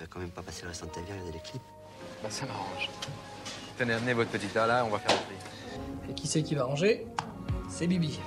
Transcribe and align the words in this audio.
vas 0.00 0.06
quand 0.08 0.20
même 0.20 0.30
pas 0.30 0.42
passer 0.42 0.62
le 0.62 0.68
restant 0.68 0.86
de 0.86 0.92
ta 0.92 1.00
vie 1.00 1.10
à 1.10 1.14
regarder 1.14 1.32
les 1.32 1.40
clips. 1.40 1.62
Bah 2.22 2.30
ça 2.30 2.46
m'arrange. 2.46 2.88
Tenez, 3.76 3.92
amenez 3.92 4.14
votre 4.14 4.30
petite 4.30 4.54
là, 4.54 4.84
on 4.84 4.90
va 4.90 4.98
faire 4.98 5.16
le 5.16 5.22
tri. 5.26 6.10
Et 6.10 6.14
qui 6.14 6.26
c'est 6.26 6.42
qui 6.42 6.54
va 6.54 6.64
ranger? 6.64 7.06
C'est 7.68 7.86
Bibi. 7.86 8.18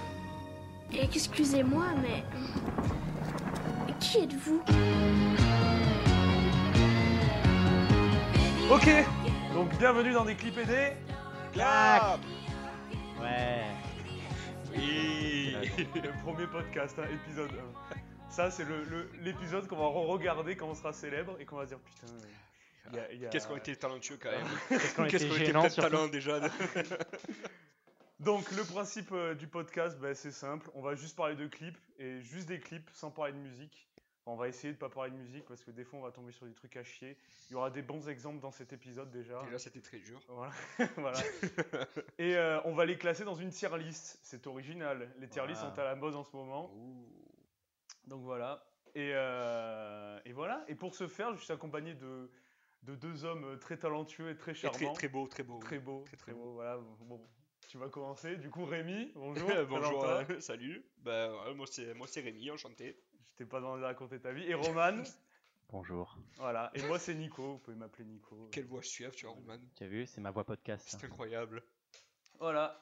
Excusez-moi, 0.91 1.85
mais. 2.01 2.23
Qui 3.99 4.19
êtes-vous? 4.19 4.61
Ok, 8.71 8.89
donc 9.53 9.77
bienvenue 9.77 10.13
dans 10.13 10.25
des 10.25 10.35
clips 10.35 10.65
des 10.65 10.93
Clap 11.53 12.19
Ouais. 13.21 13.65
Oui 14.75 15.55
Le 15.95 16.23
premier 16.23 16.47
podcast, 16.47 16.97
hein, 16.99 17.07
épisode 17.13 17.51
1. 17.91 17.95
Ça, 18.33 18.49
c'est 18.49 18.65
l'épisode 19.21 19.63
le, 19.65 19.69
qu'on 19.69 19.75
va 19.75 19.85
regarder 19.85 20.55
quand 20.55 20.67
on 20.67 20.73
sera 20.73 20.91
célèbre 20.91 21.37
et 21.39 21.45
qu'on 21.45 21.57
va 21.57 21.67
dire 21.67 21.77
putain. 21.77 22.07
y 22.91 22.97
a- 22.97 23.11
il 23.11 23.21
y 23.21 23.25
a- 23.27 23.29
Qu'est-ce 23.29 23.47
qu'on 23.47 23.57
était 23.57 23.75
talentueux 23.75 24.17
quand 24.19 24.31
même 24.31 24.47
Qu'est-ce 24.69 24.95
qu'on 24.95 25.05
était 25.05 25.19
peut-être 25.29 25.69
surtout. 25.69 25.81
talent 25.91 26.07
déjà 26.07 26.39
Donc, 28.19 28.49
le 28.53 28.63
principe 28.63 29.11
euh, 29.11 29.35
du 29.35 29.45
podcast, 29.45 29.99
ben, 29.99 30.15
c'est 30.15 30.31
simple. 30.31 30.67
On 30.73 30.81
va 30.81 30.95
juste 30.95 31.15
parler 31.15 31.35
de 31.35 31.45
clips 31.45 31.77
et 31.99 32.21
juste 32.21 32.47
des 32.47 32.59
clips 32.59 32.89
sans 32.95 33.11
parler 33.11 33.33
de 33.33 33.37
musique. 33.37 33.87
On 34.25 34.35
va 34.35 34.47
essayer 34.47 34.73
de 34.73 34.79
pas 34.79 34.89
parler 34.89 35.11
de 35.11 35.17
musique 35.17 35.45
parce 35.45 35.63
que 35.63 35.69
des 35.69 35.83
fois 35.83 35.99
on 35.99 36.01
va 36.01 36.11
tomber 36.11 36.31
sur 36.31 36.47
des 36.47 36.53
trucs 36.53 36.75
à 36.77 36.83
chier. 36.83 37.15
Il 37.49 37.53
y 37.53 37.55
aura 37.55 37.69
des 37.69 37.83
bons 37.83 38.09
exemples 38.09 38.39
dans 38.39 38.51
cet 38.51 38.73
épisode 38.73 39.11
déjà. 39.11 39.43
Déjà 39.43 39.59
c'était 39.59 39.81
très 39.81 39.99
dur. 39.99 40.19
Voilà. 40.27 40.51
voilà. 40.97 41.19
Et 42.17 42.35
euh, 42.35 42.59
on 42.65 42.73
va 42.73 42.85
les 42.85 42.97
classer 42.97 43.25
dans 43.25 43.35
une 43.35 43.51
tier 43.51 43.77
list. 43.77 44.17
C'est 44.23 44.47
original. 44.47 45.13
Les 45.19 45.27
tier 45.27 45.45
lists 45.45 45.61
sont 45.61 45.77
à 45.77 45.83
la 45.83 45.95
mode 45.95 46.15
en 46.15 46.23
ce 46.23 46.35
moment. 46.35 46.71
Ouh. 46.73 47.05
Donc 48.07 48.23
voilà. 48.23 48.65
Et, 48.95 49.11
euh, 49.13 50.19
et 50.25 50.33
voilà. 50.33 50.63
Et 50.67 50.75
pour 50.75 50.93
ce 50.95 51.07
faire, 51.07 51.33
je 51.35 51.43
suis 51.43 51.53
accompagné 51.53 51.93
de, 51.95 52.29
de 52.83 52.95
deux 52.95 53.25
hommes 53.25 53.57
très 53.59 53.77
talentueux 53.77 54.29
et 54.31 54.37
très 54.37 54.51
Et 54.51 54.55
charmants. 54.55 54.77
très, 54.77 54.93
très 54.93 55.07
beau, 55.07 55.27
très 55.27 55.43
beau. 55.43 55.59
Très 55.59 55.79
beau, 55.79 56.03
Très, 56.05 56.17
très, 56.17 56.31
très 56.31 56.33
beau. 56.33 56.53
Voilà. 56.53 56.77
Bon, 56.99 57.19
tu 57.69 57.77
vas 57.77 57.89
commencer. 57.89 58.35
Du 58.37 58.49
coup, 58.49 58.65
Rémi, 58.65 59.11
bonjour. 59.15 59.49
Bonjour, 59.67 60.05
euh, 60.05 60.23
salut. 60.39 60.85
Ouais, 61.05 61.53
moi 61.55 61.65
c'est 61.69 61.93
moi 61.95 62.07
c'est 62.07 62.21
Rémi, 62.21 62.51
enchanté. 62.51 62.99
Je 63.29 63.33
t'ai 63.35 63.45
pas 63.45 63.59
demandé 63.59 63.81
de 63.81 63.85
raconter 63.85 64.19
ta 64.19 64.31
vie. 64.31 64.43
Et 64.43 64.53
Roman. 64.53 65.01
Bonjour. 65.69 66.15
voilà. 66.37 66.69
Et 66.75 66.83
moi, 66.83 66.99
c'est 66.99 67.15
Nico. 67.15 67.53
Vous 67.53 67.57
pouvez 67.57 67.75
m'appeler 67.75 68.05
Nico. 68.05 68.47
Quelle 68.51 68.65
voix 68.67 68.83
suave 68.83 69.15
tu 69.15 69.25
as, 69.25 69.29
Roman. 69.29 69.57
Tu 69.75 69.83
as 69.83 69.87
vu, 69.87 70.05
c'est 70.05 70.21
ma 70.21 70.29
voix 70.29 70.43
podcast. 70.43 70.85
C'est 70.87 71.03
incroyable. 71.03 71.63
Voilà. 72.37 72.79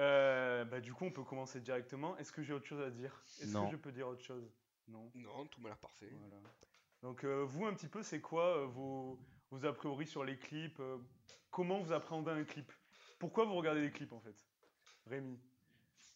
Euh, 0.00 0.64
bah, 0.64 0.80
du 0.80 0.92
coup, 0.92 1.04
on 1.04 1.12
peut 1.12 1.22
commencer 1.22 1.60
directement. 1.60 2.16
Est-ce 2.18 2.32
que 2.32 2.42
j'ai 2.42 2.52
autre 2.52 2.66
chose 2.66 2.80
à 2.80 2.90
dire? 2.90 3.22
Est-ce 3.40 3.52
Non. 3.52 3.66
que 3.66 3.72
je 3.72 3.76
peux 3.76 3.92
dire 3.92 4.08
autre 4.08 4.24
chose? 4.24 4.50
Non. 4.88 5.10
Non, 5.14 5.46
tout 5.46 5.60
m'a 5.60 5.68
l'air 5.70 5.78
parfait. 5.78 6.10
Voilà. 6.10 6.36
Donc, 7.02 7.24
euh, 7.24 7.44
vous, 7.44 7.66
un 7.66 7.74
petit 7.74 7.88
peu, 7.88 8.02
c'est 8.02 8.20
quoi 8.20 8.58
euh, 8.58 8.66
vos, 8.66 9.18
vos 9.50 9.64
a 9.64 9.72
priori 9.72 10.06
sur 10.06 10.24
les 10.24 10.36
clips 10.36 10.80
euh, 10.80 10.98
Comment 11.50 11.80
vous 11.80 11.92
appréhendez 11.92 12.30
un 12.30 12.44
clip? 12.44 12.72
Pourquoi 13.18 13.44
vous 13.44 13.54
regardez 13.54 13.82
des 13.82 13.90
clips, 13.90 14.12
en 14.12 14.20
fait? 14.20 14.36
Rémi 15.06 15.38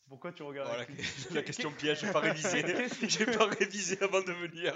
Pourquoi 0.09 0.33
tu 0.33 0.43
regardes 0.43 0.81
un 0.81 0.85
clip? 0.85 0.99
la 1.33 1.43
question 1.43 1.73
piège, 1.73 2.01
j'ai 2.01 2.13
pas 2.13 2.21
révisé. 2.21 2.65
J'ai 3.09 3.27
pas 3.27 3.47
révisé 3.47 4.01
avant 4.03 4.23
de 4.23 4.33
venir. 4.33 4.75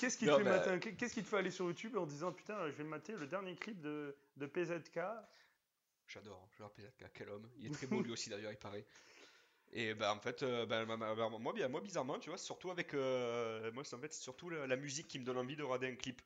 Qu'est-ce 0.00 0.16
qui, 0.16 0.26
te 0.26 0.36
fait 0.36 0.44
bah- 0.44 0.66
mater 0.66 0.96
Qu'est-ce 0.96 1.14
qui 1.14 1.22
te 1.22 1.28
fait 1.28 1.38
aller 1.38 1.50
sur 1.50 1.66
YouTube 1.66 1.96
en 1.96 2.06
disant 2.06 2.32
Putain, 2.32 2.70
je 2.70 2.76
vais 2.76 2.84
mater 2.84 3.12
le 3.12 3.26
dernier 3.26 3.54
clip 3.54 3.80
de, 3.80 4.16
de 4.36 4.46
PZK 4.46 5.00
J'adore, 6.06 6.48
j'adore 6.52 6.72
PZK, 6.72 7.10
quel 7.12 7.28
homme. 7.30 7.48
Il 7.58 7.66
est 7.66 7.70
très 7.70 7.86
beau 7.86 8.02
lui 8.02 8.12
aussi 8.12 8.30
d'ailleurs, 8.30 8.52
il 8.52 8.58
paraît. 8.58 8.84
Et 9.72 9.94
bah 9.94 10.14
en 10.14 10.20
fait, 10.20 10.42
euh, 10.42 10.66
bah, 10.66 10.84
ma- 10.86 10.96
moi, 11.38 11.52
bien, 11.52 11.68
moi 11.68 11.80
bizarrement, 11.80 12.18
tu 12.18 12.28
vois, 12.28 12.38
c'est 12.38 12.44
surtout 12.46 12.70
avec. 12.70 12.94
euh, 12.94 13.72
moi, 13.72 13.82
c'est 13.84 13.96
en 13.96 14.00
fait 14.00 14.12
surtout 14.12 14.48
la, 14.50 14.66
la 14.66 14.76
musique 14.76 15.08
qui 15.08 15.18
me 15.18 15.24
donne 15.24 15.38
envie 15.38 15.56
de 15.56 15.62
regarder 15.62 15.88
un 15.88 15.96
clip. 15.96 16.22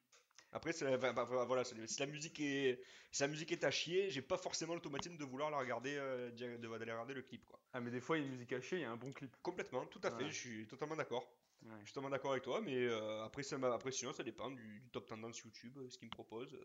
Après, 0.52 0.72
c'est, 0.72 0.98
bah, 0.98 1.12
bah, 1.12 1.24
voilà, 1.24 1.64
si 1.64 1.74
la 2.00 2.06
musique 2.06 2.40
est, 2.40 2.82
si 3.12 3.22
la 3.22 3.28
musique 3.28 3.52
est 3.52 3.64
à 3.64 3.70
chier, 3.70 4.10
j'ai 4.10 4.22
pas 4.22 4.38
forcément 4.38 4.74
l'automatisme 4.74 5.16
de 5.16 5.24
vouloir 5.24 5.50
la 5.50 5.58
regarder, 5.58 5.96
euh, 5.96 6.30
de- 6.30 6.56
d'aller 6.56 6.92
regarder 6.92 7.14
le 7.14 7.22
clip, 7.22 7.44
quoi. 7.44 7.60
Ah, 7.72 7.80
mais 7.80 7.90
des 7.90 8.00
fois, 8.00 8.16
il 8.16 8.20
y 8.20 8.24
a 8.24 8.26
une 8.26 8.32
musique 8.32 8.48
cachée, 8.50 8.76
il 8.76 8.82
y 8.82 8.84
a 8.84 8.90
un 8.90 8.96
bon 8.96 9.12
clip. 9.12 9.36
Complètement, 9.42 9.86
tout 9.86 10.00
à 10.02 10.10
fait, 10.10 10.24
Ouais. 10.24 10.30
je 10.30 10.38
suis 10.38 10.66
totalement 10.66 10.96
d'accord. 10.96 11.24
Ouais. 11.62 11.70
Je 11.80 11.84
suis 11.84 11.92
totalement 11.92 12.10
d'accord 12.10 12.32
avec 12.32 12.44
toi, 12.44 12.60
mais 12.60 12.76
euh, 12.76 13.24
après, 13.24 13.42
ça, 13.42 13.56
après, 13.74 13.92
sinon, 13.92 14.12
ça 14.12 14.22
dépend 14.22 14.50
du, 14.50 14.80
du 14.80 14.90
top 14.90 15.06
tendance 15.06 15.38
YouTube, 15.40 15.78
ce 15.88 15.98
qu'il 15.98 16.08
me 16.08 16.12
propose. 16.12 16.58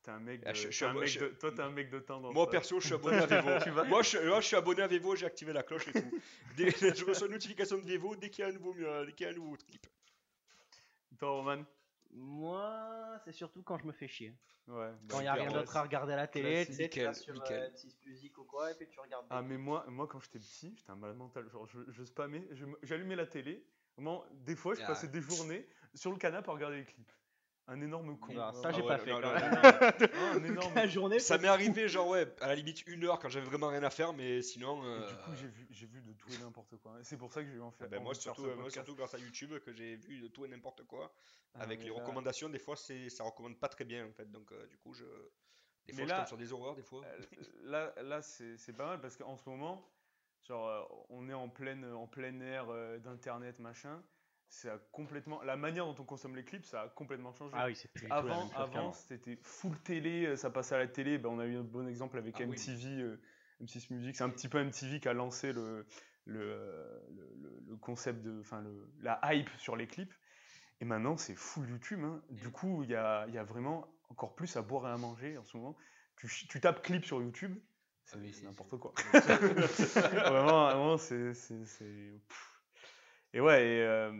Ah, 0.00 0.02
t'es 0.04 0.10
un 0.12 0.20
mec 0.20 0.40
de, 0.40 0.48
Ah, 0.48 0.52
je- 0.54 0.70
je 0.70 0.84
un 0.84 0.90
abo- 0.90 1.00
mec 1.00 1.08
je- 1.08 1.20
de- 1.20 1.28
Toi, 1.28 1.52
t'es 1.52 1.60
un 1.60 1.70
mec 1.70 1.90
de 1.90 1.98
tendance. 2.00 2.32
Moi 2.34 2.48
perso, 2.48 2.80
je 2.80 2.86
suis 2.86 2.94
abonné 2.94 3.16
à 3.18 3.26
Vevo. 3.26 3.84
Moi, 3.84 4.02
je, 4.02 4.18
moi, 4.28 4.40
je 4.40 4.46
suis 4.46 4.56
abonné 4.56 4.82
à 4.82 4.86
Vevo, 4.86 5.14
j'ai 5.16 5.26
activé 5.26 5.52
la 5.52 5.62
cloche 5.62 5.88
et 5.88 5.92
tout. 5.92 6.20
Dès- 6.56 6.70
je 6.70 7.04
reçois 7.04 7.26
une 7.26 7.34
notification 7.34 7.76
de 7.78 7.82
Vevo 7.84 8.16
dès 8.16 8.30
qu'il 8.30 8.42
y 8.44 8.46
a 8.46 8.50
un 8.50 8.52
nouveau, 8.52 8.74
euh, 8.78 9.04
dès 9.06 9.12
qu'il 9.12 9.26
y 9.26 9.28
a 9.28 9.32
un 9.32 9.36
nouveau 9.36 9.56
clip. 9.56 9.86
Toi, 11.18 11.30
Roman? 11.30 11.64
Moi, 12.12 13.18
c'est 13.24 13.32
surtout 13.32 13.62
quand 13.62 13.78
je 13.78 13.86
me 13.86 13.92
fais 13.92 14.08
chier. 14.08 14.34
Ouais. 14.66 14.90
Quand 15.08 15.18
il 15.18 15.22
n'y 15.22 15.28
a 15.28 15.34
rien 15.34 15.50
d'autre 15.50 15.76
à 15.76 15.82
regarder 15.82 16.12
à 16.12 16.16
la 16.16 16.26
télé, 16.28 16.64
tu 16.66 16.72
sais, 16.74 16.88
tu 16.88 17.02
vas 17.02 17.14
sur 17.14 17.34
euh, 17.34 17.68
M6 17.70 17.96
Musique 18.06 18.38
ou 18.38 18.44
quoi, 18.44 18.70
et 18.70 18.74
puis 18.74 18.86
tu 18.88 19.00
regardes. 19.00 19.26
Ah, 19.30 19.42
mais 19.42 19.56
moi, 19.58 19.84
moi 19.88 20.06
quand 20.06 20.20
j'étais 20.20 20.38
petit, 20.38 20.74
j'étais 20.76 20.90
un 20.90 20.96
malade 20.96 21.16
mental. 21.16 21.48
Genre, 21.50 21.66
je, 21.66 21.78
je 21.88 22.04
spammais, 22.04 22.46
j'allumais 22.82 23.16
la 23.16 23.26
télé. 23.26 23.64
Vraiment, 23.96 24.24
des 24.32 24.54
fois, 24.56 24.74
je 24.74 24.80
Ah. 24.82 24.86
passais 24.88 25.08
des 25.08 25.20
journées 25.20 25.66
sur 25.94 26.10
le 26.12 26.18
canapé 26.18 26.48
à 26.48 26.52
regarder 26.52 26.76
les 26.78 26.84
clips. 26.84 27.12
Un 27.72 27.80
énorme 27.82 28.18
con. 28.18 28.32
Ça, 28.52 28.72
j'ai 28.72 28.80
Ah 28.80 28.82
pas 28.82 28.94
ouais, 28.94 28.98
fait 28.98 29.10
non, 29.12 29.20
quand 29.20 29.32
non, 29.32 29.40
même. 29.40 30.10
Un 30.34 30.44
énorme. 30.44 30.74
La 30.74 30.86
journée, 30.88 31.20
Ça 31.20 31.38
m'est 31.38 31.46
arrivé, 31.46 31.88
genre, 31.88 32.08
ouais, 32.08 32.26
à 32.40 32.48
la 32.48 32.56
limite 32.56 32.84
une 32.88 33.04
heure 33.04 33.20
quand 33.20 33.28
j'avais 33.28 33.46
vraiment 33.46 33.68
rien 33.68 33.84
à 33.84 33.90
faire, 33.90 34.12
mais 34.12 34.42
sinon. 34.42 34.82
Et 34.82 34.86
euh, 34.86 35.06
du 35.08 35.14
coup, 35.14 35.30
j'ai 35.36 35.46
vu, 35.46 35.66
j'ai 35.70 35.86
vu 35.86 36.02
de 36.02 36.12
tout 36.14 36.28
et 36.32 36.38
n'importe 36.38 36.76
quoi. 36.78 36.96
C'est 37.02 37.16
pour 37.16 37.32
ça 37.32 37.42
que 37.44 37.48
j'ai 37.48 37.54
eu 37.56 37.60
en 37.60 37.70
fait. 37.70 37.84
ah 37.84 37.88
ben, 37.88 38.02
moi, 38.02 38.12
surtout, 38.14 38.42
euh, 38.42 38.46
moi, 38.54 38.64
podcast. 38.64 38.74
surtout 38.74 38.96
grâce 38.96 39.14
à 39.14 39.18
YouTube 39.18 39.56
que 39.60 39.72
j'ai 39.72 39.94
vu 39.94 40.20
de 40.20 40.26
tout 40.26 40.44
et 40.44 40.48
n'importe 40.48 40.82
quoi. 40.84 41.14
Ah, 41.54 41.60
avec 41.62 41.82
les 41.84 41.90
là- 41.90 41.94
recommandations, 41.94 42.48
des 42.48 42.58
fois, 42.58 42.74
c'est, 42.74 43.08
ça 43.08 43.22
recommande 43.22 43.56
pas 43.60 43.68
très 43.68 43.84
bien 43.84 44.04
en 44.04 44.12
fait. 44.12 44.28
Donc, 44.32 44.50
euh, 44.50 44.66
du 44.66 44.76
coup, 44.76 44.92
je. 44.92 45.04
Des 45.86 45.92
fois, 45.92 46.06
là- 46.06 46.14
je 46.14 46.18
tombe 46.22 46.26
sur 46.28 46.36
des 46.38 46.52
horreurs, 46.52 46.74
des 46.74 46.82
fois. 46.82 47.02
Là, 47.62 47.94
là 48.02 48.20
c'est 48.20 48.56
c'est 48.56 48.72
pas 48.72 48.86
mal 48.86 49.00
parce 49.00 49.16
qu'en 49.16 49.36
ce 49.36 49.48
moment, 49.48 49.88
genre, 50.42 51.06
on 51.08 51.28
est 51.28 51.34
en 51.34 51.48
pleine, 51.48 51.84
en 51.84 52.08
plein 52.08 52.40
air 52.40 52.66
euh, 52.68 52.98
d'internet, 52.98 53.60
machin. 53.60 54.02
Ça 54.50 54.74
a 54.74 54.78
complètement. 54.90 55.40
La 55.42 55.56
manière 55.56 55.86
dont 55.86 55.94
on 55.98 56.04
consomme 56.04 56.34
les 56.34 56.44
clips, 56.44 56.64
ça 56.66 56.82
a 56.82 56.88
complètement 56.88 57.32
changé. 57.32 57.54
Ah 57.56 57.66
oui, 57.66 57.76
c'est 57.76 57.90
plus 57.92 58.02
du 58.02 58.08
tout 58.08 58.26
la 58.26 58.40
Avant, 58.56 58.92
c'était 58.92 59.38
full 59.42 59.78
télé, 59.78 60.26
euh, 60.26 60.36
ça 60.36 60.50
passait 60.50 60.74
à 60.74 60.78
la 60.78 60.88
télé. 60.88 61.18
Ben, 61.18 61.28
on 61.28 61.38
a 61.38 61.46
eu 61.46 61.56
un 61.56 61.62
bon 61.62 61.86
exemple 61.86 62.18
avec 62.18 62.34
Ah 62.36 62.44
oui. 62.44 62.56
MTV, 62.56 63.00
euh, 63.00 63.20
M6 63.62 63.92
Music. 63.92 64.16
C'est 64.16 64.24
un 64.24 64.28
petit 64.28 64.48
peu 64.48 64.58
MTV 64.58 64.98
qui 64.98 65.08
a 65.08 65.12
lancé 65.12 65.52
le, 65.52 65.86
le, 66.24 66.40
euh, 66.40 67.00
le, 67.10 67.32
le- 67.42 67.62
le 67.68 67.76
concept 67.76 68.22
de. 68.22 68.40
Enfin, 68.40 68.60
le- 68.60 68.90
la 69.00 69.20
hype 69.32 69.50
sur 69.58 69.76
les 69.76 69.86
clips. 69.86 70.12
Et 70.80 70.84
maintenant, 70.84 71.16
c'est 71.16 71.36
full 71.36 71.68
YouTube. 71.68 72.00
hein. 72.02 72.20
Du 72.30 72.50
coup, 72.50 72.82
il 72.82 72.90
y 72.90 72.96
a, 72.96 73.26
il 73.28 73.34
y 73.34 73.38
a 73.38 73.44
vraiment 73.44 73.86
encore 74.08 74.34
plus 74.34 74.56
à 74.56 74.62
boire 74.62 74.88
et 74.88 74.90
à 74.90 74.96
manger 74.96 75.38
en 75.38 75.44
ce 75.44 75.56
moment. 75.56 75.76
Tu, 76.16 76.26
tu 76.48 76.60
tapes 76.60 76.82
clip 76.82 77.04
sur 77.04 77.22
YouTube, 77.22 77.56
c'est 78.04 78.16
Ah 78.18 78.46
n'importe 78.46 78.78
quoi. 78.78 78.92
vraiment, 79.14 80.64
vraiment, 80.66 80.98
c'est. 80.98 81.32
Et 83.32 83.40
ouais, 83.40 83.62
et, 83.64 83.82
euh, 83.82 84.10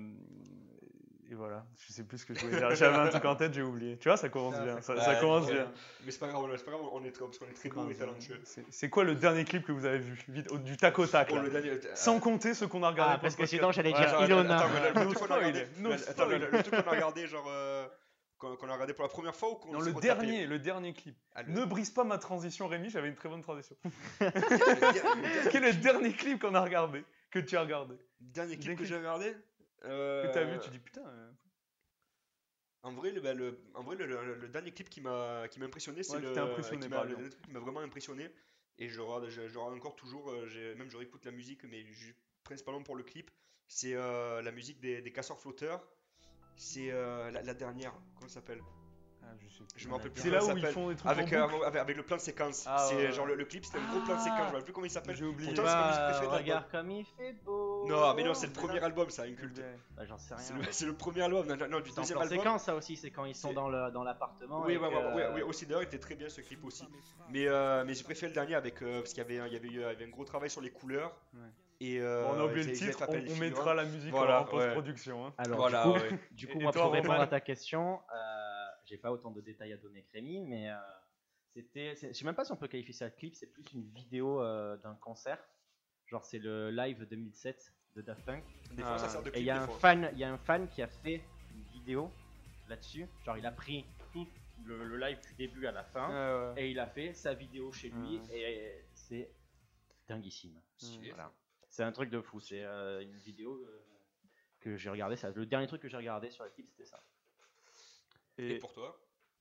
et 1.31 1.34
voilà, 1.34 1.65
je 1.78 1.93
sais 1.93 2.04
plus 2.04 2.19
ce 2.19 2.26
que 2.26 2.34
je 2.34 2.41
voulais 2.44 2.56
dire. 2.59 2.75
J'avais 2.75 2.97
un 2.97 3.09
truc 3.09 3.25
en 3.25 3.34
tête, 3.37 3.53
j'ai 3.54 3.62
oublié. 3.62 3.98
Tu 3.98 4.09
vois, 4.09 4.16
ça 4.16 4.28
commence 4.28 4.54
Ça, 4.54 4.65
bien. 4.65 4.81
ça 4.81 4.94
Ouais, 4.94 5.21
commence 5.21 5.47
ouais. 5.47 5.54
bien. 5.54 5.72
Mais 6.04 6.10
c'est 6.12 6.19
pas 6.19 6.28
grave, 6.28 6.44
c'est 6.56 6.65
pas 6.65 6.71
grave, 6.72 6.82
on 6.93 7.04
est 7.04 7.10
très, 7.10 7.25
parce 7.25 7.38
qu'on 7.38 7.47
est 7.47 7.53
très 7.54 7.69
beau 7.70 7.88
et 7.91 7.94
talentueux. 7.94 8.41
C'est 8.70 8.88
quoi 8.91 9.04
le 9.04 9.15
dernier 9.16 9.44
clip 9.44 9.65
que 9.65 9.72
vous 9.72 9.84
avez 9.84 9.99
vu? 9.99 10.22
Vite, 10.28 10.50
au- 10.53 10.59
du 10.59 10.76
tac 10.76 10.99
au 10.99 11.06
tac. 11.06 11.28
Oh, 11.32 11.37
là. 11.37 11.43
le 11.43 11.50
dernier- 11.50 11.70
euh, 11.70 11.94
Sans 11.94 12.20
compter 12.20 12.54
ce 12.54 12.65
qu'on 12.65 12.82
a 12.84 12.91
regardé. 12.91 13.15
Ah, 13.16 13.19
parce 13.20 13.37
que 13.37 13.47
sinon, 13.47 13.72
j'allais 13.72 13.93
Ouais, 13.93 13.99
dire 13.99 14.09
attends, 14.10 14.25
Ilona. 14.25 14.59
Attends, 14.59 14.69
mais 14.75 14.88
le- 15.04 15.06
truc 15.06 15.19
qu'on 15.19 15.34
a 15.34 15.37
regardé- 15.38 15.66
le- 15.81 15.93
attends, 15.93 16.26
mais 16.28 16.38
le- 16.38 16.47
spoil. 16.47 16.50
le 16.53 16.62
truc 16.62 16.75
qu'on 16.84 16.91
a 16.91 16.94
regardé, 16.94 17.26
genre. 17.26 17.47
euh, 17.49 17.87
Qu'on 18.38 18.69
a 18.70 18.72
regardé 18.72 18.94
pour 18.94 19.03
la 19.03 19.10
première 19.10 19.37
fois 19.37 19.50
ou 19.50 19.56
qu'on 19.56 19.70
Non, 19.72 19.81
le 19.81 19.93
dernier, 19.93 20.47
le 20.47 20.59
dernier 20.59 20.94
clip. 20.94 21.15
Ah, 21.34 21.43
le- 21.43 21.53
Ne 21.53 21.66
brise 21.66 21.91
pas 21.91 22.04
ma 22.04 22.16
transition, 22.16 22.69
Rémi, 22.69 22.88
j'avais 22.88 23.09
une 23.09 23.15
très 23.15 23.28
bonne 23.28 23.43
transition. 23.43 23.76
Quel 25.53 25.65
est 25.65 25.72
le 25.72 25.81
dernier 25.82 26.12
clip 26.15 26.41
qu'on 26.41 26.54
a 26.54 26.62
regardé 26.62 27.04
Que 27.31 27.38
tu 27.38 27.54
as 27.59 27.60
regardé? 27.60 27.97
Dernier 28.20 28.56
clip 28.58 28.76
que 28.76 28.84
j'ai 28.84 28.97
regardé 28.97 29.34
Que 29.82 30.32
t'as 30.32 30.44
vu, 30.44 30.54
euh, 30.54 30.58
tu 30.58 30.70
dis 30.70 30.78
putain. 30.78 31.03
euh, 31.06 31.31
En 32.82 32.93
vrai, 32.93 33.11
le, 33.12 33.20
bah, 33.20 33.34
le- 33.34 33.58
en 33.75 33.82
vrai, 33.82 33.96
le, 33.96 34.06
le- 34.06 34.34
le 34.37 34.49
dernier 34.49 34.72
clip 34.72 34.88
qui 34.88 35.00
m'a 35.00 35.46
qui 35.49 35.61
m'a 35.61 35.67
impressionné, 35.67 36.02
c'est 36.02 36.14
Ouais, 36.14 36.20
le, 36.20 36.38
impressionné, 36.38 36.81
qui 36.81 36.88
m'a- 36.88 37.05
le, 37.05 37.28
truc 37.31 37.43
qui 37.43 37.50
m'a 37.50 37.61
vraiment 37.61 37.81
impressionné. 37.81 38.31
Et 38.78 38.88
je 38.88 39.00
regarde, 39.00 39.28
je, 39.28 39.49
je 39.49 39.58
regarde 39.58 39.75
encore 39.76 39.96
toujours, 39.96 40.31
euh, 40.31 40.75
même 40.76 40.90
je 40.90 40.96
réécoute 40.96 41.25
la 41.26 41.32
musique, 41.32 41.64
mais 41.64 41.84
principalement 42.44 42.82
pour 42.82 42.96
le 42.96 43.02
clip. 43.02 43.31
C'est 43.69 43.94
euh, 43.94 44.40
la 44.43 44.50
musique 44.52 44.81
des, 44.81 45.02
des 45.02 45.12
casseurs 45.12 45.38
flotteurs. 45.38 45.87
C'est 46.56 46.88
la, 46.90 47.43
la 47.43 47.55
dernière, 47.55 47.93
comment 48.14 48.28
ça 48.28 48.34
s'appelle? 48.34 48.62
Ah, 49.22 49.26
je 49.76 49.88
me 49.88 49.94
rappelle 49.94 50.11
plus. 50.11 50.22
C'est 50.22 50.31
là 50.31 50.38
où 50.44 50.50
ils 50.50 50.55
s'appelle. 50.56 50.72
font 50.72 50.88
des 50.88 50.96
trucs 50.96 51.11
Avec, 51.11 51.32
en 51.32 51.37
euh, 51.37 51.46
boucle. 51.49 51.64
avec, 51.64 51.81
avec 51.82 51.96
le 51.96 52.02
plan 52.02 52.17
de 52.17 52.20
séquence. 52.20 52.64
Ah, 52.67 52.87
c'est 52.88 52.96
ouais, 52.96 53.12
genre 53.12 53.26
le, 53.26 53.34
le 53.37 53.44
clip, 53.44 53.64
c'était 53.64 53.78
un 53.78 53.87
gros 53.90 54.00
plan 54.00 54.14
de 54.14 54.20
Ah. 54.20 54.25
séquence. 54.25 54.38
Je 54.38 54.43
me 54.43 54.46
rappelle 54.49 54.64
plus 54.64 54.72
comment 54.72 54.87
il 54.87 54.90
s'appelle. 54.90 55.17
J'ai 55.17 55.25
oublié. 55.25 55.55
Pourtant, 55.55 55.69
c'est 55.70 55.75
Bah, 55.76 56.05
préférée 56.11 56.26
de 56.26 56.32
l'album. 56.32 56.38
regarde 56.38 56.70
comme 56.70 56.90
il 56.90 57.05
fait 57.05 57.32
beau. 57.44 57.87
Non, 57.88 58.14
mais 58.14 58.25
non, 58.25 58.34
c'est 58.34 58.46
le 58.46 58.52
premier 58.52 58.81
album, 58.81 59.11
ça, 59.11 59.22
Inculte. 59.22 59.58
Ouais. 59.58 59.78
Bah, 59.96 60.05
J'en 60.06 60.19
sais 60.19 60.34
C'est 60.38 60.52
rien. 60.55 60.62
le, 60.62 60.72
c'est 60.72 60.87
le 60.87 60.94
premier 60.94 61.22
album, 61.22 61.46
non, 61.46 61.56
non, 61.69 61.81
du 61.81 61.90
C'est 61.90 61.96
deuxième 62.00 62.19
album. 62.19 62.38
séquence, 62.38 62.62
ça 62.64 62.75
aussi, 62.75 62.96
c'est 62.96 63.11
quand 63.11 63.25
ils 63.25 63.34
sont 63.34 63.49
C'est- 63.49 63.55
dans 63.55 63.69
le 63.69 63.90
dans 63.90 64.02
l'appartement. 64.05 64.62
Oui, 64.67 64.76
ouais, 64.76 64.88
ouais, 64.88 65.22
euh, 65.40 65.46
aussi 65.46 65.67
d'ailleurs, 65.67 65.82
il 65.82 65.87
était 65.87 65.99
très 65.99 66.14
bien 66.17 66.28
ce 66.28 66.40
clip 66.40 66.64
aussi. 66.64 66.84
Mais, 67.31 67.46
euh, 67.46 67.84
mais 67.87 67.94
j'ai 67.94 68.05
préféré 68.05 68.28
le 68.28 68.34
dernier 68.34 68.55
avec, 68.55 68.82
euh, 68.82 69.00
parce 69.00 69.11
qu'il 69.12 69.22
y 69.22 69.26
avait, 69.26 69.38
un- 69.38 69.46
il 69.46 69.52
y 69.52 69.56
avait, 69.56 69.69
eu- 69.69 69.72
il 69.72 69.81
y 69.81 69.84
avait 69.84 70.05
un 70.05 70.08
gros 70.11 70.25
travail 70.25 70.50
sur 70.50 70.61
les 70.61 70.70
couleurs. 70.70 71.14
Ouais. 71.34 71.40
Et, 71.82 71.99
euh, 71.99 72.25
Bon, 72.25 72.32
on 72.37 72.40
a 72.40 72.44
oublié 72.44 72.67
le 72.67 72.72
titre, 72.75 73.02
on, 73.08 73.37
mettra 73.38 73.75
la 73.75 73.84
musique 73.87 74.11
Voilà, 74.11 74.43
en 74.43 74.44
post-production. 74.44 75.26
hein. 75.28 75.32
Alors, 75.38 75.56
Voilà, 75.56 75.82
du 75.84 75.88
coup, 75.93 75.99
ouais. 75.99 76.19
du 76.32 76.46
coup 76.46 76.58
et 76.61 76.62
moi, 76.62 76.72
toi, 76.72 76.82
pour 76.82 76.93
répondre 76.93 77.19
à 77.20 77.26
ta 77.26 77.40
question, 77.40 78.00
euh, 78.14 78.50
j'ai 78.90 78.98
pas 78.98 79.12
autant 79.12 79.31
de 79.31 79.40
détails 79.40 79.72
à 79.72 79.76
donner 79.76 80.02
que 80.02 80.12
Rémi, 80.12 80.40
mais 80.40 80.69
euh, 80.70 80.76
c'était. 81.54 81.94
Je 81.94 82.12
sais 82.12 82.25
même 82.25 82.34
pas 82.34 82.44
si 82.44 82.52
on 82.52 82.56
peut 82.56 82.69
qualifier 82.69 82.92
ça 82.92 83.08
de 83.08 83.14
clip, 83.14 83.34
c'est 83.37 83.46
plus 83.46 83.64
une 83.72 83.84
vidéo 83.92 84.42
euh, 84.42 84.76
d'un 84.78 84.94
concert. 84.96 85.38
Genre, 86.06 86.25
c'est 86.25 86.40
le 86.40 86.70
live 86.70 87.06
2007 87.08 87.72
de 87.94 88.02
Daft 88.02 88.25
Punk. 88.26 88.44
Des 88.72 88.82
fois, 88.82 88.98
ça 88.98 89.08
sert 89.08 89.22
de 89.22 89.31
Et 89.31 89.38
il 89.40 89.44
y, 89.44 89.50
a 89.50 89.54
des 89.54 89.60
un 89.60 89.66
fois. 89.66 89.78
fan- 89.78 90.10
il 90.12 90.19
y 90.19 90.25
a 90.25 90.32
un 90.32 90.38
fan 90.38 90.69
qui 90.69 90.82
a 90.82 90.88
fait 90.88 91.22
une 91.54 91.62
vidéo 91.72 92.10
là-dessus. 92.69 93.06
Genre, 93.25 93.38
il 93.38 93.46
a 93.46 93.52
pris 93.52 93.84
tout 94.12 94.26
le, 94.64 94.84
le 94.84 94.96
live 94.98 95.20
du 95.20 95.34
début 95.34 95.66
à 95.66 95.72
la 95.72 95.84
fin 95.84 96.52
ouais. 96.54 96.62
et 96.64 96.70
il 96.72 96.78
a 96.81 96.86
fait 96.88 97.14
sa 97.14 97.32
vidéo 97.32 97.70
chez 97.72 97.90
lui 97.90 98.19
Ouais. 98.19 98.38
et 98.40 98.84
c'est 98.93 99.31
dinguissime. 100.08 100.60
Stylé, 100.76 101.10
Voilà. 101.10 101.32
C'est 101.69 101.84
un 101.84 101.93
truc 101.93 102.10
de 102.10 102.20
fou. 102.20 102.40
C'est 102.40 102.64
euh, 102.64 103.00
une 103.02 103.16
vidéo 103.19 103.54
euh, 103.54 103.84
que 104.60 104.76
j'ai 104.76 104.90
regardé. 104.90 105.14
Ça, 105.16 105.31
le 105.31 105.46
dernier 105.46 105.69
truc 105.69 105.81
que 105.82 105.88
j'ai 105.88 105.96
regardé 105.96 106.31
sur 106.31 106.43
la 106.43 106.50
clip, 106.50 106.66
c'était 106.69 106.84
ça. 106.86 107.00
Et 108.40 108.56
Et 108.56 108.58
pour 108.58 108.72
toi 108.72 108.98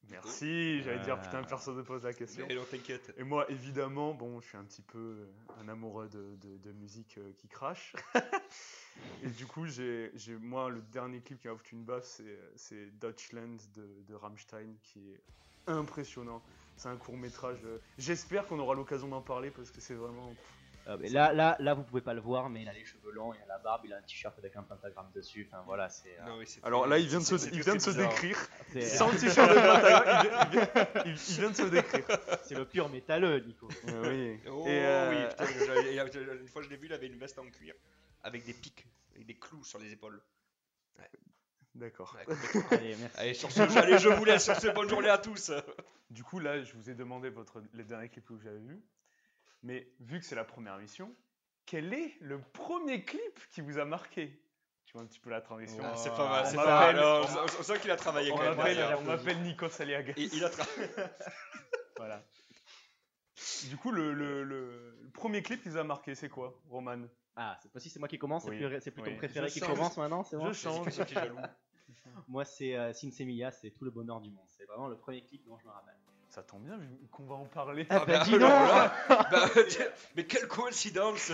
merci, 0.10 0.82
j'allais 0.82 1.00
dire 1.04 1.16
Euh, 1.16 1.22
putain, 1.22 1.44
personne 1.44 1.78
ne 1.78 1.82
pose 1.84 2.04
la 2.04 2.14
question. 2.14 2.46
Mais 2.48 2.56
non, 2.56 2.64
t'inquiète. 2.70 3.14
Et 3.18 3.24
moi, 3.24 3.50
évidemment, 3.52 4.14
bon, 4.14 4.40
je 4.42 4.48
suis 4.48 4.58
un 4.58 4.64
petit 4.64 4.82
peu 4.82 4.98
euh, 4.98 5.26
un 5.62 5.68
amoureux 5.68 6.08
de, 6.10 6.36
de- 6.38 6.58
de 6.58 6.72
musique 6.72 7.18
euh, 7.18 7.32
qui 7.34 7.48
crache. 7.48 7.94
et 9.24 9.30
du 9.30 9.46
coup, 9.46 9.66
j'ai, 9.66 10.12
j'ai- 10.16 10.36
moi, 10.38 10.70
le 10.70 10.82
dernier 10.82 11.22
clip 11.22 11.40
qui 11.40 11.48
m'a 11.48 11.56
foutu 11.56 11.76
une 11.76 11.84
baffe, 11.86 12.06
c'est, 12.06 12.24
euh, 12.24 12.52
c'est 12.56 12.92
Deutschland 13.00 13.58
de, 13.76 14.04
de 14.08 14.14
Rammstein, 14.16 14.76
qui 14.84 15.12
est 15.12 15.22
impressionnant. 15.68 16.42
C'est 16.76 16.90
un 16.90 16.98
court 16.98 17.18
métrage. 17.18 17.60
J'espère 17.98 18.46
qu'on 18.48 18.58
aura 18.60 18.74
l'occasion 18.74 19.10
d'en 19.10 19.22
parler 19.22 19.52
parce 19.52 19.70
que 19.72 19.82
c'est 19.82 19.96
vraiment. 19.96 20.34
Euh, 20.90 20.98
mais 21.00 21.10
là, 21.10 21.32
là, 21.34 21.56
là, 21.60 21.74
vous 21.76 21.84
pouvez 21.84 22.02
pas 22.02 22.14
le 22.16 22.20
voir, 22.20 22.50
mais 22.50 22.64
il 22.64 22.68
a 22.70 22.74
les 22.74 22.84
cheveux 22.84 23.12
longs, 23.12 23.34
il 23.34 23.42
a 23.44 23.46
la 23.46 23.60
barbe, 23.60 23.84
il 23.86 23.94
a 23.94 23.98
un 23.98 24.02
t-shirt 24.02 24.38
avec 24.40 24.56
un 24.56 24.64
pentagramme 24.64 25.12
dessus. 25.14 25.48
Enfin 25.52 25.62
voilà, 25.66 25.88
c'est. 25.88 26.18
euh, 26.20 26.26
Non, 26.26 26.38
oui, 26.40 26.46
c'est 26.48 26.64
Alors 26.66 26.88
là, 26.88 26.98
il 26.98 27.08
vient 27.08 27.20
de 27.20 27.24
se, 27.24 27.36
il 27.54 27.62
vient 27.62 27.76
de 27.76 27.92
décrire. 27.98 28.38
Sans 28.82 29.12
le 29.12 29.18
t-shirt 29.20 29.50
de 29.50 29.54
Pentagon, 29.56 30.22
il, 30.24 30.30
vient- 30.30 30.42
il 30.46 30.50
vient- 30.52 30.88
il- 31.06 31.12
il 31.12 31.40
vient 31.40 31.50
de 31.52 31.56
se 31.56 31.62
décrire. 31.64 32.06
c'est 32.44 32.56
le 32.56 32.66
pur 32.66 32.90
métalleux, 32.90 33.38
Nico. 33.40 33.68
oui. 33.88 34.40
Oh 34.50 34.66
Et, 34.68 34.80
euh, 34.86 35.10
oui, 35.12 35.30
putain, 35.30 35.46
j'avais- 35.68 35.94
il 35.94 36.00
a- 36.00 36.34
une 36.34 36.48
fois 36.48 36.64
je 36.64 36.70
l'ai 36.70 36.78
vu, 36.78 36.88
il 36.88 36.94
avait 36.94 37.08
une 37.08 37.18
veste 37.20 37.38
en 37.38 37.46
cuir 37.50 37.76
avec 38.24 38.44
des 38.46 38.54
pics, 38.54 38.88
avec 39.14 39.28
des 39.28 39.36
clous 39.36 39.64
sur 39.64 39.78
les 39.80 39.92
épaules. 39.92 40.20
D'accord. 41.76 42.16
Ouais. 42.28 42.36
Allez, 42.72 42.96
merci. 43.00 43.18
Allez, 43.20 43.34
sur 43.36 43.52
ce, 43.52 43.62
allez, 43.78 43.98
je 44.00 44.10
vous 44.10 44.26
laisse 44.26 44.44
sur 44.44 44.56
ce. 44.60 44.68
Bonne 44.70 44.90
journée 44.90 45.10
à 45.10 45.18
tous. 45.20 45.52
Du 46.10 46.24
coup, 46.24 46.40
là, 46.40 46.62
je 46.64 46.74
vous 46.74 46.90
ai 46.90 46.96
demandé 46.96 47.30
votre, 47.30 47.62
les 47.74 47.84
derniers 47.84 48.10
clips 48.10 48.26
que 48.26 48.34
vous 48.34 48.48
avez 48.48 48.60
vus. 48.60 48.82
Mais 49.64 49.92
vu 50.00 50.20
que 50.20 50.26
c'est 50.26 50.36
la 50.36 50.46
première 50.46 50.76
émission, 50.78 51.14
quel 51.66 51.94
est 51.94 52.16
le 52.22 52.40
premier 52.42 53.04
clip 53.04 53.40
qui 53.52 53.62
vous 53.62 53.78
a 53.78 53.86
marqué? 53.86 54.42
Tu 54.86 54.94
vois 54.94 55.04
un 55.04 55.06
petit 55.06 55.20
peu 55.20 55.30
la 55.30 55.42
transition. 55.42 55.84
Ah, 55.86 55.96
c'est 55.96 56.10
pas 56.10 56.28
mal, 56.30 56.44
On 56.46 56.50
c'est 56.50 56.56
pas 56.56 56.94
mal. 56.94 57.00
On, 57.00 57.60
on 57.60 57.64
sent 57.64 57.80
qu'il 57.80 57.92
a 57.92 57.96
travaillé 57.96 58.32
On 58.32 58.38
quand 58.38 58.56
même. 58.64 58.98
on 58.98 59.04
m'appelle 59.04 59.40
Nico 59.42 59.70
Saliaga. 59.70 60.14
Il, 60.18 60.34
il 60.34 60.44
a 60.44 60.50
travaillé. 60.50 60.88
Voilà. 61.98 62.24
Du 63.68 63.76
coup, 63.78 63.92
le, 63.92 64.14
le- 64.14 64.44
le- 64.44 64.98
le 65.02 65.10
premier 65.12 65.44
clip 65.44 65.62
qui 65.62 65.70
vous 65.70 65.78
a 65.78 65.84
marqué, 65.84 66.16
c'est 66.16 66.30
quoi, 66.30 66.60
Roman? 66.70 67.04
Ah, 67.36 67.58
cette 67.62 67.72
fois-ci, 67.72 67.90
c'est 67.90 68.00
moi 68.00 68.08
qui 68.08 68.18
commence, 68.18 68.44
c'est 68.44 68.50
Oui, 68.52 68.58
plus- 68.66 68.82
c'est 68.82 68.92
plus 68.92 69.04
ton 69.04 69.12
oui. 69.12 69.18
préféré 69.18 69.48
Je 69.50 69.54
qui 69.54 69.60
change. 69.60 69.70
commence 69.76 69.98
maintenant, 69.98 70.24
c'est 70.24 70.38
bon? 70.38 70.48
Je 70.48 70.54
change. 70.54 71.08
Jaloux. 71.08 71.38
Moi, 72.28 72.46
c'est 72.46 72.76
euh, 72.76 72.94
Sinsemilia, 72.94 73.52
c'est 73.52 73.72
tout 73.72 73.84
le 73.86 73.92
bonheur 73.92 74.22
du 74.22 74.30
monde. 74.32 74.46
C'est 74.50 74.66
vraiment 74.66 74.88
le 74.88 74.98
premier 74.98 75.24
clip 75.24 75.46
dont 75.46 75.58
je 75.58 75.66
me 75.66 75.72
rappelle. 75.72 75.96
Ça 76.30 76.44
tombe 76.44 76.64
bien 76.64 76.78
vu 76.78 76.88
qu'on 77.12 77.26
va 77.26 77.36
en 77.36 77.46
parler. 77.46 77.86
Ah, 77.90 78.00
bah, 78.00 78.06
bah, 78.08 78.24
dis 78.24 78.36
alors 78.36 78.50
donc 78.50 78.68
là, 78.70 78.94
bah, 79.32 79.50
tiens, 79.68 79.86
Mais 80.16 80.26
quelle 80.26 80.48
coïncidence 80.48 81.32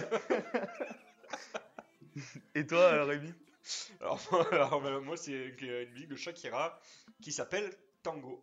Et 2.53 2.65
toi, 2.65 3.03
Rémi? 3.03 3.33
Alors, 4.00 4.19
moi, 4.31 4.47
alors, 4.53 4.81
bah, 4.81 5.00
moi, 5.01 5.18
c'est 5.18 5.31
une 5.33 5.89
musique 5.92 6.07
de 6.09 6.15
Shakira 6.15 6.80
qui 7.21 7.31
s'appelle 7.31 7.69
Tango. 8.03 8.42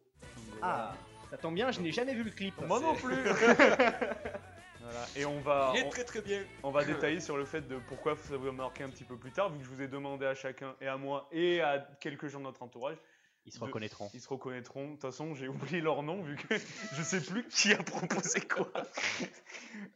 Ah, 0.60 0.92
ça 1.30 1.38
tombe 1.38 1.54
bien, 1.54 1.70
je 1.70 1.80
n'ai 1.80 1.92
jamais 1.92 2.14
vu 2.14 2.22
le 2.24 2.30
clip. 2.30 2.54
Moi 2.66 2.80
non 2.80 2.94
plus 2.94 3.16
Voilà. 4.80 5.06
Et 5.14 5.24
on 5.24 5.38
va, 5.40 5.72
Il 5.74 5.80
est 5.80 5.86
on- 5.86 5.90
très 5.90 6.04
très 6.04 6.20
bien. 6.20 6.42
On 6.64 6.70
va 6.72 6.84
détailler 6.84 7.20
sur 7.20 7.36
le 7.36 7.44
fait 7.44 7.62
de 7.62 7.78
pourquoi 7.88 8.16
ça 8.16 8.36
vous 8.36 8.48
a 8.48 8.52
marqué 8.52 8.82
un 8.82 8.90
petit 8.90 9.04
peu 9.04 9.16
plus 9.16 9.30
tard, 9.30 9.48
vu 9.50 9.58
que 9.58 9.64
je 9.64 9.70
vous 9.70 9.80
ai 9.80 9.86
demandé 9.88 10.26
à 10.26 10.34
chacun, 10.34 10.74
et 10.80 10.88
à 10.88 10.96
moi, 10.96 11.28
et 11.30 11.60
à 11.62 11.78
quelques 12.00 12.26
gens 12.26 12.40
de 12.40 12.44
notre 12.44 12.62
entourage. 12.62 12.96
Ils 13.44 13.52
se 13.52 13.58
De- 13.58 13.64
reconnaîtront. 13.64 14.08
Ils 14.14 14.20
se 14.20 14.28
reconnaîtront. 14.28 14.86
De 14.86 14.92
toute 14.92 15.02
façon, 15.02 15.34
j'ai 15.34 15.48
oublié 15.48 15.80
leur 15.80 16.02
nom, 16.02 16.22
vu 16.22 16.36
que 16.36 16.54
je 16.94 17.02
sais 17.02 17.20
plus 17.20 17.46
qui 17.48 17.72
a 17.72 17.82
proposé 17.82 18.40
quoi. 18.40 18.72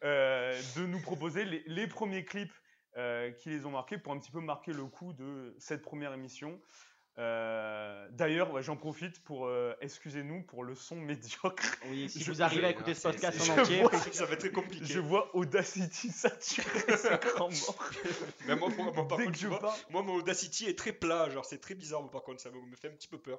Euh, 0.05 0.61
de 0.77 0.87
nous 0.87 1.01
proposer 1.01 1.45
les, 1.45 1.63
les 1.67 1.87
premiers 1.87 2.25
clips 2.25 2.53
euh, 2.97 3.31
qui 3.33 3.51
les 3.51 3.67
ont 3.67 3.71
marqués 3.71 3.99
pour 3.99 4.13
un 4.13 4.19
petit 4.19 4.31
peu 4.31 4.41
marquer 4.41 4.73
le 4.73 4.85
coup 4.87 5.13
de 5.13 5.55
cette 5.59 5.83
première 5.83 6.13
émission. 6.13 6.59
Euh, 7.19 8.07
D'ailleurs, 8.11 8.51
ouais, 8.53 8.63
j'en 8.63 8.77
profite 8.77 9.21
pour 9.23 9.47
euh, 9.47 9.75
excusez-nous 9.81 10.43
pour 10.43 10.65
le 10.65 10.75
son 10.75 10.97
médiocre. 10.97 11.77
Oui, 11.89 12.09
si 12.11 12.23
Je- 12.23 12.31
vous 12.31 12.43
arrivez 12.43 12.63
je- 12.63 12.67
à 12.67 12.71
écouter 12.71 12.95
ce 12.95 13.01
c'est- 13.01 13.11
podcast 13.11 13.39
c'est- 13.41 13.51
en 13.53 13.59
entier, 13.63 13.81
vois- 13.81 13.91
Ça 14.13 14.27
va 14.27 14.33
être 14.35 14.41
très 14.41 14.51
compliqué. 14.53 14.85
Je 14.87 15.01
vois 15.01 15.35
Audacity 15.35 16.11
saturé 16.11 16.69
écrans 17.15 17.49
morts. 17.49 17.91
Mais 18.47 18.57
moi, 18.57 18.69
moi, 18.77 18.93
moi, 18.93 19.09
par 19.09 19.19
contre, 19.19 19.35
je 19.39 19.47
vois, 19.49 19.59
parle. 19.59 19.79
moi, 19.91 20.03
mon 20.03 20.15
Audacity 20.17 20.67
est 20.67 20.79
très 20.79 20.93
plat. 20.93 21.31
Genre, 21.31 21.45
c'est 21.45 21.59
très 21.61 21.75
bizarre, 21.75 22.03
moi, 22.03 22.11
par 22.11 22.23
contre. 22.23 22.41
Ça 22.43 22.51
me, 22.51 22.61
me 22.61 22.77
fait 22.77 22.89
un 22.89 22.93
petit 22.93 23.09
peu 23.09 23.19
peur. 23.19 23.39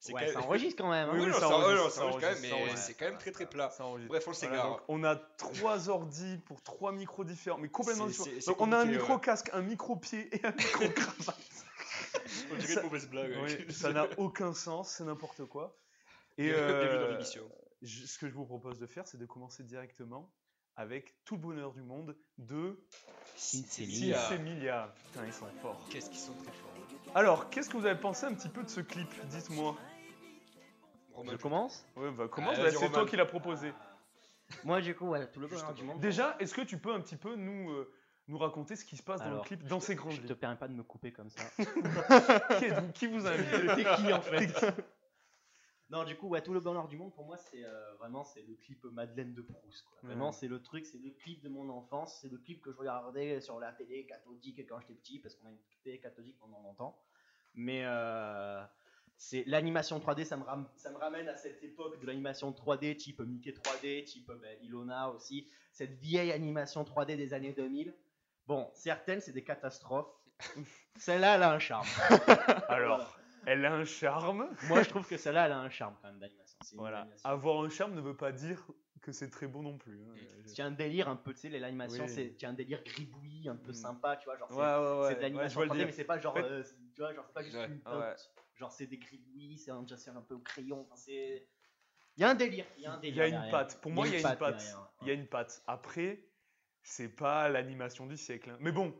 C'est 0.00 0.12
ouais, 0.14 0.26
quand 0.34 0.40
ça 0.40 0.46
enregistre 0.46 0.82
quand 0.82 0.90
même. 0.90 1.08
hein. 1.10 1.12
Oui, 1.14 1.32
ça 1.32 1.48
enregistre, 1.48 1.90
ça 1.92 2.02
quand 2.10 2.18
même, 2.18 2.36
mais 2.42 2.76
c'est 2.76 2.94
quand 2.94 3.04
même 3.04 3.18
très 3.18 3.30
très 3.30 3.46
plat. 3.46 3.70
Ça 3.70 3.84
enregistre. 3.84 4.08
Bref, 4.08 4.24
on 4.26 4.32
Voilà, 4.32 4.38
s'égare. 4.56 4.68
donc 4.70 4.80
on 4.88 5.04
a 5.04 5.14
trois 5.14 5.88
ordi 5.88 6.38
pour 6.44 6.60
trois 6.60 6.90
micros 6.90 7.22
différents, 7.22 7.58
mais 7.58 7.68
complètement 7.68 8.06
C'est- 8.06 8.10
différents. 8.10 8.30
c'est- 8.34 8.40
c'est 8.40 8.50
Donc 8.50 8.60
on 8.60 8.72
a 8.72 8.78
un 8.78 8.84
micro 8.84 9.14
ouais. 9.14 9.20
casque, 9.20 9.50
un 9.52 9.62
micro 9.62 9.94
pied 9.94 10.28
et 10.34 10.44
un 10.44 10.50
micro 10.50 10.88
cravate. 10.96 11.38
On 12.52 12.56
dirait 12.56 12.74
Ça- 12.74 12.80
une 12.80 12.86
mauvaise 12.86 13.08
blague. 13.08 13.30
Ouais. 13.42 13.66
ça 13.70 13.92
n'a 13.92 14.06
aucun 14.18 14.52
sens, 14.54 14.90
c'est 14.96 15.04
n'importe 15.04 15.44
quoi. 15.46 15.76
Et 16.38 16.50
euh, 16.52 17.20
je- 17.82 18.06
ce 18.06 18.18
que 18.18 18.28
je 18.28 18.34
vous 18.34 18.46
propose 18.46 18.78
de 18.78 18.86
faire, 18.86 19.06
c'est 19.06 19.18
de 19.18 19.26
commencer 19.26 19.62
directement 19.64 20.32
avec 20.76 21.14
tout 21.24 21.34
le 21.36 21.40
bonheur 21.42 21.72
du 21.72 21.82
monde 21.82 22.16
de. 22.38 22.82
Semilia. 24.28 24.94
Putain, 25.06 25.26
ils 25.26 25.32
sont 25.32 25.46
forts. 25.60 25.86
Qu'est-ce 25.90 26.08
qu'ils 26.10 26.18
sont 26.18 26.34
très 26.34 26.52
forts. 26.52 26.70
Alors, 27.14 27.50
qu'est-ce 27.50 27.68
que 27.68 27.76
vous 27.76 27.84
avez 27.86 27.98
pensé 28.00 28.24
un 28.26 28.34
petit 28.34 28.48
peu 28.48 28.62
de 28.62 28.68
ce 28.70 28.80
clip 28.80 29.08
Dites-moi. 29.26 29.76
Je 31.30 31.36
commence 31.36 31.84
Ouais, 31.96 32.10
bah, 32.10 32.26
commence, 32.28 32.56
Ah, 32.58 32.62
bah, 32.62 32.70
c'est 32.70 32.90
toi 32.90 33.06
qui 33.06 33.16
l'as 33.16 33.26
proposé. 33.26 33.72
Moi, 34.64 34.80
du 34.80 34.94
coup, 34.94 35.08
ouais, 35.08 35.30
tout 35.30 35.40
le 35.40 35.46
bonheur 35.46 35.74
du 35.74 35.82
monde. 35.84 36.00
Déjà, 36.00 36.36
est-ce 36.40 36.54
que 36.54 36.62
tu 36.62 36.78
peux 36.78 36.92
un 36.92 37.00
petit 37.00 37.16
peu 37.16 37.34
nous, 37.36 37.70
euh, 37.70 37.92
nous 38.28 38.38
raconter 38.38 38.76
ce 38.76 38.84
qui 38.84 38.96
se 38.96 39.02
passe 39.02 39.20
dans 39.20 39.30
le 39.36 39.40
clip, 39.42 39.64
dans 39.64 39.80
ces 39.80 39.94
grandes 39.94 40.12
Je 40.12 40.20
te 40.22 40.26
lignes 40.28 40.36
permets 40.36 40.56
pas 40.56 40.68
de 40.68 40.74
me 40.74 40.82
couper 40.82 41.12
comme 41.12 41.30
ça. 41.30 41.42
qui, 42.94 43.06
vous 43.06 43.26
a 43.26 43.30
invité 43.30 43.84
T'es 43.84 43.96
qui 43.96 44.12
en 44.12 44.22
fait? 44.22 44.74
Non, 45.90 46.04
du 46.04 46.16
coup, 46.16 46.28
ouais, 46.28 46.40
tout 46.42 46.54
le 46.54 46.60
bonheur 46.60 46.88
du 46.88 46.96
monde 46.96 47.12
pour 47.12 47.26
moi, 47.26 47.36
c'est 47.36 47.64
euh, 47.64 47.94
vraiment 47.98 48.24
c'est 48.24 48.42
le 48.48 48.54
clip 48.54 48.82
Madeleine 48.84 49.34
de 49.34 49.42
Proust. 49.42 49.84
Quoi. 49.84 49.98
Vraiment, 50.04 50.32
c'est 50.32 50.48
le 50.48 50.62
truc, 50.62 50.86
c'est 50.86 50.96
le 50.98 51.10
clip 51.10 51.42
de 51.42 51.50
mon 51.50 51.68
enfance, 51.68 52.18
c'est 52.22 52.30
le 52.30 52.38
clip 52.38 52.62
que 52.62 52.72
je 52.72 52.78
regardais 52.78 53.42
sur 53.42 53.60
la 53.60 53.72
télé 53.72 54.06
cathodique 54.06 54.66
quand 54.66 54.80
j'étais 54.80 54.94
petit, 54.94 55.18
parce 55.18 55.34
qu'on 55.34 55.48
a 55.48 55.50
une 55.50 55.58
télé 55.84 55.98
cathodique 55.98 56.38
pendant 56.38 56.62
longtemps. 56.62 56.98
Mais 57.54 57.82
euh, 57.84 58.64
c'est 59.18 59.44
l'animation 59.46 59.98
3D, 59.98 60.24
ça 60.24 60.38
me, 60.38 60.44
ram- 60.44 60.66
ça 60.76 60.90
me 60.90 60.96
ramène 60.96 61.28
à 61.28 61.36
cette 61.36 61.62
époque 61.62 62.00
de 62.00 62.06
l'animation 62.06 62.52
3D, 62.52 62.96
type 62.96 63.20
Mickey 63.20 63.50
3D, 63.50 64.04
type 64.04 64.28
ben, 64.28 64.56
Ilona 64.62 65.10
aussi, 65.10 65.46
cette 65.72 65.92
vieille 65.98 66.32
animation 66.32 66.84
3D 66.84 67.16
des 67.16 67.34
années 67.34 67.52
2000. 67.52 67.94
Bon, 68.46 68.70
certaines, 68.74 69.20
c'est 69.20 69.32
des 69.32 69.44
catastrophes. 69.44 70.12
Celle-là, 70.98 71.36
elle 71.36 71.42
a 71.42 71.52
un 71.52 71.58
charme. 71.58 71.86
Alors, 72.68 73.16
elle 73.46 73.64
a 73.64 73.72
un 73.72 73.84
charme. 73.84 74.48
Moi, 74.68 74.82
je 74.82 74.88
trouve 74.88 75.06
que 75.06 75.16
celle-là, 75.16 75.46
elle 75.46 75.52
a 75.52 75.58
un 75.58 75.70
charme 75.70 75.94
quand 76.02 76.08
même 76.08 76.18
d'animation. 76.18 76.58
C'est 76.62 76.74
une 76.74 76.80
Voilà. 76.80 77.00
animation. 77.02 77.28
Avoir 77.28 77.64
un 77.64 77.68
charme 77.70 77.94
ne 77.94 78.00
veut 78.00 78.16
pas 78.16 78.32
dire 78.32 78.64
que 79.00 79.12
c'est 79.12 79.30
très 79.30 79.46
bon 79.48 79.62
non 79.62 79.78
plus. 79.78 80.00
hein. 80.02 80.14
Tu 80.54 80.60
as 80.62 80.66
un 80.66 80.70
délire 80.70 81.08
un 81.08 81.16
peu, 81.16 81.32
tu 81.34 81.40
sais, 81.40 81.48
l'animation, 81.48 82.04
Oui. 82.04 82.34
c'est 82.38 82.46
un 82.46 82.52
délire 82.52 82.82
gribouillis, 82.84 83.48
un 83.48 83.56
peu 83.56 83.70
Mm. 83.72 83.74
sympa, 83.74 84.16
tu 84.16 84.26
vois, 84.26 84.36
genre 84.38 84.48
c'est- 84.48 84.54
Ouais, 84.56 84.62
c'est 84.62 85.14
de 85.14 85.16
Ouais, 85.16 85.22
l'animation 85.22 85.48
je 85.48 85.54
vois 85.54 85.64
le 85.64 85.68
3D, 85.70 85.76
dire. 85.78 85.86
mais 85.86 85.92
c'est 85.92 86.04
pas 86.04 86.18
genre, 86.18 86.32
En 86.32 86.36
fait- 86.36 86.42
euh, 86.44 86.62
c'est- 86.62 86.74
tu 86.94 87.00
vois, 87.00 87.12
genre 87.14 87.24
c'est 87.26 87.32
pas 87.34 87.42
juste 87.42 87.56
Ouais. 87.56 87.66
une 87.66 87.80
Ah 87.84 87.98
ouais. 87.98 88.04
teinte. 88.10 88.30
genre 88.54 88.70
c'est 88.70 88.86
des 88.86 88.98
gribouillis, 88.98 89.58
c'est 89.58 89.70
un, 89.72 89.84
c'est 89.96 90.10
un 90.10 90.20
peu 90.20 90.34
au 90.34 90.38
crayon, 90.40 90.82
enfin, 90.82 90.94
c'est... 90.96 91.48
Il 92.16 92.20
y 92.20 92.24
a 92.24 92.28
un 92.30 92.34
délire, 92.36 92.66
il 92.76 92.82
y 92.82 92.86
a 92.86 92.92
un 92.92 92.96
Il 92.98 93.00
délire 93.00 93.16
y 93.16 93.20
a 93.22 93.26
une 93.26 93.32
derrière. 93.32 93.50
patte. 93.50 93.80
Pour 93.80 93.90
moi, 93.90 94.06
il 94.06 94.12
y 94.12 94.16
a 94.16 94.18
une 94.18 94.36
patte. 94.38 94.56
derrière. 94.58 94.88
Il 95.00 95.08
y 95.08 95.10
a 95.10 95.14
une 95.14 95.26
patte. 95.26 95.62
Après, 95.66 96.22
c'est 96.82 97.08
pas 97.08 97.48
l'animation 97.48 98.06
du 98.06 98.16
siècle. 98.16 98.50
hein. 98.50 98.56
Mais 98.60 98.72
bon, 98.72 98.94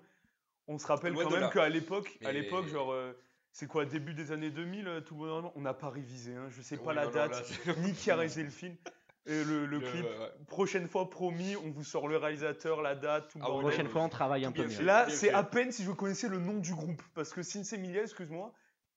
on 0.69 0.79
se 0.79 0.87
rappelle 0.87 1.15
quand 1.15 1.31
même 1.31 1.51
qu'à 1.51 1.69
l'époque, 1.69 2.19
à 2.25 2.27
Mais- 2.33 2.35
l'époque, 2.41 2.67
genre, 2.69 2.93
euh, 2.93 3.13
c'est 3.53 3.67
quoi, 3.67 3.85
début 3.85 4.15
des 4.15 4.33
années 4.33 4.51
2000, 4.51 4.89
euh, 4.89 5.01
tout 5.01 5.15
bonnement, 5.17 5.53
on 5.57 5.61
n'a 5.61 5.75
pas 5.75 5.91
révisé. 5.91 6.35
Hein. 6.35 6.49
Je 6.51 6.63
sais 6.63 6.77
pas 6.79 6.93
la 6.95 7.07
date, 7.09 7.33
là, 7.67 7.75
ni 7.79 7.93
qui 7.93 8.11
a 8.11 8.17
réalisé 8.17 8.43
le 8.43 8.51
film. 8.51 8.77
Et 9.25 9.45
le, 9.45 9.67
le 9.67 9.79
Le- 9.79 9.81
clip, 9.89 10.05
ouais. 10.05 10.33
prochaine 10.49 10.89
fois 10.89 11.09
promis, 11.09 11.55
on 11.57 11.71
vous 11.71 11.85
sort 11.85 12.09
le 12.09 12.17
réalisateur, 12.17 12.83
la 12.83 12.97
date, 12.97 13.29
tout 13.31 13.39
le 13.39 13.45
Ah 13.45 13.49
bordel. 13.49 13.69
Prochaine 13.69 13.89
fois, 13.89 14.03
on 14.03 14.09
travaille 14.09 14.45
un 14.45 14.51
peu 14.51 14.67
mieux. 14.67 14.83
Là, 14.83 15.09
c'est 15.11 15.31
à 15.33 15.45
peine 15.45 15.71
si 15.71 15.85
je 15.85 15.93
connaissais 15.93 16.29
le 16.29 16.39
nom 16.41 16.59
du 16.59 16.75
groupe. 16.75 17.01
Parce 17.15 17.33
que 17.33 17.43
Sinsemilia, 17.45 18.03
excuse-moi, 18.03 18.53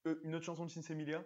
euh, 0.08 0.20
une 0.24 0.34
autre 0.34 0.46
chanson 0.46 0.65
de 0.65 0.72
Sinsemilia 0.72 1.24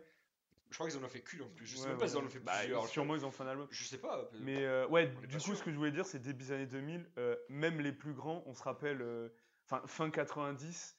Je 0.70 0.76
crois 0.76 0.88
qu'ils 0.90 1.00
en 1.00 1.04
ont 1.04 1.10
fait 1.10 1.22
qu'une 1.22 1.42
en 1.42 1.50
plus. 1.50 1.66
Je 1.66 1.76
sais 1.76 1.84
Ouais, 1.84 1.90
même 1.90 1.98
pas 1.98 2.04
ouais, 2.04 2.10
s'ils 2.10 2.18
en 2.18 2.22
ont 2.22 2.24
ouais. 2.26 2.30
fait 2.30 2.40
Bah, 2.40 2.58
plusieurs. 2.60 2.88
Sûrement, 2.88 3.16
ils 3.16 3.26
ont 3.26 3.32
fait 3.32 3.44
un 3.44 3.48
album. 3.48 3.68
Je 3.72 3.84
sais 3.84 3.98
pas. 3.98 4.30
Mais 4.42 4.64
euh, 4.66 4.88
ouais, 4.88 5.08
du 5.28 5.38
coup, 5.38 5.40
sûr. 5.44 5.58
ce 5.58 5.64
que 5.64 5.72
je 5.72 5.76
voulais 5.78 5.92
dire, 5.92 6.06
c'est 6.06 6.20
début 6.20 6.44
des 6.46 6.52
années 6.52 6.68
2000, 6.68 7.10
euh, 7.18 7.36
même 7.50 7.80
les 7.82 7.92
plus 7.92 8.14
grands, 8.14 8.44
on 8.46 8.54
se 8.54 8.62
rappelle, 8.64 9.02
euh, 9.02 9.30
enfin, 9.66 9.82
fin 9.88 10.10
90, 10.12 10.96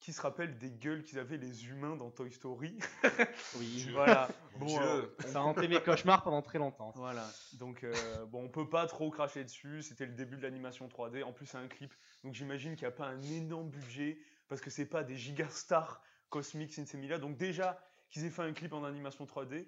qui 0.00 0.14
se 0.14 0.22
rappelle 0.22 0.56
des 0.56 0.70
gueules 0.70 1.02
qu'ils 1.02 1.18
avaient 1.18 1.36
les 1.36 1.66
humains 1.68 1.94
dans 1.94 2.10
Toy 2.10 2.32
Story 2.32 2.78
Oui. 3.58 3.88
Voilà. 3.92 4.30
Bon, 4.56 4.80
euh, 4.80 5.02
Ça 5.26 5.40
a 5.40 5.42
hanté 5.42 5.68
mes 5.68 5.82
cauchemars 5.82 6.22
pendant 6.22 6.40
très 6.40 6.58
longtemps. 6.58 6.92
Voilà. 6.96 7.28
Donc, 7.52 7.84
euh, 7.84 7.92
bon, 8.24 8.44
on 8.44 8.48
peut 8.48 8.68
pas 8.70 8.86
trop 8.86 9.10
cracher 9.10 9.44
dessus. 9.44 9.82
C'était 9.82 10.06
le 10.06 10.12
début 10.14 10.38
de 10.38 10.42
l'animation 10.42 10.88
3D. 10.88 11.22
En 11.22 11.32
plus, 11.34 11.44
c'est 11.44 11.58
un 11.58 11.68
clip. 11.68 11.92
Donc, 12.24 12.34
j'imagine 12.34 12.76
qu'il 12.76 12.86
n'y 12.86 12.92
a 12.92 12.96
pas 12.96 13.06
un 13.06 13.20
énorme 13.20 13.68
budget 13.68 14.18
parce 14.48 14.62
que 14.62 14.70
c'est 14.70 14.86
pas 14.86 15.04
des 15.04 15.16
gigastars 15.16 16.00
cosmiques 16.30 16.72
Sensei 16.72 16.96
Donc, 17.18 17.36
déjà, 17.36 17.78
qu'ils 18.10 18.24
aient 18.24 18.30
fait 18.30 18.42
un 18.42 18.52
clip 18.52 18.72
en 18.72 18.84
animation 18.84 19.24
3D, 19.24 19.66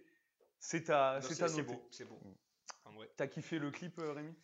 c'est 0.58 0.90
à, 0.90 1.20
Non, 1.20 1.28
c'est 1.28 1.42
à 1.42 1.48
c'est 1.48 1.62
noter. 1.62 1.74
beau, 1.74 1.88
c'est 1.90 2.04
beau. 2.04 2.20
En 2.84 2.92
vrai. 2.92 3.10
T'as 3.16 3.26
kiffé 3.28 3.58
le 3.58 3.70
clip, 3.70 3.98
euh, 3.98 4.12
Rémi? 4.12 4.34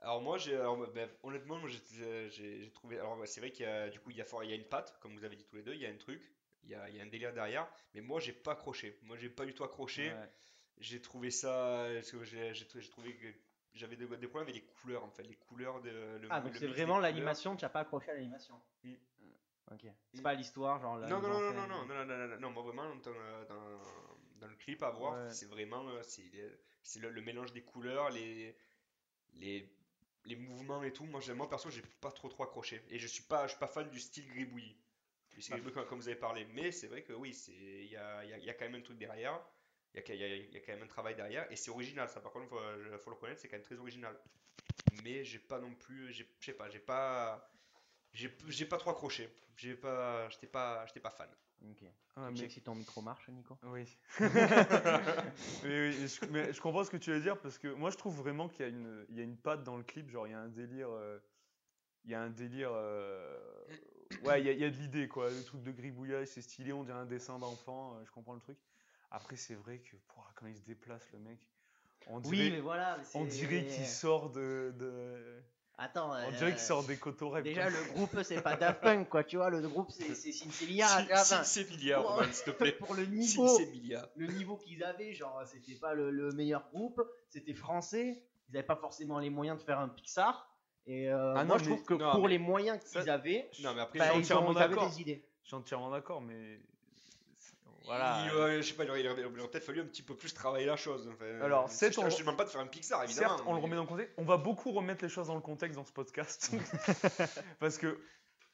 Alors 0.00 0.20
moi, 0.20 0.36
j'ai, 0.36 0.54
alors, 0.56 0.76
ben, 0.92 1.08
honnêtement, 1.22 1.56
moi, 1.58 1.68
j'ai- 1.70 2.28
j'ai 2.30 2.60
j'ai 2.60 2.70
trouvé. 2.72 2.98
Alors 2.98 3.16
c'est 3.26 3.40
vrai 3.40 3.50
qu'il 3.52 3.64
y 3.64 3.68
a, 3.68 3.88
du 3.88 4.00
coup, 4.00 4.10
il 4.10 4.16
y 4.16 4.20
a, 4.20 4.24
fort- 4.24 4.44
il 4.44 4.50
y 4.50 4.52
a 4.52 4.56
une 4.56 4.68
patte, 4.68 4.98
comme 5.00 5.16
vous 5.16 5.24
avez 5.24 5.36
dit 5.36 5.44
tous 5.44 5.56
les 5.56 5.62
deux, 5.62 5.74
il 5.74 5.80
y 5.80 5.86
a 5.86 5.88
un 5.90 5.96
truc, 5.96 6.20
il 6.62 6.70
y 6.70 6.74
a, 6.74 6.88
il 6.90 6.96
y 6.96 7.00
a 7.00 7.02
un 7.02 7.06
délire 7.06 7.32
derrière. 7.32 7.70
Mais 7.94 8.00
moi, 8.02 8.20
j'ai 8.20 8.32
pas 8.32 8.52
accroché. 8.52 8.98
Moi, 9.02 9.16
j'ai 9.16 9.30
pas 9.30 9.46
du 9.46 9.54
tout 9.54 9.64
accroché. 9.64 10.12
Ouais. 10.12 10.28
J'ai 10.78 11.00
trouvé 11.00 11.30
ça, 11.30 11.88
j'ai 12.02 12.52
j'ai 12.54 12.66
trou- 12.66 12.80
j'ai 12.80 12.90
trouvé 12.90 13.16
que 13.16 13.26
j'avais 13.74 13.96
des, 13.96 14.06
des 14.06 14.26
problèmes 14.28 14.48
avec 14.48 14.54
les 14.56 14.66
couleurs 14.66 15.04
en 15.04 15.10
fait, 15.10 15.22
les 15.22 15.36
couleurs 15.36 15.80
de. 15.80 15.90
Le, 15.90 16.28
Ah, 16.30 16.40
le 16.40 16.44
donc 16.46 16.56
c'est 16.56 16.66
vraiment 16.66 16.98
l'animation, 16.98 17.56
tu 17.56 17.64
n'as 17.64 17.68
pas 17.70 17.80
accroché 17.80 18.10
à 18.10 18.14
l'animation. 18.14 18.60
Mm. 18.82 18.94
Ok. 19.72 19.86
C'est 20.12 20.22
pas 20.22 20.34
l'histoire, 20.34 20.80
genre 20.80 20.98
la 20.98 21.08
Non, 21.08 21.20
non, 21.20 21.28
non, 21.28 21.40
non, 21.40 21.52
non, 21.52 21.66
non, 21.66 21.84
non, 21.86 22.04
non, 22.04 22.04
non, 22.16 22.28
non, 22.28 22.38
non, 22.40 22.50
moi 22.50 22.62
vraiment 22.62 22.94
dans, 22.96 23.12
dans, 23.48 23.80
dans 24.40 24.46
le 24.46 24.54
clip 24.56 24.82
à 24.82 24.90
voir, 24.90 25.14
Ouais. 25.14 25.30
c'est 25.32 25.46
vraiment 25.46 25.88
euh, 25.88 26.02
c'est 26.02 26.22
c'est 26.82 27.00
le, 27.00 27.10
le 27.10 27.22
mélange 27.22 27.52
des 27.52 27.62
couleurs, 27.62 28.10
les, 28.10 28.54
les, 29.34 29.68
les 30.26 30.36
mouvements 30.36 30.82
et 30.84 30.92
tout. 30.92 31.04
Moi, 31.06 31.20
moi 31.34 31.48
perso, 31.48 31.70
j'ai 31.70 31.82
pas 32.00 32.12
trop 32.12 32.28
trop 32.28 32.44
accroché 32.44 32.82
et 32.90 32.98
je 32.98 33.06
suis 33.06 33.22
pas 33.24 33.44
je 33.46 33.52
suis 33.52 33.58
pas 33.60 33.66
fan 33.68 33.88
du 33.90 34.00
style 34.00 34.26
gribouillis. 34.28 34.76
Du 35.32 35.42
style 35.42 35.54
gribouillis 35.56 35.74
comme, 35.74 35.86
comme 35.86 36.00
vous 36.00 36.08
avez 36.08 36.18
parlé, 36.18 36.46
mais 36.54 36.72
c'est 36.72 36.88
vrai 36.88 37.02
que 37.02 37.12
oui, 37.14 37.36
il 37.48 37.86
y 37.86 37.96
a, 37.96 38.24
y 38.24 38.32
a- 38.34 38.38
y 38.38 38.50
a 38.50 38.54
quand 38.54 38.66
même 38.66 38.76
un 38.76 38.82
truc 38.82 38.98
derrière. 38.98 39.40
Il 39.94 40.00
y, 40.08 40.12
a, 40.12 40.14
y 40.16 40.24
a- 40.24 40.36
y 40.36 40.56
a 40.56 40.60
quand 40.60 40.72
même 40.72 40.82
un 40.82 40.88
travail 40.88 41.14
derrière 41.14 41.50
et 41.52 41.56
c'est 41.56 41.70
original 41.70 42.08
ça 42.08 42.20
par 42.20 42.32
contre 42.32 42.48
faut, 42.48 42.58
faut 42.98 43.10
le 43.10 43.14
reconnaître 43.16 43.40
c'est 43.40 43.48
quand 43.48 43.56
même 43.56 43.62
très 43.64 43.78
original 43.78 44.18
mais 45.04 45.24
j'ai 45.24 45.38
pas 45.38 45.60
non 45.60 45.74
plus 45.74 46.12
je 46.12 46.24
sais 46.40 46.52
pas 46.54 46.68
j'ai 46.70 46.80
pas 46.80 47.48
j'ai 48.14 48.34
j'ai 48.48 48.64
pas 48.64 48.78
trop 48.78 48.90
accroché 48.90 49.28
j'ai 49.56 49.74
pas 49.74 50.28
j'étais 50.30 50.46
pas 50.46 50.86
j'étais 50.86 51.00
pas 51.00 51.10
fan 51.10 51.28
Ok. 51.70 51.84
Ah, 52.16 52.26
Tu 52.28 52.32
mais- 52.32 52.38
check 52.40 52.50
si 52.52 52.60
ton 52.60 52.74
micro 52.74 53.00
marche, 53.00 53.28
Nico 53.28 53.56
Oui. 53.62 53.86
mais 54.20 55.88
oui, 55.88 56.08
je, 56.08 56.26
mais 56.30 56.52
je 56.52 56.60
comprends 56.60 56.84
ce 56.84 56.90
que 56.90 56.96
tu 56.96 57.10
veux 57.10 57.20
dire 57.20 57.38
parce 57.40 57.58
que 57.58 57.68
moi 57.68 57.90
je 57.90 57.96
trouve 57.96 58.16
vraiment 58.16 58.48
qu'il 58.48 58.60
y 58.60 58.64
a 58.64 58.68
une, 58.68 59.06
il 59.08 59.16
y 59.16 59.20
a 59.20 59.24
une 59.24 59.36
patte 59.36 59.62
dans 59.64 59.76
le 59.76 59.82
clip, 59.82 60.10
genre 60.10 60.26
il 60.26 60.30
y 60.30 60.34
a 60.34 60.40
un 60.40 60.48
délire, 60.48 60.88
euh, 60.90 61.18
il 62.04 62.10
y 62.10 62.14
a 62.14 62.20
un 62.20 62.28
délire, 62.30 62.70
euh, 62.72 63.38
ouais, 64.24 64.40
il 64.42 64.46
y, 64.46 64.50
a- 64.50 64.52
il 64.52 64.58
y 64.60 64.64
a 64.64 64.70
de 64.70 64.76
l'idée 64.76 65.08
quoi, 65.08 65.30
le 65.30 65.42
truc 65.44 65.62
de 65.62 65.72
gribouillage, 65.72 66.28
c'est 66.28 66.42
stylé, 66.42 66.72
on 66.72 66.84
dirait 66.84 66.98
un 66.98 67.06
dessin 67.06 67.38
d'enfant, 67.38 67.94
euh, 67.96 68.04
je 68.04 68.10
comprends 68.10 68.34
le 68.34 68.40
truc. 68.40 68.58
Après 69.10 69.36
c'est 69.36 69.54
vrai 69.54 69.78
que 69.78 69.96
pouah, 70.08 70.30
quand 70.34 70.46
il 70.46 70.56
se 70.56 70.62
déplace 70.64 71.10
le 71.12 71.18
mec, 71.20 71.38
on 72.08 72.20
dirait, 72.20 72.36
Oui, 72.36 72.50
mais 72.50 72.60
voilà. 72.60 72.98
mais 72.98 73.04
on 73.14 73.24
c'est- 73.24 73.38
dirait 73.38 73.64
qu'il 73.64 73.86
sort 73.86 74.30
de, 74.30 74.74
de- 74.76 75.42
Attends. 75.76 76.10
on 76.10 76.14
euh, 76.14 76.30
dirait 76.30 76.52
qu'il 76.52 76.60
sort 76.60 76.84
des 76.84 76.96
coteaux 76.96 77.40
Déjà, 77.40 77.68
le 77.68 77.92
groupe, 77.92 78.16
c'est 78.22 78.40
pas 78.40 78.56
Daft 78.56 78.80
Punk, 78.80 79.08
quoi, 79.08 79.24
tu 79.24 79.36
vois. 79.36 79.50
Le 79.50 79.60
groupe, 79.66 79.90
c'est 79.90 80.10
enfin, 80.10 81.42
c'est 81.44 81.94
Roman 81.94 82.22
s'il 82.32 82.44
te 82.44 82.50
plaît 82.50 82.72
Pour 82.78 82.94
le 82.94 83.06
niveau, 83.06 83.58
le 84.16 84.26
niveau 84.28 84.56
qu'ils 84.56 84.84
avaient, 84.84 85.12
genre, 85.14 85.42
c'était 85.46 85.78
pas 85.78 85.94
le, 85.94 86.10
le 86.10 86.30
meilleur 86.32 86.68
groupe, 86.72 87.02
c'était 87.28 87.54
français. 87.54 88.22
Ils 88.50 88.56
avaient 88.56 88.66
pas 88.66 88.76
forcément 88.76 89.18
les 89.18 89.30
moyens 89.30 89.58
de 89.58 89.64
faire 89.64 89.80
un 89.80 89.88
Pixar. 89.88 90.48
Et 90.86 91.10
euh, 91.10 91.34
Ah 91.36 91.44
moi, 91.44 91.56
non, 91.56 91.64
je 91.64 91.70
mais- 91.70 91.76
trouve 91.76 91.86
que 91.86 91.94
non, 91.94 92.12
pour 92.12 92.24
mais- 92.24 92.28
les 92.30 92.38
moyens 92.38 92.78
qu'ils 92.84 93.08
avaient, 93.10 93.50
non 93.62 93.72
mais 93.74 93.80
après 93.80 93.98
bah, 93.98 94.10
suis 94.10 94.14
ils, 94.14 94.16
ont, 94.16 94.20
entièrement 94.20 94.52
ils 94.52 94.58
avaient 94.58 94.74
d'accord. 94.74 94.90
des 94.90 95.00
idées. 95.00 95.24
Je 95.42 95.48
suis 95.48 95.56
entièrement 95.56 95.90
d'accord, 95.90 96.20
mais 96.20 96.60
voilà. 97.84 98.24
il, 98.24 98.30
euh, 98.30 98.62
je 98.62 98.68
sais 98.68 98.74
pas 98.74 98.84
il 98.84 99.08
aurait, 99.08 99.48
peut-être 99.48 99.64
fallu 99.64 99.80
un 99.80 99.86
petit 99.86 100.02
peu 100.02 100.16
plus 100.16 100.32
travailler 100.32 100.66
la 100.66 100.76
chose 100.76 101.08
enfin, 101.12 101.40
Alors, 101.42 101.68
c'est 101.68 101.92
je, 101.92 102.00
te 102.00 102.20
demande 102.20 102.36
pas 102.36 102.44
de 102.44 102.50
faire 102.50 102.60
un 102.60 102.66
Pixar 102.66 103.04
évidemment 103.04 103.36
Certes, 103.36 103.44
on 103.46 103.54
le 103.54 103.60
remet 103.60 103.76
dans 103.76 103.82
le 103.82 103.88
contexte. 103.88 104.14
On 104.16 104.24
va 104.24 104.36
beaucoup 104.36 104.72
remettre 104.72 105.04
les 105.04 105.10
choses 105.10 105.26
dans 105.26 105.34
le 105.34 105.40
contexte 105.40 105.76
dans 105.76 105.84
ce 105.84 105.92
podcast. 105.92 106.54
Parce 107.60 107.78
que, 107.78 108.00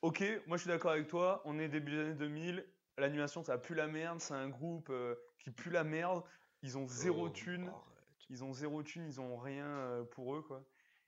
ok, 0.03 0.25
moi 0.47 0.57
je 0.57 0.63
suis 0.63 0.69
d'accord 0.69 0.93
avec 0.93 1.07
toi, 1.07 1.43
on 1.45 1.59
est 1.59 1.69
début 1.69 1.93
des 1.93 2.01
années 2.01 2.15
2000, 2.15 2.67
l'animation 2.99 3.43
ça 3.45 3.57
pue 3.59 3.75
la 3.75 3.87
merde, 3.87 4.21
c'est 4.21 4.35
un 4.35 4.49
groupe 4.49 4.91
euh, 4.91 5.15
qui 5.39 5.51
pue 5.51 5.71
la 5.71 5.85
merde, 5.85 6.23
ils 6.63 6.77
ont 6.77 6.87
zéro 6.87 7.27
Oh, 7.27 7.31
thune, 7.31 7.69
arrête. 7.69 8.27
ils 8.29 8.43
ont 8.45 8.53
zéro 8.53 8.83
thune, 8.83 9.07
ils 9.07 9.21
ont 9.21 9.37
rien 9.37 9.67
euh, 9.67 10.03
pour 10.05 10.35
eux 10.35 10.43
quoi. 10.43 10.65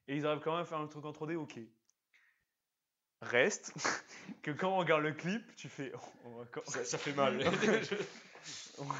Et 0.08 0.16
ils 0.16 0.26
arrivent 0.26 0.42
quand 0.42 0.52
même 0.52 0.62
à 0.62 0.64
faire 0.64 0.78
un 0.78 0.86
truc 0.86 1.04
en 1.04 1.12
3D, 1.12 1.36
ok. 1.36 1.60
Reste 3.22 3.72
que 4.42 4.50
quand 4.50 4.72
on 4.72 4.78
regarde 4.78 5.02
le 5.02 5.12
clip, 5.12 5.54
tu 5.56 5.68
fais. 5.68 5.92
oh, 6.26 6.44
quand- 6.50 6.66
ça, 6.68 6.84
ça 6.84 6.98
fait 6.98 7.12
mal 7.12 7.38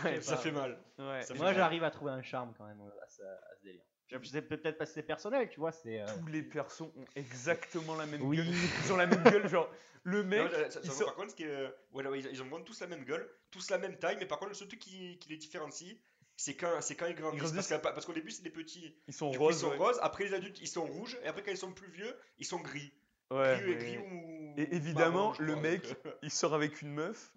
Ouais, 0.05 0.21
ça 0.21 0.37
fait 0.37 0.53
mal 0.53 0.79
ouais. 0.99 1.23
ça 1.23 1.35
fait 1.35 1.41
Moi, 1.41 1.53
j'arrive 1.53 1.83
à 1.85 1.91
trouver 1.91 2.13
un 2.13 2.23
charme 2.23 2.53
quand 2.57 2.65
même 2.67 2.81
euh, 2.81 3.03
à 3.05 3.09
ce, 3.09 3.23
à 3.23 3.55
ce 3.59 3.65
délire. 3.65 3.83
Je 4.09 4.29
sais 4.29 4.43
peut-être 4.43 4.77
parce 4.79 4.91
que 4.91 4.95
c'est 4.95 5.03
personnel, 5.03 5.49
tu 5.49 5.59
vois. 5.59 5.73
C'est. 5.73 6.01
euh, 6.03 6.07
Tous 6.21 6.27
les 6.27 6.43
persos 6.43 6.83
ont 6.83 7.05
exactement 7.17 7.97
la 7.97 8.07
même 8.07 8.23
Oui. 8.23 8.37
gueule. 8.37 8.47
Ils 8.85 8.93
ont 8.93 8.97
la 8.97 9.07
même 9.07 9.23
gueule, 9.25 9.49
genre 9.49 9.69
le 10.05 10.23
mec. 10.23 10.43
Non, 10.45 10.51
ça- 10.51 10.71
ça- 10.71 10.81
il 10.85 10.91
ça- 10.91 10.97
sort- 10.99 11.07
par 11.07 11.17
contre, 11.17 11.35
euh, 11.41 11.71
ouais, 11.93 12.07
ouais, 12.07 12.21
ils, 12.21 12.27
ils 12.27 12.43
ont 12.43 12.63
tous 12.63 12.81
la 12.81 12.87
même 12.89 13.05
gueule, 13.05 13.29
tous 13.51 13.71
la 13.71 13.79
même 13.79 13.97
taille, 13.99 14.17
mais 14.21 14.27
par 14.27 14.39
contre, 14.39 14.51
le 14.51 14.55
seul 14.55 14.69
truc 14.69 14.81
qui, 14.81 15.19
qui 15.19 15.29
les 15.31 15.37
différencie, 15.39 15.97
c'est 16.37 16.55
quand, 16.55 16.81
c'est 16.81 16.95
quand 16.95 17.07
ils 17.07 17.15
grandissent. 17.15 17.41
grandissent. 17.53 17.75
Parce 17.83 18.05
qu'au 18.05 18.13
début, 18.13 18.31
c'est 18.31 18.43
des 18.43 18.51
petits. 18.51 18.95
Ils 19.09 19.15
sont 19.15 19.33
coup, 19.33 19.49
ils 19.51 19.55
sont 19.57 19.71
ouais. 19.71 19.77
roses, 19.79 19.99
après 20.03 20.25
les 20.25 20.35
adultes, 20.35 20.61
ils 20.61 20.69
sont 20.69 20.85
rouges, 20.85 21.17
et 21.25 21.27
après, 21.29 21.43
quand 21.43 21.51
ils 21.51 21.57
sont 21.57 21.73
plus 21.73 21.91
vieux, 21.91 22.15
ils 22.39 22.47
sont 22.47 22.61
gris. 22.61 22.93
Ouais, 23.33 23.59
gris, 23.61 23.71
mais- 23.71 23.77
gris 23.77 23.99
ou. 23.99 24.55
Et 24.59 24.75
évidemment, 24.77 25.29
marron, 25.29 25.35
je 25.35 25.43
le 25.45 25.53
crois, 25.55 25.63
mec, 25.63 25.83
donc, 26.05 26.15
il 26.23 26.31
sort 26.31 26.53
avec 26.55 26.83
une 26.83 26.93
meuf. 26.93 27.33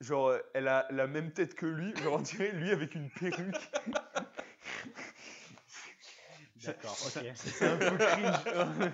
Genre, 0.00 0.28
euh, 0.28 0.38
elle 0.54 0.68
a 0.68 0.86
la 0.90 1.06
même 1.06 1.32
tête 1.32 1.54
que 1.54 1.66
lui. 1.66 1.94
Genre, 1.96 2.14
on 2.14 2.20
dirait 2.20 2.52
lui 2.52 2.70
avec 2.70 2.94
une 2.94 3.10
perruque. 3.10 3.70
D'accord, 6.64 6.96
ok. 7.06 7.24
C'est 7.34 7.66
un 7.66 7.76
peu 7.76 7.96
cringe. 7.96 8.44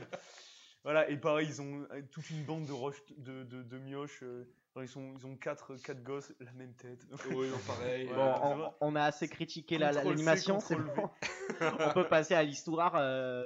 voilà, 0.84 1.08
et 1.08 1.16
pareil, 1.16 1.46
ils 1.48 1.62
ont 1.62 1.86
euh, 1.92 2.02
toute 2.10 2.28
une 2.30 2.44
bande 2.44 2.66
de, 2.66 2.72
roches, 2.72 3.02
de, 3.16 3.42
de, 3.44 3.62
de 3.62 3.78
mioches. 3.78 4.20
euh, 4.22 4.44
genre, 4.74 4.84
ils, 4.84 4.88
sont, 4.88 5.14
ils 5.18 5.26
ont 5.26 5.36
quatre, 5.36 5.76
quatre 5.76 6.02
gosses, 6.02 6.32
la 6.40 6.52
même 6.52 6.74
tête. 6.74 7.00
Oui, 7.30 7.48
non, 7.48 7.58
pareil. 7.66 8.06
Ouais, 8.08 8.14
Bon, 8.14 8.70
on, 8.80 8.96
a 8.96 9.04
assez 9.04 9.28
critiqué 9.28 9.78
la- 9.78 9.92
la- 9.92 10.02
Contrôle 10.02 10.18
C, 10.18 10.24
l'animation, 10.24 10.60
c'est 10.60 10.76
contrôle 10.76 10.94
bon. 10.94 11.10
on 11.88 11.92
peut 11.94 12.08
passer 12.08 12.34
à 12.34 12.42
l'histoire 12.42 12.94
euh, 12.96 13.44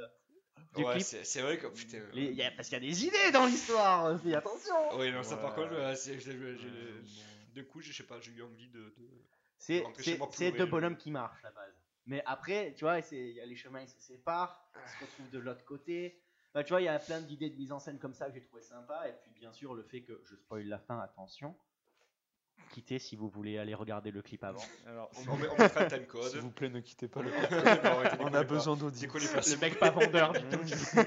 du 0.79 0.85
Ouais, 0.85 0.95
clip. 0.95 1.05
c'est 1.25 1.41
vrai 1.43 1.59
que. 1.59 1.67
Putain. 1.67 2.01
Les- 2.13 2.27
il 2.27 2.35
y 2.35 2.43
a- 2.43 2.51
parce 2.53 2.69
qu'il 2.69 2.83
y 2.83 2.87
a 2.87 2.89
des 2.89 3.05
idées 3.05 3.31
dans 3.33 3.47
l'histoire, 3.47 4.19
fais 4.21 4.35
attention. 4.35 4.75
Oui, 4.99 5.13
non, 5.13 5.23
ça 5.23 5.37
par 5.37 5.57
Ouais. 5.59 5.65
contre, 5.69 5.75
de 7.55 7.63
coup, 7.63 7.81
je 7.81 7.93
sais 7.93 8.05
pas, 8.05 8.19
j'ai 8.21 8.33
eu 8.33 8.43
envie 8.43 8.69
de. 8.69 8.79
de- 8.97 9.23
C'est 9.59 10.51
deux 10.53 10.67
bonhommes 10.67 10.97
qui 10.97 11.11
marchent 11.11 11.45
à 11.45 11.49
la 11.49 11.53
base. 11.55 11.75
Mais 12.07 12.23
après, 12.25 12.73
tu 12.75 12.85
vois, 12.85 13.01
y 13.35 13.41
a 13.41 13.45
les 13.47 13.57
chemins 13.57 13.83
ils 13.83 13.89
se 13.89 14.01
séparent, 14.01 14.67
ils 14.75 14.91
se 14.99 15.05
retrouvent 15.05 15.31
de 15.31 15.39
l'autre 15.39 15.65
côté. 15.65 16.19
Bah, 16.55 16.65
tu 16.65 16.71
vois, 16.71 16.81
il 16.81 16.85
y 16.85 16.89
a 16.89 16.99
plein 16.99 17.21
d'idées 17.21 17.51
de 17.51 17.57
mise 17.57 17.73
en 17.73 17.79
scène 17.79 17.99
comme 17.99 18.15
ça 18.15 18.29
que 18.29 18.35
j'ai 18.35 18.41
trouvé 18.41 18.63
sympa. 18.63 19.07
Et 19.09 19.13
puis, 19.23 19.31
bien 19.39 19.53
sûr, 19.53 19.75
le 19.75 19.83
fait 19.83 20.01
que 20.01 20.19
je 20.25 20.35
spoil 20.37 20.67
la 20.67 20.79
fin, 20.79 20.99
attention. 21.01 21.55
Quittez 22.73 22.99
si 22.99 23.17
vous 23.17 23.29
voulez 23.29 23.59
aller 23.59 23.75
regarder 23.75 24.11
le 24.11 24.23
clip 24.23 24.45
avant. 24.45 24.63
Alors, 24.87 25.11
On, 25.29 25.37
met- 25.37 25.49
on 25.49 25.59
mettra 25.63 25.85
le 25.85 25.89
time 25.91 26.07
code. 26.07 26.23
s'il 26.31 26.41
vous 26.41 26.51
plaît, 26.51 26.69
ne 26.69 26.81
quittez 26.81 27.09
pas 27.09 27.23
le. 27.23 27.33
Arrêtez, 27.35 28.17
On 28.21 28.33
a 28.35 28.45
besoin 28.45 28.77
s'il 28.77 29.55
le 29.55 29.61
mec 29.61 29.79
pas 29.79 29.91
vendeur 29.91 30.33
du 30.33 30.41
tout. 30.41 30.69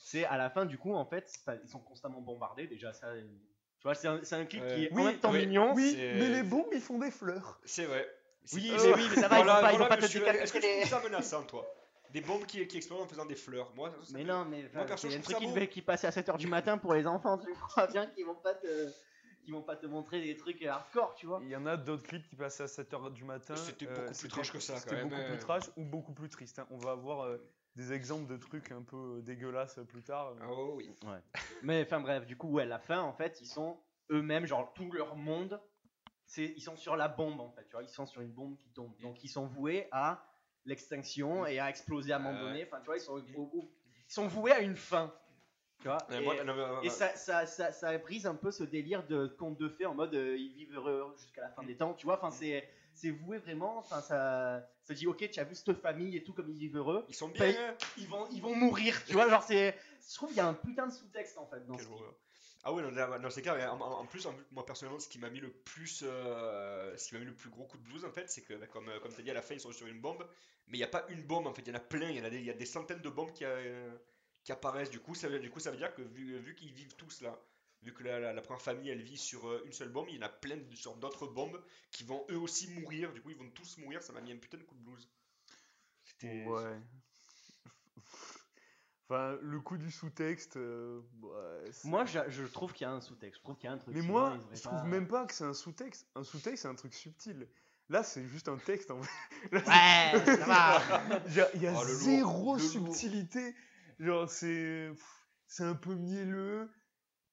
c'est 0.00 0.24
à 0.24 0.36
la 0.36 0.50
fin, 0.50 0.66
du 0.66 0.78
coup, 0.78 0.94
en 0.94 1.04
fait, 1.04 1.30
ils 1.64 1.68
sont 1.68 1.80
constamment 1.80 2.20
bombardés. 2.20 2.66
Déjà, 2.66 2.92
ça. 2.92 3.08
Tu 3.14 3.84
vois, 3.84 3.94
c'est 3.94 4.08
un, 4.08 4.44
clip 4.44 4.62
Ouais. 4.62 4.74
qui 4.74 4.84
est 4.86 4.92
Oui, 4.92 5.02
en 5.02 5.04
même 5.06 5.18
temps 5.18 5.32
ouais. 5.32 5.46
mignon. 5.46 5.72
Oui, 5.74 5.94
mais 5.96 6.28
les 6.30 6.42
bombes, 6.42 6.66
ils 6.72 6.80
font 6.80 6.98
des 6.98 7.10
fleurs. 7.10 7.60
C'est 7.64 7.84
vrai. 7.84 8.06
Oui, 8.54 8.70
mais 8.74 8.92
oui, 8.94 9.02
mais 9.14 9.20
ça 9.20 9.28
va, 9.28 9.38
ils 9.40 9.44
vont 9.44 9.46
pas, 9.60 9.72
ils 9.74 9.78
vont 9.78 9.88
pas 9.88 9.96
te 9.98 10.04
Est-ce 10.04 10.52
que 10.52 10.58
tu 10.58 10.66
trouves 10.66 10.88
ça 10.88 11.00
menaçant, 11.04 11.42
toi? 11.42 11.66
Des 12.12 12.22
bombes 12.22 12.46
qui, 12.46 12.66
qui 12.66 12.78
explosent 12.78 13.02
en 13.02 13.06
faisant 13.06 13.26
des 13.26 13.34
fleurs 13.34 13.70
Moi, 13.74 13.90
ça 14.02 14.12
Mais 14.14 14.24
me- 14.24 14.28
non, 14.28 14.46
mais 14.46 14.64
enfin, 14.66 14.86
perso, 14.86 15.06
c'est 15.08 15.12
je 15.14 15.18
un 15.18 15.20
truc 15.20 15.36
qui, 15.36 15.68
qui 15.68 15.82
passe 15.82 16.04
à 16.04 16.08
7h 16.10 16.38
du 16.38 16.46
matin 16.46 16.78
pour 16.78 16.94
les 16.94 17.06
enfants, 17.06 17.36
tu 17.36 17.52
crois 17.52 17.86
bien 17.86 18.06
qu'ils 18.06 18.24
vont 18.24 18.34
pas 18.36 18.54
te 18.54 18.66
vont 19.52 19.62
pas 19.62 19.76
te 19.76 19.86
montrer 19.86 20.20
des 20.20 20.36
trucs 20.36 20.62
hardcore, 20.62 21.14
tu 21.14 21.26
vois. 21.26 21.40
Il 21.42 21.48
y 21.48 21.56
en 21.56 21.66
a 21.66 21.76
d'autres 21.76 22.02
clips 22.04 22.26
qui 22.28 22.36
passaient 22.36 22.64
à 22.64 22.66
7h 22.66 23.12
du 23.12 23.24
matin. 23.24 23.56
C'était 23.56 23.86
euh, 23.88 23.94
beaucoup 23.94 24.12
plus 24.18 24.28
trash 24.28 24.52
que 24.52 24.60
ça, 24.60 24.74
quand 24.74 24.78
C'était 24.80 24.96
même, 24.96 25.08
beaucoup 25.08 25.20
euh. 25.22 25.28
plus 25.28 25.38
trash 25.38 25.64
ou 25.76 25.84
beaucoup 25.84 26.12
plus 26.12 26.28
triste. 26.28 26.58
hein. 26.58 26.66
On 26.70 26.78
va 26.78 26.92
avoir 26.92 27.22
euh, 27.24 27.38
des 27.76 27.92
exemples 27.92 28.26
de 28.26 28.36
trucs 28.36 28.72
un 28.72 28.82
peu 28.82 29.18
euh, 29.18 29.22
dégueulasses 29.22 29.78
plus 29.88 30.02
tard. 30.02 30.34
Oh, 30.48 30.74
oui. 30.76 30.90
Mais 31.62 31.82
enfin 31.82 32.00
bref, 32.00 32.26
du 32.26 32.36
coup, 32.36 32.48
ouais, 32.50 32.62
à 32.64 32.66
la 32.66 32.78
fin, 32.78 33.00
en 33.00 33.12
fait, 33.12 33.40
ils 33.40 33.46
sont 33.46 33.78
eux-mêmes, 34.10 34.46
genre 34.46 34.72
tout 34.74 34.90
leur 34.92 35.16
monde, 35.16 35.60
c'est 36.26 36.52
ils 36.56 36.60
sont 36.60 36.76
sur 36.76 36.96
la 36.96 37.08
bombe 37.08 37.40
en 37.40 37.50
fait, 37.50 37.64
tu 37.64 37.72
vois, 37.72 37.82
ils 37.82 37.88
sont 37.88 38.06
sur 38.06 38.20
une 38.20 38.32
bombe 38.32 38.56
qui 38.58 38.68
tombe. 38.70 38.94
Donc 39.00 39.22
ils 39.24 39.28
sont 39.28 39.46
voués 39.46 39.88
à 39.92 40.24
l'extinction 40.64 41.46
et 41.46 41.58
à 41.58 41.70
exploser 41.70 42.12
à 42.12 42.16
un 42.16 42.18
moment 42.18 42.40
donné. 42.40 42.64
Enfin, 42.64 42.80
tu 42.80 42.86
vois, 42.86 42.98
sont, 42.98 43.18
ils 43.18 44.12
sont 44.12 44.28
voués 44.28 44.52
à 44.52 44.60
une 44.60 44.76
fin. 44.76 45.12
Tu 45.80 45.86
vois. 45.86 45.98
Et 46.10 46.20
moi, 46.20 46.42
non, 46.42 46.54
mais, 46.54 46.86
et 46.86 46.90
ça, 46.90 47.14
ça, 47.14 47.46
ça, 47.46 47.70
ça 47.70 47.96
brise 47.98 48.26
un 48.26 48.34
peu 48.34 48.50
ce 48.50 48.64
délire 48.64 49.06
de 49.06 49.28
conte 49.28 49.58
de 49.58 49.68
fées 49.68 49.86
en 49.86 49.94
mode 49.94 50.14
euh, 50.14 50.36
ils 50.36 50.52
vivent 50.54 50.74
heureux 50.74 51.14
jusqu'à 51.16 51.42
la 51.42 51.50
fin 51.50 51.62
des 51.62 51.76
temps, 51.76 51.94
tu 51.94 52.06
vois. 52.06 52.16
Enfin, 52.16 52.30
c'est 52.30 52.68
c'est 52.94 53.10
voué 53.10 53.38
vraiment. 53.38 53.78
Enfin, 53.78 54.00
ça, 54.00 54.68
ça 54.82 54.94
dit 54.94 55.06
ok, 55.06 55.30
tu 55.30 55.38
as 55.38 55.44
vu 55.44 55.54
cette 55.54 55.72
famille 55.74 56.16
et 56.16 56.24
tout 56.24 56.32
comme 56.32 56.50
ils 56.50 56.58
vivent 56.58 56.76
heureux. 56.78 57.04
Ils 57.08 57.14
sont 57.14 57.28
bien. 57.28 57.44
Paye- 57.44 57.56
hein 57.56 57.76
Ils 57.96 58.08
vont, 58.08 58.26
ils 58.32 58.42
vont 58.42 58.56
mourir, 58.56 59.04
tu 59.06 59.12
vois. 59.12 59.28
Genre, 59.28 59.42
c'est. 59.42 59.78
Je 60.08 60.14
trouve 60.14 60.30
qu'il 60.30 60.38
y 60.38 60.40
a 60.40 60.48
un 60.48 60.54
putain 60.54 60.86
de 60.88 60.92
sous-texte 60.92 61.38
en 61.38 61.46
fait 61.46 61.64
dans 61.66 61.76
Quelle 61.76 61.86
ce. 61.86 61.90
Ah 62.64 62.72
ouais, 62.72 62.82
non, 62.82 63.30
c'est 63.30 63.42
clair. 63.42 63.72
En, 63.72 64.04
plus, 64.06 64.26
moi 64.50 64.66
personnellement, 64.66 64.98
ce 64.98 65.08
qui 65.08 65.18
m'a 65.18 65.30
mis 65.30 65.40
le 65.40 65.50
plus, 65.50 66.02
euh, 66.04 66.96
ce 66.96 67.08
qui 67.08 67.14
m'a 67.14 67.20
mis 67.20 67.26
le 67.26 67.34
plus 67.34 67.50
gros 67.50 67.64
coup 67.64 67.78
de 67.78 67.84
blues 67.84 68.04
en 68.04 68.10
fait, 68.10 68.28
c'est 68.28 68.42
que, 68.42 68.54
bah, 68.54 68.66
comme, 68.66 68.88
euh, 68.88 68.98
comme 69.00 69.12
tu 69.12 69.20
as 69.20 69.24
dit, 69.24 69.30
à 69.30 69.34
la 69.34 69.42
fin, 69.42 69.54
ils 69.54 69.60
sont 69.60 69.72
sur 69.72 69.86
une 69.86 70.00
bombe, 70.00 70.26
mais 70.66 70.76
il 70.76 70.80
n'y 70.80 70.84
a 70.84 70.88
pas 70.88 71.06
une 71.08 71.22
bombe 71.22 71.46
en 71.46 71.54
fait, 71.54 71.62
il 71.62 71.68
y 71.68 71.70
en 71.70 71.76
a 71.76 71.80
plein, 71.80 72.10
il 72.10 72.16
y 72.16 72.44
y 72.44 72.50
a 72.50 72.54
des 72.54 72.66
centaines 72.66 73.00
de 73.00 73.08
bombes 73.08 73.32
qui, 73.32 73.44
euh, 73.44 73.96
qui 74.48 74.52
apparaissent. 74.52 74.88
Du 74.88 74.98
coup, 74.98 75.14
ça 75.14 75.28
veut, 75.28 75.38
du 75.40 75.50
coup, 75.50 75.60
ça 75.60 75.70
veut 75.70 75.76
dire 75.76 75.94
que 75.94 76.00
vu, 76.00 76.38
vu 76.38 76.54
qu'ils 76.54 76.72
vivent 76.72 76.94
tous 76.96 77.20
là, 77.20 77.38
vu 77.82 77.92
que 77.92 78.02
la, 78.02 78.18
la- 78.18 78.32
la 78.32 78.40
première 78.40 78.62
famille 78.62 78.88
elle 78.88 79.02
vit 79.02 79.18
sur 79.18 79.46
euh, 79.46 79.62
une 79.66 79.74
seule 79.74 79.90
bombe, 79.90 80.06
il 80.08 80.16
y 80.16 80.18
en 80.18 80.22
a 80.22 80.30
plein 80.30 80.56
de, 80.56 80.74
sur 80.74 80.96
d'autres 80.96 81.26
bombes 81.26 81.62
qui 81.90 82.02
vont 82.04 82.24
eux 82.30 82.38
aussi 82.38 82.66
mourir. 82.70 83.12
Du 83.12 83.20
coup, 83.20 83.28
ils 83.28 83.36
vont 83.36 83.50
tous 83.50 83.76
mourir. 83.76 84.02
Ça 84.02 84.14
m'a 84.14 84.22
mis 84.22 84.32
un 84.32 84.38
putain 84.38 84.56
de 84.56 84.62
coup 84.62 84.74
de 84.74 84.80
blues. 84.80 85.06
C'était. 86.02 86.46
Ouais. 86.46 86.80
Enfin, 89.10 89.38
le 89.40 89.58
coup 89.60 89.78
du 89.78 89.90
sous-texte. 89.90 90.56
euh, 90.58 91.00
ouais, 91.22 91.70
Moi, 91.84 92.04
je, 92.04 92.18
je 92.28 92.44
trouve 92.44 92.72
qu'il 92.74 92.86
y 92.86 92.88
a 92.88 92.92
un 92.92 93.00
sous-texte. 93.00 93.38
Je 93.40 93.42
trouve 93.44 93.56
qu'il 93.56 93.64
y 93.68 93.70
a 93.70 93.74
un 93.74 93.78
truc. 93.78 93.94
Mais 93.94 94.02
moi, 94.02 94.36
je 94.52 94.60
trouve 94.62 94.78
pas- 94.78 94.84
même 94.84 95.08
pas 95.08 95.24
que 95.26 95.32
c'est 95.32 95.44
un 95.44 95.54
sous-texte. 95.54 96.06
Un 96.14 96.24
sous-texte, 96.24 96.62
c'est 96.62 96.68
un 96.68 96.74
truc 96.74 96.92
subtil. 96.94 97.48
Là, 97.90 98.02
c'est 98.02 98.26
juste 98.26 98.48
un 98.48 98.58
texte 98.58 98.90
en 98.90 99.02
fait. 99.02 99.10
Là, 99.52 99.60
Ouais, 99.60 100.24
ça 100.26 100.36
va. 100.44 101.26
Genre, 101.28 101.48
Il 101.54 101.62
y 101.62 101.66
a 101.66 101.72
Oh, 101.74 101.84
zéro 101.86 102.56
lourd. 102.56 102.60
subtilité. 102.60 103.54
Genre, 103.98 104.28
c'est. 104.28 104.90
C'est 105.46 105.64
un 105.64 105.74
peu 105.74 105.94
mielleux. 105.94 106.70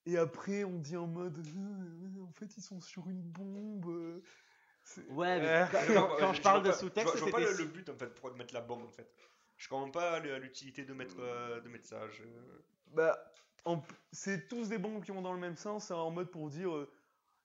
Et 0.05 0.17
après, 0.17 0.63
on 0.63 0.79
dit 0.79 0.95
en 0.97 1.07
mode. 1.07 1.37
euh, 1.37 2.21
En 2.23 2.31
fait, 2.31 2.57
ils 2.57 2.61
sont 2.63 2.79
sur 2.81 3.09
une 3.09 3.21
bombe. 3.21 3.85
euh, 3.87 4.21
c'est- 4.83 5.05
Ouais, 5.09 5.39
mais 5.39 5.47
Euh, 5.47 5.65
quand, 5.71 5.79
Je 5.81 5.91
vois 5.91 6.01
quand- 6.01 6.07
pas- 6.07 6.19
quand 6.19 6.33
je 6.33 6.41
parle 6.41 6.63
de 6.63 6.69
pas- 6.69 6.75
sous-texte, 6.75 7.13
je 7.15 7.19
vois, 7.19 7.27
je 7.27 7.31
vois 7.31 7.39
pas 7.41 7.45
c'était 7.47 7.63
le, 7.63 7.67
le 7.69 7.73
but 7.73 7.89
en 7.89 7.95
fait 7.97 8.07
pour 8.15 8.33
mettre 8.35 8.53
la 8.53 8.61
bombe 8.61 8.83
en 8.83 8.91
fait. 8.91 9.11
Je 9.57 9.67
comprends 9.69 9.89
pas 9.91 10.19
l'utilité 10.19 10.85
de 10.85 10.93
mettre 10.93 11.15
euh, 11.19 11.59
de 11.61 11.69
mettre 11.69 11.85
ça. 11.85 12.07
je- 12.09 12.23
Bah, 12.93 13.17
c'est 14.11 14.47
tous 14.47 14.69
des 14.69 14.77
bombes 14.77 15.03
qui 15.03 15.11
vont 15.11 15.21
dans 15.21 15.33
le 15.33 15.39
même 15.39 15.55
sens, 15.57 15.91
hein, 15.91 15.95
en 15.95 16.11
mode 16.11 16.29
pour 16.29 16.49
dire. 16.49 16.73
euh, 16.73 16.91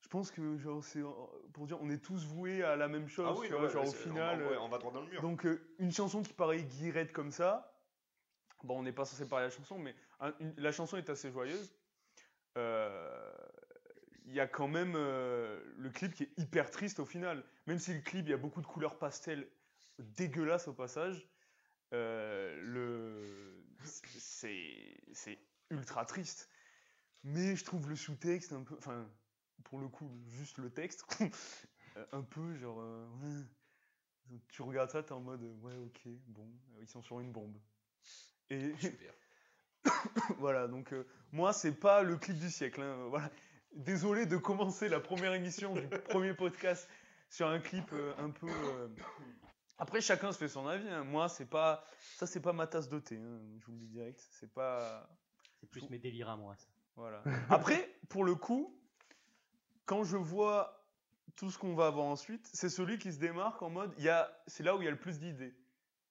je 0.02 0.08
pense 0.08 0.30
que, 0.30 0.56
genre, 0.58 0.82
c'est 0.84 1.00
euh, 1.00 1.10
pour 1.52 1.66
dire, 1.66 1.78
on 1.80 1.88
est 1.90 2.02
tous 2.02 2.24
voués 2.26 2.62
à 2.62 2.74
la 2.76 2.88
même 2.88 3.08
chose, 3.08 3.26
Ah 3.28 3.32
oui, 3.38 3.46
ouais, 3.48 3.48
vois, 3.56 3.62
ouais, 3.66 3.70
genre, 3.70 3.88
au 3.88 3.92
final. 3.92 4.40
on, 4.40 4.44
va- 4.44 4.50
ouais, 4.50 4.56
euh, 4.56 4.60
on 4.60 4.68
va 4.68 4.78
droit 4.78 4.92
dans 4.92 5.00
le 5.02 5.08
mur. 5.08 5.20
Donc, 5.22 5.46
euh, 5.46 5.60
une 5.78 5.92
chanson 5.92 6.22
qui 6.22 6.32
paraît 6.32 6.62
guirette 6.62 7.12
comme 7.12 7.30
ça, 7.30 7.69
bon, 8.66 8.78
on 8.78 8.82
n'est 8.82 8.92
pas 8.92 9.04
censé 9.04 9.26
parler 9.28 9.46
de 9.46 9.50
la 9.50 9.56
chanson, 9.56 9.78
mais 9.78 9.94
la 10.56 10.72
chanson 10.72 10.96
est 10.96 11.10
assez 11.10 11.30
joyeuse. 11.30 11.72
Euh, 12.58 13.32
Il 14.26 14.34
y 14.34 14.40
a 14.40 14.46
quand 14.46 14.68
même 14.68 14.94
euh, 14.96 15.60
le 15.76 15.90
clip 15.90 16.14
qui 16.14 16.24
est 16.24 16.38
hyper 16.38 16.70
triste 16.70 17.00
au 17.00 17.06
final. 17.06 17.44
Même 17.66 17.78
si 17.78 17.94
le 17.94 18.00
clip, 18.00 18.26
il 18.26 18.30
y 18.30 18.34
a 18.34 18.36
beaucoup 18.36 18.60
de 18.60 18.66
couleurs 18.66 18.98
pastel 18.98 19.48
dégueulasses 19.98 20.68
au 20.68 20.72
passage, 20.72 21.28
euh, 21.92 23.60
c'est 23.84 25.38
ultra 25.70 26.04
triste. 26.04 26.48
Mais 27.24 27.56
je 27.56 27.64
trouve 27.64 27.88
le 27.88 27.96
sous-texte 27.96 28.52
un 28.52 28.62
peu. 28.62 28.76
Enfin, 28.78 29.08
pour 29.64 29.80
le 29.80 29.88
coup, 29.88 30.10
juste 30.28 30.58
le 30.58 30.70
texte, 30.70 31.04
un 32.12 32.22
peu 32.22 32.54
genre. 32.56 32.82
Tu 34.48 34.62
regardes 34.62 34.90
ça, 34.90 35.02
t'es 35.02 35.12
en 35.12 35.20
mode. 35.20 35.42
Ouais, 35.62 35.76
ok, 35.76 36.00
bon, 36.28 36.48
ils 36.80 36.88
sont 36.88 37.02
sur 37.02 37.20
une 37.20 37.32
bombe. 37.32 37.58
Et 38.50 38.74
Super. 38.78 39.12
voilà, 40.38 40.66
donc 40.68 40.92
euh, 40.92 41.06
moi, 41.32 41.52
c'est 41.52 41.72
pas 41.72 42.02
le 42.02 42.16
clip 42.16 42.38
du 42.38 42.50
siècle. 42.50 42.82
hein, 42.82 43.06
voilà. 43.08 43.30
Désolé 43.74 44.26
de 44.26 44.36
commencer 44.36 44.88
la 44.88 45.00
première 45.00 45.32
émission 45.32 45.74
du 45.74 45.86
premier 46.08 46.34
podcast 46.34 46.88
sur 47.28 47.46
un 47.48 47.60
clip 47.60 47.84
euh, 47.92 48.12
un 48.18 48.30
peu. 48.30 48.48
euh, 48.48 48.88
Après, 49.78 50.00
chacun 50.00 50.32
se 50.32 50.38
fait 50.38 50.48
son 50.48 50.66
avis. 50.66 50.88
hein. 50.88 51.04
Moi, 51.04 51.28
c'est 51.28 51.46
pas. 51.48 51.84
Ça, 52.16 52.26
c'est 52.26 52.40
pas 52.40 52.52
ma 52.52 52.66
tasse 52.66 52.88
de 52.88 52.98
thé. 52.98 53.16
hein, 53.16 53.38
Je 53.60 53.66
vous 53.66 53.72
le 53.72 53.78
dis 53.78 53.86
direct. 53.88 54.20
C'est 54.32 54.52
pas. 54.52 55.08
C'est 55.60 55.68
plus 55.70 55.88
mes 55.90 55.98
délires 55.98 56.30
à 56.30 56.36
moi. 56.36 56.56
ça. 56.56 56.66
Voilà. 56.96 57.22
Après, 57.48 57.94
pour 58.08 58.24
le 58.24 58.34
coup, 58.34 58.76
quand 59.86 60.02
je 60.04 60.16
vois 60.16 60.84
tout 61.36 61.50
ce 61.50 61.58
qu'on 61.58 61.74
va 61.74 61.86
avoir 61.86 62.06
ensuite, 62.06 62.50
c'est 62.52 62.68
celui 62.68 62.98
qui 62.98 63.12
se 63.12 63.18
démarque 63.18 63.62
en 63.62 63.70
mode, 63.70 63.94
il 63.98 64.04
y 64.04 64.08
a, 64.08 64.30
c'est 64.46 64.62
là 64.64 64.74
où 64.76 64.82
il 64.82 64.84
y 64.84 64.88
a 64.88 64.90
le 64.90 64.98
plus 64.98 65.18
d'idées. 65.18 65.54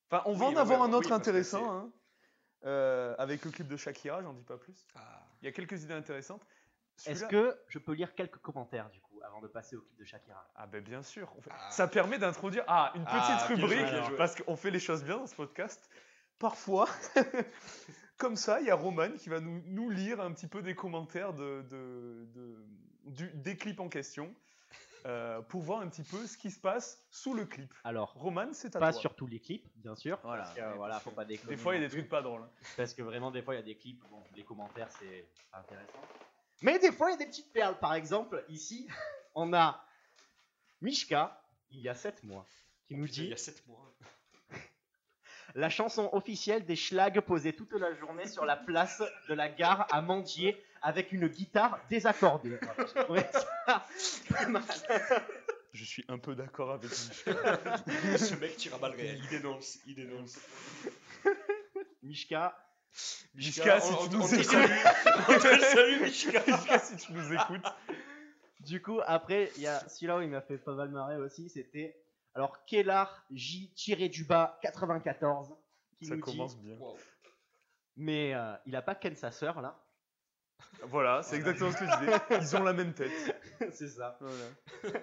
Enfin, 0.09 0.23
on 0.25 0.33
va 0.33 0.47
Oui, 0.47 0.55
en 0.55 0.57
avoir 0.61 0.79
ouais, 0.81 0.85
un 0.87 0.93
autre 0.93 1.11
intéressant, 1.11 1.71
hein, 1.71 1.91
euh, 2.65 3.15
avec 3.17 3.45
le 3.45 3.51
clip 3.51 3.67
de 3.67 3.77
Shakira, 3.77 4.21
j'en 4.21 4.33
dis 4.33 4.43
pas 4.43 4.57
plus. 4.57 4.85
Ah. 4.95 5.25
Il 5.41 5.45
y 5.45 5.47
a 5.47 5.51
quelques 5.51 5.83
idées 5.83 5.93
intéressantes. 5.93 6.45
Est-ce 7.05 7.25
que 7.25 7.57
je 7.67 7.79
peux 7.79 7.93
lire 7.93 8.13
quelques 8.13 8.37
commentaires 8.39 8.89
du 8.89 8.99
coup 8.99 9.21
avant 9.25 9.39
de 9.39 9.47
passer 9.47 9.75
au 9.77 9.81
clip 9.81 9.97
de 9.99 10.03
Shakira? 10.03 10.45
Ah 10.55 10.67
ben 10.67 10.83
bien 10.83 11.01
sûr. 11.01 11.33
fait- 11.41 11.49
Ah. 11.53 11.71
Ça 11.71 11.87
permet 11.87 12.17
d'introduire 12.19 12.65
ah, 12.67 12.91
une 12.95 13.05
petite 13.05 13.17
Ah, 13.21 13.45
joué, 13.47 13.55
rubrique, 13.55 14.17
parce 14.17 14.35
qu'on 14.35 14.55
fait 14.57 14.71
les 14.71 14.79
choses 14.81 15.03
bien 15.03 15.17
dans 15.17 15.27
ce 15.27 15.35
podcast. 15.35 15.89
Parfois, 16.39 16.87
comme 18.17 18.35
ça, 18.35 18.59
il 18.61 18.67
y 18.67 18.71
a 18.71 18.75
Roman 18.75 19.11
qui 19.17 19.29
va 19.29 19.39
nous, 19.39 19.61
nous 19.65 19.89
lire 19.89 20.19
un 20.21 20.31
petit 20.33 20.47
peu 20.47 20.61
des 20.61 20.75
commentaires 20.75 21.33
de, 21.33 21.61
de- 21.69 22.25
de- 22.33 22.65
du- 23.05 23.31
des 23.33 23.55
clips 23.57 23.79
en 23.79 23.87
question, 23.89 24.33
euh, 25.05 25.41
pour 25.41 25.61
voir 25.61 25.81
un 25.81 25.87
petit 25.87 26.03
peu 26.03 26.25
ce 26.27 26.37
qui 26.37 26.51
se 26.51 26.59
passe 26.59 27.01
sous 27.09 27.33
le 27.33 27.45
clip. 27.45 27.73
Alors, 27.83 28.13
Roman, 28.13 28.49
c'est 28.53 28.75
à 28.75 28.79
pas 28.79 28.91
toi. 28.91 29.01
sur 29.01 29.15
tous 29.15 29.27
les 29.27 29.39
clips, 29.39 29.67
bien 29.75 29.95
sûr. 29.95 30.19
Voilà, 30.23 30.43
parce 30.43 30.55
que, 30.55 30.61
ouais, 30.61 30.75
voilà, 30.75 30.99
faut 30.99 31.11
pas 31.11 31.25
déconner. 31.25 31.55
Des 31.55 31.61
fois, 31.61 31.75
il 31.75 31.81
y 31.81 31.85
a 31.85 31.87
des 31.87 31.93
trucs 31.95 32.09
pas 32.09 32.21
drôles. 32.21 32.41
hein. 32.41 32.49
Parce 32.77 32.93
que 32.93 33.01
vraiment, 33.01 33.31
des 33.31 33.41
fois, 33.41 33.55
il 33.55 33.57
y 33.57 33.61
a 33.61 33.65
des 33.65 33.75
clips, 33.77 34.03
bon, 34.09 34.23
les 34.35 34.43
commentaires, 34.43 34.89
c'est 34.99 35.27
pas 35.51 35.59
intéressant. 35.59 35.99
Mais 36.61 36.77
des 36.79 36.91
fois, 36.91 37.09
il 37.09 37.11
y 37.11 37.15
a 37.15 37.17
des 37.17 37.27
petites 37.27 37.51
perles. 37.53 37.77
Par 37.79 37.93
exemple, 37.93 38.43
ici, 38.49 38.87
on 39.35 39.53
a 39.53 39.83
Mishka, 40.81 41.41
il 41.71 41.81
y 41.81 41.89
a 41.89 41.95
7 41.95 42.23
mois, 42.23 42.45
qui 42.87 42.95
nous 42.95 43.05
Putain, 43.05 43.21
Il 43.21 43.23
dit 43.25 43.29
y 43.29 43.33
a 43.33 43.37
7 43.37 43.67
mois. 43.67 43.93
La 45.55 45.69
chanson 45.69 46.09
officielle 46.13 46.63
des 46.65 46.75
Schlag 46.75 47.19
posée 47.21 47.53
toute 47.53 47.73
la 47.73 47.93
journée 47.95 48.27
sur 48.27 48.45
la 48.45 48.55
place 48.55 49.01
de 49.27 49.33
la 49.33 49.49
gare 49.49 49.87
à 49.91 49.99
Mandier 50.01 50.55
avec 50.81 51.11
une 51.11 51.27
guitare 51.27 51.79
désaccordée. 51.89 52.57
Voilà. 53.07 53.31
Je 55.73 55.83
suis 55.83 56.03
un 56.07 56.17
peu 56.17 56.35
d'accord 56.35 56.71
avec 56.71 56.89
lui. 56.89 56.97
Ce 58.17 58.35
mec 58.35 58.57
tire 58.57 58.75
à 58.75 58.77
balles 58.79 58.95
réelles. 58.95 59.19
Il 59.23 59.29
dénonce. 59.29 59.77
Il 59.85 59.95
dénonce. 59.95 60.37
Mishka, 62.01 62.57
Mishka, 63.35 63.79
si 63.79 63.91
on- 63.93 64.07
tu 64.07 64.15
on- 64.15 64.19
nous 64.19 64.33
écoutes. 64.33 64.55
On 65.29 65.33
te 65.39 65.59
salue, 65.73 66.01
Mishka. 66.01 66.41
Mishka, 66.47 66.79
si 66.79 66.95
tu 66.97 67.13
nous 67.13 67.33
écoutes. 67.33 67.65
Du 68.61 68.81
coup, 68.81 68.99
après, 69.05 69.51
il 69.57 69.61
y 69.63 69.67
a 69.67 69.79
celui-là 69.87 70.17
où 70.17 70.21
il 70.21 70.29
m'a 70.29 70.41
fait 70.41 70.57
pas 70.57 70.73
mal 70.73 70.89
marrer 70.89 71.17
aussi, 71.17 71.49
c'était 71.49 71.95
alors 72.33 72.65
Kellar 72.65 73.23
J 73.31 73.71
tiré 73.75 74.09
du 74.09 74.23
bas 74.25 74.57
94 74.61 75.55
qui 75.97 76.05
Ça 76.05 76.15
nous 76.15 76.21
commence 76.21 76.57
dit 76.57 76.65
bien. 76.67 76.75
Wow. 76.77 76.97
mais 77.97 78.33
euh, 78.33 78.53
il 78.65 78.75
a 78.75 78.81
pas 78.81 78.95
ken 78.95 79.15
sa 79.15 79.31
sœur 79.31 79.61
là. 79.61 79.79
Voilà, 80.83 81.21
c'est 81.23 81.35
exactement 81.35 81.71
ce 81.71 81.77
que 81.77 81.85
je 81.85 81.99
disais. 81.99 82.41
Ils 82.41 82.55
ont 82.57 82.63
la 82.63 82.73
même 82.73 82.93
tête. 82.93 83.11
C'est 83.73 83.89
ça. 83.89 84.17
Voilà. 84.21 84.45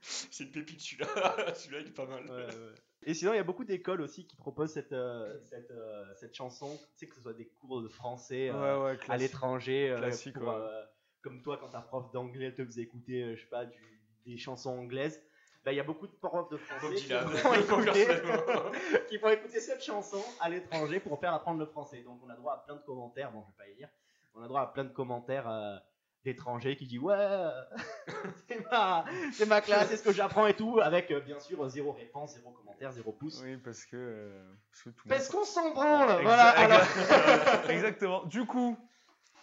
C'est 0.00 0.44
une 0.44 0.50
pépite 0.50 0.80
celui-là. 0.80 1.06
celui-là, 1.54 1.80
il 1.82 1.86
est 1.88 1.94
pas 1.94 2.06
mal. 2.06 2.24
Ouais, 2.26 2.46
ouais. 2.46 2.74
Et 3.04 3.14
sinon, 3.14 3.32
il 3.32 3.36
y 3.36 3.40
a 3.40 3.44
beaucoup 3.44 3.64
d'écoles 3.64 4.00
aussi 4.00 4.26
qui 4.26 4.36
proposent 4.36 4.72
cette, 4.72 4.92
euh, 4.92 5.38
cette, 5.44 5.70
euh, 5.70 6.04
cette 6.16 6.34
chanson, 6.34 6.76
tu 6.76 6.98
sais 6.98 7.08
que 7.08 7.14
ce 7.14 7.20
soit 7.20 7.34
des 7.34 7.46
cours 7.46 7.82
de 7.82 7.88
français 7.88 8.50
euh, 8.50 8.78
Ouais, 8.78 8.84
ouais, 8.84 8.90
à 8.92 8.96
classique. 8.96 9.22
l'étranger, 9.28 9.90
euh, 9.90 9.98
Classique, 9.98 10.38
pour, 10.38 10.48
ouais. 10.48 10.54
euh, 10.54 10.82
comme 11.22 11.42
toi 11.42 11.56
quand 11.58 11.68
ta 11.68 11.80
prof 11.80 12.10
d'anglais 12.12 12.52
te 12.52 12.64
faisait 12.64 12.82
écouter, 12.82 13.22
euh, 13.22 13.36
je 13.36 13.40
sais 13.42 13.48
pas, 13.48 13.64
du- 13.66 14.00
des 14.26 14.36
chansons 14.36 14.70
anglaises. 14.70 15.20
Bah, 15.64 15.70
il 15.72 15.76
y 15.76 15.80
a 15.80 15.84
beaucoup 15.84 16.06
de 16.08 16.12
profs 16.12 16.48
de 16.50 16.56
français 16.56 16.94
qui 16.96 17.12
vont, 17.12 17.54
écouter, 17.54 18.06
Personnellement. 18.06 18.70
qui 19.08 19.16
vont 19.18 19.28
écouter 19.28 19.60
cette 19.60 19.82
chanson 19.82 20.22
à 20.40 20.48
l'étranger 20.48 20.98
pour 20.98 21.18
faire 21.20 21.32
apprendre 21.34 21.60
le 21.60 21.66
français. 21.66 22.02
Donc 22.02 22.20
on 22.24 22.28
a 22.30 22.34
droit 22.34 22.54
à 22.54 22.58
plein 22.66 22.74
de 22.74 22.80
commentaires, 22.82 23.30
bon 23.30 23.42
je 23.42 23.46
vais 23.46 23.66
pas 23.66 23.72
y 23.72 23.76
lire, 23.76 23.88
on 24.34 24.42
a 24.42 24.48
droit 24.48 24.62
à 24.62 24.66
plein 24.66 24.82
de 24.84 24.88
commentaires 24.92 25.48
euh, 25.48 25.76
d'étrangers 26.24 26.74
qui 26.74 26.86
disent 26.86 26.98
ouais, 26.98 27.16
c'est 28.48 28.60
ma, 28.70 29.04
c'est 29.32 29.46
ma 29.46 29.60
classe, 29.60 29.88
c'est 29.88 29.96
ce 29.98 30.02
que 30.02 30.12
j'apprends 30.12 30.48
et 30.48 30.54
tout, 30.54 30.80
avec 30.82 31.10
euh, 31.12 31.20
bien 31.20 31.38
sûr 31.38 31.68
zéro 31.68 31.92
réponse, 31.92 32.34
zéro 32.34 32.50
commentaire, 32.50 32.90
zéro 32.90 33.12
pouce. 33.12 33.40
Oui, 33.44 33.56
parce 33.56 33.84
que. 33.86 33.96
euh, 33.96 34.52
parce 34.70 34.82
que 34.82 34.90
tout 34.90 35.02
le 35.04 35.10
monde 35.10 35.18
Parce 35.18 35.28
s'en- 35.28 35.38
qu'on 35.38 35.44
s'en 35.44 35.74
branle, 35.74 36.22
voilà. 36.22 36.48
Alors, 36.58 37.70
Exactement. 37.70 38.24
Du 38.24 38.44
coup, 38.46 38.76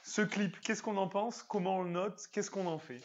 ce 0.04 0.22
clip, 0.22 0.60
qu'est-ce 0.62 0.84
qu'on 0.84 0.98
en 0.98 1.08
pense? 1.08 1.44
Comment 1.44 1.78
on 1.78 1.84
le 1.84 1.92
note? 1.92 2.28
Qu'est-ce 2.34 2.52
qu'on 2.52 2.66
en 2.68 2.80
fait? 2.80 3.02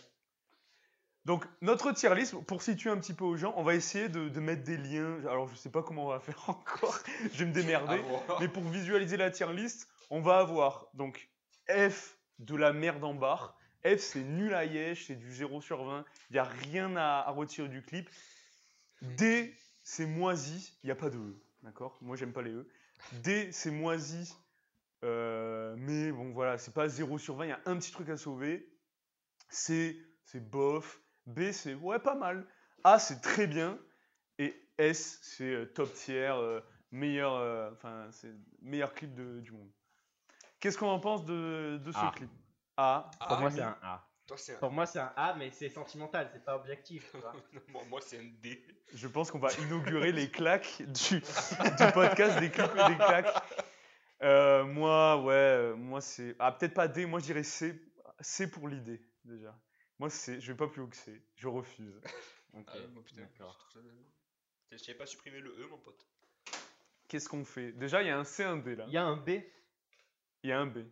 Donc, 1.24 1.46
notre 1.62 1.92
tier 1.92 2.14
list, 2.14 2.34
pour 2.46 2.62
situer 2.62 2.90
un 2.90 2.98
petit 2.98 3.14
peu 3.14 3.24
aux 3.24 3.36
gens, 3.36 3.54
on 3.56 3.62
va 3.62 3.74
essayer 3.74 4.08
de, 4.10 4.28
de 4.28 4.40
mettre 4.40 4.62
des 4.62 4.76
liens. 4.76 5.20
Alors, 5.26 5.48
je 5.48 5.54
sais 5.56 5.70
pas 5.70 5.82
comment 5.82 6.04
on 6.06 6.08
va 6.10 6.20
faire 6.20 6.42
encore. 6.48 6.98
je 7.32 7.38
vais 7.38 7.46
me 7.46 7.52
démerder. 7.52 7.96
Voir. 7.98 8.40
Mais 8.40 8.48
pour 8.48 8.62
visualiser 8.64 9.16
la 9.16 9.30
tier 9.30 9.50
list, 9.52 9.88
on 10.10 10.20
va 10.20 10.38
avoir 10.38 10.88
donc 10.94 11.30
F 11.68 12.18
de 12.40 12.56
la 12.56 12.72
merde 12.72 13.02
en 13.04 13.14
barre. 13.14 13.56
F, 13.86 13.98
c'est 13.98 14.22
nul 14.22 14.52
à 14.54 14.64
Yesh, 14.66 15.06
c'est 15.06 15.14
du 15.16 15.32
0 15.32 15.60
sur 15.62 15.84
20. 15.84 16.04
Il 16.30 16.34
n'y 16.34 16.38
a 16.38 16.44
rien 16.44 16.94
à, 16.96 17.24
à 17.26 17.30
retirer 17.30 17.68
du 17.68 17.82
clip. 17.82 18.08
D, 19.02 19.54
c'est 19.82 20.06
moisi. 20.06 20.76
Il 20.82 20.86
n'y 20.86 20.92
a 20.92 20.96
pas 20.96 21.10
de 21.10 21.18
E. 21.18 21.36
D'accord? 21.62 21.98
Moi, 22.02 22.16
j'aime 22.16 22.32
pas 22.32 22.42
les 22.42 22.50
E. 22.52 22.68
D, 23.12 23.50
c'est 23.52 23.70
moisi. 23.70 24.34
euh, 25.04 25.74
mais 25.78 26.12
bon, 26.12 26.32
voilà, 26.32 26.56
c'est 26.58 26.72
pas 26.74 26.88
0 26.88 27.18
sur 27.18 27.36
20. 27.36 27.44
Il 27.46 27.48
y 27.48 27.52
a 27.52 27.60
un 27.66 27.76
petit 27.78 27.92
truc 27.92 28.08
à 28.10 28.16
sauver. 28.16 28.68
C, 29.50 29.98
c'est 30.24 30.40
bof. 30.40 31.00
B, 31.26 31.50
c'est 31.52 31.74
ouais, 31.74 31.98
pas 31.98 32.14
mal. 32.14 32.46
A, 32.84 32.98
c'est 32.98 33.20
très 33.20 33.46
bien. 33.46 33.78
Et 34.38 34.54
S, 34.78 35.18
c'est 35.22 35.44
euh, 35.54 35.66
top 35.66 35.92
tier. 35.94 36.28
euh, 36.30 36.60
meilleur, 36.90 37.34
euh, 37.34 37.70
enfin, 37.72 38.08
c'est 38.10 38.28
le 38.28 38.38
meilleur 38.62 38.92
clip 38.94 39.14
de- 39.14 39.40
du 39.40 39.52
monde. 39.52 39.70
Qu'est-ce 40.60 40.78
qu'on 40.78 40.88
en 40.88 41.00
pense 41.00 41.24
de, 41.24 41.78
de 41.82 41.92
ce 41.92 41.98
A. 41.98 42.12
clip? 42.14 42.30
A. 42.76 43.10
Pour 43.28 43.38
moi, 43.38 43.50
c'est 43.50 43.60
un 43.62 43.76
A. 43.82 44.06
Toi, 44.26 44.36
c'est 44.38 44.54
un... 44.54 44.58
Pour 44.58 44.70
moi, 44.70 44.86
c'est 44.86 44.98
un 45.00 45.12
A, 45.16 45.34
mais 45.34 45.50
c'est 45.50 45.68
sentimental, 45.68 46.30
c'est 46.32 46.44
pas 46.44 46.56
objectif. 46.56 47.10
tu 47.10 47.18
vois. 47.18 47.32
moi, 47.68 47.82
moi, 47.90 48.00
c'est 48.00 48.18
un 48.18 48.30
D. 48.40 48.64
Je 48.94 49.06
pense 49.08 49.30
qu'on 49.30 49.38
va 49.38 49.52
inaugurer 49.52 50.12
les 50.12 50.30
claques 50.30 50.78
du, 50.80 51.20
du 51.20 51.92
podcast 51.92 52.38
des 52.40 52.50
clips 52.50 52.70
et 52.74 52.88
des 52.90 52.96
claques. 52.96 53.34
Euh, 54.22 54.64
moi, 54.64 55.20
ouais, 55.22 55.32
euh, 55.34 55.74
moi 55.76 56.00
c'est. 56.00 56.34
Ah, 56.38 56.52
peut-être 56.52 56.72
pas 56.74 56.88
D, 56.88 57.04
moi 57.04 57.18
je 57.20 57.24
dirais 57.26 57.42
C. 57.42 57.78
C 58.20 58.48
pour 58.50 58.68
l'idée, 58.68 59.04
déjà. 59.24 59.54
Moi, 59.98 60.10
c'est. 60.10 60.40
Je 60.40 60.52
vais 60.52 60.56
pas 60.56 60.68
plus 60.68 60.80
haut 60.82 60.86
que 60.88 60.96
C. 60.96 61.22
Je 61.36 61.48
refuse. 61.48 62.00
Ok, 62.56 62.68
Ah, 62.68 62.76
moi, 62.92 63.02
putain, 63.04 63.22
d'accord. 63.22 63.52
je 63.68 63.78
trouve 63.80 63.82
ça- 63.82 63.88
Je 64.70 64.76
savais 64.76 64.96
pas 64.96 65.06
supprimer 65.06 65.40
le 65.40 65.50
E, 65.58 65.66
mon 65.68 65.78
pote. 65.78 66.06
Qu'est-ce 67.08 67.28
qu'on 67.28 67.44
fait? 67.44 67.72
Déjà, 67.72 68.00
il 68.00 68.06
y 68.06 68.10
a 68.10 68.16
un 68.16 68.22
C, 68.22 68.44
un 68.44 68.58
D 68.58 68.76
là. 68.76 68.84
Il 68.86 68.92
y 68.92 68.96
a 68.96 69.04
un 69.04 69.16
B. 69.16 69.30
Il 70.44 70.50
y 70.50 70.52
a 70.52 70.60
un 70.60 70.66
B. 70.66 70.84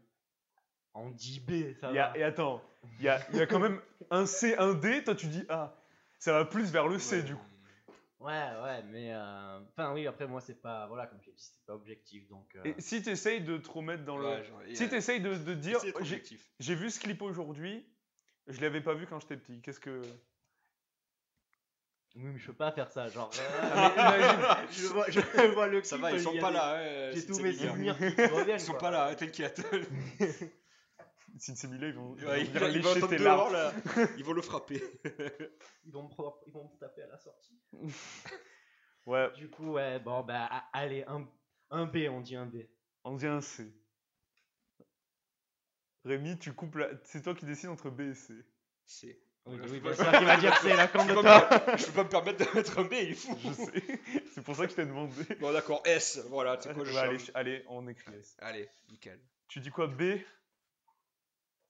On 0.95 1.11
dit 1.11 1.39
B, 1.39 1.73
ça 1.81 1.91
Il 1.91 1.95
y 1.95 1.99
a- 2.01 2.09
va. 2.11 2.19
et 2.19 2.25
attends, 2.25 2.65
il 2.99 3.05
y 3.05 3.09
a, 3.09 3.25
il 3.31 3.37
y 3.37 3.41
a 3.41 3.47
quand 3.47 3.61
même 3.61 3.81
un 4.11 4.27
C, 4.27 4.57
un 4.57 4.75
D. 4.75 5.05
Toi, 5.05 5.15
tu 5.15 5.29
dis 5.29 5.45
A. 5.49 5.81
Ça 6.19 6.33
va 6.33 6.45
plus 6.45 6.73
vers 6.73 6.89
le 6.89 6.99
C, 6.99 7.19
Ouais, 7.19 7.23
du 7.23 7.37
coup. 7.37 7.47
Ouais, 8.19 8.51
ouais, 8.65 8.83
mais. 8.85 9.15
euh, 9.15 9.61
Enfin, 9.71 9.93
oui, 9.95 10.05
après, 10.09 10.27
moi, 10.27 10.41
c'est 10.41 10.61
pas. 10.61 10.89
Voilà, 10.89 11.07
comme 11.07 11.23
j'ai 11.23 11.31
dit, 11.33 11.43
c'est 11.45 11.65
pas 11.65 11.75
objectif, 11.77 12.27
donc. 12.27 12.57
euh, 12.57 12.65
Et 12.65 12.81
si 12.81 13.03
tu 13.03 13.11
essayes 13.11 13.41
de 13.41 13.57
te 13.57 13.71
remettre 13.71 14.05
dans 14.05 14.19
Ouais, 14.21 14.43
le. 14.67 14.75
Si 14.75 14.83
euh, 14.85 14.89
tu 14.89 14.95
essayes 14.97 15.21
de, 15.21 15.37
de 15.37 15.55
dire. 15.55 15.79
c'est 15.81 15.91
j'ai- 15.91 15.97
objectif. 15.97 16.51
J'ai 16.59 16.75
vu 16.75 16.91
ce 16.91 16.99
clip 16.99 17.23
aujourd'hui. 17.23 17.87
Je 18.49 18.61
l'avais 18.61 18.81
pas 18.81 18.95
vu 18.95 19.07
quand 19.07 19.21
j'étais 19.21 19.37
petit. 19.37 19.61
Qu'est-ce 19.63 19.81
que. 19.81 20.03
Oui, 22.15 22.25
mais 22.25 22.39
je 22.39 22.47
peux 22.49 22.53
pas 22.53 22.73
faire 22.73 22.91
ça, 22.91 23.09
genre. 23.09 23.31
Ah, 23.63 23.93
mais 23.97 24.19
imagine- 24.21 24.69
je, 24.73 24.87
vois, 24.89 25.09
je 25.11 25.21
vois 25.55 25.67
le 25.69 25.83
Ça 25.83 25.97
clip, 25.97 26.03
va, 26.03 26.11
ils 26.13 26.17
il 26.19 26.23
sont 26.23 26.39
pas 26.39 26.51
là. 26.51 27.13
J'ai 27.13 27.25
tous 27.27 27.41
mes 27.41 27.53
souvenirs 27.55 27.97
qui 27.97 28.15
qui 28.15 28.25
reviennent. 28.27 28.57
Ils 28.59 28.61
sont 28.61 28.73
quoi. 28.73 28.81
pas 28.81 28.91
là, 28.91 29.15
t'inquiète. 29.15 29.63
Si 31.39 31.57
c'est 31.57 31.67
Mila, 31.69 31.87
ils 31.89 31.95
vont, 31.95 32.15
ils 32.19 32.25
vont 32.25 32.31
Ouais, 32.31 32.45
venir 32.45 32.45
il, 32.45 32.55
il 32.55 32.61
va 32.61 32.69
lécher 32.69 32.89
entendre 32.99 33.09
tes 33.09 33.17
dehors, 33.17 33.51
larmes. 33.51 33.73
là. 33.97 34.07
Ils 34.19 34.25
vont 34.25 34.35
le 34.35 34.43
frapper. 34.43 34.83
Ils 35.87 35.91
vont, 35.93 36.03
me 36.05 36.09
pro- 36.11 36.39
ils 36.47 36.53
vont 36.53 36.65
me 36.71 36.79
taper 36.79 37.03
à 37.05 37.07
la 37.07 37.17
sortie. 37.19 37.59
Ouais, 39.07 39.33
Du 39.33 39.49
coup, 39.49 39.73
ouais, 39.73 39.99
bon, 39.99 40.23
bah, 40.25 40.51
allez, 40.75 41.05
un, 41.07 41.27
un 41.71 41.87
B, 41.87 42.01
on 42.11 42.21
dit 42.21 42.37
un 42.37 42.45
B. 42.45 42.57
on 43.05 43.17
dit 43.17 43.27
un 43.27 43.41
C. 43.41 43.73
Rémi, 46.05 46.39
tu 46.39 46.53
coupes 46.53 46.77
la... 46.77 46.89
C'est 47.05 47.23
toi 47.23 47.35
qui 47.35 47.45
décides 47.47 47.69
entre 47.71 47.91
B 47.91 48.01
et 48.01 48.15
C. 48.15 48.35
C'est. 48.87 49.19
Oui, 49.47 49.59
oui, 49.71 49.81
bien 49.81 49.93
sûr 49.95 50.05
pas- 50.05 50.19
qu'il 50.19 50.27
va 50.27 50.37
dire 50.37 50.57
C, 50.59 50.69
la 50.69 50.87
Je 50.87 50.93
de 50.93 51.15
peux 51.15 51.21
toi. 51.21 51.41
pas- 51.41 51.77
je 51.77 51.87
peux 51.87 51.93
pas 51.93 52.05
me 52.05 52.09
permettre 52.09 52.39
de 52.51 52.57
mettre 52.57 52.79
un 52.79 52.85
B, 52.85 52.93
il 52.93 53.15
fou. 53.17 53.37
Je 53.43 53.53
sais. 53.53 54.01
c'est 54.35 54.45
pour 54.45 54.55
ça 54.55 54.65
que 54.67 54.71
je 54.71 54.77
t'ai 54.77 54.87
demandé. 54.87 55.25
Bon, 55.41 55.53
d'accord, 55.53 55.83
S. 55.85 56.19
Voilà, 56.29 56.59
c'est 56.61 56.73
quoi, 56.75 56.85
je 56.85 56.93
Ouais, 56.93 56.99
allez, 56.99 57.19
allez, 57.35 57.65
on 57.69 57.87
écrit 57.89 58.15
S. 58.15 58.37
Allez, 58.41 58.69
nickel. 58.89 59.21
Tu 59.49 59.59
dis 59.61 59.71
quoi 59.71 59.89
B? 59.89 60.03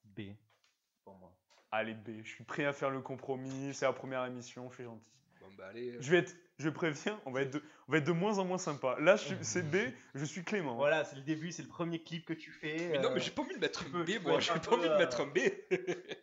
B, 0.05 0.21
pour 1.03 1.15
moi. 1.17 1.35
Allez, 1.71 1.95
B. 1.95 2.21
Je 2.23 2.29
suis 2.29 2.43
prêt 2.43 2.65
à 2.65 2.73
faire 2.73 2.91
le 2.91 3.01
compromis. 3.01 3.73
C'est 3.73 3.85
la 3.85 3.93
première 3.93 4.23
émission, 4.25 4.69
je 4.69 4.75
suis 4.75 4.83
gentil. 4.83 5.09
Bon, 5.43 5.53
bah, 5.57 5.67
allez. 5.67 5.95
Je 6.01 6.09
vais 6.11 6.17
être... 6.19 6.35
Je 6.59 6.69
préviens, 6.69 7.19
on 7.25 7.31
va, 7.31 7.41
être 7.41 7.51
de... 7.51 7.63
on 7.87 7.91
va 7.91 7.97
être 7.97 8.03
de 8.05 8.11
moins 8.11 8.37
en 8.37 8.45
moins 8.45 8.57
sympa. 8.59 8.95
Là, 8.99 9.15
je 9.15 9.23
suis- 9.23 9.37
c'est 9.41 9.63
B, 9.63 9.75
je 10.15 10.23
suis 10.23 10.43
Clément. 10.43 10.75
Voilà, 10.75 11.03
c'est 11.03 11.15
le 11.15 11.23
début, 11.23 11.51
c'est 11.51 11.63
le 11.63 11.67
premier 11.67 12.01
clip 12.01 12.25
que 12.25 12.33
tu 12.33 12.51
fais. 12.51 12.89
Mais 12.89 12.99
non, 12.99 13.09
euh, 13.09 13.13
mais 13.15 13.19
j'ai 13.19 13.31
pas 13.31 13.41
envie 13.41 13.55
de 13.55 13.59
mettre 13.59 13.81
un 13.81 13.89
peux- 13.89 14.05
tu 14.05 14.19
B, 14.19 14.23
peux 14.23 14.29
moi. 14.29 14.37
être 14.37 14.43
J'ai 14.43 14.51
un 14.51 14.59
pas 14.59 14.69
peu, 14.69 14.75
envie 14.75 14.87
de 14.87 14.93
euh, 14.93 14.97
mettre 14.99 15.21
un 15.21 15.25
B. 15.27 15.39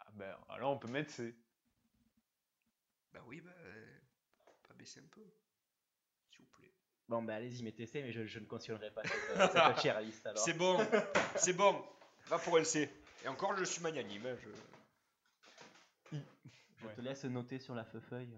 Ah 0.00 0.06
ben, 0.14 0.36
alors 0.48 0.72
on 0.72 0.78
peut 0.78 0.88
mettre 0.88 1.10
C. 1.10 1.34
Bah 3.12 3.20
oui, 3.26 3.40
bah. 3.40 3.50
euh, 3.64 3.84
Pas 4.68 4.74
baisser 4.74 5.00
un 5.00 5.08
peu. 5.10 5.24
S'il 6.30 6.40
vous 6.40 6.50
plaît. 6.56 6.72
Bon, 7.08 7.22
bah, 7.22 7.34
allez-y, 7.34 7.62
mettez 7.64 7.86
C, 7.86 8.00
mais 8.02 8.12
je, 8.12 8.24
je 8.26 8.38
ne 8.38 8.44
cautionnerai 8.46 8.92
pas 8.92 9.02
cette, 9.02 9.36
euh, 9.36 9.48
cette 9.52 9.76
tier 9.82 9.92
list 10.02 10.24
alors. 10.26 10.42
C'est 10.42 10.54
bon, 10.54 10.78
c'est 11.36 11.52
bon. 11.52 11.84
Va 12.28 12.38
pour 12.38 12.56
un 12.58 12.64
C. 12.64 12.88
Et 13.24 13.28
encore, 13.28 13.56
je 13.56 13.64
suis 13.64 13.82
magnanime. 13.82 14.24
hein, 14.26 14.36
Je... 14.40 14.48
Je 16.84 16.88
Ouais. 16.88 16.94
te 16.96 17.00
laisse 17.00 17.24
noter 17.24 17.58
sur 17.58 17.74
la 17.74 17.84
feuille. 17.84 18.28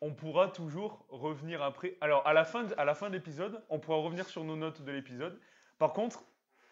on 0.00 0.14
pourra 0.14 0.48
toujours 0.48 1.04
revenir 1.10 1.62
après. 1.62 1.96
Alors, 2.00 2.26
à 2.26 2.32
la 2.32 2.44
fin 2.44 2.64
de, 2.64 2.74
à 2.78 2.84
la 2.86 2.94
fin 2.94 3.08
de 3.10 3.14
l'épisode, 3.14 3.62
on 3.68 3.78
pourra 3.78 3.98
revenir 3.98 4.26
sur 4.26 4.44
nos 4.44 4.56
notes 4.56 4.80
de 4.82 4.90
l'épisode. 4.90 5.38
Par 5.78 5.92
contre, 5.92 6.24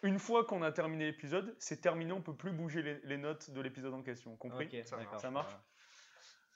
une 0.02 0.18
fois 0.18 0.44
qu'on 0.44 0.62
a 0.62 0.72
terminé 0.72 1.04
l'épisode, 1.04 1.54
c'est 1.59 1.81
terminé, 1.83 2.12
on 2.12 2.22
peut 2.22 2.35
plus 2.35 2.52
bouger 2.52 2.83
les, 2.83 3.00
les 3.04 3.18
notes 3.18 3.50
de 3.50 3.61
l'épisode 3.61 3.92
en 3.92 4.02
question. 4.02 4.35
Compris? 4.37 4.64
Ok, 4.66 4.87
Ça. 4.87 4.96
Ça 5.18 5.31
marche? 5.31 5.46
voilà. 5.52 5.64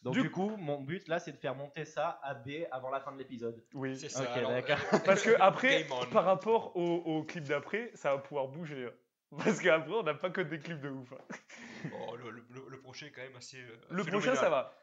Donc, 0.02 0.14
Du 0.14 0.22
du, 0.22 0.30
coup, 0.30 0.56
mon 0.56 0.80
but 0.80 1.06
là, 1.08 1.18
c'est 1.20 1.32
de 1.32 1.36
faire 1.36 1.54
monter 1.54 1.84
ça 1.84 2.18
à 2.22 2.34
B 2.34 2.48
avant 2.72 2.90
la 2.90 3.00
fin 3.00 3.12
de 3.12 3.18
l'épisode. 3.18 3.62
Oui. 3.74 3.96
C'est 3.96 4.08
ça. 4.08 4.24
Alors, 4.32 4.50
euh, 4.50 4.62
Parce 5.04 5.22
que 5.22 5.30
après, 5.40 5.86
par 6.10 6.24
rapport 6.24 6.74
au, 6.76 6.96
au 7.04 7.22
clip 7.22 7.44
d'après, 7.44 7.90
ça 7.94 8.12
va 8.16 8.18
pouvoir 8.22 8.48
bouger. 8.48 8.88
Parce 9.38 9.60
qu'après, 9.60 9.90
on 9.92 10.02
n'a 10.02 10.14
pas 10.14 10.30
que 10.30 10.40
des 10.42 10.58
clips 10.58 10.80
de 10.80 10.90
ouf. 10.90 11.12
hein. 11.12 11.90
Oh, 12.08 12.16
le, 12.16 12.30
le- 12.30 12.80
prochain 12.80 13.06
est 13.06 13.10
quand 13.10 13.22
même 13.22 13.36
assez. 13.36 13.58
euh, 13.58 13.76
Le 13.90 14.02
phénoménal. 14.04 14.34
prochain, 14.34 14.40
ça 14.42 14.50
va. 14.50 14.74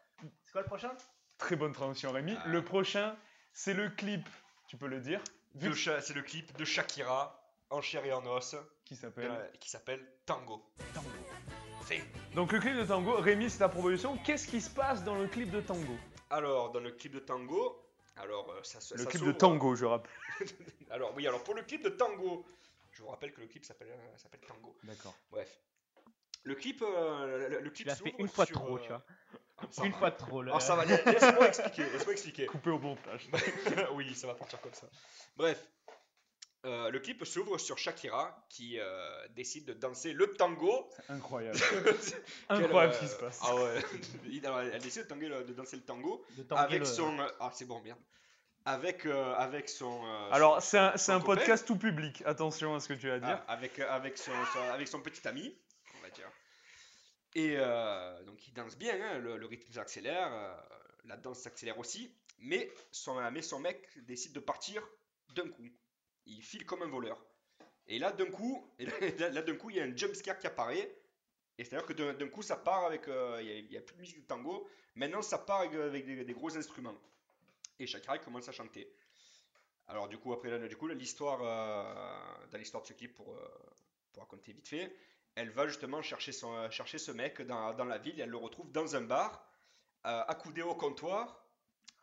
C'est 0.46 0.52
quoi 0.52 0.62
le 0.62 0.68
prochain? 0.68 0.92
Très 1.38 1.56
bonne 1.56 1.72
transition, 1.74 2.12
Rémi. 2.12 2.36
Ah. 2.38 2.48
Le 2.48 2.64
prochain, 2.64 3.16
c'est 3.54 3.74
le 3.74 3.90
clip, 3.90 4.28
tu 4.68 4.76
peux 4.78 4.88
le 4.88 5.00
dire, 5.00 5.22
vu 5.56 5.68
De 5.68 5.74
que- 5.74 5.80
Sha- 5.80 6.02
C'est 6.02 6.14
le 6.14 6.22
clip 6.24 6.56
de 6.58 6.66
Shakira 6.66 7.40
en 7.70 7.82
chair 7.82 8.04
et 8.06 8.12
en 8.12 8.26
os 8.26 8.56
qui 8.86 8.96
s'appelle. 8.96 9.30
euh, 9.32 9.48
qui 9.60 9.70
s'appelle 9.70 10.04
Tango. 10.26 10.66
Fait. 11.84 12.04
Donc 12.36 12.52
le 12.52 12.60
clip 12.60 12.76
de 12.76 12.84
Tango, 12.86 13.16
Rémi, 13.18 13.50
c'est 13.50 13.60
ta 13.60 13.70
proposition. 13.70 14.18
Qu'est-ce 14.18 14.48
qui 14.48 14.62
se 14.62 14.70
passe 14.70 15.04
dans 15.04 15.16
le 15.16 15.28
clip 15.28 15.50
de 15.52 15.62
Tango? 15.62 15.96
Alors, 16.30 16.72
dans 16.72 16.80
le 16.80 16.92
clip 16.92 17.14
de 17.14 17.20
Tango, 17.20 17.84
alors 18.18 18.50
euh, 18.52 18.60
ça 18.64 18.80
se. 18.82 18.94
Le 18.96 19.04
ça 19.04 19.10
clip 19.10 19.22
de 19.22 19.26
s'ouvre- 19.28 19.38
Tango, 19.38 19.76
je 19.76 19.86
rappelle. 19.86 20.12
Alors, 20.92 21.14
oui, 21.16 21.28
alors 21.28 21.44
pour 21.44 21.54
le 21.56 21.62
clip 21.64 21.84
de 21.84 21.90
Tango, 21.90 22.46
je 23.00 23.04
vous 23.06 23.10
rappelle 23.12 23.32
que 23.32 23.40
le 23.40 23.48
clip 23.48 23.64
s'appelle 23.64 23.88
euh, 23.92 24.18
s'appelle 24.18 24.42
Tango. 24.46 24.76
D'accord. 24.84 25.16
Bref. 25.32 25.62
Le 26.44 26.54
clip, 26.56 26.82
euh, 26.82 27.48
le, 27.48 27.60
le 27.62 27.64
Tu 27.70 27.72
clip 27.72 27.88
l'as 27.88 27.96
fait 27.96 28.10
s'ouvre 28.10 28.20
une 28.20 28.28
fois 28.28 28.46
sur, 28.46 28.56
trop, 28.58 28.76
euh, 28.78 28.82
tu 28.82 28.88
vois. 28.90 29.06
ah, 29.58 29.64
ça 29.72 29.86
Une 29.86 29.92
va. 29.94 29.98
fois 30.00 30.12
trop. 30.12 30.42
là. 30.42 30.52
Alors 30.52 30.62
ça 30.62 30.76
va, 30.76 30.84
la- 30.84 31.02
laisse-moi 31.02 31.48
expliquer, 31.48 31.84
laisse-moi 31.92 32.12
expliquer. 32.12 32.46
Coupé 32.48 32.70
au 32.72 32.80
montage. 32.80 33.30
oui, 33.94 34.14
ça 34.16 34.28
va 34.28 34.36
partir 34.36 34.60
comme 34.60 34.74
ça. 34.74 34.90
Bref, 35.38 35.66
Euh, 36.66 36.90
le 36.90 37.00
clip 37.00 37.24
s'ouvre 37.24 37.58
sur 37.58 37.78
Shakira 37.78 38.46
qui 38.50 38.80
euh, 38.82 39.28
décide 39.30 39.64
de 39.64 39.72
danser 39.72 40.12
le 40.12 40.30
tango. 40.34 40.90
Incroyable. 41.08 41.58
Incroyable 42.50 42.94
euh, 42.94 42.98
ce 42.98 43.00
qui 43.06 43.08
se 43.08 43.16
passe. 43.16 43.40
Ah 43.42 43.56
ouais. 43.56 43.82
Alors, 44.44 44.60
elle, 44.60 44.82
décide 44.82 45.04
de, 45.04 45.08
tanguer 45.08 45.30
de 45.30 45.54
danser 45.54 45.78
le 45.78 45.84
tango 45.84 46.26
De 46.36 46.46
avec 46.56 46.80
le- 46.80 46.86
son. 46.86 47.18
euh, 47.18 47.30
Ah 47.40 47.50
c'est 47.54 47.64
bon 47.64 47.80
merde. 47.82 47.98
Avec 48.70 49.08
euh, 49.08 49.34
avec 49.34 49.68
son. 49.68 50.06
euh, 50.06 50.30
Alors, 50.32 50.62
c'est 50.62 50.78
un, 50.78 51.20
podcast 51.20 51.66
tout 51.66 51.76
public. 51.76 52.22
Attention 52.26 52.76
à 52.76 52.80
ce 52.80 52.88
que 52.88 52.94
tu 52.94 53.08
vas 53.08 53.16
Ah, 53.16 53.20
dire. 53.20 53.44
avec, 53.48 53.80
euh, 53.80 53.90
avec, 53.90 54.16
son, 54.16 54.32
son- 54.54 54.60
avec 54.72 54.88
son 54.88 55.02
petit 55.02 55.28
ami, 55.28 55.58
on 55.98 56.02
va 56.04 56.10
dire. 56.12 56.30
Et 57.34 57.56
euh, 57.58 58.24
donc 58.26 58.48
il 58.48 58.54
danse 58.54 58.78
bien, 58.78 58.94
hein, 59.02 59.18
le, 59.18 59.38
le 59.38 59.46
rythme 59.48 59.72
s'accélère, 59.74 60.32
euh, 60.32 60.56
la 61.06 61.18
danse 61.18 61.40
s'accélère 61.40 61.80
aussi, 61.80 62.14
mais 62.38 62.72
son, 62.92 63.20
mais 63.32 63.42
son 63.42 63.60
mec 63.60 63.88
décide 64.06 64.34
de 64.34 64.40
partir 64.40 64.88
d'un 65.36 65.48
coup. 65.50 65.68
Il 66.28 66.44
file 66.44 66.66
comme 66.68 66.84
un 66.84 66.90
voleur. 66.90 67.24
Et 67.88 67.98
là 67.98 68.12
d'un 68.12 68.30
coup, 68.30 68.68
et 68.78 68.86
là, 69.20 69.30
là, 69.32 69.42
d'un 69.42 69.56
coup 69.56 69.72
il 69.72 69.78
y 69.78 69.80
a 69.80 69.84
un 69.84 69.96
jump 69.96 70.14
scare 70.14 70.38
qui 70.38 70.46
apparaît. 70.46 70.96
Et 71.58 71.64
c'est-à-dire 71.66 71.88
que 71.88 71.94
d'un 71.94 72.28
coup 72.30 72.44
ça 72.44 72.56
part 72.56 72.86
avec, 72.86 73.08
euh, 73.08 73.40
il 73.42 73.68
n'y 73.70 73.78
a, 73.78 73.82
plus 73.82 73.96
de 73.96 74.02
musique 74.02 74.22
de 74.22 74.28
tango, 74.28 74.70
maintenant 74.94 75.24
ça 75.24 75.40
part 75.40 75.62
avec, 75.62 75.74
avec 75.74 76.06
des, 76.06 76.24
des 76.24 76.34
gros 76.34 76.56
instruments. 76.56 76.96
Et 77.80 77.88
Shakira 77.88 78.18
il 78.18 78.22
commence 78.22 78.48
à 78.50 78.52
chanter. 78.52 78.92
Alors 79.88 80.08
du 80.08 80.18
coup 80.18 80.34
après 80.34 80.50
là, 80.52 80.68
du 80.68 80.76
coup 80.76 80.88
l'histoire 80.88 81.40
euh, 81.42 82.48
dans 82.52 82.58
l'histoire 82.58 82.84
de 82.84 82.88
ce 82.88 82.94
clip 82.94 83.16
pour, 83.16 83.34
euh, 83.34 83.48
pour 84.14 84.22
raconter 84.24 84.54
vite 84.54 84.68
fait, 84.68 84.96
elle 85.36 85.50
va 85.50 85.68
justement 85.68 86.02
chercher 86.02 86.32
son 86.32 86.54
euh, 86.54 86.70
chercher 86.70 86.98
ce 87.00 87.12
mec 87.12 87.42
dans, 87.42 87.74
dans 87.74 87.86
la 87.86 87.98
ville 87.98 88.20
et 88.20 88.24
elle 88.24 88.30
le 88.30 88.38
retrouve 88.38 88.72
dans 88.72 88.96
un 88.96 89.02
bar 89.02 89.44
euh, 90.06 90.24
accoudé 90.28 90.62
au 90.62 90.76
comptoir 90.76 91.44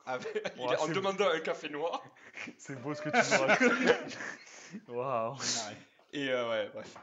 avec- 0.05 0.45
en 0.81 0.89
demandant 0.89 1.29
un 1.29 1.41
café 1.41 1.69
noir 1.69 2.03
C'est 2.59 2.81
beau 2.81 2.95
ce 2.95 3.03
que 3.03 3.11
tu 3.11 3.17
nous 3.35 3.47
racontes. 3.47 4.19
Waouh. 4.89 5.37
et 6.13 6.29
euh, 6.31 6.51
ouais 6.51 6.69
bref 6.71 6.97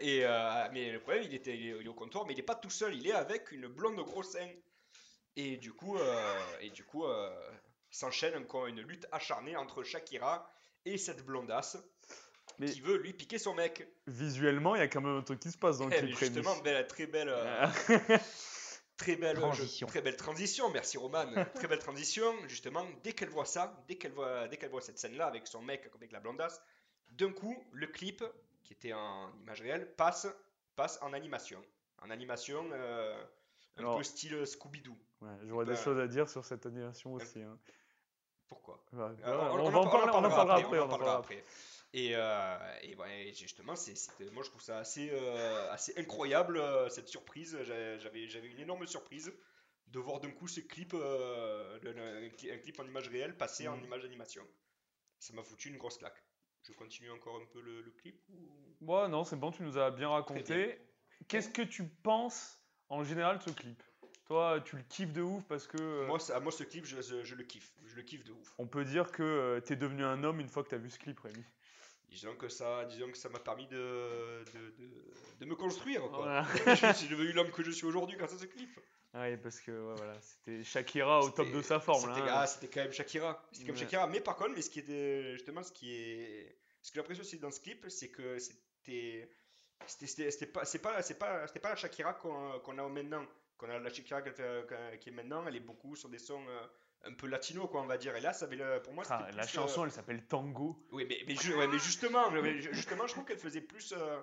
et 0.00 0.24
euh, 0.24 0.68
mais 0.72 0.92
le 0.92 1.00
problème 1.00 1.24
il 1.24 1.34
était 1.34 1.56
il 1.58 1.66
est, 1.68 1.88
au 1.88 1.94
comptoir 1.94 2.24
mais 2.26 2.32
il 2.34 2.38
est 2.38 2.44
pas 2.44 2.54
tout 2.54 2.70
seul 2.70 2.94
il 2.94 3.06
est 3.08 3.12
avec 3.12 3.50
une 3.50 3.66
blonde 3.66 3.96
gros 3.96 4.22
sein 4.22 4.48
et 5.34 5.56
du 5.56 5.72
coup 5.72 5.98
euh, 5.98 6.38
et 6.60 6.70
du 6.70 6.84
coup 6.84 7.04
euh, 7.92 7.96
s'enchaîne 7.96 8.36
encore 8.36 8.66
une 8.66 8.80
lutte 8.80 9.06
acharnée 9.12 9.56
entre 9.56 9.82
Shakira 9.82 10.50
et 10.84 10.98
cette 10.98 11.24
blondasse 11.24 11.76
Mais- 12.58 12.70
qui 12.70 12.80
veut 12.80 12.96
lui 12.98 13.12
piquer 13.12 13.38
son 13.38 13.54
mec 13.54 13.86
Visuellement, 14.06 14.74
il 14.74 14.78
y 14.78 14.82
a 14.82 14.88
quand 14.88 15.00
même 15.00 15.16
un 15.18 15.22
truc 15.22 15.40
qui 15.40 15.50
se 15.50 15.58
passe 15.58 15.78
dans 15.78 15.86
le 15.88 15.94
Eh, 15.94 15.98
clip. 15.98 16.16
Rémi. 16.16 16.34
justement, 16.34 16.56
belle, 16.62 16.86
très 16.86 17.06
belle, 17.06 17.28
euh, 17.30 17.66
très 18.96 19.16
belle 19.16 19.36
Transition. 19.36 19.86
je- 19.86 19.90
très 19.92 20.02
belle 20.02 20.16
transition. 20.16 20.70
Merci 20.70 20.98
Roman. 20.98 21.24
très 21.54 21.68
belle 21.68 21.78
transition. 21.78 22.32
Justement, 22.48 22.86
dès 23.02 23.12
qu'elle 23.12 23.30
voit 23.30 23.44
ça, 23.46 23.82
dès 23.88 23.96
qu'elle 23.96 24.12
voit, 24.12 24.48
dès 24.48 24.56
qu'elle 24.56 24.70
voit 24.70 24.80
cette 24.80 24.98
scène-là 24.98 25.26
avec 25.26 25.46
son 25.46 25.62
mec, 25.62 25.88
avec 25.94 26.12
la 26.12 26.20
blondasse, 26.20 26.60
d'un 27.10 27.32
coup, 27.32 27.56
le 27.72 27.86
clip 27.86 28.24
qui 28.64 28.72
était 28.72 28.92
en 28.92 29.32
image 29.40 29.60
réelle 29.60 29.94
passe, 29.96 30.26
passe 30.76 30.98
en 31.02 31.12
animation, 31.12 31.62
en 32.00 32.10
animation, 32.10 32.68
euh, 32.72 33.22
un 33.76 33.80
Alors- 33.80 33.96
peu 33.98 34.02
style 34.02 34.46
Scooby-Doo. 34.46 34.96
Ouais, 35.20 35.28
J'aurais 35.46 35.64
des 35.66 35.72
Ben- 35.72 35.80
choses 35.82 35.98
à 35.98 36.06
dire 36.06 36.28
sur 36.28 36.44
cette 36.44 36.66
animation 36.66 37.12
aussi. 37.14 37.40
hein. 37.42 37.58
Pourquoi? 38.52 38.84
Ouais, 38.92 39.00
Euh, 39.00 39.06
ouais, 39.06 39.16
on, 39.24 39.66
en 39.66 39.74
en 39.74 39.88
parlera 39.88 39.90
parler, 39.90 40.12
on 40.12 40.24
en 40.24 40.28
parlera 40.30 40.56
après. 40.56 40.78
on 40.78 40.82
on 40.82 40.82
en 40.82 40.84
en 40.84 40.88
parlera 40.88 40.98
parlera 40.98 41.18
après. 41.18 41.44
Et, 41.94 42.10
euh, 42.14 42.78
et, 42.82 42.96
ouais, 42.96 43.28
et 43.28 43.32
justement, 43.32 43.76
c'est, 43.76 43.94
c'était- 43.94 44.30
moi 44.30 44.42
je 44.42 44.50
trouve 44.50 44.60
ça 44.62 44.78
assez, 44.78 45.08
euh, 45.10 45.70
assez 45.72 45.94
incroyable 45.98 46.58
euh, 46.58 46.88
cette 46.90 47.08
surprise. 47.08 47.56
J'a- 47.62 47.96
J'avais, 47.98 48.28
j'avais 48.28 48.48
une 48.48 48.58
énorme 48.60 48.86
surprise 48.86 49.32
de 49.86 49.98
voir 49.98 50.20
d'un 50.20 50.30
coup 50.32 50.48
ce 50.48 50.60
clip, 50.60 50.92
euh, 50.94 51.78
un, 51.82 52.28
cli- 52.28 52.52
un 52.52 52.58
clip 52.58 52.78
en 52.78 52.84
image 52.84 53.08
réelle 53.08 53.36
passer 53.38 53.68
en 53.68 53.76
Mhm. 53.76 53.84
image 53.84 54.02
d'animation. 54.02 54.46
Ça 55.18 55.32
m'a 55.34 55.42
foutu 55.42 55.68
une 55.68 55.78
grosse 55.78 55.96
claque. 55.98 56.22
Je 56.62 56.72
continue 56.74 57.10
encore 57.10 57.36
un 57.36 57.46
peu 57.46 57.60
le, 57.62 57.80
le 57.80 57.90
clip 57.92 58.22
ou- 58.28 58.76
Ouais, 58.82 59.08
non, 59.08 59.24
c'est 59.24 59.36
bon, 59.36 59.50
tu 59.50 59.62
nous 59.62 59.78
as 59.78 59.90
bien 59.90 60.08
raconté. 60.10 60.78
Qu'est-ce 61.28 61.48
que 61.50 61.62
tu 61.62 61.88
penses 61.88 62.58
en 62.90 63.02
général 63.04 63.38
de 63.38 63.42
ce 63.44 63.50
clip? 63.50 63.82
Toi, 64.32 64.62
tu 64.64 64.76
le 64.76 64.82
kiffes 64.88 65.12
de 65.12 65.20
ouf 65.20 65.44
parce 65.46 65.66
que 65.66 65.76
euh, 65.76 66.06
moi, 66.06 66.18
ça- 66.18 66.40
moi, 66.40 66.50
ce 66.50 66.64
clip, 66.64 66.86
je, 66.86 67.02
je- 67.02 67.22
je 67.22 67.34
le 67.34 67.44
kiffe. 67.44 67.70
Je 67.84 67.94
le 67.94 68.00
kiffe 68.00 68.24
de 68.24 68.32
ouf. 68.32 68.54
on 68.56 68.66
peut 68.66 68.82
dire 68.86 69.12
que 69.12 69.22
euh, 69.22 69.60
t'es 69.60 69.76
devenu 69.76 70.04
un 70.04 70.24
homme 70.24 70.40
une 70.40 70.48
fois 70.48 70.64
que 70.64 70.70
t'as 70.70 70.78
vu 70.78 70.88
ce 70.88 70.98
clip, 70.98 71.20
Rémi. 71.20 71.44
Disons 72.08 72.34
que 72.36 72.48
ça, 72.48 72.86
disons 72.86 73.10
que 73.10 73.18
ça 73.18 73.28
m'a 73.28 73.40
permis 73.40 73.66
de, 73.66 73.76
de, 74.54 74.70
de, 74.78 74.90
de 75.38 75.44
me 75.44 75.54
construire. 75.54 76.00
Quoi. 76.08 76.16
Voilà. 76.16 76.46
je 76.92 76.98
suis 76.98 77.08
devenu 77.08 77.32
l'homme 77.32 77.50
que 77.50 77.62
je 77.62 77.70
suis 77.72 77.84
aujourd'hui 77.84 78.16
grâce 78.16 78.32
à 78.32 78.38
ce 78.38 78.46
clip. 78.46 78.70
Ouais, 79.12 79.36
parce 79.36 79.60
que 79.60 79.70
ouais, 79.70 79.94
voilà, 79.98 80.18
c'était 80.22 80.64
Shakira 80.64 81.20
au 81.20 81.28
top 81.28 81.50
de 81.50 81.60
sa 81.60 81.78
forme. 81.78 82.00
C'était 82.00 82.26
hein. 82.30 82.46
ah, 82.46 82.46
quand 82.72 82.80
même 82.80 82.92
Shakira. 82.92 83.46
C'était 83.52 83.66
comme. 83.66 83.76
Shakira. 83.76 84.06
Mais 84.06 84.20
par 84.22 84.36
contre, 84.36 84.52
mais 84.54 84.62
ce 84.62 84.70
qui 84.70 84.78
était 84.78 85.34
justement 85.34 85.62
ce 85.62 85.72
qui 85.72 85.92
est, 85.92 86.56
ce 86.80 86.90
que 86.90 86.94
j'ai 86.94 87.00
l'impression 87.00 87.22
aussi 87.22 87.38
dans 87.38 87.50
ce 87.50 87.60
clip, 87.60 87.84
c'est 87.90 88.08
que 88.08 88.38
c'était, 88.38 89.30
c'était, 89.86 90.46
pas, 90.46 90.64
c'est 90.64 90.78
pas, 90.78 91.02
c'est 91.02 91.18
pas, 91.18 91.46
c'était 91.46 91.60
pas 91.60 91.68
la 91.68 91.76
Shakira 91.76 92.14
qu'on, 92.14 92.58
qu'on 92.60 92.78
a 92.78 92.88
maintenant. 92.88 93.26
Qu'on 93.62 93.70
a 93.70 93.78
la 93.78 93.90
fait- 93.90 94.02
qu'elle- 94.02 94.98
qui 94.98 95.10
est 95.10 95.12
maintenant, 95.12 95.44
elle 95.46 95.54
est 95.54 95.60
beaucoup 95.60 95.94
sur 95.94 96.08
des 96.08 96.18
sons 96.18 96.42
euh, 96.48 96.66
un 97.08 97.12
peu 97.14 97.28
latino, 97.28 97.68
quoi, 97.68 97.80
on 97.82 97.86
va 97.86 97.96
dire. 97.96 98.16
Et 98.16 98.20
là, 98.20 98.32
ça 98.32 98.46
avait 98.46 98.80
pour 98.80 98.92
moi, 98.92 99.04
Ah, 99.08 99.28
la 99.36 99.46
chanson, 99.46 99.82
euh, 99.82 99.84
elle 99.86 99.92
s'appelle 99.92 100.24
Tango. 100.26 100.84
oui, 100.90 101.06
mais, 101.08 101.18
mais, 101.28 101.36
ju- 101.36 101.54
ouais, 101.54 101.68
mais 101.68 101.78
justement, 101.78 102.28
mais 102.32 102.60
justement, 102.60 103.06
je 103.06 103.12
trouve 103.12 103.24
qu'elle 103.24 103.38
faisait 103.38 103.60
plus 103.60 103.92
euh, 103.96 104.20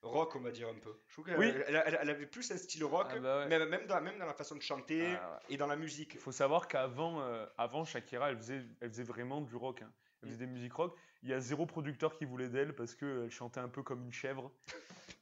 rock, 0.00 0.34
on 0.36 0.40
va 0.40 0.50
dire 0.50 0.68
un 0.68 0.78
peu. 0.78 0.94
Je 1.08 1.12
trouve 1.12 1.26
qu'elle 1.26 1.38
Oui. 1.38 1.48
elle, 1.66 1.82
elle- 1.84 1.98
elle 2.00 2.08
avait 2.10 2.24
plus 2.24 2.50
un 2.52 2.56
style 2.56 2.84
rock, 2.84 3.08
Ah 3.10 3.18
bah 3.18 3.38
ouais. 3.40 3.48
même, 3.48 3.68
même, 3.68 3.86
dans, 3.86 4.00
même 4.00 4.18
dans 4.18 4.24
la 4.24 4.32
façon 4.32 4.56
de 4.56 4.62
chanter 4.62 5.14
Ah, 5.20 5.40
et 5.50 5.58
dans 5.58 5.66
la 5.66 5.76
musique. 5.76 6.14
Il 6.14 6.20
faut 6.20 6.32
savoir 6.32 6.66
qu'avant 6.66 7.20
euh, 7.20 7.44
avant 7.58 7.84
Shakira, 7.84 8.30
elle 8.30 8.38
faisait, 8.38 8.62
elle 8.80 8.88
faisait 8.88 9.02
vraiment 9.02 9.42
du 9.42 9.56
rock. 9.56 9.82
hein. 9.82 9.92
Elle 10.22 10.28
faisait 10.30 10.38
des 10.46 10.46
musiques 10.52 10.72
rock. 10.74 10.96
Il 11.22 11.28
y 11.28 11.34
a 11.34 11.40
zéro 11.40 11.66
producteur 11.66 12.16
qui 12.16 12.24
voulait 12.24 12.48
d'elle 12.48 12.74
parce 12.74 12.94
qu'elle 12.94 13.30
chantait 13.30 13.60
un 13.60 13.68
peu 13.68 13.82
comme 13.82 14.04
une 14.04 14.12
chèvre. 14.12 14.50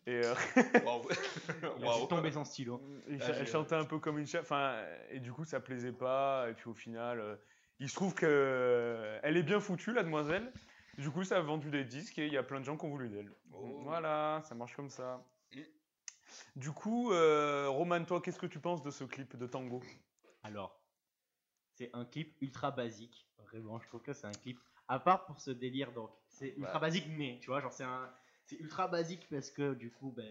Et 0.08 0.24
euh, 0.24 0.34
Waouh. 0.86 1.02
fait 2.00 2.08
tomber 2.08 2.32
son 2.32 2.42
stylo. 2.42 2.80
Et 3.08 3.18
Ah, 3.20 3.26
elle 3.40 3.46
chantait 3.46 3.74
un 3.74 3.84
peu 3.84 3.98
comme 3.98 4.18
une 4.18 4.26
chef. 4.26 4.40
Enfin, 4.40 4.82
et 5.10 5.20
du 5.20 5.32
coup, 5.32 5.44
ça 5.44 5.60
plaisait 5.60 5.92
pas. 5.92 6.48
Et 6.48 6.54
puis 6.54 6.70
au 6.70 6.74
final, 6.74 7.20
euh, 7.20 7.36
il 7.78 7.90
se 7.90 7.94
trouve 7.94 8.14
que 8.14 8.24
euh, 8.26 9.20
elle 9.22 9.36
est 9.36 9.42
bien 9.42 9.60
foutue, 9.60 9.92
la 9.92 10.02
demoiselle. 10.02 10.50
Du 10.96 11.10
coup, 11.10 11.24
ça 11.24 11.36
a 11.36 11.40
vendu 11.42 11.70
des 11.70 11.84
disques 11.84 12.18
et 12.18 12.26
il 12.26 12.32
y 12.32 12.38
a 12.38 12.42
plein 12.42 12.58
de 12.58 12.64
gens 12.64 12.78
qui 12.78 12.86
ont 12.86 12.88
voulu 12.88 13.10
d'elle. 13.10 13.30
Oh. 13.52 13.80
Voilà, 13.82 14.40
ça 14.44 14.54
marche 14.54 14.74
comme 14.74 14.88
ça. 14.88 15.22
Mm. 15.54 15.60
Du 16.56 16.72
coup, 16.72 17.12
euh, 17.12 17.68
Roman, 17.68 18.02
toi, 18.04 18.22
qu'est-ce 18.22 18.38
que 18.38 18.46
tu 18.46 18.60
penses 18.60 18.82
de 18.82 18.90
ce 18.90 19.04
clip 19.04 19.36
de 19.36 19.46
tango? 19.46 19.82
Alors, 20.42 20.80
c'est 21.74 21.90
un 21.92 22.06
clip 22.06 22.34
ultra 22.40 22.70
basique. 22.70 23.28
Vraiment, 23.50 23.78
je 23.78 23.86
trouve 23.88 24.00
que 24.02 24.14
c'est 24.14 24.26
un 24.26 24.32
clip. 24.32 24.58
À 24.88 24.98
part 24.98 25.26
pour 25.26 25.38
ce 25.38 25.50
délire, 25.50 25.92
donc, 25.92 26.10
c'est 26.28 26.54
ultra 26.56 26.74
Bah. 26.74 26.80
basique, 26.80 27.06
mais 27.10 27.38
tu 27.42 27.48
vois, 27.48 27.60
genre, 27.60 27.72
c'est 27.74 27.84
un. 27.84 28.10
C'est 28.48 28.56
ultra 28.56 28.88
basique 28.88 29.26
parce 29.30 29.50
que 29.50 29.74
du 29.74 29.90
coup, 29.90 30.10
ben. 30.10 30.30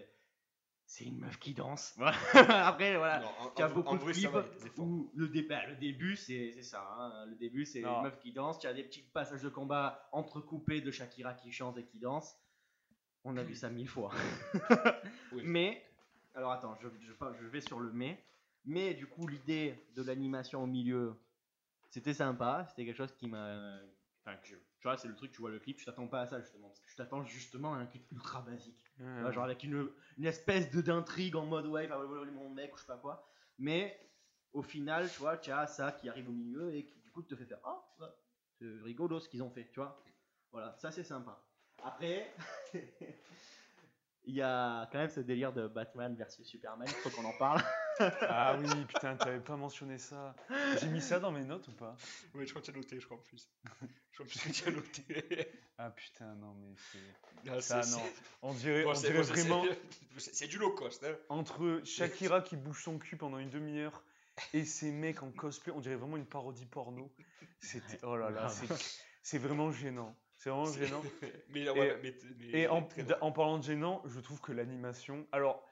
C'est 0.90 1.04
une 1.04 1.18
meuf 1.18 1.38
qui 1.38 1.52
danse. 1.52 1.98
Après, 2.32 2.96
voilà. 2.96 3.22
Tu 3.54 3.62
as 3.62 3.68
beaucoup 3.68 3.90
en 3.90 3.96
de 3.96 4.10
clips 4.10 4.30
va, 4.30 4.44
où 4.78 5.10
le, 5.14 5.28
dé- 5.28 5.42
bah, 5.42 5.66
le 5.66 5.76
début, 5.76 6.16
c'est 6.16 6.50
c'est 6.52 6.62
ça. 6.62 6.82
hein. 6.98 7.26
Le 7.26 7.34
début, 7.36 7.66
c'est 7.66 7.80
une 7.98 8.02
meuf 8.04 8.18
qui 8.18 8.32
danse. 8.32 8.58
Tu 8.58 8.66
as 8.66 8.72
des 8.72 8.84
petits 8.84 9.02
passages 9.02 9.42
de 9.42 9.50
combat 9.50 10.08
entrecoupés 10.12 10.80
de 10.80 10.90
Shakira 10.90 11.34
qui 11.34 11.52
chante 11.52 11.76
et 11.76 11.84
qui 11.84 11.98
danse. 11.98 12.34
On 13.24 13.36
a 13.36 13.42
vu 13.42 13.54
ça 13.54 13.68
mille 13.68 13.88
fois. 13.88 14.12
Oui. 15.32 15.42
Mais, 15.44 15.84
alors 16.34 16.52
attends, 16.52 16.74
je, 16.80 16.88
je, 17.00 17.12
je 17.38 17.46
vais 17.46 17.60
sur 17.60 17.80
le 17.80 17.92
mais. 17.92 18.24
Mais 18.64 18.94
du 18.94 19.06
coup, 19.06 19.26
l'idée 19.28 19.74
de 19.94 20.02
l'animation 20.02 20.62
au 20.62 20.66
milieu, 20.66 21.20
c'était 21.90 22.14
sympa. 22.14 22.64
C'était 22.70 22.86
quelque 22.86 22.96
chose 22.96 23.12
qui 23.14 23.26
m'a. 23.28 23.78
Enfin, 24.24 24.36
que 24.38 24.46
je- 24.46 24.56
tu 24.80 24.86
vois, 24.86 24.96
c'est 24.96 25.08
le 25.08 25.16
truc, 25.16 25.32
tu 25.32 25.40
vois 25.40 25.50
le 25.50 25.58
clip, 25.58 25.76
tu 25.76 25.84
t'attends 25.84 26.06
pas 26.06 26.20
à 26.20 26.26
ça 26.26 26.40
justement. 26.40 26.68
Parce 26.68 26.80
que 26.80 26.88
tu 26.88 26.96
t'attends 26.96 27.24
justement 27.24 27.74
à 27.74 27.78
un 27.78 27.86
clip 27.86 28.10
ultra 28.12 28.42
basique. 28.42 28.84
Tu 28.96 29.02
vois, 29.02 29.32
genre 29.32 29.44
avec 29.44 29.64
une, 29.64 29.90
une 30.16 30.24
espèce 30.24 30.70
de 30.70 30.80
d'intrigue 30.80 31.36
en 31.36 31.46
mode 31.46 31.66
ouais, 31.66 31.84
il 31.84 31.88
va 31.88 31.98
voler 31.98 32.30
mon 32.30 32.48
mec 32.50 32.72
ou 32.74 32.76
je 32.76 32.82
sais 32.82 32.86
pas 32.86 32.96
quoi. 32.96 33.28
Mais 33.58 33.98
au 34.52 34.62
final, 34.62 35.10
tu 35.10 35.18
vois, 35.18 35.36
tu 35.36 35.50
as 35.50 35.66
ça 35.66 35.92
qui 35.92 36.08
arrive 36.08 36.28
au 36.28 36.32
milieu 36.32 36.74
et 36.74 36.84
qui 36.86 37.00
du 37.00 37.10
coup 37.10 37.22
te 37.22 37.34
fait 37.34 37.44
faire 37.44 37.60
oh, 37.64 37.80
ouais, 38.00 38.08
c'est 38.58 38.66
rigolo 38.82 39.18
ce 39.18 39.28
qu'ils 39.28 39.42
ont 39.42 39.50
fait, 39.50 39.68
tu 39.68 39.80
vois. 39.80 40.00
Voilà, 40.52 40.76
ça 40.78 40.90
c'est 40.92 41.04
sympa. 41.04 41.44
Après, 41.82 42.32
il 44.24 44.34
y 44.34 44.42
a 44.42 44.88
quand 44.92 44.98
même 44.98 45.10
ce 45.10 45.20
délire 45.20 45.52
de 45.52 45.66
Batman 45.66 46.14
versus 46.14 46.46
Superman, 46.46 46.86
il 46.88 46.94
faut 46.94 47.10
qu'on 47.10 47.26
en 47.26 47.36
parle. 47.36 47.62
Ah 48.22 48.56
oui, 48.60 48.84
putain, 48.86 49.16
t'avais 49.16 49.40
pas 49.40 49.56
mentionné 49.56 49.98
ça. 49.98 50.34
J'ai 50.80 50.88
mis 50.88 51.00
ça 51.00 51.18
dans 51.18 51.32
mes 51.32 51.44
notes 51.44 51.68
ou 51.68 51.72
pas? 51.72 51.96
Oui, 52.34 52.44
je 52.46 52.50
crois 52.50 52.60
que 52.62 52.66
tu 52.66 52.72
as 52.72 52.74
noté, 52.74 53.00
je 53.00 53.06
crois 53.06 53.16
en 53.18 53.20
plus. 53.20 53.48
Je 54.12 54.22
crois 54.22 54.26
que 54.26 54.50
tu 54.52 54.68
as 54.68 54.70
noté. 54.72 55.48
Ah 55.78 55.90
putain, 55.90 56.34
non, 56.36 56.54
mais 56.54 56.74
c'est. 56.92 57.48
Ah, 57.50 57.60
Ça, 57.60 57.80
non. 57.90 58.02
On 58.42 58.52
dirait, 58.54 58.82
bon, 58.84 58.90
on 58.90 59.00
dirait 59.00 59.14
bon, 59.18 59.22
vraiment. 59.22 59.64
c'est- 60.16 60.46
du 60.48 60.58
low 60.58 60.70
cost. 60.72 61.04
Hein. 61.04 61.16
entre 61.28 61.80
Shakira 61.84 62.40
qui 62.40 62.56
bouge 62.56 62.82
son 62.82 62.98
cul 62.98 63.16
pendant 63.16 63.38
une 63.38 63.50
demi-heure 63.50 64.02
et 64.52 64.64
ces 64.64 64.90
mecs 64.90 65.22
en 65.22 65.30
cosplay, 65.30 65.72
on 65.72 65.80
dirait 65.80 65.96
vraiment 65.96 66.16
une 66.16 66.26
parodie 66.26 66.66
porno. 66.66 67.12
C'était 67.60 67.98
oh 68.04 68.16
là 68.16 68.30
là, 68.30 68.48
c'est- 69.22 69.38
vraiment 69.38 69.70
gênant. 69.72 70.16
C'est 70.36 70.50
vraiment 70.50 70.72
gênant. 70.72 71.02
Mais, 71.50 71.68
ouais, 71.68 71.98
mais, 72.02 72.14
mais- 72.38 72.60
Et 72.60 72.68
en 72.68 73.32
parlant 73.32 73.58
de 73.58 73.64
gênant, 73.64 74.02
je 74.06 74.20
trouve 74.20 74.40
que 74.40 74.52
l'animation. 74.52 75.26
Alors, 75.32 75.67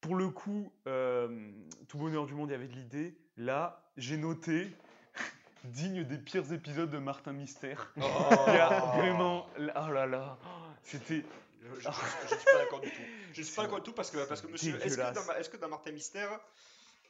pour 0.00 0.16
le 0.16 0.28
coup, 0.28 0.72
euh, 0.86 1.50
tout 1.88 1.98
bonheur 1.98 2.26
du 2.26 2.34
monde, 2.34 2.48
il 2.50 2.52
y 2.52 2.54
avait 2.54 2.68
de 2.68 2.74
l'idée. 2.74 3.16
Là, 3.36 3.82
j'ai 3.96 4.16
noté 4.16 4.70
digne 5.64 6.04
des 6.04 6.18
pires 6.18 6.52
épisodes 6.52 6.90
de 6.90 6.98
Martin 6.98 7.32
Mystère. 7.32 7.92
Oh. 7.96 8.02
Il 8.48 8.54
y 8.54 8.58
a 8.58 8.80
vraiment. 8.96 9.46
Oh 9.58 9.90
là 9.92 10.06
là, 10.06 10.38
c'était. 10.82 11.24
Je, 11.62 11.80
je 11.80 12.34
suis 12.36 12.44
pas 12.44 12.58
d'accord 12.58 12.80
du 12.80 12.90
tout. 12.90 13.02
Je 13.32 13.42
suis 13.42 13.54
pas 13.54 13.62
d'accord 13.62 13.78
du 13.78 13.84
tout 13.84 13.92
parce 13.92 14.10
que, 14.10 14.24
parce 14.26 14.40
que 14.40 14.46
monsieur, 14.46 14.80
est-ce 14.84 14.96
que, 14.96 15.56
dans, 15.56 15.66
que 15.66 15.70
Martin 15.70 15.90
Mystère, 15.90 16.40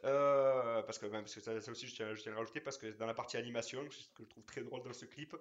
euh, 0.05 0.83
parce 0.83 0.99
que, 0.99 1.07
parce 1.07 1.35
que 1.35 1.41
ça, 1.41 1.61
ça 1.61 1.71
aussi 1.71 1.87
je 1.87 1.95
tiens, 1.95 2.15
je 2.15 2.23
tiens 2.23 2.33
à 2.33 2.35
le 2.35 2.41
rajouter 2.41 2.61
parce 2.61 2.79
que 2.79 2.87
dans 2.99 3.07
la 3.07 3.15
partie 3.15 3.37
animation, 3.37 3.81
ce 3.91 4.09
que 4.17 4.25
je 4.25 4.29
trouve 4.29 4.45
très 4.45 4.63
drôle 4.63 4.83
dans 4.83 4.93
ce 4.93 5.05
clip, 5.05 5.37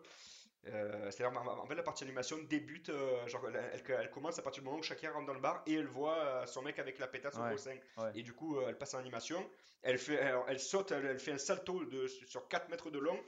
euh, 0.67 1.11
c'est-à-dire 1.11 1.39
en 1.39 1.47
en 1.59 1.65
fait 1.67 1.75
la 1.75 1.83
partie 1.83 2.03
animation 2.03 2.37
débute, 2.43 2.89
euh, 2.89 3.27
genre 3.27 3.47
elle, 3.49 4.09
commence 4.11 4.39
à 4.39 4.41
partir 4.41 4.63
du 4.63 4.65
moment 4.67 4.79
où 4.79 4.83
Shakira 4.83 5.13
rentre 5.13 5.27
dans 5.27 5.33
le 5.33 5.39
bar 5.39 5.61
et 5.67 5.73
elle 5.75 5.87
voit 5.87 6.17
euh, 6.17 6.45
son 6.47 6.61
mec 6.63 6.79
avec 6.79 6.97
la 6.99 7.07
pétasse 7.07 7.35
au 7.35 7.41
Ouais, 7.41 7.49
gros 7.49 7.57
sein. 7.57 7.77
ouais. 7.97 8.11
Et 8.15 8.23
du 8.23 8.33
coup 8.33 8.59
elle 8.61 8.77
passe 8.77 8.93
en 8.95 8.99
animation, 8.99 9.47
elle, 9.83 9.97
fait, 9.99 10.15
elle, 10.15 10.37
elle 10.47 10.59
saute, 10.59 10.91
elle, 10.91 11.05
elle 11.05 11.19
fait 11.19 11.33
un 11.33 11.37
salto 11.37 11.85
de, 11.85 12.07
sur 12.07 12.47
4 12.47 12.69
mètres 12.69 12.89
de 12.89 12.99
long, 12.99 13.19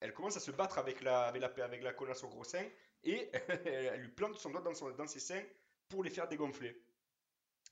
elle 0.00 0.12
commence 0.12 0.36
à 0.36 0.40
se 0.40 0.50
battre 0.50 0.78
avec 0.78 1.00
la, 1.00 1.24
avec 1.24 1.56
la, 1.56 1.64
avec 1.64 1.82
la 1.82 1.92
connasse 1.94 2.22
au 2.24 2.28
gros 2.28 2.44
sein 2.44 2.64
et 3.02 3.30
elle 3.64 4.00
lui 4.00 4.08
plante 4.08 4.36
son 4.38 4.50
doigt 4.50 4.60
dans, 4.60 4.74
son, 4.74 4.90
dans 4.90 5.06
ses 5.06 5.20
seins 5.20 5.42
pour 5.88 6.04
les 6.04 6.10
faire 6.10 6.28
dégonfler. 6.28 6.82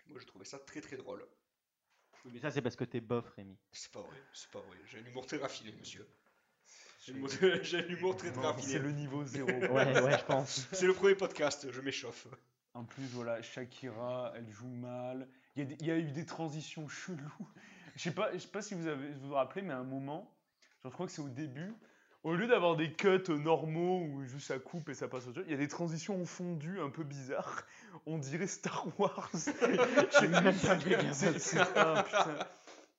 Moi, 0.07 0.21
je 0.21 0.27
trouvais 0.27 0.45
ça 0.45 0.59
très 0.59 0.81
très 0.81 0.97
drôle. 0.97 1.27
Oui, 2.25 2.31
mais 2.35 2.41
ça 2.41 2.51
c'est 2.51 2.63
parce 2.63 2.77
que 2.77 2.85
t'es 2.85 3.01
bof, 3.01 3.29
Rémi. 3.37 3.59
C'est 3.73 3.91
pas 3.91 4.01
vrai, 4.01 4.17
c'est 4.33 4.51
pas 4.51 4.61
vrai. 4.61 4.77
J'ai 4.87 4.99
un 4.99 5.05
humour 5.05 5.27
très 5.27 5.39
raffiné, 5.39 5.73
monsieur. 5.73 6.07
J'ai 7.05 7.13
un 7.13 7.17
humour- 7.89 8.17
très 8.17 8.31
très 8.31 8.41
C'est 8.41 8.47
raffiné. 8.47 8.79
le 8.79 8.93
niveau 8.93 9.25
zéro. 9.25 9.49
Ouais, 9.49 10.01
ouais, 10.01 10.19
je 10.19 10.25
pense. 10.27 10.69
C'est 10.73 10.87
le 10.87 10.93
premier 10.95 11.15
podcast, 11.15 11.67
je 11.71 11.81
m'échauffe. 11.81 12.27
En 12.75 12.85
plus, 12.85 13.05
voilà, 13.13 13.43
Shakira, 13.43 14.33
elle 14.37 14.49
joue 14.51 14.69
mal. 14.69 15.29
Il 15.57 15.63
y, 15.63 15.63
a 15.63 15.69
des- 15.69 15.77
il 15.81 15.87
y 15.87 15.91
a 15.91 15.97
eu 15.99 16.11
des 16.11 16.25
transitions 16.25 16.89
cheloues. 16.89 17.47
Je 17.97 18.03
sais 18.03 18.13
pas, 18.13 18.33
je 18.33 18.39
sais 18.39 18.49
pas 18.49 18.63
si 18.63 18.75
vous 18.75 18.87
avez, 18.87 19.09
vous 19.21 19.29
vous 19.29 19.35
rappelez, 19.35 19.61
mais 19.63 19.75
à 19.75 19.79
un 19.79 19.85
moment, 19.85 20.33
je 20.85 20.89
crois 20.89 21.05
que 21.07 21.13
c'est 21.13 21.21
au 21.21 21.29
début, 21.29 21.75
au 22.23 22.35
lieu 22.35 22.47
d'avoir 22.47 22.77
des 22.77 22.91
cuts 22.93 23.21
normaux 23.29 24.01
où 24.01 24.25
juste 24.25 24.47
ça 24.47 24.59
coupe 24.59 24.89
et 24.89 24.95
ça 24.95 25.09
passe 25.09 25.27
au 25.27 25.33
jeu, 25.35 25.43
il 25.47 25.51
y 25.51 25.55
a 25.55 25.59
des 25.59 25.69
transitions 25.69 26.23
en 26.23 26.25
fondu 26.25 26.81
un 26.81 26.89
peu 26.89 27.03
bizarres. 27.05 27.65
On 28.07 28.17
dirait 28.17 28.47
Star 28.47 28.87
Wars. 28.99 29.29
J'ai 29.35 30.29
même 30.29 30.55
pas 30.55 30.79
C'est- 31.13 31.39
c'est- 31.39 31.59
ah, 31.77 32.03
putain. 32.07 32.47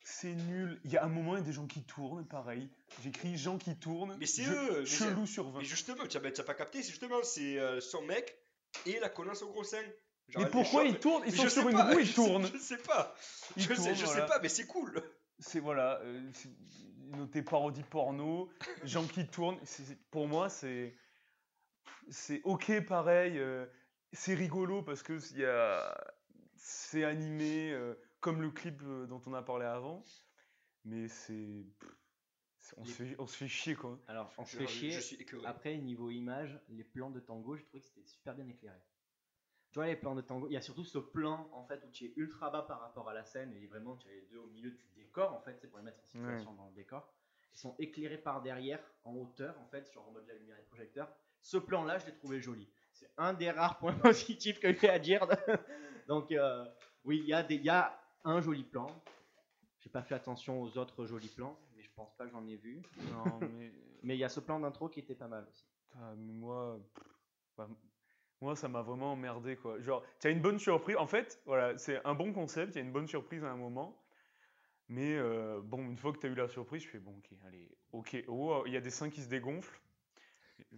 C'est 0.03 0.33
nul. 0.33 0.79
Il 0.83 0.91
y 0.91 0.97
a 0.97 1.03
un 1.05 1.07
moment, 1.07 1.35
il 1.35 1.39
y 1.39 1.41
a 1.41 1.45
des 1.45 1.53
gens 1.53 1.65
qui 1.65 1.81
tournent, 1.83 2.25
pareil. 2.27 2.69
J'écris 3.03 3.37
gens 3.37 3.57
qui 3.57 3.75
tournent. 3.77 4.15
Mais 4.19 4.25
c'est 4.25 4.45
eux, 4.45 4.83
Chelou 4.85 5.25
sur 5.25 5.49
20. 5.49 5.59
Mais 5.59 5.65
justement, 5.65 6.05
tu 6.07 6.17
n'as 6.17 6.43
pas 6.43 6.53
capté, 6.53 6.83
c'est 6.83 6.89
justement 6.89 7.23
c'est 7.23 7.57
euh, 7.57 7.79
son 7.79 8.01
mec 8.03 8.37
et 8.85 8.99
la 8.99 9.09
connasse 9.09 9.41
au 9.43 9.47
gros 9.49 9.63
sein. 9.63 9.81
Genre, 10.29 10.43
Mais 10.43 10.49
pourquoi 10.49 10.83
ils 10.83 10.99
tournent? 10.99 11.23
Ils 11.25 11.35
sont 11.35 11.49
sur 11.49 11.69
une 11.69 11.77
roue, 11.77 11.99
ils 11.99 12.13
tournent. 12.13 12.49
Je 12.53 12.57
sais 12.57 12.77
pas. 12.77 13.15
Ils 13.55 13.63
Je 13.63 13.73
sais, 13.73 13.95
je 13.95 14.05
sais 14.05 14.25
pas, 14.25 14.39
mais 14.41 14.49
c'est 14.49 14.67
cool. 14.67 15.01
c'est 15.39 15.59
voilà, 15.59 15.99
euh, 16.01 16.21
noté 17.11 17.41
parodie 17.41 17.83
porno, 17.83 18.49
gens 18.83 19.05
qui 19.07 19.27
tournent. 19.27 19.59
pour 20.11 20.27
moi, 20.27 20.49
c'est 20.49 20.95
c'est 22.09 22.41
ok 22.43 22.85
pareil. 22.85 23.37
euh, 23.37 23.65
c'est 24.11 24.33
rigolo 24.35 24.83
parce 24.83 25.01
que 25.01 25.17
il 25.31 25.39
y 25.39 25.45
a 25.45 25.95
c'est 26.55 27.03
animé 27.03 27.71
euh, 27.71 27.95
comme 28.23 28.41
le 28.41 28.49
clip 28.51 28.81
euh, 28.83 29.05
dont 29.05 29.21
on 29.27 29.33
a 29.33 29.41
parlé 29.43 29.65
avant, 29.65 30.03
mais 30.85 31.07
c'est 31.09 31.65
On 32.77 32.85
se 32.85 32.91
fait, 32.93 33.15
on 33.19 33.27
se 33.27 33.35
fait 33.37 33.47
chier 33.49 33.75
quoi. 33.75 33.99
Alors, 34.07 34.33
on 34.37 34.45
se 34.45 34.53
Je- 34.53 34.57
fait 34.59 34.67
chier. 34.67 34.91
Je 34.91 34.99
suis 35.01 35.15
écœuré. 35.17 35.45
Après, 35.45 35.77
niveau 35.77 36.09
image, 36.09 36.59
les 36.69 36.83
plans 36.85 37.11
de 37.11 37.19
tango, 37.19 37.57
j'ai 37.57 37.63
trouvé 37.65 37.81
que 37.81 37.85
c'était 37.87 38.05
super 38.07 38.33
bien 38.33 38.47
éclairé. 38.47 38.79
Tu 39.71 39.79
vois, 39.79 39.87
les 39.87 39.95
plans 39.97 40.15
de 40.15 40.21
tango, 40.21 40.47
il 40.47 40.53
y 40.53 40.57
a 40.57 40.61
surtout 40.61 40.83
ce 40.83 40.99
plan 40.99 41.49
en 41.51 41.65
fait 41.65 41.83
où 41.83 41.89
tu 41.91 42.05
es 42.05 42.13
ultra 42.15 42.49
bas 42.49 42.61
par 42.61 42.79
rapport 42.79 43.09
à 43.09 43.13
la 43.13 43.25
scène 43.25 43.53
et 43.55 43.65
vraiment 43.67 43.97
tu 43.97 44.07
as 44.07 44.11
les 44.11 44.21
deux 44.31 44.37
au 44.37 44.47
milieu 44.47 44.71
du 44.71 44.85
décor 44.95 45.33
en 45.33 45.41
fait, 45.41 45.57
c'est 45.59 45.67
pour 45.67 45.79
les 45.79 45.83
mettre 45.83 45.99
en 45.99 46.05
situation 46.05 46.53
dans 46.53 46.67
le 46.67 46.73
décor. 46.73 47.11
Ils 47.53 47.57
sont 47.57 47.75
éclairés 47.79 48.19
par 48.19 48.41
derrière 48.43 48.79
en 49.03 49.15
hauteur 49.15 49.59
en 49.59 49.65
fait, 49.67 49.87
sur 49.87 50.07
en 50.07 50.11
mode 50.11 50.27
la 50.27 50.35
lumière 50.35 50.57
et 50.59 50.63
projecteur. 50.63 51.11
Ce 51.41 51.57
plan 51.57 51.83
là, 51.83 51.97
je 51.97 52.05
l'ai 52.05 52.13
trouvé 52.13 52.39
joli. 52.39 52.69
C'est 52.93 53.09
un 53.17 53.33
des 53.33 53.49
rares 53.51 53.79
points 53.79 53.93
positifs 53.99 54.59
que 54.59 54.71
j'ai 54.73 54.89
à 54.89 54.99
dire. 54.99 55.27
Donc, 56.07 56.31
euh, 56.31 56.65
oui, 57.03 57.19
il 57.23 57.29
y, 57.29 57.33
a 57.33 57.41
des- 57.43 57.55
il 57.55 57.63
y 57.65 57.69
a 57.69 57.99
un 58.23 58.41
joli 58.41 58.63
plan. 58.63 58.87
J'ai 59.79 59.89
pas 59.89 60.01
fait 60.01 60.15
attention 60.15 60.61
aux 60.61 60.77
autres 60.77 61.05
jolis 61.05 61.33
plans, 61.35 61.57
mais 61.75 61.83
je 61.83 61.89
pense 61.95 62.15
pas 62.15 62.25
que 62.25 62.31
j'en 62.31 62.45
ai 62.47 62.55
vu. 62.55 62.81
Non 63.11 63.39
mais. 63.41 63.71
Mais 64.03 64.15
il 64.15 64.19
y 64.19 64.23
a 64.23 64.29
ce 64.29 64.41
plan 64.41 64.59
d'intro 64.59 64.89
qui 64.89 64.99
était 64.99 65.15
pas 65.15 65.27
mal 65.27 65.45
aussi. 65.49 65.65
Ah, 65.95 66.13
mais 66.17 66.33
moi, 66.33 66.77
pff, 66.93 67.07
bah, 67.57 67.69
moi, 68.41 68.55
ça 68.57 68.67
m'a 68.67 68.81
vraiment 68.81 69.13
emmerdé, 69.13 69.55
quoi. 69.55 69.79
Genre, 69.79 70.03
tu 70.19 70.27
as 70.27 70.29
une 70.29 70.41
bonne 70.41 70.59
surprise. 70.59 70.97
En 70.97 71.07
fait, 71.07 71.41
voilà, 71.45 71.77
c'est 71.77 72.05
un 72.05 72.13
bon 72.13 72.33
concept, 72.33 72.75
il 72.75 72.79
y 72.79 72.81
a 72.81 72.85
une 72.85 72.91
bonne 72.91 73.07
surprise 73.07 73.43
à 73.45 73.51
un 73.51 73.55
moment. 73.55 73.97
Mais 74.89 75.15
euh, 75.15 75.61
bon, 75.63 75.79
une 75.85 75.97
fois 75.97 76.11
que 76.11 76.17
tu 76.17 76.27
as 76.27 76.29
eu 76.29 76.35
la 76.35 76.49
surprise, 76.49 76.83
je 76.83 76.89
fais 76.89 76.99
bon, 76.99 77.15
ok, 77.17 77.37
allez, 77.47 77.71
ok. 77.93 78.25
Oh, 78.27 78.63
il 78.65 78.73
y 78.73 78.77
a 78.77 78.81
des 78.81 78.89
seins 78.89 79.09
qui 79.09 79.21
se 79.21 79.29
dégonflent. 79.29 79.79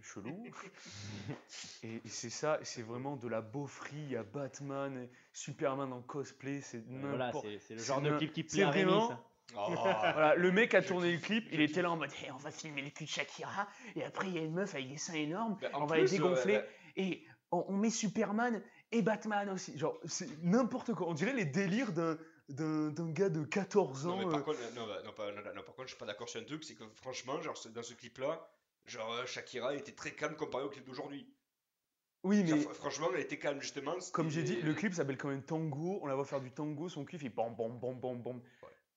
Chelou. 0.02 0.44
et 1.82 1.94
et 2.04 2.08
c'est 2.08 2.30
ça, 2.30 2.58
c'est 2.62 2.82
vraiment 2.82 3.16
de 3.16 3.28
la 3.28 3.40
beaufrie. 3.40 3.96
Il 3.96 4.10
y 4.10 4.16
a 4.16 4.22
Batman, 4.22 4.96
et 5.04 5.10
Superman 5.32 5.92
en 5.92 6.02
cosplay, 6.02 6.60
c'est 6.60 6.84
Voilà, 6.86 7.26
n'importe 7.26 7.46
c'est 7.46 7.58
c'est 7.58 7.74
le 7.74 7.82
genre 7.82 8.00
de 8.00 8.16
clip 8.16 8.32
qui 8.32 8.44
plaît 8.44 8.62
à 8.62 8.70
Rémi, 8.70 8.90
vraiment- 8.90 9.08
ça. 9.08 9.22
Oh. 9.56 9.72
Voilà, 9.72 10.34
le 10.34 10.50
mec 10.50 10.74
a 10.74 10.82
tourné 10.82 11.12
le 11.12 11.18
clip, 11.18 11.46
il 11.52 11.60
était 11.60 11.80
là 11.80 11.90
en 11.92 11.96
mode 11.96 12.10
Hey, 12.20 12.32
on 12.32 12.36
va 12.36 12.50
filmer 12.50 12.82
le 12.82 12.90
cul 12.90 13.04
de 13.04 13.08
Shakira, 13.08 13.68
et 13.94 14.02
après 14.02 14.26
il 14.26 14.34
y 14.34 14.38
a 14.38 14.42
une 14.42 14.52
meuf 14.54 14.74
avec 14.74 14.88
des 14.88 14.96
seins 14.96 15.14
énormes, 15.14 15.56
Bah, 15.62 15.68
on 15.74 15.86
va 15.86 15.94
plus, 15.96 16.02
les 16.02 16.18
dégonfler, 16.18 16.56
euh, 16.56 16.62
et 16.96 17.24
on, 17.52 17.64
on 17.68 17.76
met 17.76 17.90
Superman 17.90 18.60
et 18.90 19.02
Batman 19.02 19.48
aussi. 19.50 19.78
Genre, 19.78 19.98
c'est 20.04 20.28
n'importe 20.42 20.94
quoi. 20.94 21.08
On 21.08 21.14
dirait 21.14 21.32
les 21.32 21.44
délires 21.44 21.92
d'un, 21.92 22.16
gars 23.12 23.28
de 23.28 23.44
14 23.44 24.06
ans. 24.08 24.16
Non, 24.16 24.16
mais 24.18 24.24
par 24.24 24.40
euh, 24.40 24.42
contre, 24.42 24.58
non, 24.74 24.86
bah, 24.86 25.00
non, 25.04 25.12
pas- 25.12 25.30
non, 25.30 25.42
non, 25.54 25.62
par 25.62 25.74
contre, 25.76 25.84
je 25.84 25.94
suis 25.94 25.98
pas 25.98 26.06
d'accord 26.06 26.28
sur 26.28 26.40
un 26.40 26.44
truc, 26.44 26.64
c'est 26.64 26.74
que 26.74 26.84
franchement, 26.96 27.40
genre, 27.40 27.56
ce- 27.56 27.68
dans 27.68 27.84
ce 27.84 27.94
clip-là, 27.94 28.48
genre, 28.86 29.12
euh, 29.12 29.26
Shakira 29.26 29.74
était 29.74 29.92
très 29.92 30.12
calme 30.12 30.36
comparé 30.36 30.64
au 30.64 30.68
clip 30.68 30.84
d'aujourd'hui. 30.84 31.32
Oui, 32.22 32.42
mais 32.42 32.52
fr- 32.52 32.74
franchement, 32.74 33.08
elle 33.14 33.20
était 33.20 33.38
calme, 33.38 33.60
justement. 33.60 33.94
comme 34.12 34.30
j'ai 34.30 34.42
dit, 34.42 34.60
le 34.60 34.74
clip 34.74 34.94
s'appelle 34.94 35.16
quand 35.16 35.28
même 35.28 35.42
Tango. 35.44 36.00
On 36.02 36.06
la 36.06 36.14
voit 36.14 36.24
faire 36.24 36.40
du 36.40 36.50
tango, 36.50 36.88
son 36.88 37.04
cul 37.04 37.18
fait 37.18 37.28
bam 37.28 37.54
bam 37.54 37.78
bam 37.78 38.00
bam 38.00 38.22
bam 38.22 38.40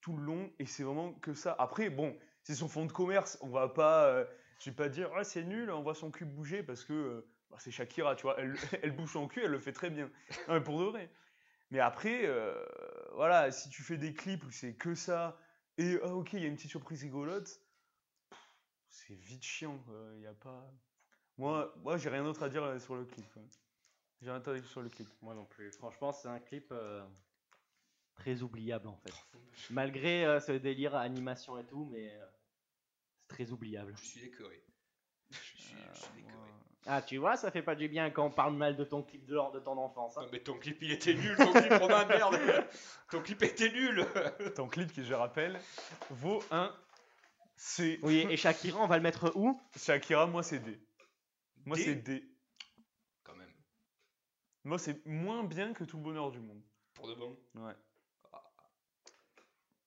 tout 0.01 0.15
le 0.15 0.23
long, 0.23 0.51
et 0.59 0.65
c'est 0.65 0.83
vraiment 0.83 1.13
que 1.13 1.33
ça. 1.33 1.55
Après, 1.59 1.89
bon, 1.89 2.17
c'est 2.43 2.55
son 2.55 2.67
fond 2.67 2.85
de 2.85 2.91
commerce. 2.91 3.37
On 3.41 3.49
va 3.49 3.67
pas, 3.67 4.05
euh, 4.07 4.25
je 4.59 4.69
vais 4.69 4.75
pas 4.75 4.89
dire, 4.89 5.11
ah, 5.15 5.23
c'est 5.23 5.43
nul, 5.43 5.69
on 5.69 5.81
voit 5.83 5.93
son 5.93 6.09
cul 6.09 6.25
bouger 6.25 6.63
parce 6.63 6.85
que 6.85 6.93
euh, 6.93 7.27
bah, 7.51 7.57
c'est 7.59 7.69
Shakira, 7.71 8.15
tu 8.15 8.23
vois. 8.23 8.39
Elle, 8.39 8.55
elle 8.81 8.95
bouge 8.95 9.11
son 9.11 9.27
cul, 9.27 9.41
elle 9.43 9.51
le 9.51 9.59
fait 9.59 9.73
très 9.73 9.89
bien. 9.89 10.09
Non, 10.47 10.55
mais 10.55 10.61
pour 10.61 10.79
de 10.79 10.85
vrai. 10.85 11.11
Mais 11.71 11.79
après, 11.79 12.21
euh, 12.25 12.55
voilà, 13.13 13.51
si 13.51 13.69
tu 13.69 13.83
fais 13.83 13.97
des 13.97 14.13
clips 14.13 14.43
où 14.45 14.49
c'est 14.51 14.73
que 14.73 14.95
ça, 14.95 15.37
et 15.77 15.99
ah, 16.01 16.15
ok, 16.15 16.33
il 16.33 16.41
y 16.41 16.45
a 16.45 16.47
une 16.47 16.55
petite 16.55 16.71
surprise 16.71 17.03
rigolote, 17.03 17.61
c'est 18.89 19.13
vite 19.13 19.43
chiant. 19.43 19.79
Il 20.15 20.21
y 20.21 20.27
a 20.27 20.33
pas. 20.33 20.71
Moi, 21.37 21.73
moi 21.77 21.97
j'ai 21.97 22.09
rien 22.09 22.23
d'autre 22.23 22.43
à 22.43 22.49
dire 22.49 22.63
euh, 22.63 22.79
sur 22.79 22.95
le 22.95 23.05
clip. 23.05 23.25
J'ai 24.21 24.29
rien 24.29 24.39
d'autre 24.39 24.51
à 24.51 24.59
dire 24.59 24.69
sur 24.69 24.81
le 24.81 24.89
clip. 24.89 25.07
Moi 25.21 25.33
non 25.33 25.45
plus. 25.45 25.71
Franchement, 25.73 26.11
c'est 26.11 26.27
un 26.27 26.39
clip 26.39 26.67
euh, 26.71 27.05
très 28.15 28.41
oubliable 28.41 28.87
en 28.87 28.97
fait. 28.97 29.13
Malgré 29.69 30.25
euh, 30.25 30.39
ce 30.39 30.51
délire 30.53 30.95
animation 30.95 31.57
et 31.57 31.63
tout, 31.65 31.87
mais 31.91 32.13
euh, 32.15 32.25
c'est 33.15 33.27
très 33.35 33.51
oubliable. 33.51 33.93
Je 33.97 34.05
suis 34.05 34.25
écœuré. 34.25 34.63
Je 35.31 35.37
suis, 35.37 35.57
je 35.59 35.63
suis 35.63 35.75
Euh, 35.77 36.19
écœuré. 36.19 36.33
moi- 36.35 36.45
Ah, 36.85 37.01
tu 37.01 37.17
vois, 37.17 37.37
ça 37.37 37.51
fait 37.51 37.61
pas 37.61 37.75
du 37.75 37.87
bien 37.87 38.09
quand 38.09 38.25
on 38.25 38.31
parle 38.31 38.55
mal 38.55 38.75
de 38.75 38.83
ton 38.83 39.03
clip 39.03 39.25
de 39.25 39.35
lors 39.35 39.51
de 39.51 39.59
ton 39.59 39.77
enfance. 39.77 40.17
hein. 40.17 40.23
Non, 40.23 40.29
mais 40.31 40.39
ton 40.39 40.57
clip, 40.57 40.77
il 40.81 40.91
était 40.91 41.13
nul, 41.13 41.35
ton 41.37 41.51
clip, 41.53 41.71
Romain, 41.73 42.05
merde 42.05 42.35
Ton 43.11 43.21
clip 43.21 43.43
était 43.43 43.69
nul 43.71 44.05
Ton 44.55 44.67
clip, 44.67 44.91
qui 44.91 45.03
je 45.05 45.13
rappelle, 45.13 45.59
vaut 46.09 46.41
un 46.51 46.73
C. 47.61 47.99
Oui, 48.03 48.25
et 48.29 48.37
Shakira, 48.37 48.81
on 48.81 48.87
va 48.87 48.95
le 48.95 49.03
mettre 49.03 49.33
où? 49.35 49.59
Shakira, 49.75 50.25
moi 50.27 50.43
c'est 50.43 50.59
D. 50.59 50.79
Moi 51.65 51.75
D? 51.75 51.83
c'est 51.83 51.95
D. 51.95 52.23
Quand 53.21 53.35
même, 53.35 53.53
Moi 54.63 54.79
c'est 54.79 55.05
moins 55.05 55.43
bien 55.43 55.73
que 55.73 55.83
tout 55.83 55.97
le 55.97 56.03
bonheur 56.03 56.31
du 56.31 56.39
monde. 56.39 56.63
pour 56.93 57.09
de 57.09 57.15
bon? 57.15 57.37
Ouais. 57.55 57.75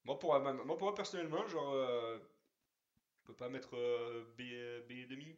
Moi, 0.04 0.18
pour, 0.18 0.38
moi, 0.38 0.52
moi, 0.52 0.76
pour 0.76 0.88
moi, 0.88 0.94
personnellement, 0.94 1.46
genre, 1.46 1.72
euh, 1.72 2.18
je 3.20 3.26
peux 3.28 3.34
pas 3.34 3.48
mettre 3.48 3.76
euh, 3.76 4.24
B, 4.36 4.42
B 4.88 4.92
et 4.92 5.06
demi, 5.06 5.34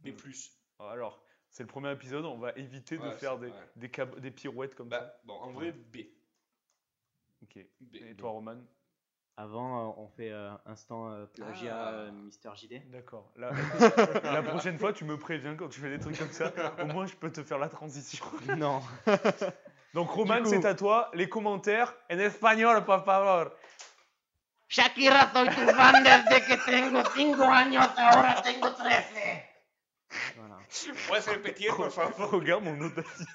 B+. 0.00 0.10
Mm. 0.10 0.32
Alors, 0.78 1.24
c'est 1.50 1.62
le 1.64 1.68
premier 1.68 1.90
épisode, 1.90 2.26
on 2.26 2.38
va 2.38 2.52
éviter 2.52 2.98
de 2.98 3.10
faire 3.12 3.38
des, 3.38 3.48
ouais. 3.48 3.68
des, 3.74 3.90
cab- 3.90 4.20
des 4.20 4.30
pirouettes 4.30 4.74
comme 4.74 4.90
ça. 4.90 5.00
Bah, 5.00 5.20
bon, 5.24 5.34
en 5.34 5.50
vrai, 5.50 5.72
B. 5.72 5.96
Ok. 7.42 7.58
B. 7.80 7.96
Et 7.96 8.14
B. 8.14 8.18
toi, 8.18 8.30
Roman? 8.30 8.62
Avant, 9.38 9.90
euh, 9.90 9.92
on 9.98 10.08
fait 10.08 10.30
euh, 10.30 10.50
instant 10.64 11.10
euh, 11.10 11.26
plagiat 11.26 11.76
Ah. 11.76 11.90
euh, 11.92 12.10
Mister 12.10 12.48
JD. 12.54 12.90
D'accord. 12.90 13.30
La, 13.36 13.50
la 14.24 14.42
prochaine 14.42 14.78
fois, 14.78 14.94
tu 14.94 15.04
me 15.04 15.18
préviens 15.18 15.54
quand 15.56 15.68
tu 15.68 15.78
fais 15.80 15.90
des 15.90 15.98
trucs 15.98 16.18
comme 16.18 16.32
ça. 16.32 16.52
Au 16.82 16.86
moins, 16.86 17.06
je 17.06 17.14
peux 17.16 17.30
te 17.30 17.42
faire 17.42 17.58
la 17.58 17.68
transition. 17.68 18.24
non. 18.56 18.80
Donc, 19.92 20.10
Roman, 20.10 20.42
c'est 20.46 20.64
à 20.64 20.74
toi. 20.74 21.10
Les 21.12 21.28
commentaires 21.28 21.94
en 22.10 22.18
espagnol, 22.18 22.82
por 22.84 23.04
favor. 23.04 23.50
Shakira, 24.68 25.30
soy 25.32 25.48
tu 25.48 25.60
fan 25.74 26.02
desde 26.02 26.44
que 26.44 26.56
tengo 26.64 27.04
5 27.04 27.40
años, 27.42 27.86
ahora 27.96 28.42
tengo 28.42 28.74
13. 28.74 29.44
Voilà. 30.36 30.58
Puedes 31.06 31.28
repetir, 31.28 31.76
por 31.76 31.90
favor 31.92 32.30
Regarde 32.32 32.64
mon 32.64 32.80
audacité. 32.80 33.30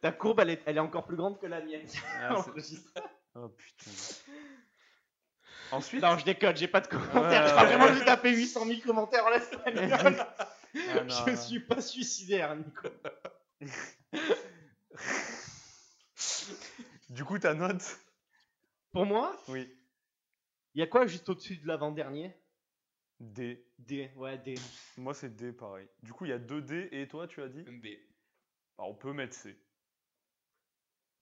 Ta 0.00 0.12
courbe, 0.12 0.40
elle 0.40 0.50
est, 0.50 0.62
elle 0.64 0.78
est 0.78 0.80
encore 0.80 1.04
plus 1.04 1.16
grande 1.16 1.38
que 1.38 1.46
la 1.46 1.60
mienne. 1.60 1.86
Ah. 2.22 2.34
Oh 3.34 3.48
putain. 3.48 3.90
Ensuite. 5.72 6.02
non, 6.02 6.16
je 6.18 6.24
déconne, 6.24 6.56
j'ai 6.56 6.68
pas 6.68 6.80
de 6.80 6.86
commentaires. 6.88 7.44
ouais. 7.56 7.64
vraiment 7.76 7.94
j'ai 7.94 8.04
tapé 8.04 8.30
800 8.30 8.66
000 8.66 8.80
commentaires 8.80 9.24
en 9.26 9.32
espagnol. 9.32 10.16
Ah, 10.94 11.04
non, 11.04 11.14
je 11.26 11.36
suis 11.36 11.60
pas 11.60 11.80
suicidaire, 11.80 12.54
Nico. 12.54 12.88
Du 17.08 17.24
coup, 17.24 17.38
ta 17.38 17.54
note 17.54 17.98
Pour 18.92 19.06
moi, 19.06 19.40
Oui. 19.48 19.72
il 20.74 20.80
y 20.80 20.82
a 20.82 20.86
quoi 20.86 21.06
juste 21.06 21.28
au-dessus 21.28 21.56
de 21.56 21.66
l'avant-dernier? 21.66 22.34
D. 23.20 23.64
D, 23.78 24.10
ouais, 24.16 24.36
D. 24.38 24.54
Moi, 24.98 25.14
c'est 25.14 25.34
D 25.34 25.52
pareil. 25.52 25.88
Du 26.02 26.12
coup, 26.12 26.26
il 26.26 26.30
y 26.30 26.34
a 26.34 26.38
2 26.38 26.60
D 26.60 26.88
et 26.92 27.08
toi, 27.08 27.26
tu 27.26 27.40
as 27.42 27.48
dit? 27.48 27.62
B. 27.62 27.86
Alors, 28.76 28.90
on 28.90 28.94
peut 28.94 29.12
mettre 29.12 29.34
C. 29.34 29.58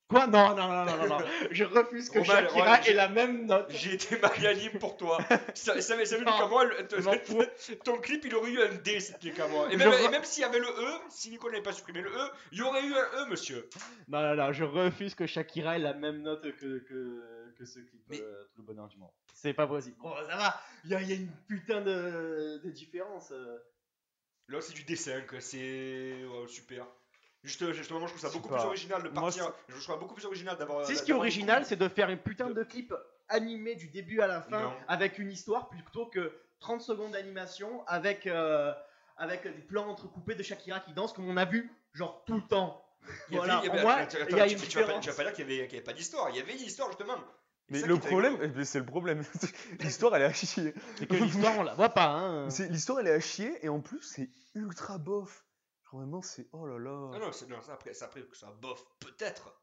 Quoi? 0.06 0.26
Non, 0.26 0.54
non, 0.54 0.68
non, 0.68 0.84
non, 0.84 0.96
non, 0.96 1.18
non. 1.18 1.26
Je 1.50 1.64
refuse 1.64 2.10
que 2.10 2.22
Shakira 2.22 2.80
ait 2.82 2.92
la 2.92 3.08
même 3.08 3.46
note. 3.46 3.70
J'ai 3.70 3.94
été 3.94 4.18
magnanime 4.18 4.78
pour 4.78 4.98
toi. 4.98 5.18
Ça, 5.54 5.74
dire 5.76 6.20
Non, 6.22 6.38
qu'à 6.38 6.46
moi, 6.46 6.64
ton 7.84 7.96
clip, 7.98 8.24
il 8.26 8.34
aurait 8.34 8.50
eu 8.50 8.60
un 8.62 8.74
D, 8.74 9.00
c'était 9.00 9.30
qu'à 9.30 9.48
moi. 9.48 9.72
Et 9.72 9.76
même, 9.76 9.88
re- 9.90 10.04
et 10.04 10.08
même 10.10 10.24
s'il 10.24 10.42
y 10.42 10.44
avait 10.44 10.58
le 10.58 10.66
E, 10.68 11.00
si 11.08 11.30
Nico 11.30 11.50
n'avait 11.50 11.62
pas 11.62 11.72
supprimé 11.72 12.02
le 12.02 12.10
E, 12.10 12.30
il 12.52 12.58
y 12.58 12.62
aurait 12.62 12.84
eu 12.84 12.94
un 12.94 13.22
E, 13.24 13.26
monsieur. 13.30 13.68
Non, 14.08 14.20
non, 14.20 14.34
non, 14.36 14.52
je 14.52 14.64
refuse 14.64 15.14
que 15.14 15.26
Shakira 15.26 15.76
ait 15.76 15.80
la 15.80 15.94
même 15.94 16.20
note 16.20 16.42
que, 16.56 16.78
que, 16.80 17.54
que 17.58 17.64
ce 17.64 17.78
clip, 17.80 18.02
euh, 18.12 18.44
Tout 18.54 18.60
le 18.60 18.66
bonheur 18.66 18.88
du 18.88 18.98
monde. 18.98 19.10
C'est 19.32 19.54
pas 19.54 19.66
possible. 19.66 19.96
Bon, 20.00 20.14
ça 20.28 20.36
va, 20.36 20.60
il 20.84 20.90
y, 20.90 20.94
a- 20.94 21.00
une 21.14 21.30
putain 21.48 21.80
de, 21.80 22.60
différence. 22.70 23.30
euh. 23.32 23.58
Là, 24.48 24.60
c'est 24.60 24.74
du 24.74 24.84
dessin, 24.84 25.22
que 25.22 25.40
c'est 25.40 26.12
ouais, 26.24 26.46
super. 26.48 26.86
Juste, 27.44 27.72
justement, 27.72 28.00
je 28.00 28.06
trouve 28.06 28.20
ça 28.20 28.30
beaucoup 28.30 28.48
pas. 28.48 28.56
plus 28.56 28.66
original 28.66 29.02
de 29.02 29.10
Moi, 29.10 29.22
partir. 29.22 29.52
Je 29.68 29.74
trouve 29.74 29.84
ça 29.84 29.96
beaucoup 29.96 30.14
plus 30.14 30.24
original 30.24 30.56
d'avoir. 30.56 30.84
C'est 30.86 30.94
ce 30.96 31.02
qui 31.02 31.10
est 31.10 31.14
original, 31.14 31.64
c'est 31.66 31.76
de 31.76 31.88
faire 31.88 32.08
une 32.10 32.18
putain 32.18 32.48
de 32.50 32.62
clip 32.64 32.92
animé 33.28 33.74
du 33.76 33.88
début 33.88 34.20
à 34.22 34.26
la 34.26 34.40
fin 34.42 34.62
Non. 34.62 34.72
avec 34.88 35.18
une 35.18 35.30
histoire 35.30 35.68
plutôt 35.68 36.06
que 36.06 36.32
30 36.60 36.80
secondes 36.80 37.12
d'animation 37.12 37.86
avec, 37.86 38.26
euh, 38.26 38.72
avec 39.18 39.44
des 39.44 39.62
plans 39.62 39.86
entrecoupés 39.88 40.34
de 40.34 40.42
Shakira 40.42 40.80
qui 40.80 40.92
danse 40.94 41.12
comme 41.12 41.28
on 41.28 41.36
a 41.36 41.44
vu 41.44 41.70
genre 41.92 42.24
tout 42.26 42.34
le 42.36 42.42
temps. 42.48 42.82
Il 43.28 43.34
y 43.34 43.38
avait- 43.38 43.46
Voilà, 43.46 43.60
il 43.62 43.66
y 43.66 43.68
pour 43.68 43.74
avait- 43.74 43.82
moi, 43.82 43.92
attends, 43.94 44.18
il 44.30 44.36
y 44.36 44.40
a 44.40 44.46
tu- 44.46 44.52
une 44.54 44.58
tu, 44.60 44.78
vas 44.78 44.84
pas, 44.84 44.98
différence. 44.98 45.04
tu 45.04 45.10
vas 45.10 45.16
pas 45.16 45.22
dire 45.24 45.32
qu'il 45.34 45.52
y 45.52 45.60
avait, 45.62 45.80
pas 45.82 45.92
d'histoire. 45.92 46.30
Il 46.30 46.36
y 46.36 46.40
avait 46.40 46.52
une 46.54 46.60
histoire, 46.64 46.88
justement. 46.88 47.16
Mais 47.68 47.80
le 47.82 47.98
problème, 47.98 48.64
c'est 48.64 48.78
le 48.78 48.86
problème. 48.86 49.22
L'histoire, 49.80 50.16
elle 50.16 50.22
est 50.22 50.26
à 50.26 50.32
chier. 50.32 50.74
C'est 50.96 51.06
que 51.06 51.14
l'histoire 51.14 51.58
on 51.58 51.62
la 51.62 51.74
voit 51.74 51.90
pas. 51.90 52.06
Hein. 52.06 52.48
L'histoire, 52.70 53.00
elle 53.00 53.08
est 53.08 53.12
à 53.12 53.20
chier 53.20 53.58
et 53.64 53.68
en 53.68 53.80
plus, 53.80 54.00
c'est 54.02 54.30
ultra 54.54 54.96
bof. 54.98 55.43
Vraiment, 55.94 56.22
c'est. 56.22 56.48
Oh 56.52 56.66
là 56.66 56.78
là. 56.78 57.10
Ah 57.14 57.18
non, 57.20 57.30
c'est 57.32 57.48
non, 57.48 57.60
ça 57.62 57.74
après, 57.74 57.94
ça 57.94 58.06
après 58.06 58.24
ça 58.32 58.50
bof, 58.60 58.84
peut-être. 58.98 59.60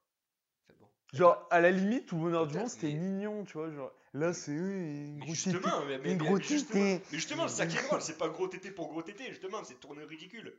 C'est 0.65 0.77
bon. 0.79 0.87
Genre, 1.11 1.45
à 1.51 1.59
la 1.59 1.71
limite, 1.71 2.05
tout 2.07 2.15
le 2.15 2.21
bonheur 2.21 2.47
du 2.47 2.57
monde, 2.57 2.69
c'était 2.69 2.87
mais- 2.87 2.99
mignon, 2.99 3.43
tu 3.43 3.53
vois. 3.57 3.69
Genre, 3.69 3.91
là, 4.13 4.31
c'est. 4.33 4.51
Oui, 4.51 4.57
une 4.57 5.19
grosse 5.19 5.35
justement, 5.35 5.85
mais, 5.85 5.97
mais- 5.97 6.15
gros 6.15 6.37
mais 6.37 6.43
justement, 6.43 6.73
tété. 6.83 7.05
mais 7.11 7.17
justement, 7.17 7.47
c'est 7.49 7.55
ça 7.57 7.67
qui 7.67 7.77
est 7.77 7.83
drôle, 7.87 8.01
c'est 8.01 8.17
pas 8.17 8.29
gros 8.29 8.47
tété 8.47 8.71
pour 8.71 8.87
gros 8.89 9.01
tété, 9.01 9.25
justement, 9.27 9.61
c'est 9.65 9.79
tourner 9.79 10.05
ridicule. 10.05 10.57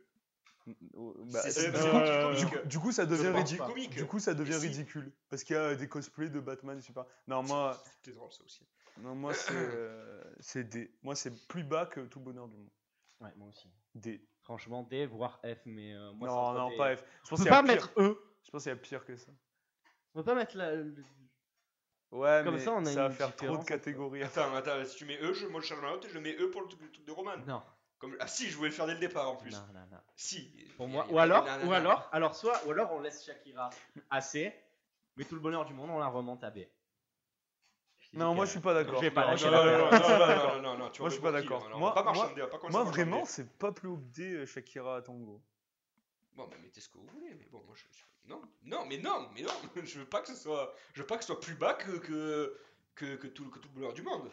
Bah, 0.65 1.41
C'est- 1.41 1.51
c'est- 1.51 1.61
c'est- 1.61 1.71
du, 1.71 1.77
c'est 1.77 2.79
coup, 2.79 2.89
du 2.89 2.93
ça 2.93 3.05
devient 3.05 3.27
ridicule. 3.29 4.01
Du 4.01 4.05
coup, 4.07 4.19
ça 4.19 4.33
devient 4.33 4.53
si. 4.53 4.67
ridicule. 4.67 5.11
Parce 5.29 5.43
qu'il 5.43 5.55
y 5.55 5.59
a 5.59 5.75
des 5.75 5.89
cosplays 5.89 6.29
de 6.29 6.39
Batman, 6.39 6.79
je 6.79 6.85
sais 6.85 6.93
pas. 6.93 7.07
Non, 7.27 7.43
moi, 7.43 7.81
C'était 7.97 8.15
drôle 8.15 8.31
ça 8.31 8.43
aussi. 8.45 8.65
Non, 8.99 9.15
moi, 9.15 9.33
c'est 9.33 9.51
euh, 9.53 10.23
c'est 10.39 10.63
D. 10.63 10.93
Moi, 11.01 11.15
c'est 11.15 11.31
plus 11.47 11.63
bas 11.63 11.87
que 11.87 12.01
tout 12.01 12.19
bonheur 12.19 12.47
du 12.47 12.55
monde. 12.57 12.69
Ouais, 13.21 13.31
moi 13.37 13.49
aussi. 13.49 13.67
D. 13.95 14.23
Franchement, 14.43 14.83
D, 14.83 15.05
voire 15.05 15.39
F, 15.45 15.59
mais 15.65 15.93
euh, 15.93 16.11
moi, 16.13 16.27
non, 16.27 16.53
c'est 16.53 16.59
non, 16.59 16.77
pas. 16.77 16.95
F. 16.97 16.99
Je 16.99 17.05
On 17.05 17.29
pense 17.29 17.39
peut 17.39 17.43
qu'il 17.43 17.45
y 17.45 17.49
a 17.49 17.51
pas 17.51 17.63
pire. 17.63 17.71
mettre 17.73 17.91
E. 17.97 18.21
Je 18.43 18.51
pense 18.51 18.63
qu'il 18.63 18.69
y 18.71 18.73
a 18.73 18.75
pire 18.77 19.05
que 19.05 19.15
ça. 19.15 19.31
On 20.13 20.19
peut 20.19 20.25
pas 20.25 20.35
mettre 20.35 20.57
la. 20.57 20.75
le- 20.75 20.95
Ouais, 22.11 22.41
Comme 22.43 22.55
mais 22.55 22.59
ça, 22.59 22.73
on 22.73 22.85
a 22.85 22.93
va 22.93 23.05
une 23.07 23.11
faire 23.13 23.35
trop 23.35 23.57
de 23.57 23.63
catégories. 23.63 24.21
Attends, 24.21 24.53
attends, 24.53 24.85
si 24.85 24.97
tu 24.97 25.05
mets 25.05 25.17
E, 25.19 25.33
je, 25.33 25.47
moi 25.47 25.61
je 25.61 25.65
change 25.67 25.81
ma 25.81 25.89
note 25.89 26.05
et 26.05 26.09
je 26.09 26.19
mets 26.19 26.35
E 26.39 26.51
pour 26.51 26.61
le 26.61 26.67
truc, 26.67 26.81
le 26.81 26.91
truc 26.91 27.05
de 27.05 27.11
Roman. 27.11 27.37
Non, 27.47 27.63
Comme... 27.97 28.15
Ah 28.19 28.27
si, 28.27 28.49
je 28.51 28.55
voulais 28.55 28.69
le 28.69 28.75
faire 28.75 28.85
dès 28.85 28.93
le 28.93 28.99
départ 28.99 29.31
en 29.31 29.35
plus. 29.35 29.51
non, 29.51 29.65
non, 29.73 29.87
non. 29.91 29.97
Si. 30.15 30.53
Pour 30.77 30.87
moi, 30.87 31.07
ou 31.09 31.17
alors, 31.17 31.43
ou 31.65 31.71
alors, 31.73 32.07
alors 32.11 32.35
soit, 32.35 32.61
ou 32.67 32.71
alors 32.71 32.91
on 32.91 32.99
laisse 32.99 33.25
Shakira 33.25 33.71
à 34.11 34.21
C, 34.21 34.53
mais 35.15 35.23
tout 35.23 35.33
le 35.33 35.41
bonheur 35.41 35.65
du 35.65 35.73
monde, 35.73 35.89
on 35.89 35.97
la 35.97 36.07
remonte 36.07 36.43
à 36.43 36.51
B. 36.51 36.59
Non, 38.13 38.35
moi, 38.35 38.45
je 38.45 38.51
suis 38.51 38.59
pas 38.59 38.73
d'accord. 38.73 38.95
Je 38.97 39.01
vais 39.01 39.11
pas 39.11 39.21
Non, 39.25 39.31
lâcher 39.31 39.45
non, 39.45 39.51
la 39.51 39.57
non, 39.57 39.65
balle. 39.65 39.71
non, 39.81 39.89
Non, 39.89 39.89
non, 39.97 39.99
je 39.99 39.99
suis 39.99 40.09
non, 40.11 40.11
pas 40.11 40.19
non, 40.19 40.31
d'accord. 40.31 40.59
non, 40.59 40.61
non, 40.61 40.77
non, 40.77 40.89
tu 40.89 41.01
Moi, 41.01 41.09
je 41.09 41.13
suis 41.13 41.21
pas 41.23 41.31
d'accord. 41.31 41.69
Moi- 41.77 41.97
à 41.97 42.83
vraiment, 42.83 43.25
c'est 43.25 43.49
pas 43.57 43.71
plus 43.71 43.87
haut 43.89 43.97
que 43.97 44.15
D, 44.15 44.33
euh, 44.33 44.45
Shakira 44.45 45.01
Tango. 45.01 45.41
Bon, 46.35 46.47
bah 46.47 46.55
mettez 46.63 46.81
ce 46.81 46.89
que 46.89 46.97
vous 46.97 47.05
voulez, 47.07 47.33
mais 47.37 47.47
bon, 47.51 47.61
moi 47.67 47.75
je. 47.75 47.83
je- 47.91 48.29
Non, 48.29 48.41
non, 48.65 48.85
mais 48.87 48.97
non, 48.97 49.27
mais 49.35 49.41
non, 49.43 49.51
je 49.83 49.99
veux 49.99 50.05
pas 50.05 50.21
que 50.21 50.27
ce 50.29 50.35
soit, 50.35 50.73
je 50.93 51.01
veux 51.01 51.05
pas 51.07 51.17
que 51.17 51.23
ce 51.23 51.27
soit 51.27 51.39
plus 51.39 51.53
bas 51.55 51.73
que 51.75 51.91
que 51.91 52.57
que, 52.95 53.15
que 53.17 53.27
tout 53.27 53.49
que 53.51 53.59
tout 53.59 53.69
le 53.73 53.79
bonheur 53.79 53.93
du 53.93 54.01
monde. 54.01 54.31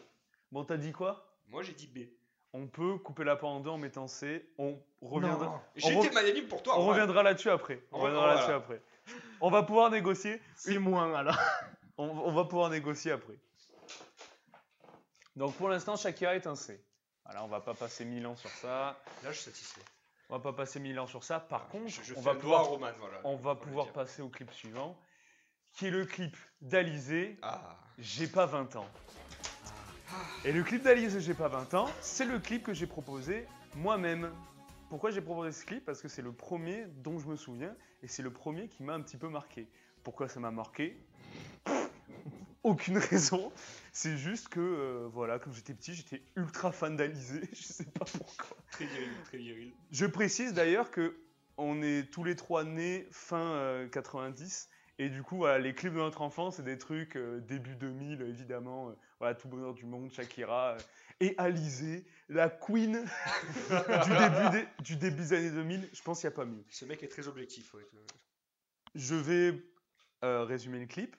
Bon, 0.51 0.63
t'as 0.63 0.77
dit 0.77 0.91
quoi 0.91 1.31
Moi 1.47 1.61
j'ai 1.61 1.73
dit 1.73 1.87
B. 1.87 2.09
On 2.53 2.65
peut 2.67 2.97
couper 2.97 3.23
la 3.23 3.35
part 3.35 3.49
en 3.51 3.59
deux 3.59 3.69
en 3.69 3.77
mettant 3.77 4.07
C. 4.07 4.49
On 4.57 4.79
reviendra, 5.01 5.61
J'ai 5.75 5.95
On 5.95 5.99
été 6.01 6.09
re- 6.09 6.13
magnanime 6.13 6.47
pour 6.47 6.63
toi. 6.63 6.77
on 6.79 6.85
reviendra 6.87 7.21
là-dessus 7.23 7.49
après. 7.51 7.83
On 7.91 7.97
On- 7.97 8.01
reviendra 8.01 8.25
voilà. 8.25 8.35
là-dessus 8.41 8.53
après. 8.55 8.81
On 9.39 9.49
va 9.51 9.61
pouvoir 9.63 9.89
négocier. 9.91 10.41
C'est 10.55 10.77
moins 10.79 11.13
alors. 11.13 11.37
On, 11.97 12.05
on 12.09 12.31
va 12.31 12.45
pouvoir 12.45 12.69
négocier 12.71 13.11
après. 13.11 13.35
Donc 15.35 15.55
pour 15.55 15.69
l'instant, 15.69 15.95
Shakira 15.95 16.35
est 16.35 16.47
un 16.47 16.55
C. 16.55 16.83
Voilà, 17.25 17.43
on 17.43 17.47
va 17.47 17.61
pas 17.61 17.73
passer 17.73 18.03
mille 18.05 18.25
ans 18.27 18.35
sur 18.35 18.49
ça. 18.49 18.99
Là, 19.23 19.31
je 19.31 19.37
suis 19.37 19.45
satisfait. 19.45 19.81
On 20.29 20.35
va 20.35 20.39
pas 20.41 20.53
passer 20.53 20.79
mille 20.79 20.99
ans 20.99 21.07
sur 21.07 21.23
ça. 21.23 21.39
Par 21.39 21.67
contre, 21.67 21.87
je, 21.89 22.01
je 22.03 22.13
on 22.15 22.21
va 22.21 22.35
pouvoir, 22.35 22.65
Roman, 22.65 22.87
voilà. 22.99 23.19
on 23.23 23.35
va 23.35 23.53
Faut 23.55 23.59
le 23.61 23.65
pouvoir 23.67 23.85
dire. 23.87 23.93
passer 23.93 24.21
au 24.21 24.29
clip 24.29 24.51
suivant, 24.51 24.97
qui 25.73 25.87
est 25.87 25.91
le 25.91 26.05
clip 26.05 26.35
d'Alizé. 26.61 27.37
Ah. 27.41 27.77
J'ai 27.97 28.27
pas 28.27 28.45
20 28.45 28.75
ans. 28.77 28.87
Et 30.43 30.51
le 30.51 30.63
clip 30.63 30.83
d'Alizé 30.83 31.21
J'ai 31.21 31.33
pas 31.33 31.47
20 31.47 31.73
ans, 31.75 31.89
c'est 32.01 32.25
le 32.25 32.39
clip 32.39 32.63
que 32.63 32.73
j'ai 32.73 32.87
proposé 32.87 33.45
moi-même. 33.75 34.33
Pourquoi 34.89 35.11
j'ai 35.11 35.21
proposé 35.21 35.51
ce 35.53 35.65
clip? 35.65 35.85
Parce 35.85 36.01
que 36.01 36.07
c'est 36.09 36.21
le 36.21 36.33
premier 36.33 36.85
dont 36.97 37.19
je 37.19 37.27
me 37.27 37.35
souviens 37.37 37.73
et 38.03 38.07
c'est 38.07 38.23
le 38.23 38.31
premier 38.31 38.67
qui 38.67 38.83
m'a 38.83 38.93
un 38.93 39.01
petit 39.01 39.17
peu 39.17 39.29
marqué. 39.29 39.69
Pourquoi 40.03 40.27
ça 40.27 40.39
m'a 40.39 40.51
marqué? 40.51 40.97
Aucune 42.63 42.97
raison. 42.97 43.51
C'est 43.91 44.17
juste 44.17 44.49
que, 44.49 44.59
euh, 44.59 45.09
voilà, 45.11 45.39
quand 45.39 45.51
j'étais 45.51 45.73
petit, 45.73 45.93
j'étais 45.93 46.21
ultra 46.35 46.71
fan 46.71 46.95
d'Alizé. 46.95 47.41
Je 47.53 47.63
sais 47.63 47.85
pas 47.85 48.05
pourquoi. 48.05 48.57
Très 48.71 48.85
viril, 48.85 49.09
très 49.25 49.37
viril. 49.37 49.73
Je 49.91 50.05
précise 50.05 50.53
d'ailleurs 50.53 50.91
que 50.91 51.17
on 51.57 51.81
est 51.81 52.09
tous 52.11 52.23
les 52.23 52.35
trois 52.35 52.63
nés 52.63 53.07
fin 53.11 53.53
euh, 53.53 53.87
90 53.89 54.69
et 54.99 55.09
du 55.09 55.21
coup 55.23 55.37
voilà, 55.37 55.59
les 55.59 55.73
clips 55.73 55.93
de 55.93 55.97
notre 55.97 56.21
enfance 56.21 56.55
c'est 56.57 56.63
des 56.63 56.77
trucs 56.77 57.15
euh, 57.17 57.39
début 57.41 57.75
2000 57.75 58.21
évidemment 58.21 58.89
euh, 58.89 58.93
voilà 59.19 59.35
tout 59.35 59.47
bonheur 59.47 59.73
du 59.73 59.85
monde 59.85 60.11
Shakira 60.11 60.71
euh, 60.71 60.77
et 61.19 61.35
Alizé 61.37 62.05
la 62.29 62.49
queen 62.49 63.03
du 63.69 64.09
début 64.09 64.49
des, 64.51 64.83
du 64.83 64.95
début 64.95 65.17
des 65.17 65.33
années 65.33 65.51
2000 65.51 65.89
je 65.93 66.01
pense 66.01 66.21
qu'il 66.21 66.29
n'y 66.29 66.33
a 66.33 66.35
pas 66.37 66.45
mieux 66.45 66.63
Ce 66.69 66.85
mec 66.85 67.03
est 67.03 67.07
très 67.09 67.27
objectif. 67.27 67.73
ouais. 67.73 67.85
je 68.95 69.15
vais 69.15 69.61
euh, 70.23 70.43
résumer 70.45 70.79
le 70.79 70.87
clip 70.87 71.15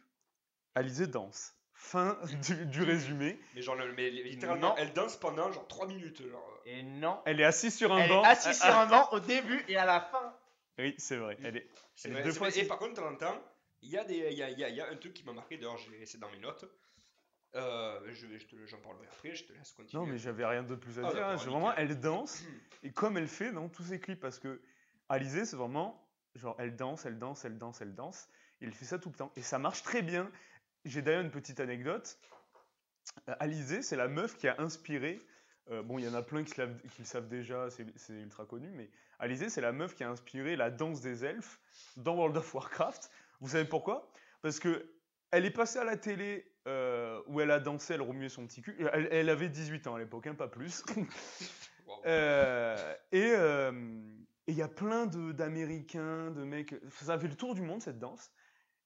Alizé 0.74 1.06
danse 1.06 1.54
fin 1.74 2.16
du, 2.46 2.66
du 2.66 2.82
résumé 2.82 3.40
Mais 3.54 3.62
genre, 3.62 3.74
le- 3.74 3.92
mais 3.94 4.08
littéralement, 4.10 4.68
Non. 4.68 4.74
elle 4.78 4.92
danse 4.92 5.16
pendant 5.16 5.50
genre 5.52 5.66
3 5.66 5.86
minutes. 5.88 6.22
Genre. 6.28 6.60
Et 6.64 6.82
non. 6.84 7.20
elle 7.26 7.40
est 7.40 7.44
assise 7.44 7.76
sur 7.76 7.92
un 7.92 7.98
Elle 7.98 8.08
banc 8.08 8.22
est 8.22 8.28
assise 8.28 8.60
sur 8.60 8.74
un 8.76 8.86
banc 8.86 9.08
au 9.12 9.18
début 9.20 9.64
et 9.68 9.76
à 9.76 9.84
la 9.84 10.00
fin. 10.00 10.36
oui 10.78 10.94
c'est 10.98 11.16
vrai 11.16 11.36
elle 11.42 11.56
est 11.56 11.68
C'est 11.96 12.08
Elle 12.08 12.12
est 12.12 12.14
vrai, 12.14 12.24
deux 12.24 12.30
c'est 12.32 12.38
fois 12.38 12.48
vrai. 12.50 12.58
Et 12.60 12.64
par 12.66 12.78
contre, 12.78 12.92
de 12.92 12.96
temps 13.00 13.08
en 13.08 13.16
temps, 13.16 13.42
il 13.82 13.90
y, 13.90 13.98
a 13.98 14.04
des- 14.04 14.28
il 14.30 14.38
y, 14.38 14.42
a, 14.44 14.50
il 14.50 14.58
y 14.58 14.64
a- 14.64 14.68
il 14.68 14.76
y 14.76 14.80
a 14.80 14.88
un 14.88 14.96
truc 14.96 15.12
qui 15.12 15.24
m'a 15.24 15.32
marqué, 15.32 15.56
d'ailleurs, 15.56 15.76
j'ai 15.78 15.98
laissé 15.98 16.16
dans 16.18 16.30
mes 16.30 16.38
notes. 16.38 16.64
Euh, 17.54 18.00
je, 18.12 18.26
vais- 18.26 18.38
je 18.38 18.46
te 18.46 18.56
le- 18.56 18.66
j'en 18.66 18.78
parlerai 18.78 19.06
après, 19.08 19.34
je 19.34 19.44
te 19.44 19.52
laisse 19.52 19.72
continuer. 19.72 20.02
Non, 20.02 20.10
mais 20.10 20.16
j'avais 20.18 20.46
rien 20.46 20.62
de 20.62 20.74
plus 20.74 20.98
à 20.98 21.02
Ah, 21.06 21.10
dire. 21.10 21.10
hein. 21.10 21.14
d'accord, 21.14 21.40
C'est 21.40 21.46
nickel. 21.48 21.52
vraiment, 21.52 21.74
elle 21.76 22.00
danse, 22.00 22.44
et 22.82 22.92
comme 22.92 23.18
elle 23.18 23.28
fait 23.28 23.52
dans 23.52 23.68
tous 23.68 23.82
ses 23.82 24.00
clips, 24.00 24.20
parce 24.20 24.38
que 24.38 24.62
Alizé, 25.10 25.44
c'est 25.44 25.56
vraiment, 25.56 26.08
genre, 26.36 26.54
elle 26.58 26.76
danse, 26.76 27.04
elle 27.04 27.18
danse, 27.18 27.44
elle 27.44 27.58
danse, 27.58 27.82
elle 27.82 27.94
danse, 27.94 28.28
et 28.62 28.64
elle 28.66 28.72
fait 28.72 28.86
ça 28.86 28.98
tout 28.98 29.10
le 29.10 29.16
temps. 29.16 29.32
Et 29.36 29.42
ça 29.42 29.58
marche 29.58 29.82
très 29.82 30.00
bien. 30.00 30.30
J'ai 30.84 31.02
d'ailleurs 31.02 31.22
une 31.22 31.30
petite 31.30 31.60
anecdote. 31.60 32.18
Euh, 33.28 33.34
Alizé, 33.40 33.82
c'est 33.82 33.96
la 33.96 34.08
meuf 34.08 34.36
qui 34.36 34.48
a 34.48 34.56
inspiré, 34.58 35.20
euh, 35.70 35.82
bon, 35.82 35.98
il 35.98 36.04
y 36.04 36.08
en 36.08 36.14
a 36.14 36.22
plein 36.22 36.42
qui, 36.44 36.54
le 36.60 37.04
savent 37.04 37.28
déjà, 37.28 37.68
c'est 37.70 38.12
ultra 38.12 38.44
connu, 38.44 38.68
mais 38.74 38.90
Alizé, 39.18 39.48
c'est 39.48 39.60
la 39.60 39.72
meuf 39.72 39.94
qui 39.94 40.02
a 40.02 40.10
inspiré 40.10 40.56
la 40.56 40.70
danse 40.70 41.00
des 41.00 41.24
elfes 41.24 41.60
dans 41.96 42.16
World 42.16 42.36
of 42.36 42.54
Warcraft. 42.54 43.10
Vous 43.40 43.50
savez 43.50 43.64
pourquoi? 43.64 44.10
Parce 44.40 44.58
que 44.58 44.90
elle 45.30 45.46
est 45.46 45.50
passée 45.50 45.78
à 45.78 45.84
la 45.84 45.96
télé 45.96 46.46
euh, 46.66 47.20
où 47.26 47.40
elle 47.40 47.50
a 47.50 47.60
dansé, 47.60 47.94
elle 47.94 48.02
remuait 48.02 48.28
son 48.28 48.46
petit 48.46 48.60
cul. 48.60 48.76
Elle, 48.92 49.08
elle 49.10 49.30
avait 49.30 49.48
18 49.48 49.86
ans 49.86 49.94
à 49.94 49.98
l'époque, 49.98 50.26
hein, 50.26 50.34
pas 50.34 50.48
plus. 50.48 50.84
Euh, 52.06 52.94
et 53.12 53.32
il 54.46 54.54
y 54.54 54.62
a 54.62 54.68
plein 54.68 55.06
d'Américains, 55.06 56.30
de, 56.30 56.42
mecs. 56.42 56.74
Ça 57.02 57.18
fait 57.18 57.28
le 57.28 57.36
tour 57.36 57.54
du 57.54 57.60
monde 57.60 57.82
cette 57.82 57.98
danse. 57.98 58.32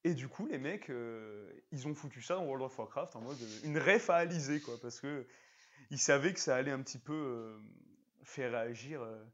Et 0.07 0.15
du 0.15 0.29
coup, 0.29 0.47
les 0.47 0.59
mecs, 0.59 0.89
euh, 0.91 1.51
ils 1.73 1.89
ont 1.89 1.95
foutu 1.95 2.23
ça 2.23 2.35
dans 2.37 2.45
World 2.45 2.63
of 2.65 2.79
Warcraft 2.79 3.17
en 3.17 3.23
mode 3.23 3.41
euh, 3.43 3.59
une 3.65 3.77
ref 3.79 4.09
à 4.09 4.17
Alizé, 4.17 4.61
quoi, 4.61 4.75
parce 4.81 5.01
que 5.01 5.27
ils 5.91 5.99
savaient 5.99 6.33
que 6.33 6.39
ça 6.39 6.55
allait 6.55 6.71
un 6.71 6.81
petit 6.81 6.99
peu 6.99 7.13
euh, 7.13 7.59
faire 8.23 8.53
réagir 8.53 9.03
euh, 9.03 9.25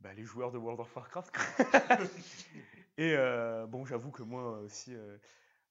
bah, 0.00 0.12
les 0.12 0.24
joueurs 0.24 0.52
de 0.52 0.58
World 0.58 0.80
of 0.80 0.94
Warcraft. 0.94 1.34
et 2.98 3.16
bon, 3.68 3.86
j'avoue 3.86 4.10
que 4.10 4.22
moi 4.22 4.58
aussi, 4.58 4.94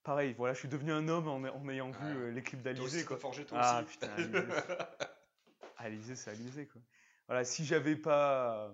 pareil, 0.02 0.34
voilà, 0.38 0.54
je 0.56 0.60
suis 0.60 0.70
devenu 0.70 0.92
un 0.92 1.08
homme 1.08 1.28
en, 1.28 1.36
en 1.38 1.70
ayant 1.70 1.92
vu 1.92 2.28
Ah. 2.28 2.32
les 2.32 2.42
clips 2.42 2.64
Toi 2.64 2.72
aussi, 2.72 2.80
d'Alizé, 2.82 3.06
quoi. 3.06 3.18
forgé 3.18 3.46
toi 3.46 3.60
Ah 3.62 3.84
aussi. 3.84 3.98
putain, 3.98 4.10
Alizé, 5.78 6.16
c'est 6.16 6.32
Alizé, 6.32 6.66
quoi. 6.68 6.82
Voilà, 7.28 7.44
si 7.46 7.64
j'avais 7.66 7.96
pas. 7.96 8.74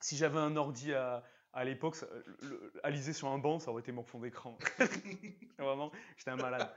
Si 0.00 0.16
j'avais 0.16 0.38
un 0.38 0.56
ordi 0.56 0.92
à, 0.92 1.22
à 1.56 1.64
l'époque, 1.64 1.96
Alizé 2.84 3.12
sur 3.14 3.28
un 3.28 3.38
banc, 3.38 3.58
ça 3.58 3.70
aurait 3.70 3.80
été 3.80 3.90
mon 3.90 4.04
fond 4.04 4.20
d'écran. 4.20 4.58
Vraiment, 5.58 5.90
j'étais 6.16 6.30
un 6.30 6.36
malade. 6.36 6.70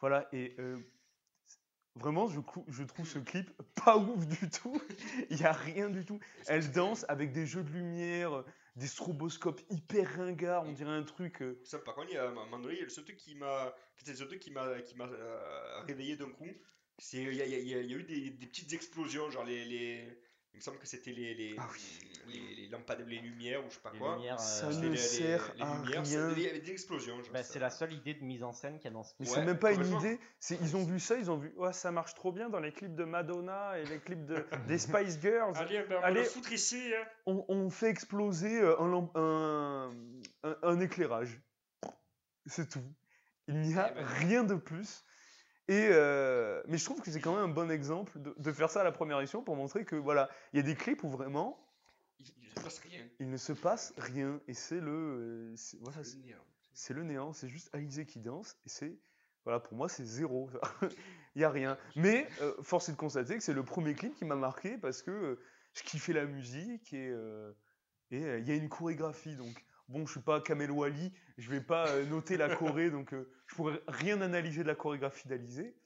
Voilà, 0.00 0.28
et 0.32 0.54
euh, 0.58 0.76
vraiment, 1.94 2.26
je, 2.26 2.40
trouve 2.40 3.06
ce 3.06 3.18
clip 3.20 3.50
pas 3.84 3.96
ouf 3.96 4.26
du 4.26 4.50
tout. 4.50 4.82
Il 5.30 5.36
n'y 5.38 5.44
a 5.44 5.52
rien 5.52 5.88
du 5.88 6.04
tout. 6.04 6.18
Elle 6.48 6.70
danse 6.72 7.06
avec 7.08 7.32
des 7.32 7.46
jeux 7.46 7.62
de 7.62 7.70
lumière, 7.70 8.44
des 8.74 8.88
stroboscopes 8.88 9.62
hyper 9.70 10.16
ringards, 10.16 10.64
on 10.64 10.72
dirait 10.72 10.90
un 10.90 11.04
truc. 11.04 11.40
euh, 11.40 11.60
Ça, 11.64 11.78
par 11.78 11.94
contre, 11.94 12.08
il 12.10 12.14
y 12.14 12.18
a 12.18 12.28
un 12.28 12.32
moment 12.32 12.58
donné, 12.58 12.74
il 12.74 12.78
y 12.78 12.82
a 12.82 12.84
le 12.84 12.90
seul 12.90 13.04
truc 13.04 13.16
qui 13.16 13.36
m'a, 13.36 13.72
euh, 14.66 15.80
réveillé 15.86 16.16
d'un 16.16 16.30
coup. 16.30 16.48
Il 17.12 17.32
y 17.32 17.42
a, 17.42 17.46
y 17.46 17.68
y 17.68 17.94
eu 17.94 18.02
des, 18.02 18.30
des 18.30 18.46
petites 18.46 18.72
explosions, 18.72 19.30
genre 19.30 19.44
les, 19.44 19.64
les, 19.64 20.18
il 20.56 20.60
me 20.60 20.62
semble 20.62 20.78
que 20.78 20.86
c'était 20.86 21.12
les, 21.12 21.34
les, 21.34 21.54
Ah 21.58 21.68
les, 22.28 22.54
les 22.54 22.68
lampades, 22.68 23.06
les 23.06 23.18
lumières 23.18 23.60
ou 23.62 23.68
je 23.68 23.74
sais 23.74 23.80
pas 23.82 23.92
Les 23.92 23.98
quoi. 23.98 24.14
lumières, 24.16 24.40
Ça 24.40 24.68
euh, 24.68 24.72
ne 24.72 24.82
les- 24.84 24.88
les- 24.88 24.96
sert 24.96 25.52
les 25.54 25.62
à 25.62 25.74
lumières, 25.74 26.02
rien. 26.02 26.30
Il 26.34 26.42
y 26.42 26.48
avait 26.48 26.60
des 26.60 26.70
explosions. 26.70 27.18
bah, 27.30 27.42
c'est 27.42 27.58
la 27.58 27.68
seule 27.68 27.92
idée 27.92 28.14
de 28.14 28.24
mise 28.24 28.42
en 28.42 28.54
scène 28.54 28.76
qu'il 28.78 28.86
y 28.86 28.88
a 28.88 28.90
dans 28.92 29.02
ce 29.04 29.12
Mais 29.20 29.28
Ouais, 29.28 29.34
c'est 29.34 29.44
même 29.44 29.58
pas 29.58 29.72
une 29.72 29.84
idée. 29.98 30.18
C'est 30.40 30.58
ils 30.62 30.74
ont 30.74 30.82
vu 30.84 30.98
ça, 30.98 31.16
ils 31.18 31.30
ont 31.30 31.36
vu 31.36 31.52
ouais 31.56 31.74
ça 31.74 31.90
marche 31.92 32.14
trop 32.14 32.32
bien 32.32 32.48
dans 32.48 32.60
les 32.60 32.72
clips 32.72 32.94
de 32.94 33.04
Madonna 33.04 33.78
et 33.78 33.84
les 33.84 33.98
clips 34.00 34.24
de, 34.24 34.46
des 34.66 34.78
Spice 34.78 35.20
Girls. 35.20 35.52
Allez, 35.56 35.82
ben, 35.82 35.98
on 36.00 36.02
Allez. 36.04 36.20
le 36.20 36.26
foutre 36.26 36.50
ici. 36.50 36.80
hein. 36.96 37.04
On, 37.26 37.44
on 37.48 37.68
fait 37.68 37.90
exploser 37.90 38.58
euh, 38.62 38.80
un, 38.80 38.88
lamp- 38.88 39.12
un, 39.14 39.94
un- 40.42 40.56
un 40.62 40.80
éclairage. 40.80 41.38
C'est 42.46 42.68
tout. 42.70 42.82
Il 43.48 43.60
n'y 43.60 43.74
a 43.78 43.90
Eh 43.92 43.94
ben. 43.94 44.06
rien 44.06 44.42
de 44.42 44.54
plus. 44.54 45.04
Et 45.68 45.88
euh, 45.90 46.62
mais 46.68 46.78
je 46.78 46.84
trouve 46.84 47.00
que 47.00 47.10
c'est 47.10 47.20
quand 47.20 47.34
même 47.34 47.44
un 47.50 47.52
bon 47.52 47.70
exemple 47.70 48.18
de, 48.20 48.34
de 48.36 48.52
faire 48.52 48.70
ça 48.70 48.82
à 48.82 48.84
la 48.84 48.92
première 48.92 49.20
édition 49.20 49.42
pour 49.42 49.56
montrer 49.56 49.84
que 49.84 49.96
voilà, 49.96 50.30
il 50.52 50.58
y 50.58 50.60
a 50.60 50.62
des 50.62 50.76
clips 50.76 51.02
où 51.02 51.10
vraiment 51.10 51.58
Il, 52.20 52.26
il 52.42 52.48
se 52.50 52.60
passe 52.62 52.78
rien. 52.78 53.04
il 53.18 53.30
ne 53.30 53.36
se 53.36 53.52
passe 53.52 53.92
rien 53.96 54.40
et 54.46 54.54
c'est 54.54 54.80
le 54.80 54.92
euh, 54.92 55.56
c'est- 55.56 55.78
voilà, 55.80 55.98
le 56.02 56.22
néant. 56.22 56.44
c'est 56.72 56.94
le 56.94 57.02
néant, 57.02 57.32
c'est 57.32 57.48
juste 57.48 57.68
Alizé 57.74 58.06
qui 58.06 58.20
danse 58.20 58.56
et 58.64 58.68
c'est 58.68 58.96
voilà 59.44 59.58
pour 59.60 59.74
moi 59.76 59.88
c'est 59.88 60.04
zéro, 60.04 60.48
il 61.34 61.42
y 61.42 61.44
a 61.44 61.50
rien. 61.50 61.76
Mais 61.96 62.28
euh, 62.40 62.54
force 62.62 62.88
est 62.88 62.92
de 62.92 62.96
constater 62.96 63.36
que 63.36 63.42
c'est 63.42 63.52
le 63.52 63.64
premier 63.64 63.94
clip 63.94 64.14
qui 64.16 64.24
m'a 64.24 64.36
marqué 64.36 64.78
parce 64.78 65.02
que 65.02 65.10
euh, 65.10 65.40
je 65.74 65.82
kiffais 65.82 66.12
la 66.12 66.26
musique 66.26 66.92
et 66.92 67.12
et 68.12 68.20
il 68.20 68.48
y 68.48 68.52
a 68.52 68.54
une 68.54 68.68
chorégraphie 68.68 69.34
donc 69.34 69.65
bon 69.88 70.06
je 70.06 70.12
suis 70.12 70.20
pas 70.20 70.40
Kamel 70.40 70.70
Wally, 70.70 71.12
je 71.38 71.50
vais 71.50 71.60
pas 71.60 71.88
euh, 71.88 72.04
noter 72.06 72.36
la 72.36 72.54
choré 72.54 72.90
donc 72.90 73.12
euh, 73.14 73.28
je 73.46 73.54
pourrais 73.54 73.80
rien 73.88 74.20
analyser 74.20 74.62
de 74.62 74.68
la 74.68 74.74
chorégraphie 74.74 75.28
d'Alizé, 75.28 75.76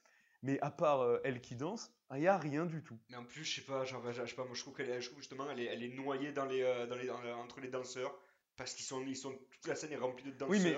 mais 0.43 0.59
à 0.61 0.71
part 0.71 1.01
euh, 1.03 1.21
elle 1.25 1.41
qui 1.41 1.57
danse, 1.57 1.93
il 2.15 2.23
y 2.23 2.27
a 2.29 2.37
rien 2.39 2.67
du 2.67 2.83
tout. 2.83 2.99
Mais 3.09 3.17
en 3.17 3.25
plus, 3.25 3.45
je 3.45 3.61
sais 3.61 3.67
pas, 3.67 3.85
genre, 3.85 4.11
je 4.13 4.25
sais 4.27 4.35
pas, 4.35 4.45
moi 4.45 4.55
je 4.55 4.61
trouve 4.63 4.75
qu'elle 4.75 5.05
trouve 5.05 5.19
justement, 5.19 5.51
elle 5.51 5.61
est, 5.61 5.67
elle 5.67 5.83
est 5.83 5.95
noyée 5.95 6.33
dans 6.33 6.47
les, 6.47 6.63
euh, 6.63 6.87
dans 6.87 6.97
les, 6.97 7.07
dans 7.07 7.21
entre 7.39 7.61
les 7.61 7.69
danseurs, 7.69 8.19
parce 8.57 8.75
qu'ils 8.75 8.85
sont, 8.87 9.03
ils 9.07 9.17
sont, 9.17 9.33
toute 9.51 9.67
la 9.67 9.75
scène 9.77 9.93
est 9.93 9.97
remplie 9.97 10.25
de 10.25 10.31
danseurs. 10.31 10.49
Oui, 10.51 10.61
mais 10.63 10.77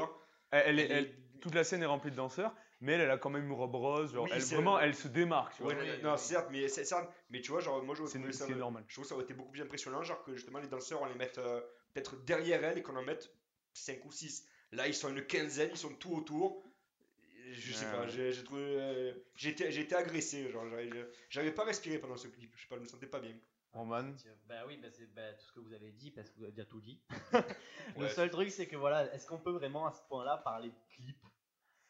Elle, 0.50 0.78
elle 0.78 0.80
est- 0.80 0.92
Elle 0.92 1.22
toute 1.40 1.54
la 1.54 1.64
scène 1.64 1.82
est 1.82 1.86
remplie 1.86 2.10
de 2.10 2.16
danseurs, 2.16 2.54
mais 2.80 2.92
elle, 2.92 3.00
elle 3.02 3.10
a 3.10 3.18
quand 3.18 3.30
même 3.30 3.44
une 3.46 3.52
robe 3.52 3.74
rose. 3.74 4.12
genre, 4.12 4.24
Oui, 4.24 4.30
elle, 4.34 4.42
vraiment, 4.42 4.78
elle 4.78 4.94
se 4.94 5.08
démarque. 5.08 5.54
Tu 5.56 5.62
vois. 5.62 5.72
Ouais, 5.72 5.80
Oui, 5.80 6.02
non, 6.02 6.12
oui. 6.12 6.18
certes, 6.18 6.48
mais 6.52 6.68
c'est 6.68 6.84
ça. 6.84 7.10
Mais 7.30 7.40
tu 7.40 7.50
vois, 7.50 7.60
genre, 7.60 7.82
moi, 7.82 7.94
je 7.96 8.04
ce 8.06 8.32
ça. 8.32 8.48
normal. 8.48 8.84
Je 8.86 8.94
trouve 8.94 9.04
que 9.04 9.08
ça 9.08 9.14
aurait 9.14 9.24
été 9.24 9.34
beaucoup 9.34 9.50
plus 9.50 9.62
impressionnant, 9.62 10.02
genre 10.02 10.22
que 10.22 10.34
justement 10.34 10.60
les 10.60 10.68
danseurs, 10.68 11.02
on 11.02 11.06
les 11.06 11.14
mette 11.14 11.38
euh, 11.38 11.60
peut-être 11.92 12.16
derrière 12.24 12.64
elle 12.64 12.78
et 12.78 12.82
qu'on 12.82 12.96
en 12.96 13.02
mette 13.02 13.34
5 13.74 14.04
ou 14.04 14.12
6. 14.12 14.46
Là, 14.72 14.86
ils 14.88 14.94
sont 14.94 15.08
une 15.10 15.26
quinzaine, 15.26 15.70
ils 15.72 15.76
sont 15.78 15.94
tout 15.94 16.14
autour. 16.14 16.64
Je 17.52 17.72
sais 17.72 17.84
pas, 17.90 18.06
j'ai 18.06 18.44
trouvé. 18.44 18.62
euh, 18.62 19.12
j'ai 19.34 19.50
été, 19.50 19.94
agressé, 19.94 20.48
genre, 20.50 20.64
j'arrivais 21.28 21.52
pas 21.52 21.62
à 21.62 21.66
respirer 21.66 21.98
pendant 21.98 22.16
ce 22.16 22.28
clip, 22.28 22.52
je 22.56 22.62
sais 22.62 22.68
pas, 22.68 22.76
je 22.76 22.82
me 22.82 22.86
sentais 22.86 23.06
pas 23.06 23.20
bien. 23.20 23.36
Roman? 23.72 24.12
Bah 24.46 24.64
oui, 24.66 24.76
bah 24.76 24.88
c'est 24.90 25.06
bah, 25.14 25.32
tout 25.32 25.46
ce 25.46 25.52
que 25.52 25.60
vous 25.60 25.72
avez 25.72 25.92
dit 25.92 26.10
parce 26.10 26.28
que 26.28 26.36
vous 26.36 26.42
avez 26.44 26.52
déjà 26.52 26.66
tout 26.66 26.80
dit. 26.80 27.00
le 27.96 28.02
Ouais. 28.02 28.08
seul 28.10 28.30
truc 28.30 28.50
c'est 28.50 28.66
que 28.66 28.76
voilà, 28.76 29.12
est-ce 29.14 29.26
qu'on 29.26 29.38
peut 29.38 29.50
vraiment 29.52 29.86
à 29.86 29.92
ce 29.92 30.02
point-là 30.08 30.36
parler 30.38 30.68
de 30.68 30.76
clip? 30.90 31.16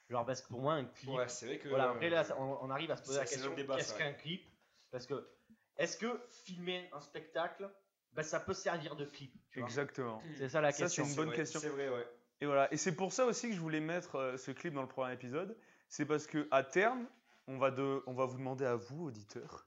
Genre 0.08 0.24
parce 0.24 0.40
que 0.42 0.48
pour 0.48 0.60
moi 0.60 0.74
un 0.74 0.84
clip, 0.84 1.10
Ouais, 1.10 1.28
c'est 1.28 1.46
vrai 1.46 1.58
que. 1.58 1.68
voilà 1.68 1.90
après 1.90 2.08
là 2.08 2.24
on, 2.38 2.58
on 2.62 2.70
arrive 2.70 2.90
à 2.92 2.96
se 2.96 3.02
poser 3.02 3.18
la 3.18 3.24
question 3.26 3.54
débat, 3.54 3.76
qu'est-ce 3.76 3.94
qu'un 3.98 4.12
clip? 4.12 4.44
Parce 4.92 5.06
que 5.06 5.28
est-ce 5.76 5.96
que 5.96 6.20
filmer 6.28 6.88
un 6.92 7.00
spectacle, 7.00 7.68
bah, 8.14 8.22
ça 8.22 8.40
peut 8.40 8.54
servir 8.54 8.96
de 8.96 9.04
clip 9.04 9.32
tu 9.50 9.60
vois 9.60 9.68
Exactement. 9.68 10.22
C'est 10.36 10.48
ça 10.48 10.60
la 10.60 10.72
Ça, 10.72 10.84
question. 10.84 11.04
c'est 11.04 11.10
une 11.10 11.16
bonne 11.16 11.28
vrai, 11.28 11.36
question. 11.36 11.60
C'est 11.60 11.68
vrai, 11.68 11.88
ouais. 11.88 12.06
Et 12.40 12.46
voilà. 12.46 12.72
Et 12.72 12.76
c'est 12.76 12.94
pour 12.94 13.12
ça 13.12 13.26
aussi 13.26 13.48
que 13.48 13.54
je 13.54 13.60
voulais 13.60 13.80
mettre 13.80 14.16
euh, 14.16 14.36
ce 14.36 14.50
clip 14.50 14.74
dans 14.74 14.82
le 14.82 14.88
premier 14.88 15.12
épisode. 15.12 15.56
C'est 15.88 16.06
parce 16.06 16.26
que 16.26 16.48
à 16.50 16.62
terme, 16.64 17.06
on 17.46 17.58
va, 17.58 17.70
de, 17.70 18.02
on 18.06 18.12
va 18.12 18.24
vous 18.24 18.38
demander 18.38 18.64
à 18.64 18.76
vous, 18.76 19.04
auditeurs, 19.06 19.66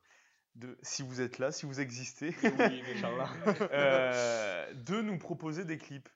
de, 0.56 0.78
si 0.82 1.04
vous 1.04 1.22
êtes 1.22 1.39
là, 1.39 1.52
si 1.52 1.66
vous 1.66 1.80
existez, 1.80 2.36
Oui, 2.43 2.50
euh, 3.72 4.74
de 4.74 5.02
nous 5.02 5.18
proposer 5.18 5.66
des 5.66 5.78
clips. 5.78 6.10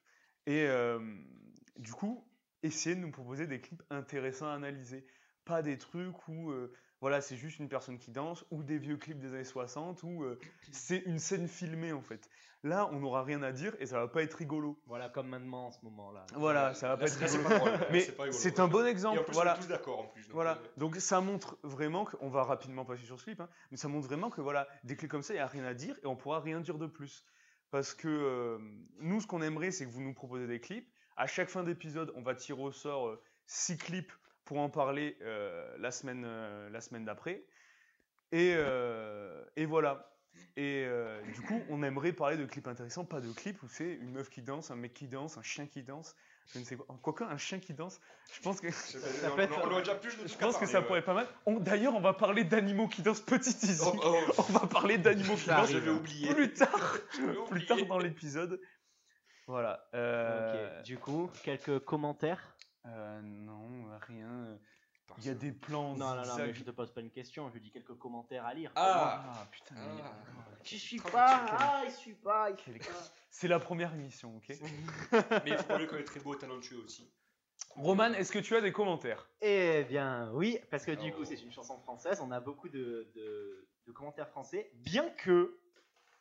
Et 0.46 0.66
euh, 0.68 1.00
du 1.78 1.94
coup, 1.94 2.26
essayer 2.64 2.96
de 2.96 3.02
nous 3.02 3.12
proposer 3.12 3.48
des 3.48 3.60
clips 3.62 3.84
intéressants 3.90 4.48
à 4.48 4.54
analyser. 4.54 5.06
Pas 5.46 5.62
des 5.62 5.78
trucs 5.78 6.28
où 6.28 6.52
euh, 6.52 6.74
voilà, 7.02 7.22
c'est 7.22 7.38
juste 7.38 7.60
une 7.60 7.70
personne 7.70 7.98
qui 7.98 8.12
danse, 8.12 8.46
ou 8.52 8.64
des 8.64 8.78
vieux 8.78 8.98
clips 8.98 9.20
des 9.20 9.34
années 9.34 9.44
60, 9.44 10.04
où 10.04 10.24
euh, 10.24 10.40
c'est 10.72 11.00
une 11.06 11.20
scène 11.20 11.48
filmée 11.48 11.94
en 11.94 12.02
fait. 12.02 12.30
Là, 12.64 12.90
on 12.92 13.00
n'aura 13.00 13.24
rien 13.24 13.42
à 13.42 13.54
dire 13.54 13.74
et 13.80 13.86
ça 13.86 14.00
va 14.00 14.10
pas 14.10 14.22
être 14.22 14.34
rigolo. 14.34 14.78
Voilà 14.86 15.08
comme 15.08 15.30
maintenant 15.30 15.68
en 15.68 15.72
ce 15.72 15.80
moment 15.82 16.12
là. 16.12 16.26
Voilà, 16.34 16.74
ça 16.74 16.90
va 16.90 16.98
pas 16.98 17.06
être 17.06 17.18
rigolo. 17.18 17.44
pas 17.50 17.58
drôle, 17.58 17.72
là, 17.72 17.88
Mais 17.90 18.06
c'est 18.32 18.60
un 18.60 18.68
bon 18.68 18.86
Et 18.86 18.90
exemple. 18.90 19.20
en 19.20 19.24
plus, 19.24 19.34
voilà. 19.34 19.54
on 19.54 19.56
est 19.56 19.62
tous 19.62 19.68
d'accord 19.70 20.00
en 20.00 20.08
plus. 20.08 20.24
donc, 20.24 20.34
Voilà, 20.34 20.58
euh, 20.58 20.68
donc 20.78 20.98
ça 20.98 21.22
montre 21.22 21.58
vraiment 21.64 22.04
qu'on 22.04 22.30
va 22.30 22.44
rapidement 22.44 22.84
passer 22.84 23.06
sur 23.06 23.18
ce 23.18 23.24
clip, 23.24 23.40
hein, 23.40 23.48
mais 23.72 23.78
ça 23.78 23.88
montre 23.88 24.08
vraiment 24.08 24.30
que 24.30 24.42
voilà, 24.42 24.68
des 24.84 24.98
clips 24.98 25.10
comme 25.10 25.24
ça, 25.24 25.34
il 25.34 25.38
n'y 25.38 25.42
a 25.42 25.48
rien 25.48 25.64
à 25.64 25.74
dire 25.74 25.98
et 26.04 26.06
on 26.06 26.18
pourra 26.18 26.42
rien 26.42 26.60
dire 26.60 26.78
de 26.78 26.88
plus. 26.88 27.24
Parce 27.72 27.94
que 27.94 28.10
euh, 28.10 28.58
nous, 29.00 29.22
ce 29.22 29.28
qu'on 29.28 29.42
aimerait, 29.42 29.72
c'est 29.72 29.86
que 29.86 29.92
vous 29.92 30.02
nous 30.02 30.14
proposez 30.14 30.48
des 30.48 30.60
clips. 30.60 30.90
À 31.16 31.28
chaque 31.28 31.50
fin 31.50 31.64
d'épisode, 31.64 32.12
on 32.16 32.22
va 32.22 32.36
tirer 32.36 32.62
au 32.62 32.72
sort 32.72 33.08
euh, 33.08 33.22
six 33.46 33.78
clips 33.78 34.12
pour 34.50 34.58
en 34.58 34.70
parler 34.72 35.16
euh, 35.22 35.64
la 35.78 35.92
semaine, 35.92 36.24
euh, 36.26 36.72
la 36.72 36.82
semaine 36.82 37.06
d'après. 37.06 37.44
Et, 38.32 38.56
euh, 38.58 39.46
et 39.56 39.66
voilà. 39.68 40.12
Et 40.58 40.86
euh, 40.88 41.22
du 41.36 41.42
coup, 41.42 41.62
on 41.70 41.84
aimerait 41.84 42.14
parler 42.14 42.36
de 42.36 42.46
clips 42.46 42.68
intéressants, 42.68 43.06
pas 43.06 43.22
de 43.22 43.32
clips 43.32 43.62
où 43.62 43.68
c'est 43.68 43.94
une 43.94 44.12
meuf 44.12 44.32
qui 44.32 44.42
danse, 44.42 44.72
un 44.72 44.76
mec 44.76 44.96
qui 44.96 45.08
danse, 45.08 45.38
un 45.38 45.44
chien 45.44 45.68
qui 45.68 45.84
danse, 45.84 46.16
je 46.52 46.58
ne 46.58 46.64
sais 46.64 46.76
quoi. 46.78 46.88
Quoique, 47.04 47.24
un 47.24 47.38
chien 47.38 47.60
qui 47.60 47.76
danse, 47.76 48.02
je 48.34 48.42
pense 48.42 48.60
que. 48.60 48.72
Ça 48.72 48.98
pense 50.40 50.58
que 50.58 50.66
ça 50.66 50.80
ouais. 50.80 50.86
pourrait 50.88 51.00
être 51.00 51.06
pas 51.06 51.14
mal. 51.14 51.28
On- 51.46 51.60
D'ailleurs, 51.60 51.94
on 51.96 52.02
va 52.02 52.14
parler 52.14 52.44
d'animaux 52.44 52.88
qui 52.88 53.04
dansent 53.04 53.22
petit 53.22 53.52
easy. 53.68 53.84
Oh, 53.86 54.00
oh, 54.04 54.34
On 54.50 54.54
va 54.54 54.66
parler 54.66 54.98
d'animaux 54.98 55.36
qui 55.36 55.48
dansent 55.48 55.70
je 55.72 55.78
vais 55.78 55.92
oublier. 55.92 56.34
plus 56.34 56.54
tard, 56.54 56.98
plus 57.50 57.66
tard 57.68 57.86
dans 57.88 58.00
l'épisode. 58.00 58.60
Voilà. 59.46 59.88
euh, 59.94 60.82
du 60.82 60.98
coup, 60.98 61.30
quelques 61.44 61.78
commentaires 61.86 62.56
euh, 62.90 63.22
non, 63.22 63.90
rien. 64.08 64.58
Il 65.18 65.26
y 65.26 65.30
a 65.30 65.34
des 65.34 65.52
plans. 65.52 65.96
Non, 65.98 66.14
non, 66.16 66.24
non, 66.26 66.38
mais 66.38 66.54
je 66.54 66.64
te 66.64 66.70
pose 66.72 66.94
pas 66.94 67.02
une 67.02 67.10
question, 67.10 67.50
je 67.50 67.58
dis 67.58 67.72
quelques 67.72 67.98
commentaires 67.98 68.46
à 68.46 68.54
lire. 68.54 68.72
Ah, 68.76 69.24
Ah 69.42 69.48
putain. 69.52 69.76
mais- 69.76 70.02
Ah. 70.04 70.14
Je 70.64 70.76
suis 70.76 71.00
pas, 71.00 71.46
ah, 71.58 71.82
il 71.86 71.92
suit 71.92 72.14
pas, 72.14 72.50
il 72.52 72.56
Quel 72.58 72.76
suit 72.76 72.82
est- 72.90 72.94
pas. 72.94 73.00
C'est 73.32 73.48
la 73.48 73.60
première 73.60 73.94
émission, 73.96 74.38
ok? 74.38 74.50
Mais 75.46 75.52
il 75.52 75.58
faut 75.58 75.64
pas 75.64 75.86
qu'on 75.88 75.96
est 75.98 76.04
très 76.04 76.20
beau 76.20 76.36
et 76.36 76.38
talentueux 76.38 76.78
aussi. 76.84 77.12
Roman, 77.72 78.14
est-ce 78.14 78.32
que 78.32 78.40
tu 78.40 78.56
as 78.56 78.62
des 78.62 78.72
commentaires? 78.72 79.28
Eh 79.42 79.84
bien, 79.86 80.32
oui, 80.34 80.60
parce 80.70 80.86
que 80.86 80.92
du 80.92 81.12
Oh. 81.12 81.18
coup, 81.18 81.26
c'est 81.26 81.42
une 81.42 81.52
chanson 81.52 81.80
française, 81.80 82.20
on 82.22 82.32
a 82.32 82.40
beaucoup 82.40 82.68
de, 82.70 83.10
de- 83.16 83.68
de 83.88 83.92
commentaires 83.92 84.30
français, 84.30 84.70
bien 84.76 85.10
que, 85.12 85.60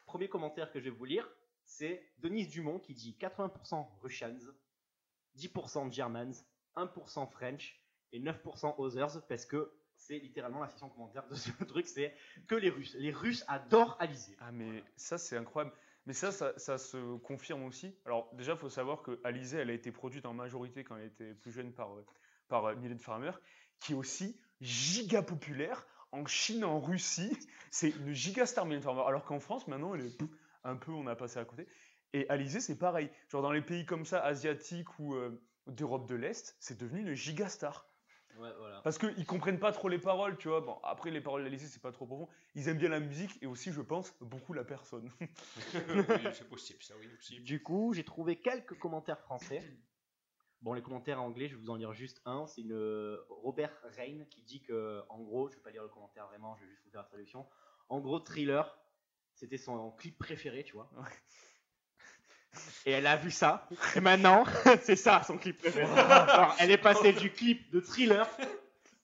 premier 0.07 0.29
commentaire 0.29 0.71
que 0.73 0.79
je 0.79 0.85
vais 0.85 0.97
vous 0.97 1.05
lire, 1.05 1.29
c'est 1.65 2.03
Denise 2.19 2.49
Dumont 2.49 2.79
qui 2.79 2.95
dit 2.95 3.17
80% 3.21 3.87
Russians, 4.01 4.39
10% 5.37 5.91
Germans, 5.93 6.33
1% 6.87 7.31
French 7.31 7.81
et 8.13 8.21
9% 8.21 8.75
Others, 8.79 9.27
parce 9.29 9.45
que 9.45 9.73
c'est 9.97 10.19
littéralement 10.19 10.61
la 10.61 10.69
section 10.69 10.89
commentaire 10.89 11.27
de 11.29 11.35
ce 11.35 11.51
truc, 11.65 11.87
c'est 11.87 12.15
que 12.47 12.55
les 12.55 12.71
Russes. 12.71 12.95
Les 12.99 13.11
Russes 13.11 13.45
adorent 13.49 13.97
Alizé. 14.01 14.37
Ah, 14.41 14.53
mais 14.53 14.83
ça, 14.97 15.19
c'est 15.19 15.37
incroyable. 15.37 15.75
Mais 16.07 16.15
ça, 16.15 16.33
ça, 16.33 16.55
ça 16.57 16.79
se 16.79 17.17
confirme 17.19 17.65
aussi. 17.65 17.95
Alors, 18.07 18.31
déjà, 18.35 18.53
il 18.53 18.59
faut 18.59 18.71
savoir 18.71 19.03
que 19.03 19.21
Alizé, 19.25 19.59
elle 19.59 19.71
a 19.71 19.75
été 19.75 19.93
produite 19.93 20.25
en 20.25 20.33
majorité 20.33 20.85
quand 20.85 20.97
elle 20.97 21.07
était 21.07 21.35
plus 21.35 21.53
jeune 21.53 21.73
par, 21.73 21.95
euh, 21.95 22.07
par 22.49 22.65
euh, 22.65 22.77
Mylène 22.77 22.99
Farmer, 22.99 23.33
qui 23.81 23.93
est 23.93 23.97
aussi 23.97 24.41
giga 24.61 25.23
populaire 25.23 25.87
en 26.13 26.25
Chine, 26.25 26.65
en 26.65 26.81
Russie. 26.81 27.37
C'est 27.71 27.91
une 27.91 28.13
giga 28.13 28.47
star, 28.47 28.65
Mylène 28.65 28.83
Farmer. 28.83 29.03
Alors 29.07 29.25
qu'en 29.25 29.41
France, 29.41 29.67
maintenant, 29.69 29.95
elle 29.95 30.07
est 30.07 30.19
un 30.65 30.77
peu, 30.77 30.93
on 30.93 31.07
a 31.07 31.15
passé 31.15 31.39
à 31.41 31.45
côté. 31.45 31.67
Et 32.15 32.29
Alizé, 32.31 32.61
c'est 32.61 32.79
pareil. 32.79 33.11
Genre, 33.29 33.43
dans 33.43 33.53
les 33.53 33.61
pays 33.61 33.85
comme 33.85 34.07
ça, 34.07 34.25
asiatiques 34.25 34.99
ou 34.99 35.15
euh, 35.15 35.43
d'Europe 35.69 36.09
de 36.09 36.15
l'Est, 36.15 36.57
c'est 36.61 36.79
devenu 36.79 37.01
une 37.01 37.15
giga 37.15 37.49
star. 37.49 37.87
Ouais, 38.39 38.53
voilà. 38.57 38.81
Parce 38.83 38.99
qu'ils 38.99 39.27
comprennent 39.27 39.59
pas 39.59 39.73
trop 39.73 39.89
les 39.89 39.99
paroles, 39.99 40.37
tu 40.37 40.49
vois. 40.49 40.61
Bon, 40.61 40.79
après, 40.85 41.11
les 41.11 41.21
paroles 41.21 41.43
d'Alizé, 41.43 41.67
c'est 41.67 41.83
pas 41.83 41.91
trop 41.91 42.07
profond. 42.07 42.29
Ils 42.55 42.69
aiment 42.69 42.79
bien 42.79 42.89
la 42.89 43.01
musique 43.01 43.37
et 43.43 43.47
aussi, 43.47 43.73
je 43.73 43.81
pense, 43.81 44.15
beaucoup 44.21 44.53
la 44.53 44.65
personne. 44.65 45.11
oui, 45.21 46.29
c'est 46.33 46.49
possible, 46.49 46.83
ça, 46.83 46.95
oui, 46.99 47.09
aussi. 47.19 47.41
Du 47.41 47.63
coup, 47.63 47.93
j'ai 47.95 48.05
trouvé 48.05 48.37
quelques 48.37 48.79
commentaires 48.79 49.21
français. 49.21 49.63
Bon, 50.61 50.73
les 50.73 50.83
commentaires 50.83 51.21
anglais, 51.21 51.49
je 51.49 51.55
vais 51.55 51.61
vous 51.61 51.71
en 51.71 51.77
lire 51.77 51.93
juste 51.93 52.21
un. 52.25 52.47
C'est 52.47 52.63
une 52.63 53.19
Robert 53.29 53.77
Rain 53.97 54.25
qui 54.31 54.43
dit 54.43 54.61
que, 54.63 55.03
en 55.09 55.21
gros, 55.21 55.49
je 55.49 55.57
vais 55.57 55.63
pas 55.63 55.71
lire 55.71 55.83
le 55.83 55.89
commentaire 55.89 56.27
vraiment, 56.27 56.57
je 56.57 56.65
vais 56.65 56.71
juste 56.71 56.85
vous 56.85 56.91
faire 56.91 57.03
la 57.03 57.09
traduction. 57.09 57.47
En 57.89 58.01
gros, 58.01 58.21
Thriller, 58.21 58.79
c'était 59.35 59.59
son 59.59 59.91
clip 59.93 60.19
préféré, 60.19 60.65
tu 60.65 60.75
vois. 60.75 60.91
Ouais. 60.97 61.11
Et 62.87 62.93
elle 62.93 63.07
a 63.07 63.17
vu 63.17 63.31
ça. 63.31 63.69
Et 63.95 64.01
maintenant, 64.01 64.45
c'est 64.83 64.97
ça 64.97 65.23
son 65.27 65.37
clip 65.39 65.59
préféré. 65.59 65.87
Alors, 66.01 66.57
elle 66.59 66.71
est 66.71 66.79
passée 66.79 67.13
du 67.13 67.31
clip 67.31 67.71
de 67.71 67.81
Thriller 67.81 68.27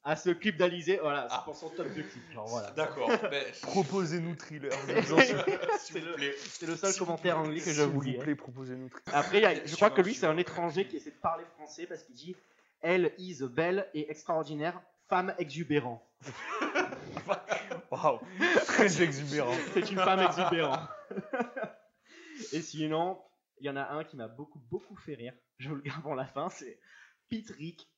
à 0.03 0.17
ce 0.17 0.31
clip 0.31 0.57
d'Alizé. 0.57 0.99
Voilà, 1.01 1.27
c'est 1.29 1.37
Ah. 1.39 1.43
pour 1.45 1.55
son 1.57 1.69
top 1.71 1.89
de 1.89 2.03
clip. 2.03 2.23
Voilà. 2.47 2.71
D'accord. 2.73 3.09
ben, 3.31 3.45
Proposez-nous 3.63 4.35
thriller. 4.37 4.73
S'il 4.73 6.01
vous 6.01 6.07
le- 6.09 6.15
plaît. 6.15 6.35
C'est 6.39 6.67
le 6.67 6.77
seul 6.77 6.95
commentaire 6.95 7.39
anglais 7.39 7.61
que 7.61 7.71
je 7.73 7.83
S'il 7.83 7.91
vous 7.91 8.01
plaît, 8.01 8.35
proposez-nous 8.35 8.89
thriller. 8.89 9.15
Après, 9.19 9.39
il 9.39 9.43
y 9.43 9.47
a- 9.47 9.65
je 9.67 9.75
crois 9.77 9.91
que 9.91 10.01
lui, 10.03 10.15
c'est 10.15 10.27
un 10.27 10.37
étranger 10.39 10.87
qui 10.87 10.97
essaie 10.97 11.11
de 11.11 11.17
parler 11.17 11.45
français 11.57 11.87
parce 11.87 12.03
qu'il 12.03 12.15
dit 12.15 12.37
Elle 12.81 13.13
is 13.19 13.39
belle 13.43 13.89
et 13.95 14.11
extraordinaire, 14.11 14.81
femme 15.09 15.35
exubérante. 15.39 16.03
Waouh, 17.91 18.19
très 18.67 19.03
exubérant. 19.03 19.55
C'est 19.73 19.91
une 19.91 19.99
femme 19.99 20.21
exubérante. 20.21 20.81
et 22.53 22.61
sinon, 22.63 23.19
il 23.59 23.67
y 23.67 23.71
en 23.71 23.77
a 23.77 23.85
un 23.93 24.05
qui 24.05 24.17
m'a 24.17 24.29
beaucoup, 24.29 24.61
beaucoup 24.71 24.97
fait 24.97 25.15
rire. 25.15 25.35
Je 25.59 25.69
vous 25.69 25.77
le 25.77 25.83
garde 25.83 26.03
pour 26.03 26.15
la 26.15 26.27
fin 26.27 26.49
c'est 26.49 26.79
Pete 27.29 27.51
Rick. 27.51 27.89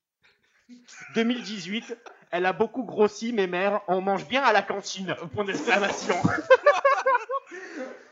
2018, 1.15 1.97
elle 2.33 2.45
a 2.45 2.53
beaucoup 2.53 2.83
grossi, 2.85 3.33
mes 3.33 3.47
mères. 3.47 3.83
On 3.87 4.01
mange 4.01 4.27
bien 4.27 4.43
à 4.43 4.53
la 4.53 4.63
cantine. 4.63 5.15
Point 5.33 5.45
d'exclamation. 5.45 6.17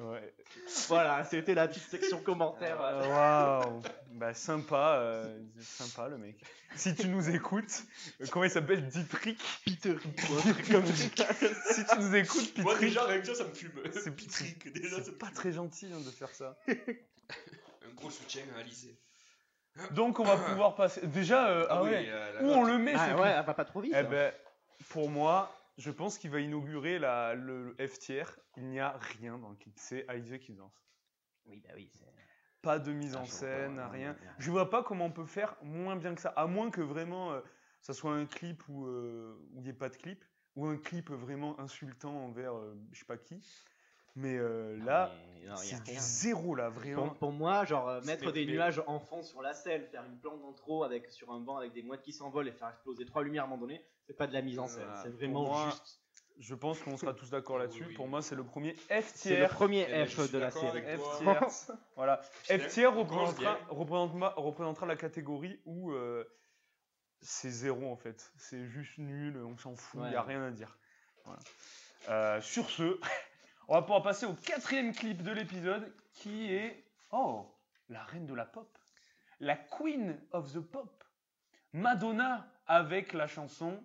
Ouais. 0.00 0.34
voilà, 0.88 1.24
c'était 1.24 1.54
la 1.54 1.66
petite 1.68 1.82
section 1.88 2.20
commentaires. 2.22 2.80
Euh, 2.80 3.60
Waouh, 3.64 3.82
bah 4.12 4.34
sympa, 4.34 4.96
euh, 4.98 5.38
sympa 5.60 6.08
le 6.08 6.18
mec. 6.18 6.36
Si 6.76 6.94
tu 6.94 7.08
nous 7.08 7.28
écoutes, 7.30 7.82
euh, 8.20 8.26
comment 8.30 8.44
il 8.44 8.50
s'appelle? 8.50 8.86
Dietrich? 8.88 9.40
Peter. 9.64 9.96
Comme- 10.70 10.86
Si 10.86 11.10
tu 11.86 11.98
nous 11.98 12.14
écoutes, 12.16 12.58
Moi, 12.58 12.74
Dietrich, 12.74 12.88
déjà, 12.90 13.04
avec 13.04 13.26
ça, 13.26 13.34
ça 13.34 13.44
me 13.44 13.54
fume. 13.54 13.72
c'est 13.92 14.14
Pitric, 14.14 14.72
déjà, 14.72 14.90
ça 14.90 14.98
me 14.98 15.04
c'est 15.04 15.18
pas 15.18 15.30
très 15.34 15.52
gentil 15.52 15.86
hein, 15.92 16.00
de 16.04 16.10
faire 16.10 16.30
ça. 16.30 16.56
Un 16.68 17.94
gros 17.96 18.10
soutien 18.10 18.42
à 18.56 18.60
Alizé. 18.60 18.96
Donc 19.92 20.18
on 20.20 20.24
va 20.24 20.36
pouvoir 20.36 20.74
passer. 20.74 21.06
Déjà, 21.06 21.48
euh, 21.50 21.66
ah, 21.70 21.82
oui, 21.82 21.90
ouais, 21.90 22.06
la 22.34 22.42
où 22.42 22.46
note. 22.46 22.56
on 22.56 22.64
le 22.64 22.78
met 22.78 22.94
Ah 22.96 23.10
ce 23.10 23.14
ouais, 23.20 23.28
elle 23.28 23.44
va 23.46 23.54
pas 23.54 23.64
trop 23.64 23.80
vite. 23.80 23.94
Eh 23.96 24.02
ben, 24.02 24.32
pour 24.88 25.08
moi, 25.08 25.54
je 25.78 25.90
pense 25.90 26.18
qu'il 26.18 26.30
va 26.30 26.40
inaugurer 26.40 26.98
la, 26.98 27.34
le, 27.34 27.72
le 27.78 27.86
F 27.86 27.98
tier. 27.98 28.24
Il 28.56 28.64
n'y 28.66 28.80
a 28.80 28.98
rien 28.98 29.38
dans 29.38 29.48
le 29.50 29.56
clip. 29.56 29.74
C'est 29.76 30.06
Alizé 30.08 30.38
qui 30.38 30.52
danse. 30.52 30.74
Oui, 31.46 31.60
bah 31.66 31.72
oui. 31.74 31.90
Pas 32.60 32.78
de 32.78 32.92
mise 32.92 33.14
Ah, 33.16 33.20
en 33.20 33.24
scène, 33.24 33.76
pas, 33.76 33.88
rien. 33.88 34.12
non, 34.12 34.18
non. 34.26 34.32
Je 34.38 34.50
vois 34.50 34.68
pas 34.68 34.82
comment 34.82 35.06
on 35.06 35.12
peut 35.12 35.24
faire 35.24 35.56
moins 35.62 35.96
bien 35.96 36.14
que 36.14 36.20
ça. 36.20 36.30
À 36.30 36.46
moins 36.46 36.70
que 36.70 36.80
vraiment 36.80 37.32
euh, 37.32 37.40
ça 37.80 37.94
soit 37.94 38.12
un 38.12 38.26
clip 38.26 38.68
où 38.68 38.86
euh, 38.86 39.34
où 39.52 39.58
il 39.58 39.62
n'y 39.62 39.68
ait 39.70 39.72
pas 39.72 39.88
de 39.88 39.96
clip. 39.96 40.24
Ou 40.56 40.66
un 40.66 40.76
clip 40.76 41.10
vraiment 41.10 41.58
insultant 41.60 42.24
envers 42.24 42.56
euh, 42.56 42.74
je 42.92 42.98
sais 42.98 43.04
pas 43.06 43.16
qui. 43.16 43.40
Mais 44.16 44.36
euh, 44.36 44.76
là, 44.84 45.12
c'est 45.54 45.80
du 45.84 45.92
rien. 45.92 46.00
zéro 46.00 46.56
là, 46.56 46.68
vraiment. 46.70 47.06
Pour, 47.10 47.18
pour 47.18 47.32
moi, 47.32 47.64
genre 47.64 47.88
euh, 47.88 48.00
mettre 48.02 48.32
des 48.32 48.44
nuages 48.46 48.82
en 48.88 48.98
fond 48.98 49.22
sur 49.22 49.40
la 49.40 49.54
scène, 49.54 49.84
faire 49.86 50.02
une 50.04 50.18
plante 50.18 50.42
d'intro 50.42 50.82
avec 50.82 51.12
sur 51.12 51.30
un 51.30 51.38
banc 51.38 51.56
avec 51.58 51.72
des 51.72 51.82
mouettes 51.84 52.02
qui 52.02 52.12
s'envolent 52.12 52.48
et 52.48 52.52
faire 52.52 52.68
exploser 52.70 53.04
trois 53.04 53.22
lumières 53.22 53.44
à 53.44 53.46
un 53.46 53.50
moment 53.50 53.60
donné, 53.60 53.86
c'est 54.08 54.16
pas 54.16 54.26
de 54.26 54.32
la 54.32 54.42
mise 54.42 54.58
en 54.58 54.66
scène, 54.66 54.82
Voilà. 54.84 55.02
c'est 55.02 55.10
vraiment 55.10 55.44
moi, 55.44 55.66
juste. 55.70 56.00
Je 56.40 56.54
pense 56.54 56.78
qu'on 56.80 56.96
sera 56.96 57.12
tous 57.14 57.30
d'accord 57.30 57.58
là-dessus. 57.58 57.82
Oui, 57.82 57.88
oui. 57.90 57.94
Pour 57.94 58.06
moi, 58.08 58.22
c'est 58.22 58.34
le 58.36 58.44
premier 58.44 58.72
F 58.74 59.12
C'est 59.14 59.38
le 59.40 59.48
premier 59.48 59.86
Eh 59.88 59.92
ben, 59.92 60.06
F 60.06 60.30
de 60.32 60.38
la 60.38 60.46
d'accord 60.46 60.62
série. 60.62 60.78
avec 60.78 60.98
F 60.98 61.02
toi. 61.02 61.18
tiers. 61.18 61.76
Voilà. 61.96 62.16
F 62.44 62.74
commence 62.74 62.96
représentera, 62.96 63.54
bien. 63.54 63.58
représentera, 63.68 64.34
représentera 64.36 64.86
la 64.86 64.96
catégorie 64.96 65.60
où 65.66 65.90
euh, 65.92 66.24
c'est 67.20 67.50
zéro 67.50 67.90
en 67.90 67.96
fait. 67.96 68.32
C'est 68.36 68.64
juste 68.66 68.98
nul, 68.98 69.36
on 69.44 69.56
s'en 69.56 69.74
fout, 69.76 70.00
il 70.00 70.04
Ouais. 70.04 70.10
n'y 70.10 70.14
a 70.16 70.22
rien 70.22 70.44
à 70.44 70.50
dire. 70.52 70.78
Voilà. 71.24 71.40
Euh, 72.08 72.40
sur 72.40 72.70
ce, 72.70 73.00
on 73.68 73.74
va 73.74 73.82
pouvoir 73.82 74.02
passer 74.02 74.24
au 74.24 74.34
quatrième 74.34 74.92
clip 74.94 75.22
de 75.22 75.32
l'épisode 75.32 75.92
qui 76.14 76.52
est 76.54 76.84
Oh, 77.10 77.52
la 77.88 78.04
reine 78.04 78.26
de 78.26 78.34
la 78.34 78.46
pop. 78.46 78.78
La 79.40 79.56
queen 79.56 80.16
of 80.30 80.52
the 80.52 80.60
pop. 80.60 81.02
Madonna 81.72 82.46
avec 82.66 83.12
la 83.12 83.26
chanson 83.26 83.82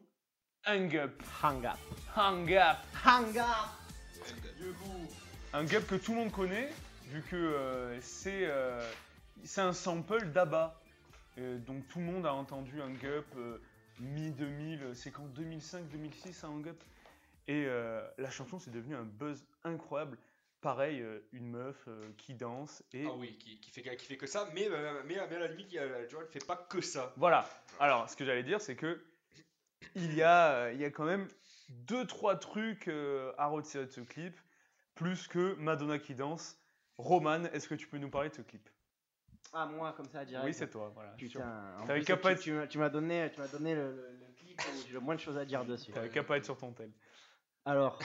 Hang 0.65 0.95
Up. 0.95 1.21
Hang 1.43 1.65
up. 1.65 1.77
Hang 2.15 2.49
Up. 2.53 2.77
Hang 3.03 3.37
up 3.37 3.69
Un 5.51 5.65
gap 5.65 5.85
que 5.87 5.95
tout 5.95 6.13
le 6.13 6.19
monde 6.19 6.31
connaît, 6.31 6.69
vu 7.09 7.21
que 7.21 7.35
euh, 7.35 7.99
c'est 7.99 8.45
euh, 8.45 8.81
c'est 9.43 9.59
un 9.59 9.73
sample 9.73 10.25
d'ABBA. 10.27 10.79
Euh, 11.37 11.57
donc 11.59 11.85
tout 11.89 11.99
le 11.99 12.05
monde 12.05 12.25
a 12.25 12.33
entendu 12.33 12.81
un 12.81 12.93
Up 13.05 13.25
euh, 13.35 13.57
mi-2000, 13.99 14.93
c'est 14.93 15.11
quand 15.11 15.27
2005-2006 15.37 16.45
un 16.45 16.65
Up. 16.65 16.81
Et 17.49 17.65
euh, 17.67 18.01
la 18.17 18.31
chanson 18.31 18.57
c'est 18.57 18.71
devenu 18.71 18.95
un 18.95 19.03
buzz 19.03 19.43
incroyable. 19.65 20.17
Pareil, 20.61 21.01
euh, 21.01 21.19
une 21.33 21.49
meuf 21.49 21.75
euh, 21.89 22.01
qui 22.17 22.35
danse 22.35 22.83
et 22.93 23.03
Ah 23.05 23.11
oui, 23.17 23.37
qui, 23.37 23.59
qui 23.59 23.69
fait, 23.69 23.97
qui 23.97 24.05
fait 24.05 24.15
que 24.15 24.27
ça, 24.27 24.47
mais, 24.53 24.69
mais, 24.69 25.17
mais 25.27 25.35
à 25.35 25.39
la 25.39 25.47
limite, 25.47 25.75
elle 25.75 26.07
fait 26.31 26.45
pas 26.47 26.55
que 26.55 26.79
ça. 26.79 27.11
Voilà. 27.17 27.49
Alors, 27.81 28.09
ce 28.09 28.15
que 28.15 28.23
j'allais 28.23 28.43
dire, 28.43 28.61
c'est 28.61 28.77
que 28.77 29.03
il 29.95 30.13
y 30.15 30.21
a, 30.21 30.53
euh, 30.65 30.73
il 30.73 30.79
y 30.79 30.85
a 30.85 30.91
quand 30.91 31.05
même 31.05 31.27
deux, 31.69 32.05
trois 32.05 32.35
trucs 32.37 32.87
euh, 32.87 33.33
à 33.37 33.47
retirer 33.47 33.85
de 33.85 33.91
ce 33.91 34.01
clip, 34.01 34.39
plus 34.95 35.27
que 35.27 35.55
Madonna 35.55 35.99
qui 35.99 36.15
danse. 36.15 36.59
Roman, 36.97 37.45
est-ce 37.45 37.67
que 37.67 37.75
tu 37.75 37.87
peux 37.87 37.97
nous 37.97 38.09
parler 38.09 38.29
de 38.29 38.35
ce 38.35 38.41
clip? 38.41 38.69
Ah, 39.51 39.65
moi, 39.65 39.93
comme 39.93 40.07
ça, 40.09 40.25
direct. 40.25 40.45
Oui, 40.45 40.53
c'est 40.53 40.69
toi. 40.69 40.91
Voilà. 40.93 41.11
Putain, 41.11 41.75
en 41.79 41.85
plus, 41.87 42.05
tu, 42.39 42.51
m'as- 42.53 42.67
tu 42.67 42.77
m'as 42.77 42.89
donné, 42.89 43.31
tu 43.33 43.39
m'as 43.39 43.47
donné 43.47 43.75
le, 43.75 43.95
le- 43.95 44.11
le 44.19 44.33
clip 44.35 44.59
où 44.59 44.87
j'ai 44.87 44.93
le 44.93 44.99
moins 44.99 45.15
de 45.15 45.19
choses 45.19 45.37
à 45.37 45.45
dire 45.45 45.65
dessus. 45.65 45.91
T'avais 45.91 46.09
qu'à 46.09 46.23
pas 46.23 46.37
être 46.37 46.45
sur 46.45 46.57
ton 46.57 46.71
tel. 46.73 46.91
Alors, 47.65 47.99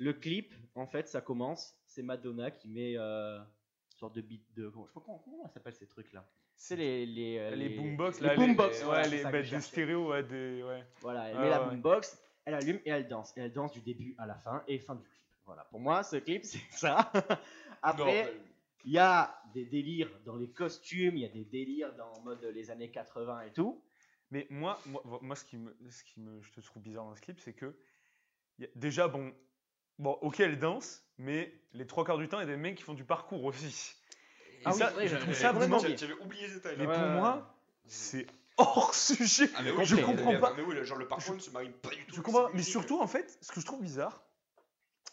le 0.00 0.12
clip, 0.12 0.54
en 0.74 0.86
fait, 0.86 1.08
ça 1.08 1.20
commence. 1.20 1.76
C'est 1.86 2.02
Madonna 2.02 2.50
qui 2.50 2.68
met 2.68 2.96
euh, 2.96 3.38
une 3.38 3.98
sorte 3.98 4.14
de 4.14 4.20
beat 4.20 4.44
de. 4.54 4.70
Je 4.74 4.86
sais 4.86 4.92
pas 4.94 5.00
comment, 5.04 5.18
comment 5.18 5.46
ça 5.48 5.54
s'appelle 5.54 5.74
ces 5.74 5.86
trucs-là? 5.86 6.26
C'est 6.62 6.76
les 6.76 7.06
les, 7.06 7.38
euh, 7.38 7.56
Les, 7.56 7.70
boombox, 7.70 8.20
les 8.20 8.28
là, 8.28 8.36
boombox, 8.36 8.78
les, 8.78 8.84
voilà, 8.84 9.08
ouais, 9.08 9.42
les 9.42 9.50
des 9.50 9.60
stéréos, 9.60 10.10
ouais, 10.10 10.22
des, 10.22 10.62
ouais. 10.62 10.84
Voilà, 11.00 11.28
elle 11.28 11.36
Ouais, 11.36 11.42
met 11.42 11.50
la 11.50 11.58
boombox, 11.58 12.22
elle 12.44 12.54
allume 12.54 12.78
et 12.84 12.90
elle 12.90 13.08
danse. 13.08 13.36
Et 13.36 13.40
elle 13.40 13.52
danse 13.52 13.72
du 13.72 13.80
début 13.80 14.14
à 14.16 14.26
la 14.26 14.36
fin 14.36 14.62
et 14.68 14.78
fin 14.78 14.94
du 14.94 15.02
clip. 15.02 15.18
Voilà, 15.44 15.64
pour 15.64 15.80
moi, 15.80 16.04
ce 16.04 16.14
clip, 16.14 16.44
c'est 16.44 16.60
ça. 16.70 17.10
Après, 17.82 18.22
Non, 18.22 18.30
il 18.84 18.92
y 18.92 18.98
a 18.98 19.42
des 19.52 19.64
délires 19.64 20.08
dans 20.24 20.36
les 20.36 20.50
costumes, 20.50 21.16
il 21.16 21.22
y 21.22 21.24
a 21.24 21.30
des 21.30 21.44
délires 21.44 21.96
dans 21.96 22.20
mode 22.20 22.44
les 22.54 22.70
années 22.70 22.92
80 22.92 23.40
et 23.42 23.50
tout. 23.50 23.82
Mais 24.30 24.46
moi, 24.48 24.78
moi, 24.86 25.02
moi, 25.20 25.34
ce 25.34 25.44
qui 25.44 25.56
me, 25.56 25.76
ce 25.90 26.04
qui 26.04 26.20
me, 26.20 26.40
je 26.42 26.52
te 26.52 26.60
trouve 26.60 26.80
bizarre 26.80 27.06
dans 27.06 27.16
ce 27.16 27.22
clip, 27.22 27.40
c'est 27.40 27.54
que 27.54 27.76
y 28.60 28.66
a- 28.66 28.68
déjà, 28.76 29.08
bon, 29.08 29.34
bon, 29.98 30.12
ok, 30.22 30.38
elle 30.38 30.60
danse, 30.60 31.04
mais 31.18 31.52
les 31.72 31.88
trois 31.88 32.04
quarts 32.04 32.18
du 32.18 32.28
temps, 32.28 32.38
il 32.38 32.48
y 32.48 32.52
a 32.52 32.54
des 32.54 32.56
mecs 32.56 32.76
qui 32.76 32.84
font 32.84 32.94
du 32.94 33.04
parcours 33.04 33.42
aussi. 33.42 33.96
Et 34.62 34.66
Ah 34.66 34.70
oui, 34.72 34.78
ça, 34.78 34.88
c'est 34.88 34.94
vrai, 34.94 35.08
je 35.08 35.16
trouve 35.16 35.34
ça 35.34 35.52
vraiment. 35.52 35.78
J'avais 35.78 36.12
oublié 36.14 36.48
ce 36.48 36.54
détail 36.54 36.76
Mais 36.78 36.86
pour 36.86 36.96
moi, 36.98 37.56
c'est 37.86 38.26
hors 38.56 38.94
sujet. 38.94 39.50
Ah, 39.56 39.62
mais 39.62 39.70
oui, 39.72 39.84
je 39.84 39.96
mais- 39.96 40.02
comprends 40.02 40.32
mais- 40.32 40.40
pas. 40.40 40.54
Mais 40.56 40.62
oui, 40.62 40.74
le- 40.74 40.84
genre 40.84 40.98
le 40.98 41.08
parcours 41.08 41.34
ne 41.34 41.40
se 41.40 41.50
marie 41.50 41.70
pas 41.70 41.90
du 41.90 41.96
tout. 41.96 42.02
Je 42.08 42.12
avec 42.14 42.24
comprends, 42.24 42.46
cette 42.46 42.54
mais 42.54 42.62
surtout, 42.62 43.00
en 43.00 43.06
fait, 43.06 43.38
ce 43.40 43.50
que 43.52 43.60
je 43.60 43.66
trouve 43.66 43.82
bizarre, 43.82 44.22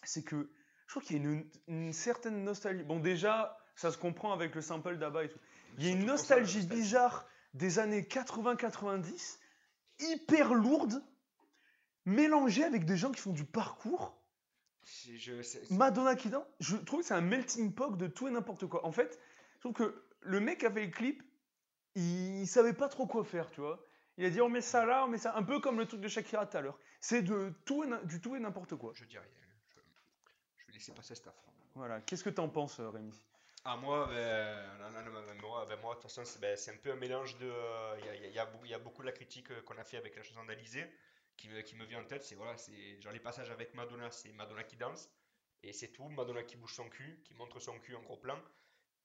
c'est 0.04 0.24
que 0.24 0.50
je 0.88 0.94
trouve 0.94 1.04
qu'il 1.04 1.18
y 1.18 1.20
a 1.20 1.24
une, 1.24 1.46
une 1.68 1.94
certaine 1.94 2.44
nostalgie. 2.44 2.84
Bon, 2.84 3.00
déjà, 3.00 3.58
ça 3.76 3.92
se 3.92 3.98
comprend 3.98 4.34
avec 4.34 4.56
le 4.56 4.62
sample 4.62 4.98
d'Abba 4.98 5.24
et 5.26 5.30
tout. 5.30 5.40
Il 5.78 5.84
y 5.86 5.88
a 5.88 5.92
une 5.92 5.98
Surtout 6.00 6.12
pour 6.18 6.20
ça, 6.26 6.36
la 6.36 6.42
nostalgie 6.42 6.68
bizarre 6.68 7.26
des 7.54 7.80
années 7.80 8.02
80-90, 8.04 9.40
hyper 10.00 10.54
lourde, 10.54 11.02
mélangée 12.06 12.64
avec 12.64 12.86
des 12.86 12.98
gens 12.98 13.12
qui 13.12 13.22
font 13.22 13.32
du 13.34 13.46
parcours. 13.46 14.16
Je- 15.16 15.42
c'est- 15.44 15.70
Madonna 15.72 16.16
qui 16.16 16.30
danse, 16.30 16.46
je 16.60 16.76
trouve 16.78 17.02
que 17.02 17.06
c'est 17.06 17.14
un 17.14 17.22
melting 17.22 17.74
pot 17.74 17.96
de 17.96 18.08
tout 18.08 18.28
et 18.28 18.32
n'importe 18.32 18.66
quoi. 18.68 18.86
En 18.86 18.92
fait, 18.92 19.20
je 19.60 19.68
trouve 19.70 19.74
que 19.74 20.04
le 20.22 20.40
mec 20.40 20.60
qui 20.60 20.66
a 20.66 20.72
fait 20.72 20.86
le 20.86 20.92
clip, 20.92 21.22
il, 21.96 22.48
savait 22.48 22.74
pas 22.74 22.88
trop 22.88 23.06
quoi 23.08 23.24
faire, 23.24 23.50
tu 23.52 23.60
vois. 23.62 23.84
Il 24.18 24.26
a 24.26 24.30
dit 24.30 24.42
on 24.42 24.50
met 24.50 24.62
ça 24.62 24.86
là, 24.86 25.04
on 25.06 25.08
met 25.08 25.18
ça, 25.18 25.36
un 25.36 25.44
peu 25.44 25.60
comme 25.60 25.78
le 25.80 25.86
truc 25.86 26.02
de 26.02 26.08
Shakira 26.08 26.46
tout 26.46 26.58
à 26.58 26.62
l'heure. 26.62 26.80
C'est 27.02 27.22
de 27.22 27.54
tout 27.66 27.84
et 27.84 28.06
du 28.06 28.22
tout 28.22 28.36
et 28.36 28.40
n'importe 28.40 28.76
quoi. 28.76 28.92
Je 28.96 29.06
dis 29.06 29.18
rien. 29.18 29.28
Je, 29.70 29.80
je 30.58 30.68
vais 30.68 30.74
laisser 30.74 30.94
passer 30.94 31.16
cette 31.16 31.28
affront. 31.28 31.52
Voilà. 31.76 32.02
Qu'est-ce 32.02 32.24
que 32.24 32.30
t'en 32.30 32.50
penses, 32.50 32.80
euh, 32.80 32.90
Rémi? 32.90 33.14
Ah 33.66 33.76
moi, 33.76 34.08
ben, 34.08 34.78
non, 34.80 34.90
non, 34.92 35.12
non, 35.12 35.26
ben, 35.26 35.42
moi, 35.42 35.66
ben, 35.66 35.80
moi, 35.82 35.96
de 35.96 36.00
toute 36.02 36.10
façon, 36.10 36.24
c'est 36.26 36.40
ben, 36.40 36.58
un 36.58 36.78
peu 36.78 36.92
un 36.92 36.96
mélange 36.96 37.38
de... 37.38 37.50
euh, 37.50 37.96
Il 38.00 38.06
y, 38.06 38.10
a, 38.10 38.16
il 38.16 38.22
y 38.22 38.26
a- 38.26 38.30
il 38.30 38.34
y 38.36 38.40
a 38.40 38.46
beau- 38.46 38.60
il 38.64 38.70
y 38.72 38.74
a 38.74 38.80
beaucoup 38.80 39.02
de 39.02 39.08
la 39.08 39.14
critique 39.14 39.52
euh, 39.52 39.62
qu'on 39.62 39.78
a 39.78 39.84
fait 39.84 39.98
avec 39.98 40.16
la 40.16 40.24
chanson 40.24 40.44
d'Alizé 40.46 40.86
qui 41.38 41.50
me, 41.50 41.62
qui 41.62 41.76
me 41.76 41.86
vient 41.86 42.00
en 42.02 42.06
tête. 42.06 42.24
C'est 42.24 42.36
voilà, 42.36 42.58
c'est 42.58 43.02
genre 43.02 43.12
les 43.14 43.20
passages 43.20 43.52
avec 43.52 43.74
Madonna, 43.74 44.10
c'est 44.12 44.32
Madonna 44.34 44.64
qui 44.64 44.78
danse. 44.78 45.10
Et 45.64 45.74
c'est 45.74 45.90
tout, 45.90 46.08
Madonna 46.10 46.44
qui 46.44 46.56
bouge 46.56 46.74
son 46.74 46.88
cul, 46.90 47.22
qui 47.26 47.34
montre 47.34 47.60
son 47.60 47.78
cul 47.80 47.96
en 47.96 48.02
gros 48.02 48.18
plan. 48.18 48.40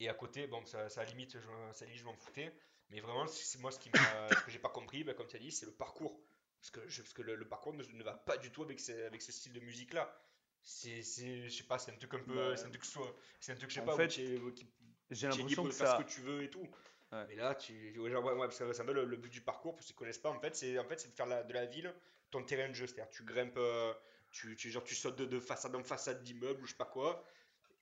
Et 0.01 0.09
à 0.09 0.14
côté, 0.14 0.47
bon, 0.47 0.64
ça, 0.66 0.88
ça 0.88 1.05
limite, 1.05 1.38
je, 1.38 1.72
ça 1.72 1.84
limite, 1.84 2.01
je 2.01 2.05
m'en 2.05 2.14
foutais. 2.14 2.53
Mais 2.90 3.01
vraiment, 3.01 3.26
c'est 3.26 3.59
moi 3.61 3.70
ce, 3.70 3.78
qui 3.78 3.90
ce 4.40 4.45
que 4.45 4.51
j'ai 4.51 4.59
pas 4.59 4.68
compris, 4.68 5.05
ben, 5.05 5.14
comme 5.14 5.26
tu 5.26 5.36
as 5.36 5.40
dit, 5.40 5.53
c'est 5.53 5.66
le 5.66 5.72
parcours. 5.72 6.20
Parce 6.61 6.70
que, 6.70 6.88
je- 6.88 7.03
parce 7.03 7.12
que 7.14 7.22
le, 7.22 7.34
le 7.36 7.47
parcours 7.49 7.72
ne, 7.74 7.82
ne 7.84 8.03
va 8.03 8.14
pas 8.14 8.36
du 8.36 8.51
tout 8.51 8.62
avec 8.62 8.80
ce, 8.80 8.92
avec 9.07 9.22
ce 9.22 9.32
style 9.32 9.53
de 9.53 9.61
musique-là. 9.61 10.14
C'est, 10.62 11.03
je 11.03 11.49
sais 11.49 11.64
pas, 11.64 11.78
c'est 11.78 11.92
un 11.92 11.97
truc 11.97 12.14
un 12.14 12.20
peu... 12.20 12.34
Bah, 12.34 12.57
c'est 12.57 12.66
un 12.66 12.70
truc, 12.70 12.84
soit- 12.84 13.14
c'est 13.40 13.53
un 13.53 13.57
truc, 13.57 13.68
je 13.70 13.74
sais 13.76 13.80
en 13.80 13.84
pas, 13.84 13.97
fait, 13.97 14.09
qui- 14.09 14.40
J'ai 15.11 15.28
l'impression 15.28 15.62
que 15.62 15.68
de 15.68 15.72
faire 15.74 15.86
ça. 15.88 15.99
ce 15.99 16.03
que 16.05 16.09
tu 16.09 16.20
veux 16.22 16.42
et 16.42 16.51
tout. 16.51 16.66
Ouais. 17.12 17.26
Mais 17.28 17.34
là, 17.36 17.55
tu, 17.55 17.99
ouais, 17.99 18.11
genre, 18.11 18.24
ouais, 18.24 18.32
ouais, 18.32 18.47
parce 18.47 18.59
que 18.59 18.72
c'est 18.72 18.82
un 18.82 18.86
peu 18.86 18.95
le, 18.95 19.05
le 19.05 19.16
but 19.18 19.28
du 19.30 19.42
parcours, 19.42 19.74
pour 19.74 19.84
ceux 19.84 19.88
qui 19.88 19.95
connaissent 19.95 20.18
pas, 20.18 20.30
en 20.30 20.40
fait, 20.40 20.57
c'est 20.57 20.78
en 20.78 20.84
fait, 20.84 20.99
c'est 20.99 21.09
de 21.09 21.14
faire 21.14 21.26
la- 21.26 21.42
de 21.42 21.53
la 21.53 21.66
ville 21.66 21.95
ton 22.30 22.42
terrain 22.42 22.68
de 22.68 22.72
jeu. 22.74 22.86
C'est-à-dire, 22.86 23.11
tu 23.11 23.22
grimpes, 23.24 23.57
euh, 23.59 23.92
tu, 24.30 24.57
tu, 24.57 24.70
genre, 24.70 24.82
tu 24.82 24.95
sautes 24.95 25.16
de, 25.16 25.26
de 25.26 25.38
façade 25.38 25.76
en 25.76 25.84
façade 25.84 26.22
d'immeuble 26.24 26.62
ou 26.62 26.64
je 26.66 26.70
sais 26.72 26.76
pas 26.78 26.86
quoi. 26.86 27.24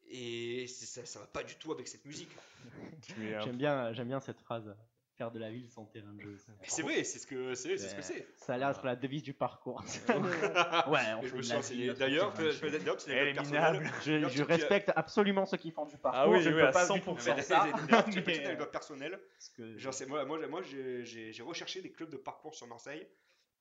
Et 0.09 0.67
c'est- 0.67 0.87
ça, 0.87 1.05
ça 1.07 1.21
va 1.21 1.27
pas 1.27 1.43
du 1.43 1.55
tout 1.57 1.73
avec 1.73 1.89
cette 1.89 2.05
musique. 2.05 2.31
J'aime 3.45 3.57
bien, 3.57 3.93
j'aime 3.93 4.09
bien 4.09 4.21
cette 4.21 4.41
phrase. 4.41 4.75
Faire 5.19 5.31
de 5.31 5.39
la 5.39 5.51
ville 5.51 5.69
son 5.71 5.85
terrain 5.85 6.11
de 6.15 6.21
jeu. 6.23 6.39
C'est 6.63 6.81
vrai, 6.81 7.05
c'est 7.05 7.19
ce 7.19 7.27
que 7.27 7.55
c'est, 7.55 7.77
c'est 7.77 7.89
ce 7.91 7.95
que 7.95 8.01
c'est. 8.03 8.27
Ça 8.37 8.55
a 8.55 8.59
l'air 8.59 8.69
d'être 8.73 8.85
la 8.87 8.97
devise 8.97 9.23
du 9.23 9.35
parcours. 9.35 9.83
ouais, 10.09 11.01
on 11.19 11.23
je 11.27 11.37
me 11.37 11.43
suis 11.43 11.51
D'ailleurs, 11.53 11.63
je- 11.63 11.75
jeu. 11.75 11.95
d'ailleurs, 11.95 12.35
c'est 12.37 12.43
Elle 12.45 12.49
est 12.51 12.61
l'anecdote 12.71 12.97
personnelle. 12.97 13.35
minable. 13.45 13.91
Je, 14.03 14.29
je 14.29 14.43
respecte 14.43 14.91
absolument 14.97 15.45
ceux 15.45 15.59
qui 15.59 15.71
font 15.71 15.85
du 15.85 15.99
parcours. 15.99 16.21
Ah 16.23 16.29
oui, 16.31 16.41
je 16.43 16.49
ne 16.49 16.55
oui, 16.55 16.61
peux 16.63 16.67
à 16.69 16.73
pas 16.73 16.87
100%. 16.87 16.95
du 16.95 17.01
tout 17.03 17.15
Mais 17.15 17.21
faire 17.21 17.37
d'ailleurs, 17.37 17.47
ça. 17.79 17.87
d'ailleurs, 17.87 18.05
petite 18.07 18.29
anecdote 18.47 18.73
personnelle. 18.73 19.21
que- 19.55 19.77
Genre, 19.79 19.93
c'est- 19.95 20.07
moi, 20.07 20.25
moi, 20.25 20.47
moi 20.49 20.63
j'ai- 20.63 21.05
j'ai 21.05 21.31
j'ai 21.33 21.43
recherché 21.43 21.83
des 21.83 21.93
clubs 21.93 22.11
de 22.11 22.17
parcours 22.17 22.55
sur 22.55 22.67
Marseille 22.67 23.07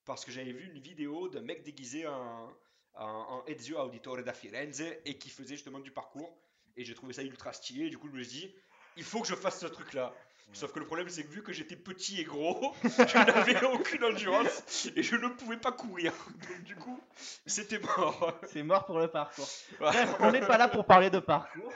parce 0.06 0.24
que 0.24 0.32
j'avais 0.32 0.54
vu 0.54 0.72
une 0.74 0.80
vidéo 0.80 1.28
d'un 1.28 1.42
mec 1.42 1.64
déguisé 1.64 2.08
en, 2.08 2.50
en, 2.96 3.06
en 3.06 3.46
Ezio 3.46 3.80
Auditore 3.80 4.24
da 4.24 4.34
Firenze 4.34 4.84
et 5.06 5.18
qui 5.18 5.30
faisait 5.30 5.56
justement 5.56 5.80
du 5.80 5.92
parcours. 5.92 6.38
Et 6.78 6.86
j'ai 6.86 6.94
trouvé 6.94 7.14
ça 7.14 7.24
ultra 7.24 7.54
stylé. 7.54 7.90
Du 7.90 7.98
coup, 7.98 8.08
je 8.08 8.14
me 8.14 8.24
suis 8.24 8.40
dit, 8.40 8.56
il 8.98 9.04
faut 9.04 9.22
que 9.22 9.28
je 9.28 9.36
fasse 9.36 9.60
ce 9.60 9.68
truc-là. 9.68 10.14
Sauf 10.54 10.74
que 10.74 10.80
le 10.80 10.86
problème, 10.86 11.08
c'est 11.08 11.24
que 11.24 11.30
vu 11.30 11.44
que 11.44 11.54
j'étais 11.54 11.78
petit 11.78 12.20
et 12.20 12.26
gros, 12.26 12.74
je 12.84 13.18
n'avais 13.18 13.64
aucune 13.66 14.04
endurance 14.04 14.90
et 14.96 15.02
je 15.02 15.16
ne 15.16 15.30
pouvais 15.30 15.58
pas 15.58 15.72
courir. 15.72 16.12
Donc, 16.50 16.64
du 16.64 16.76
coup, 16.76 17.00
c'était 17.46 17.80
mort. 17.80 18.38
C'est 18.48 18.64
mort 18.64 18.86
pour 18.86 19.00
le 19.00 19.08
parcours. 19.08 19.48
Bref, 19.80 20.16
on 20.20 20.32
n'est 20.32 20.46
pas 20.46 20.58
là 20.58 20.68
pour 20.68 20.86
parler 20.86 21.10
de 21.10 21.20
parcours. 21.20 21.72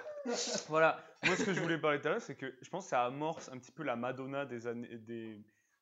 Voilà. 0.67 1.01
Moi, 1.23 1.37
ce 1.37 1.43
que 1.43 1.53
je 1.53 1.61
voulais 1.61 1.77
parler 1.77 2.01
tout 2.01 2.07
à 2.07 2.11
l'heure, 2.11 2.21
c'est 2.21 2.35
que 2.35 2.53
je 2.61 2.69
pense 2.69 2.85
que 2.85 2.89
ça 2.89 3.05
amorce 3.05 3.49
un 3.49 3.57
petit 3.57 3.71
peu 3.71 3.83
la 3.83 3.95
Madonna 3.95 4.45
des 4.45 4.67
années 4.67 4.97
des 4.97 5.39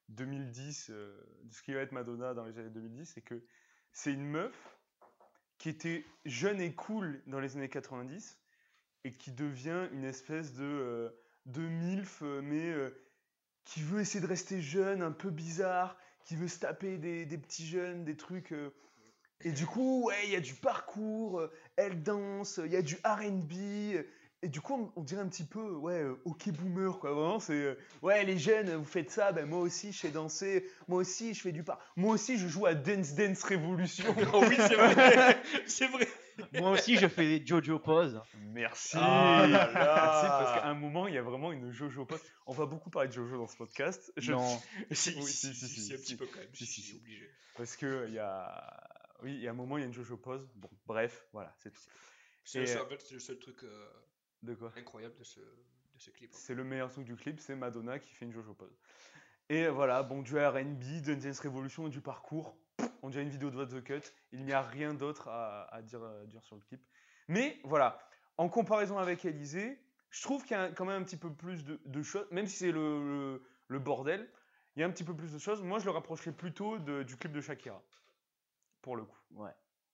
2010, 0.09 0.89
euh, 0.89 1.17
de 1.43 1.53
ce 1.53 1.61
qui 1.63 1.73
va 1.73 1.81
être 1.81 1.93
Madonna 1.93 2.34
dans 2.34 2.45
les 2.45 2.57
années 2.59 2.69
2010, 2.69 3.11
c'est 3.15 3.21
que 3.21 3.43
c'est 3.91 4.11
une 4.11 4.25
meuf 4.25 4.53
qui 5.57 5.69
était 5.69 6.05
jeune 6.25 6.61
et 6.61 6.73
cool 6.73 7.21
dans 7.27 7.39
les 7.39 7.55
années 7.55 7.69
90 7.69 8.37
et 9.03 9.11
qui 9.11 9.31
devient 9.31 9.87
une 9.91 10.05
espèce 10.05 10.53
de 10.53 10.63
euh, 10.63 11.09
de 11.45 11.61
milf, 11.61 12.21
euh, 12.21 12.41
mais 12.41 12.69
euh, 12.69 12.89
qui 13.65 13.81
veut 13.81 14.01
essayer 14.01 14.21
de 14.21 14.27
rester 14.27 14.61
jeune, 14.61 15.01
un 15.01 15.11
peu 15.11 15.29
bizarre, 15.29 15.97
qui 16.25 16.35
veut 16.35 16.47
se 16.47 16.59
taper 16.59 16.97
des, 16.97 17.25
petits 17.37 17.67
jeunes, 17.67 18.05
des 18.05 18.15
trucs. 18.15 18.53
et 19.41 19.51
du 19.51 19.65
coup, 19.65 20.05
ouais, 20.05 20.25
il 20.25 20.31
y 20.31 20.35
a 20.35 20.41
du 20.41 20.53
parcours, 20.53 21.41
elle 21.75 22.01
danse, 22.01 22.61
il 22.63 22.71
y 22.71 22.77
a 22.77 22.81
du 22.81 22.95
RB. 23.05 24.05
Et 24.43 24.49
du 24.49 24.61
coup, 24.61 24.73
on, 24.95 24.99
on 24.99 25.03
dirait 25.03 25.21
un 25.21 25.27
petit 25.27 25.45
peu, 25.45 25.71
ouais, 25.71 26.03
euh, 26.03 26.21
ok 26.25 26.49
boomer, 26.49 26.99
quoi. 26.99 27.11
Vraiment, 27.13 27.39
c'est, 27.39 27.53
euh, 27.53 27.75
ouais, 28.01 28.23
les 28.25 28.37
jeunes, 28.37 28.73
vous 28.75 28.83
faites 28.85 29.09
ça, 29.09 29.31
ben 29.31 29.45
moi 29.47 29.59
aussi, 29.59 29.91
je 29.91 29.97
sais 29.99 30.09
danser, 30.11 30.69
moi 30.87 30.99
aussi, 30.99 31.33
je 31.33 31.41
fais 31.41 31.51
du 31.51 31.63
pas. 31.63 31.79
Moi 31.95 32.13
aussi, 32.13 32.37
je 32.37 32.47
joue 32.47 32.65
à 32.65 32.75
Dance 32.75 33.15
Dance 33.15 33.43
Revolution. 33.43 34.03
Oh 34.33 34.43
oui, 34.47 34.55
c'est 34.57 34.75
vrai. 34.75 35.41
c'est 35.65 35.87
vrai. 35.87 36.07
Moi 36.53 36.71
aussi, 36.71 36.97
je 36.97 37.07
fais 37.07 37.39
des 37.39 37.45
Jojo 37.45 37.79
poses. 37.79 38.19
Merci. 38.51 38.97
Ah 38.99 39.45
là 39.47 39.71
là. 39.71 39.73
Merci, 39.73 40.27
parce 40.27 40.59
qu'à 40.61 40.67
un 40.67 40.73
moment, 40.73 41.07
il 41.07 41.13
y 41.13 41.17
a 41.17 41.21
vraiment 41.21 41.51
une 41.51 41.71
Jojo 41.71 42.05
pose. 42.05 42.19
On 42.47 42.53
va 42.53 42.65
beaucoup 42.65 42.89
parler 42.89 43.07
de 43.09 43.13
Jojo 43.13 43.37
dans 43.37 43.47
ce 43.47 43.55
podcast. 43.55 44.11
Je- 44.17 44.31
Non. 44.33 44.59
Si, 44.91 45.13
Oui, 45.15 45.23
si, 45.31 45.53
si, 45.53 45.53
si, 45.53 45.67
si, 45.67 45.81
si, 45.81 45.93
un 45.93 45.97
si. 45.97 46.03
petit 46.03 46.15
peu 46.15 46.25
quand 46.25 46.39
même. 46.39 46.49
Si, 46.53 46.65
Si, 46.65 46.73
si, 46.73 46.81
si, 46.81 46.87
si. 46.91 46.95
obligé. 46.97 47.29
Parce 47.55 47.75
que 47.77 48.05
il 48.07 48.15
y 48.15 48.19
a, 48.19 48.89
oui, 49.21 49.35
il 49.35 49.41
y 49.41 49.47
a 49.47 49.51
un 49.51 49.53
moment, 49.53 49.77
il 49.77 49.81
y 49.81 49.83
a 49.83 49.87
une 49.87 49.93
Jojo 49.93 50.17
pose. 50.17 50.49
Bon, 50.55 50.69
bref, 50.87 51.23
voilà, 51.33 51.53
c'est 51.59 51.71
tout. 51.71 51.81
C'est 52.43 52.57
Et, 52.57 52.61
le 52.61 52.67
seul- 52.67 52.81
euh, 52.81 52.95
c'est 52.99 53.13
le 53.13 53.19
seul 53.19 53.37
truc 53.39 53.63
euh, 53.63 53.87
De 54.43 54.53
quoi 54.55 54.71
incroyable 54.77 55.15
de 55.15 55.23
ce, 55.23 55.39
de 55.39 55.99
ce 55.99 56.11
clip. 56.11 56.29
C'est 56.33 56.53
le 56.53 56.63
meilleur 56.63 56.91
truc 56.91 57.05
du 57.05 57.15
clip, 57.15 57.39
c'est 57.39 57.55
Madonna 57.55 57.97
qui 57.97 58.13
fait 58.13 58.25
une 58.25 58.31
Jojo 58.31 58.53
pose. 58.53 58.77
Et 59.49 59.67
voilà, 59.67 60.03
bon, 60.03 60.21
du 60.21 60.37
R&B, 60.37 61.01
Dance 61.01 61.23
Dance 61.23 61.39
Revolution 61.39 61.87
et 61.87 61.89
du 61.89 62.01
parcours. 62.01 62.55
On 63.01 63.09
dirait 63.09 63.23
une 63.23 63.29
vidéo 63.29 63.49
de 63.51 63.57
What 63.57 63.67
the 63.67 63.83
Cut. 63.83 64.01
Il 64.31 64.43
n'y 64.45 64.53
a 64.53 64.61
rien 64.61 64.93
d'autre 64.93 65.27
à, 65.29 65.63
à 65.73 65.81
dire, 65.81 66.03
à 66.03 66.25
dire 66.25 66.43
sur 66.43 66.55
le 66.55 66.61
clip. 66.61 66.81
Mais 67.27 67.59
voilà, 67.63 67.99
en 68.37 68.49
comparaison 68.49 68.97
avec 68.97 69.23
Elysée, 69.25 69.79
je 70.09 70.21
trouve 70.21 70.43
qu'il 70.43 70.51
y 70.57 70.59
a 70.59 70.69
quand 70.71 70.85
même 70.85 71.01
un 71.01 71.05
petit 71.05 71.17
peu 71.17 71.33
plus 71.33 71.63
de, 71.63 71.79
de 71.85 72.03
choses, 72.03 72.27
même 72.31 72.47
si 72.47 72.57
c'est 72.57 72.71
le, 72.71 72.99
le- 72.99 73.43
le 73.67 73.79
bordel, 73.79 74.29
il 74.75 74.81
y 74.81 74.83
a 74.83 74.87
un 74.87 74.91
petit 74.91 75.03
peu 75.03 75.15
plus 75.15 75.31
de 75.33 75.39
choses. 75.39 75.61
Moi, 75.63 75.79
je 75.79 75.85
le 75.85 75.91
rapprocherais 75.91 76.31
plutôt 76.33 76.79
de- 76.79 77.03
du 77.03 77.15
clip 77.17 77.31
de 77.31 77.41
Shakira, 77.41 77.81
pour 78.81 78.95
le 78.95 79.05
coup. 79.05 79.17
Ouais, 79.31 79.53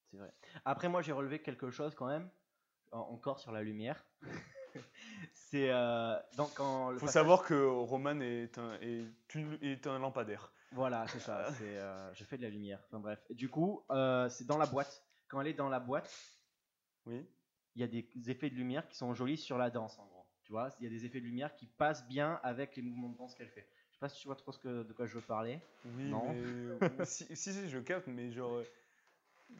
c'est 0.10 0.18
vrai. 0.18 0.34
Après, 0.66 0.90
moi, 0.90 1.02
j'ai 1.02 1.12
relevé 1.12 1.40
quelque 1.42 1.70
chose 1.70 1.94
quand 1.96 2.08
même, 2.08 2.30
encore 2.92 3.40
sur 3.40 3.52
la 3.52 3.62
lumière. 3.64 4.04
c'est 5.34 5.70
euh, 5.72 6.16
donc 6.38 6.54
quand 6.56 6.92
le 6.92 6.98
faut 7.00 7.06
passage- 7.06 7.22
savoir 7.22 7.44
que 7.44 7.66
Roman 7.66 8.20
est 8.22 8.58
un, 8.58 8.74
est 8.82 9.06
une- 9.36 9.58
est 9.62 9.88
un 9.88 10.00
lampadaire. 10.00 10.52
Voilà, 10.72 11.08
c'est 11.08 11.20
ça. 11.20 11.52
C'est, 11.58 11.78
euh, 11.78 12.14
je 12.14 12.24
fais 12.24 12.38
de 12.38 12.44
la 12.44 12.50
lumière. 12.50 12.80
Enfin 12.88 13.00
bref. 13.00 13.20
Du 13.32 13.50
coup, 13.50 13.84
euh, 13.90 14.30
c'est 14.30 14.46
dans 14.46 14.58
la 14.60 14.68
boîte. 14.68 15.04
Quand 15.28 15.42
elle 15.42 15.48
est 15.48 15.54
dans 15.54 15.70
la 15.70 15.80
boîte, 15.80 16.12
Oui. 17.08 17.26
il 17.76 17.82
y 17.82 17.84
a 17.84 17.88
des 17.88 18.08
effets 18.30 18.50
de 18.52 18.56
lumière 18.56 18.88
qui 18.88 18.96
sont 18.96 19.14
jolis 19.16 19.38
sur 19.38 19.58
la 19.58 19.70
danse, 19.72 19.98
en 19.98 20.06
gros. 20.06 20.26
Tu 20.44 20.52
vois, 20.52 20.70
il 20.80 20.84
y 20.84 20.88
a 20.88 20.90
des 20.92 21.06
effets 21.06 21.20
de 21.20 21.26
lumière 21.26 21.56
qui 21.56 21.66
passent 21.68 22.08
bien 22.08 22.40
avec 22.44 22.76
les 22.76 22.82
mouvements 22.84 23.10
de 23.10 23.18
danse 23.18 23.34
qu'elle 23.36 23.50
fait. 23.50 23.68
Je 23.90 23.96
sais 23.96 24.00
pas 24.00 24.10
si 24.10 24.20
tu 24.22 24.28
vois 24.28 24.36
trop 24.36 24.52
ce 24.52 24.60
que, 24.60 24.84
de 24.84 24.94
quoi 24.94 25.06
je 25.08 25.16
veux 25.16 25.26
parler. 25.26 25.60
Oui, 25.86 26.04
Non. 26.10 26.34
mais 26.34 26.80
si, 27.06 27.26
si, 27.36 27.54
si, 27.54 27.70
je 27.70 27.80
capte, 27.80 28.08
mais 28.08 28.32
genre 28.32 28.62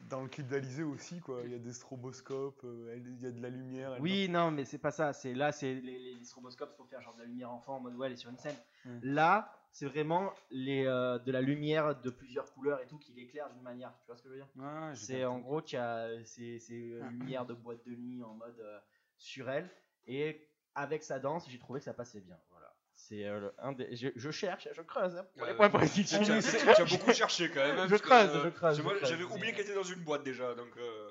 dans 0.08 0.22
le 0.22 0.28
clip 0.28 0.46
d'Alizé 0.48 0.82
aussi, 0.82 1.20
quoi. 1.20 1.42
Il 1.44 1.52
y 1.52 1.54
a 1.54 1.58
des 1.58 1.72
stroboscopes, 1.72 2.62
euh, 2.64 2.92
elle- 2.92 3.06
il 3.06 3.22
y 3.22 3.26
a 3.26 3.30
de 3.30 3.40
la 3.40 3.48
lumière. 3.48 3.94
elle 3.94 4.02
Oui, 4.02 4.28
non, 4.28 4.50
mais 4.50 4.64
c'est 4.64 4.78
pas 4.78 4.90
ça. 4.90 5.12
C'est 5.12 5.34
là, 5.34 5.52
c'est 5.52 5.74
les, 5.74 5.98
les, 5.98 6.14
les 6.14 6.24
stroboscopes 6.24 6.76
pour 6.76 6.88
faire 6.88 7.00
genre 7.00 7.14
de 7.14 7.20
la 7.20 7.26
lumière 7.26 7.50
enfant 7.50 7.76
en 7.76 7.80
mode 7.80 7.94
ouais, 7.96 8.06
elle 8.06 8.14
est 8.14 8.16
sur 8.16 8.30
une 8.30 8.38
scène. 8.38 8.56
Mm. 8.84 8.98
Là, 9.02 9.52
c'est 9.72 9.86
vraiment 9.86 10.32
les 10.50 10.84
euh, 10.86 11.18
de 11.18 11.30
la 11.30 11.40
lumière 11.40 12.00
de 12.00 12.10
plusieurs 12.10 12.52
couleurs 12.52 12.80
et 12.80 12.86
tout 12.86 12.98
qui 12.98 13.12
l'éclaire 13.12 13.48
d'une 13.50 13.62
manière. 13.62 13.92
Tu 14.00 14.06
vois 14.06 14.16
ce 14.16 14.22
que 14.22 14.28
je 14.28 14.34
veux 14.34 14.40
dire? 14.40 14.48
Ah, 14.60 14.92
j'ai 14.94 15.06
C'est 15.06 15.24
en 15.24 15.38
gros, 15.38 15.62
tu 15.62 15.76
as 15.76 16.08
ces, 16.24 16.58
ces 16.58 16.92
euh, 16.92 17.08
lumières 17.10 17.46
de 17.46 17.54
boîte 17.54 17.84
de 17.86 17.94
nuit 17.94 18.22
en 18.22 18.34
mode 18.34 18.58
euh, 18.60 18.78
sur 19.16 19.48
elle. 19.48 19.70
Et 20.06 20.48
avec 20.74 21.04
sa 21.04 21.18
danse, 21.18 21.48
j'ai 21.48 21.58
trouvé 21.58 21.78
que 21.80 21.84
ça 21.84 21.94
passait 21.94 22.20
bien. 22.20 22.38
C'est 23.08 23.24
euh, 23.24 23.50
un 23.58 23.72
des. 23.72 23.96
Je, 23.96 24.08
je 24.14 24.30
cherche, 24.30 24.68
je 24.72 24.82
creuse 24.82 25.16
hein, 25.16 25.26
pour 25.36 25.46
les 25.46 25.52
Euh, 25.52 25.56
points. 25.56 25.68
Tu 25.70 26.00
as, 26.02 26.04
tu 26.76 26.82
as 26.82 26.84
beaucoup 26.84 27.12
cherché 27.12 27.48
quand 27.50 27.60
même. 27.60 27.78
hein, 27.78 27.86
Je 27.88 27.96
que, 27.96 28.12
euh, 28.12 28.44
je 28.44 28.48
creuse, 28.50 28.76
je 28.76 28.82
creuse, 28.82 29.08
J'avais 29.08 29.24
oublié 29.24 29.52
qu'elle 29.52 29.64
était 29.64 29.74
dans 29.74 29.82
une 29.82 30.00
boîte 30.04 30.22
déjà, 30.22 30.54
donc. 30.54 30.68
euh, 30.76 31.10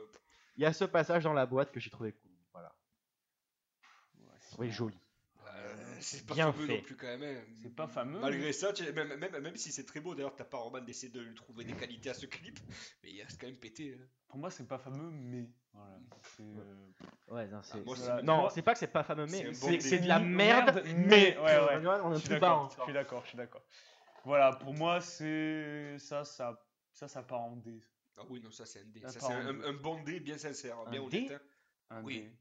Il 0.56 0.64
y 0.64 0.66
a 0.66 0.72
ce 0.74 0.86
passage 0.86 1.24
dans 1.24 1.34
la 1.34 1.46
boîte 1.46 1.72
que 1.72 1.80
j'ai 1.80 1.90
trouvé 1.90 2.12
cool. 2.14 2.32
Voilà. 2.54 2.74
Ouais, 4.20 4.38
Oui, 4.60 4.72
joli. 4.72 4.98
C'est 6.02 6.26
pas 6.26 6.34
Bien 6.34 6.52
fameux 6.52 6.68
fait. 6.68 6.76
non 6.78 6.82
plus 6.82 6.96
quand 6.96 7.08
même. 7.08 7.24
hein. 7.24 7.42
C'est 7.62 7.76
pas 7.76 7.88
fameux. 7.88 8.20
Malgré 8.20 8.52
ça, 8.54 8.74
tu- 8.74 8.92
même, 8.94 9.16
même, 9.16 9.40
même 9.40 9.56
si 9.56 9.72
c'est 9.72 9.86
très 9.86 10.00
beau, 10.00 10.16
d'ailleurs, 10.16 10.36
t'as 10.36 10.44
pas 10.46 10.58
Roman 10.58 10.82
d'essayer 10.82 11.12
de 11.12 11.22
lui 11.22 11.34
trouver 11.36 11.64
des 11.66 11.74
qualités 11.74 12.10
à 12.10 12.14
ce 12.14 12.26
clip, 12.26 12.60
mais 13.04 13.12
il 13.12 13.22
reste 13.22 13.40
quand 13.40 13.48
même 13.48 13.58
pété. 13.58 13.98
hein. 14.00 14.06
Pour 14.28 14.40
moi, 14.40 14.52
c'est 14.52 14.68
pas 14.68 14.78
fameux, 14.78 15.10
mais. 15.12 15.50
Voilà. 15.74 16.00
C'est, 16.36 16.44
euh, 16.44 16.76
Ouais, 17.28 17.48
non, 17.48 17.62
c'est. 17.64 17.84
Ah, 18.10 18.22
non, 18.24 18.50
c'est 18.50 18.62
pas 18.62 18.74
que 18.74 18.80
c'est 18.80 18.88
pas 18.88 19.04
fameux, 19.04 19.26
mais 19.28 19.44
bon 19.46 19.52
c'est 19.54 19.80
c'est 19.80 20.00
de 20.00 20.08
la 20.08 20.20
merde, 20.20 20.82
mais. 20.86 20.94
mais- 20.96 21.38
ouais, 21.38 21.44
ouais. 21.44 21.88
On 22.04 22.12
Je 22.12 22.16
est 22.16 22.20
suis 22.20 22.30
plus 22.30 22.40
bas 22.40 22.48
d'accord, 22.50 22.70
je 22.70 22.74
encore. 22.74 22.86
suis 22.86 22.94
d'accord, 22.94 23.22
je 23.24 23.28
suis 23.30 23.38
d'accord. 23.38 23.64
Voilà, 24.26 24.54
pour 24.54 24.74
moi, 24.74 25.00
c'est 25.02 25.98
ça, 26.00 26.24
ça, 26.26 26.60
ça, 26.92 27.08
ça 27.08 27.24
part 27.24 27.42
en 27.42 27.56
D. 27.56 27.82
Ah 28.18 28.24
oui, 28.30 28.42
non, 28.42 28.52
ça 28.52 28.66
c'est 28.66 28.82
un 28.82 28.86
D. 28.86 29.02
Un 29.04 29.10
Ça, 29.10 29.20
c'est 29.22 29.34
un 29.34 29.74
bon 29.74 30.02
D 30.04 30.20
bien 30.20 30.38
sincère, 30.38 30.78
Un 30.86 30.90
bien 30.92 31.08
D 31.08 31.18
honnête. 31.20 31.32
hein. 31.32 31.40
Un 31.92 32.04
Oui. 32.04 32.22
D. 32.22 32.32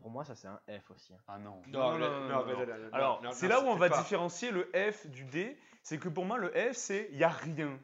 Pour 0.00 0.10
moi, 0.10 0.24
ça 0.24 0.34
c'est 0.36 0.46
un 0.48 0.60
F 0.68 0.90
aussi. 0.90 1.12
hein. 1.12 1.18
Ah 1.26 1.38
non. 1.38 1.60
Non, 1.66 1.98
non, 1.98 2.28
non, 2.28 2.44
Alors, 2.92 3.20
c'est 3.32 3.48
là 3.48 3.60
où 3.60 3.64
on 3.66 3.74
va 3.76 3.88
pas- 3.90 3.98
différencier 3.98 4.50
le 4.50 4.70
F 4.92 5.06
du 5.08 5.24
D. 5.24 5.58
C'est 5.82 5.98
que 5.98 6.08
pour 6.08 6.24
moi, 6.24 6.38
le 6.38 6.50
F, 6.50 6.76
c'est 6.76 7.08
il 7.12 7.18
y 7.18 7.24
a 7.24 7.28
rien. 7.28 7.78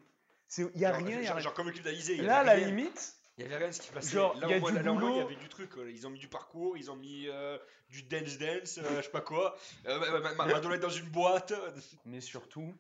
Il 0.59 0.71
y 0.77 0.85
a 0.85 0.93
Genre- 0.93 0.99
rien. 1.07 1.17
y 1.17 1.21
a 1.21 1.23
Genre, 1.23 1.35
rien. 1.35 1.39
genre 1.43 1.55
comme 1.55 1.67
le 1.67 1.73
clip 1.73 1.85
d'Alizé. 1.85 2.15
il 2.15 2.23
y 2.23 2.27
Là, 2.27 2.37
à 2.37 2.41
avait 2.41 2.47
la 2.51 2.55
rien. 2.57 2.67
limite, 2.69 3.17
Il 3.37 3.43
y 3.43 3.47
avait 3.47 3.57
rien 3.57 3.73
ce 3.73 3.81
qui 3.81 3.91
passait. 3.91 4.13
Genre, 4.13 4.35
là, 4.39 4.47
il 4.47 4.51
y 4.51 4.55
a 4.55 4.57
au 4.59 4.61
moins, 4.61 4.71
du 4.71 4.79
là, 4.83 4.93
au 4.93 4.95
moins, 4.95 5.03
il 5.03 5.07
y 5.09 5.13
boulot. 5.15 5.27
avait 5.27 5.35
du 5.35 5.49
truc. 5.49 5.71
quoi. 5.71 5.85
Ils 5.91 6.07
ont 6.07 6.11
mis 6.11 6.21
du 6.21 6.29
parcours, 6.29 6.77
ils 6.77 6.89
ont 6.93 6.95
mis 6.97 7.27
euh, 7.27 7.59
du 7.89 8.05
dance 8.05 8.39
dance, 8.39 8.79
euh, 8.79 8.97
je 8.99 9.03
sais 9.03 9.11
pas 9.11 9.23
quoi. 9.23 9.57
Euh, 9.87 9.99
ma- 9.99 10.21
ma- 10.21 10.35
ma- 10.35 10.47
Madonna 10.47 10.77
est 10.77 10.79
dans 10.79 10.89
une 10.89 11.09
boîte. 11.09 11.53
mais 12.07 12.21
surtout, 12.21 12.73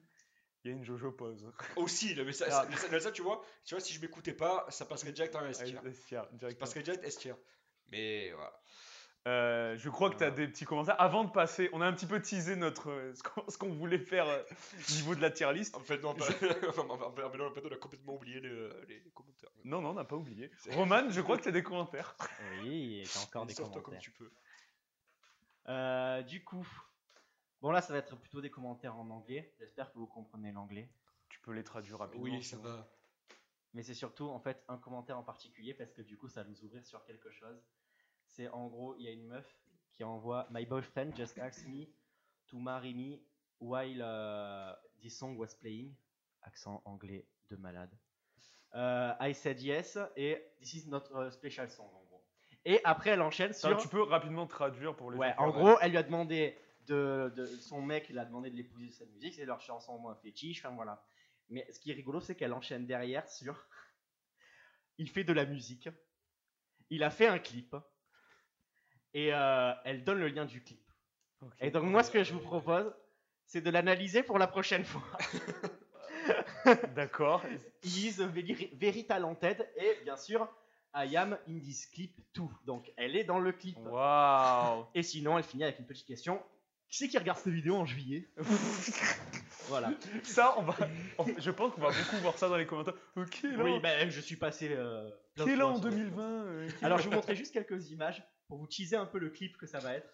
il 0.62 0.70
y 0.70 0.74
a 0.74 0.76
une 0.76 0.84
Jojo 0.84 1.10
pose. 1.10 1.50
Aussi, 1.74 2.14
mais 2.24 2.32
ça, 2.32 2.44
Ah. 2.48 2.50
ça- 2.50 2.88
mais 2.92 3.00
ça- 3.00 3.10
tu 3.10 3.22
vois, 3.22 3.42
tu 3.64 3.74
vois, 3.74 3.80
si 3.82 3.92
je 3.94 4.00
m'écoutais 4.00 4.34
pas, 4.34 4.64
ça 4.68 4.84
passerait 4.84 5.10
direct 5.10 5.34
en 5.34 5.44
S 5.44 5.58
tier. 5.64 5.76
S 5.84 6.04
tier, 6.06 6.18
Ça 6.18 6.28
directement. 6.32 6.60
passerait 6.60 6.82
direct 6.84 7.02
S 7.04 7.16
tier. 7.18 7.34
Mais 7.90 8.30
voilà. 8.32 8.52
Euh, 9.26 9.74
je 9.78 9.88
crois 9.88 10.10
que 10.10 10.16
tu 10.16 10.24
as 10.24 10.30
des 10.30 10.46
petits 10.46 10.66
commentaires. 10.66 11.00
Avant 11.00 11.24
de 11.24 11.30
passer, 11.30 11.70
on 11.72 11.80
a 11.80 11.86
un 11.86 11.94
petit 11.94 12.04
peu 12.06 12.20
teasé 12.20 12.56
notre, 12.56 12.90
euh, 12.90 13.14
ce 13.48 13.56
qu'on- 13.56 13.72
voulait 13.72 13.98
faire 13.98 14.28
euh, 14.28 14.42
au 14.90 14.92
niveau 14.92 15.14
de 15.14 15.22
la 15.22 15.30
tier 15.30 15.50
list. 15.54 15.74
En 15.74 15.80
fait, 15.80 15.98
non, 16.02 16.14
pas- 16.14 16.26
en 16.26 16.30
fait, 16.30 17.42
en 17.42 17.50
fait, 17.52 17.62
on 17.64 17.72
a 17.72 17.76
complètement 17.76 18.14
oublié 18.16 18.40
les, 18.40 18.68
les- 18.86 19.02
commentaires. 19.14 19.48
Non, 19.64 19.80
non, 19.80 19.90
on 19.90 19.94
n'a 19.94 20.04
pas 20.04 20.16
oublié. 20.16 20.50
Roman, 20.72 21.08
je 21.08 21.20
crois 21.22 21.38
que 21.38 21.42
tu 21.44 21.48
as 21.48 21.52
des 21.52 21.62
commentaires. 21.62 22.14
Oui, 22.62 23.00
et 23.00 23.04
t'as 23.10 23.20
encore 23.20 23.46
des 23.46 23.54
Sors-toi 23.54 23.76
comme 23.80 23.94
commentaires. 23.94 24.02
tu 24.02 24.10
peux. 24.10 24.30
Euh, 25.68 26.22
du 26.22 26.44
coup, 26.44 26.66
bon 27.62 27.70
là, 27.70 27.80
ça 27.80 27.94
va 27.94 28.00
être 28.00 28.16
plutôt 28.16 28.42
des 28.42 28.50
commentaires 28.50 28.96
en 28.96 29.08
anglais. 29.08 29.54
J'espère 29.58 29.90
que 29.90 29.98
vous 29.98 30.06
comprenez 30.06 30.52
l'anglais. 30.52 30.90
Tu 31.30 31.40
peux 31.40 31.52
les 31.52 31.64
traduire 31.64 31.98
rapidement. 31.98 32.24
Oui, 32.24 32.42
ça 32.42 32.58
tu 32.58 32.62
va. 32.62 32.86
Mais 33.72 33.82
c'est 33.82 33.94
surtout 33.94 34.28
en 34.28 34.38
fait 34.38 34.62
un 34.68 34.76
commentaire 34.76 35.18
en 35.18 35.22
particulier 35.24 35.72
parce 35.72 35.92
que 35.94 36.02
du 36.02 36.18
coup, 36.18 36.28
ça 36.28 36.42
va 36.42 36.48
nous 36.50 36.62
ouvrir 36.62 36.84
sur 36.84 37.02
quelque 37.06 37.30
chose. 37.30 37.58
C'est 38.36 38.48
en 38.48 38.66
gros, 38.68 38.96
il 38.98 39.04
y 39.04 39.08
a 39.08 39.12
une 39.12 39.26
meuf 39.26 39.46
qui 39.92 40.02
envoie 40.02 40.48
My 40.50 40.66
boyfriend 40.66 41.14
just 41.16 41.38
asked 41.38 41.68
me 41.68 41.86
to 42.48 42.58
marry 42.58 42.92
me 42.92 43.20
while 43.60 44.00
uh, 44.02 44.74
this 45.00 45.16
song 45.16 45.36
was 45.36 45.54
playing. 45.60 45.94
Accent 46.42 46.82
anglais 46.84 47.26
de 47.48 47.56
malade. 47.56 47.90
Euh, 48.74 49.14
I 49.20 49.32
said 49.34 49.62
yes 49.62 49.96
et 50.16 50.42
this 50.60 50.74
is 50.74 50.88
notre 50.88 51.30
special 51.30 51.70
song 51.70 51.86
en 51.94 52.02
gros. 52.04 52.24
Et 52.66 52.80
après, 52.84 53.10
elle 53.10 53.22
enchaîne 53.22 53.52
Ça, 53.52 53.68
sur. 53.68 53.78
tu 53.78 53.88
peux 53.88 54.02
rapidement 54.02 54.46
traduire 54.46 54.94
pour 54.96 55.10
les 55.12 55.16
Ouais, 55.18 55.34
en 55.38 55.50
gros, 55.50 55.78
elle 55.80 55.92
lui 55.92 55.98
a 55.98 56.02
demandé 56.02 56.58
de, 56.86 57.32
de- 57.36 57.46
son 57.46 57.80
mec 57.80 58.08
lui 58.08 58.18
a 58.18 58.24
demandé 58.24 58.50
de 58.50 58.56
l'épouser 58.56 58.88
sur 58.90 58.98
cette 59.06 59.12
musique, 59.14 59.34
c'est 59.34 59.44
leur 59.46 59.60
chanson 59.60 59.96
moins 59.98 60.16
fétiche, 60.16 60.64
enfin 60.64 60.74
voilà. 60.74 61.02
Mais 61.48 61.66
ce 61.72 61.78
qui 61.78 61.90
est 61.92 61.94
rigolo, 61.94 62.20
c'est 62.20 62.34
qu'elle 62.34 62.52
enchaîne 62.52 62.84
derrière 62.84 63.26
sur 63.30 63.54
il 64.98 65.08
fait 65.08 65.24
de 65.24 65.32
la 65.32 65.46
musique, 65.46 65.88
il 66.90 67.02
a 67.04 67.10
fait 67.10 67.26
un 67.28 67.38
clip 67.38 67.74
et 69.14 69.32
euh, 69.32 69.72
elle 69.84 70.04
donne 70.04 70.18
le 70.18 70.28
lien 70.28 70.44
du 70.44 70.62
clip. 70.62 70.80
Et 71.60 71.70
donc 71.70 71.84
moi, 71.84 72.02
ce 72.02 72.10
que 72.10 72.22
je 72.24 72.32
vous 72.32 72.40
propose, 72.40 72.92
c'est 73.46 73.60
de 73.60 73.70
l'analyser 73.70 74.22
pour 74.22 74.38
la 74.38 74.46
prochaine 74.46 74.84
fois. 74.84 75.02
D'accord. 76.96 77.42
He 77.82 78.06
is 78.06 78.12
very, 78.18 78.70
very 78.80 79.04
talented 79.06 79.66
et 79.76 80.02
bien 80.04 80.16
sûr, 80.16 80.48
I 80.94 81.16
am 81.16 81.36
in 81.48 81.58
this 81.58 81.86
clip 81.86 82.14
too. 82.32 82.50
Donc 82.66 82.90
elle 82.96 83.16
est 83.16 83.24
dans 83.24 83.38
le 83.40 83.52
clip. 83.52 83.76
Waouh. 83.78 84.86
Et 84.94 85.02
sinon, 85.02 85.36
elle 85.38 85.44
finit 85.44 85.64
avec 85.64 85.78
une 85.78 85.86
petite 85.86 86.06
question. 86.06 86.40
Qui 86.88 86.98
c'est 86.98 87.08
qui 87.08 87.18
regarde 87.18 87.38
cette 87.38 87.52
vidéo 87.52 87.76
en 87.76 87.84
juillet? 87.86 88.28
Voilà. 89.68 89.92
ça, 90.24 90.54
on 90.58 90.62
va. 90.62 90.76
on- 91.16 91.24
Je 91.38 91.50
pense 91.50 91.72
qu'on 91.72 91.80
va 91.80 91.88
beaucoup 91.88 92.16
voir 92.20 92.36
ça 92.36 92.50
dans 92.50 92.56
les 92.58 92.66
commentaires. 92.66 92.92
Ok, 93.16 93.40
là. 93.44 93.64
Oui, 93.64 93.80
ben 93.80 94.10
je 94.10 94.20
suis 94.20 94.36
passé. 94.36 94.68
euh, 94.70 95.08
là 95.38 95.44
fois 95.56 95.64
en 95.66 95.74
sur- 95.76 95.84
2020 95.84 96.22
euh, 96.22 96.68
Alors 96.82 96.98
je 96.98 97.08
vous 97.08 97.14
montrer 97.14 97.34
juste 97.34 97.50
quelques 97.54 97.90
images 97.90 98.22
pour 98.54 98.60
vous 98.60 98.68
teaser 98.68 98.94
un 98.94 99.04
peu 99.06 99.18
le 99.18 99.30
clip 99.30 99.56
que 99.56 99.66
ça 99.66 99.80
va 99.80 99.94
être. 99.94 100.08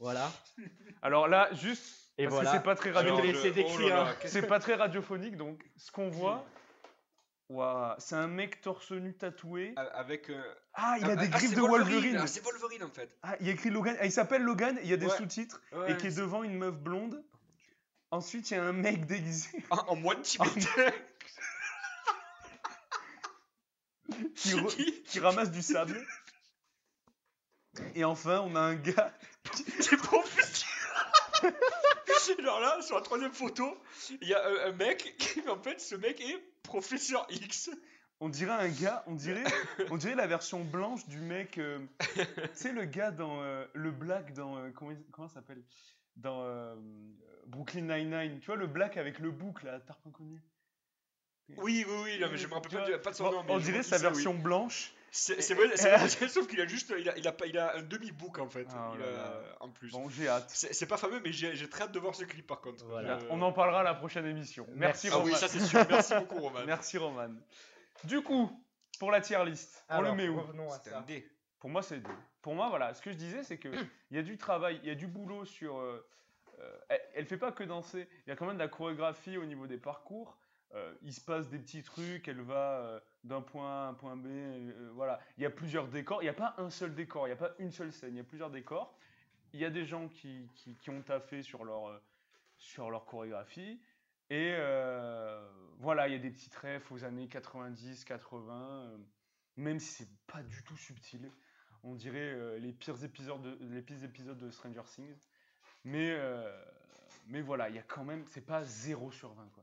Voilà. 0.00 0.32
Alors 1.02 1.28
là, 1.28 1.48
juste. 1.52 2.10
Et 2.18 2.24
parce 2.24 2.34
voilà. 2.34 2.50
que 2.50 2.56
c'est 2.56 2.62
pas 2.64 2.74
très 2.74 2.88
Je 2.92 2.98
vais 2.98 3.04
te 3.04 3.10
radio... 3.12 3.24
laisser 3.32 3.48
le- 3.50 3.54
décrire. 3.54 3.76
oh 3.78 3.88
là, 3.88 4.16
c'est 4.26 4.48
pas 4.48 4.58
très 4.58 4.74
radiophonique, 4.74 5.36
donc 5.36 5.62
ce 5.76 5.92
qu'on 5.92 6.08
voit. 6.08 6.44
Waouh, 7.48 7.94
c'est 7.98 8.16
un 8.16 8.26
mec 8.26 8.60
torse 8.62 8.90
nu 8.90 9.14
tatoué. 9.16 9.74
Avec. 9.76 10.28
euh, 10.30 10.42
Ah, 10.74 10.96
il 10.98 11.04
a 11.04 11.10
ah, 11.10 11.16
des 11.16 11.26
ah, 11.26 11.38
griffes 11.38 11.54
de 11.54 11.60
Wolverine. 11.60 12.18
Ah, 12.20 12.26
c'est 12.26 12.42
Wolverine 12.42 12.82
en 12.82 12.90
fait. 12.90 13.16
Ah, 13.22 13.36
il 13.40 13.48
écrit 13.48 13.70
Logan. 13.70 13.96
Ah, 14.00 14.06
il 14.06 14.10
s'appelle 14.12 14.42
Logan. 14.42 14.76
Il 14.82 14.90
y 14.90 14.92
a 14.92 14.96
des 14.96 15.06
Ouais. 15.06 15.16
sous-titres 15.16 15.62
Ouais, 15.72 15.92
et 15.92 15.96
qui 15.96 16.08
est 16.08 16.16
devant 16.18 16.42
une 16.42 16.58
meuf 16.58 16.74
blonde. 16.74 17.24
Ensuite, 18.10 18.50
il 18.50 18.54
y 18.54 18.56
a 18.56 18.64
un 18.64 18.72
mec 18.72 19.06
déguisé 19.06 19.48
En, 19.70 19.76
en 19.76 19.94
moine 19.96 20.20
tibétain. 20.22 20.90
qui, 24.34 24.50
re- 24.54 25.02
qui 25.04 25.20
ramasse 25.20 25.52
du 25.52 25.62
sable. 25.62 26.04
Et 27.94 28.04
enfin, 28.04 28.40
on 28.40 28.54
a 28.54 28.60
un 28.60 28.74
gars. 28.74 29.12
T'es 29.80 29.96
professionnel 29.96 30.70
Genre 32.42 32.60
là, 32.60 32.80
sur 32.82 32.96
la 32.96 33.02
troisième 33.02 33.32
photo, 33.32 33.76
il 34.20 34.28
y 34.28 34.34
a 34.34 34.46
un, 34.46 34.68
un 34.68 34.72
mec 34.72 35.14
qui, 35.18 35.46
en 35.48 35.56
fait, 35.56 35.80
ce 35.80 35.94
mec 35.96 36.20
est 36.20 36.38
professeur 36.62 37.26
X. 37.30 37.70
On 38.20 38.28
dirait 38.28 38.52
un 38.52 38.68
gars, 38.68 39.02
on 39.08 39.14
dirait, 39.14 39.42
on 39.90 39.96
dirait 39.96 40.14
la 40.14 40.28
version 40.28 40.62
blanche 40.64 41.06
du 41.08 41.18
mec. 41.18 41.58
euh, 41.58 41.78
tu 42.14 42.22
sais, 42.52 42.72
le 42.72 42.84
gars 42.84 43.10
dans 43.10 43.42
euh, 43.42 43.64
le 43.74 43.90
black 43.90 44.32
dans. 44.34 44.56
euh, 44.58 44.70
comment, 44.70 45.26
ça 45.28 45.34
s'appelle? 45.34 45.62
Dans 46.16 46.44
euh, 46.44 46.76
Brooklyn 47.46 47.82
Nine-Nine. 47.82 48.38
Tu 48.40 48.46
vois, 48.46 48.56
le 48.56 48.68
black 48.68 48.96
avec 48.96 49.18
le 49.18 49.30
bouc 49.32 49.62
là, 49.64 49.80
t'as 49.80 49.96
reconnu 50.04 50.40
Oui, 51.56 51.84
oui, 51.88 51.94
oui, 52.04 52.18
non, 52.20 52.28
mais 52.30 52.36
je 52.36 52.46
me 52.46 52.54
rappelle 52.54 52.70
pas, 52.70 52.86
vois, 52.86 52.98
pas 53.02 53.10
de 53.10 53.16
son 53.16 53.32
nom. 53.32 53.42
mais 53.42 53.52
On 53.52 53.58
dirait 53.58 53.82
sa 53.82 53.96
oui. 53.96 54.02
version 54.02 54.34
blanche. 54.34 54.92
C'est 55.14 55.52
vrai, 55.54 55.76
sauf 56.28 56.46
qu'il 56.48 56.58
a 56.60 56.66
juste, 56.66 56.92
il 56.98 57.06
a, 57.10 57.18
il 57.18 57.28
a, 57.28 57.32
pas- 57.32 57.44
il 57.46 57.58
a 57.58 57.76
un 57.76 57.82
demi-book 57.82 58.38
en 58.38 58.48
fait, 58.48 58.66
Oh 58.70 58.92
il 58.94 59.00
là 59.00 59.06
a- 59.06 59.10
là. 59.12 59.56
en 59.60 59.68
plus. 59.68 59.90
Bon, 59.92 60.08
j'ai 60.08 60.26
hâte. 60.26 60.48
C'est 60.48 60.86
pas 60.86 60.96
fameux, 60.96 61.20
mais 61.22 61.32
j'ai 61.32 61.54
j'ai 61.54 61.68
très 61.68 61.84
hâte 61.84 61.92
de 61.92 61.98
voir 61.98 62.14
ce 62.14 62.24
clip 62.24 62.46
par 62.46 62.62
contre. 62.62 62.82
Voilà. 62.86 63.18
Je- 63.18 63.26
On 63.28 63.42
en 63.42 63.52
parlera 63.52 63.80
à 63.80 63.82
la 63.82 63.92
prochaine 63.94 64.24
émission. 64.26 64.66
Merci, 64.74 65.08
Ah 65.12 65.16
Roman. 65.16 65.26
oui, 65.26 65.34
ça 65.34 65.48
c'est 65.48 65.60
sûr. 65.60 65.84
Merci 65.90 66.14
beaucoup, 66.14 66.40
Roman. 66.40 66.60
Merci 66.66 66.96
Roman. 66.96 67.28
Du 68.04 68.22
coup, 68.22 68.50
pour 68.98 69.10
la 69.10 69.20
tier 69.20 69.44
list, 69.44 69.84
on 69.90 70.00
le 70.00 70.12
met 70.12 70.28
où 70.28 70.40
revenons 70.40 70.72
à 70.72 70.76
C'était 70.78 70.90
ça. 70.90 71.00
un. 71.00 71.04
Pour 71.60 71.68
moi, 71.68 71.82
c'est 71.82 71.98
deux. 72.00 72.10
Pour 72.40 72.54
moi, 72.54 72.70
voilà, 72.70 72.94
ce 72.94 73.02
que 73.02 73.12
je 73.12 73.16
disais, 73.16 73.44
c'est 73.44 73.58
que 73.58 73.68
il 74.10 74.16
y 74.16 74.18
a 74.18 74.22
du 74.22 74.38
travail, 74.38 74.80
il 74.82 74.88
y 74.88 74.92
a 74.92 74.94
du 74.94 75.06
boulot 75.08 75.44
sur. 75.44 75.76
euh, 75.78 76.08
euh, 76.60 76.78
elle, 76.88 77.00
elle 77.16 77.26
fait 77.26 77.36
pas 77.36 77.52
que 77.52 77.64
danser. 77.64 78.08
Il 78.26 78.30
y 78.30 78.32
a 78.32 78.36
quand 78.36 78.46
même 78.46 78.54
de 78.56 78.62
la 78.62 78.68
chorégraphie 78.68 79.36
au 79.36 79.44
niveau 79.44 79.66
des 79.66 79.76
parcours. 79.78 80.38
Euh, 80.74 80.94
il 81.02 81.12
se 81.12 81.20
passe 81.20 81.48
des 81.50 81.58
petits 81.58 81.82
trucs. 81.82 82.26
Elle 82.28 82.40
va 82.40 82.80
euh, 82.80 83.00
d'un 83.24 83.40
point 83.42 83.68
A 83.70 83.86
à 83.86 83.88
un 83.90 83.94
point 83.94 84.16
B. 84.16 84.26
euh, 84.26 84.90
voilà. 84.94 85.20
Il 85.38 85.42
y 85.42 85.46
a 85.46 85.50
plusieurs 85.50 85.88
décors. 85.88 86.22
Il 86.22 86.26
n'y 86.26 86.30
a 86.30 86.34
pas 86.34 86.54
un 86.58 86.70
seul 86.70 86.94
décor. 86.94 87.26
Il 87.26 87.30
n'y 87.30 87.34
a 87.34 87.36
pas 87.36 87.52
une 87.58 87.70
seule 87.70 87.92
scène. 87.92 88.14
Il 88.14 88.18
y 88.18 88.20
a 88.20 88.24
plusieurs 88.24 88.50
décors. 88.50 88.96
Il 89.52 89.60
y 89.60 89.64
a 89.64 89.70
des 89.70 89.84
gens 89.84 90.08
qui, 90.08 90.48
qui, 90.54 90.90
ont 90.90 91.02
taffé 91.02 91.42
sur 91.42 91.64
leur, 91.64 91.88
euh, 91.88 92.02
sur 92.58 92.90
leur 92.90 93.04
chorégraphie. 93.04 93.80
Et 94.30 94.54
euh, 94.56 95.46
voilà, 95.78 96.08
il 96.08 96.12
y 96.12 96.16
a 96.16 96.18
des 96.18 96.30
petits 96.30 96.48
trèfles 96.50 96.92
aux 96.94 97.04
années 97.04 97.28
90, 97.28 98.04
80. 98.04 98.86
euh, 98.86 98.98
même 99.56 99.78
si 99.78 99.92
c'est 100.04 100.08
pas 100.26 100.42
du 100.42 100.62
tout 100.64 100.76
subtil. 100.76 101.30
On 101.82 101.94
dirait 101.94 102.18
euh, 102.32 102.58
les 102.58 102.72
pires 102.72 103.02
épisodes 103.04 103.42
de, 103.42 103.58
les 103.74 103.82
pires 103.82 104.02
épisodes 104.04 104.38
de 104.38 104.50
Stranger 104.50 104.82
Things. 104.86 105.16
Mais, 105.84 106.10
euh, 106.12 106.50
mais 107.26 107.40
voilà, 107.42 107.68
il 107.68 107.76
y 107.76 107.78
a 107.78 107.82
quand 107.82 108.04
même, 108.04 108.24
c'est 108.28 108.46
pas 108.46 108.62
0 108.64 109.10
sur 109.10 109.32
20 109.34 109.48
quoi. 109.54 109.61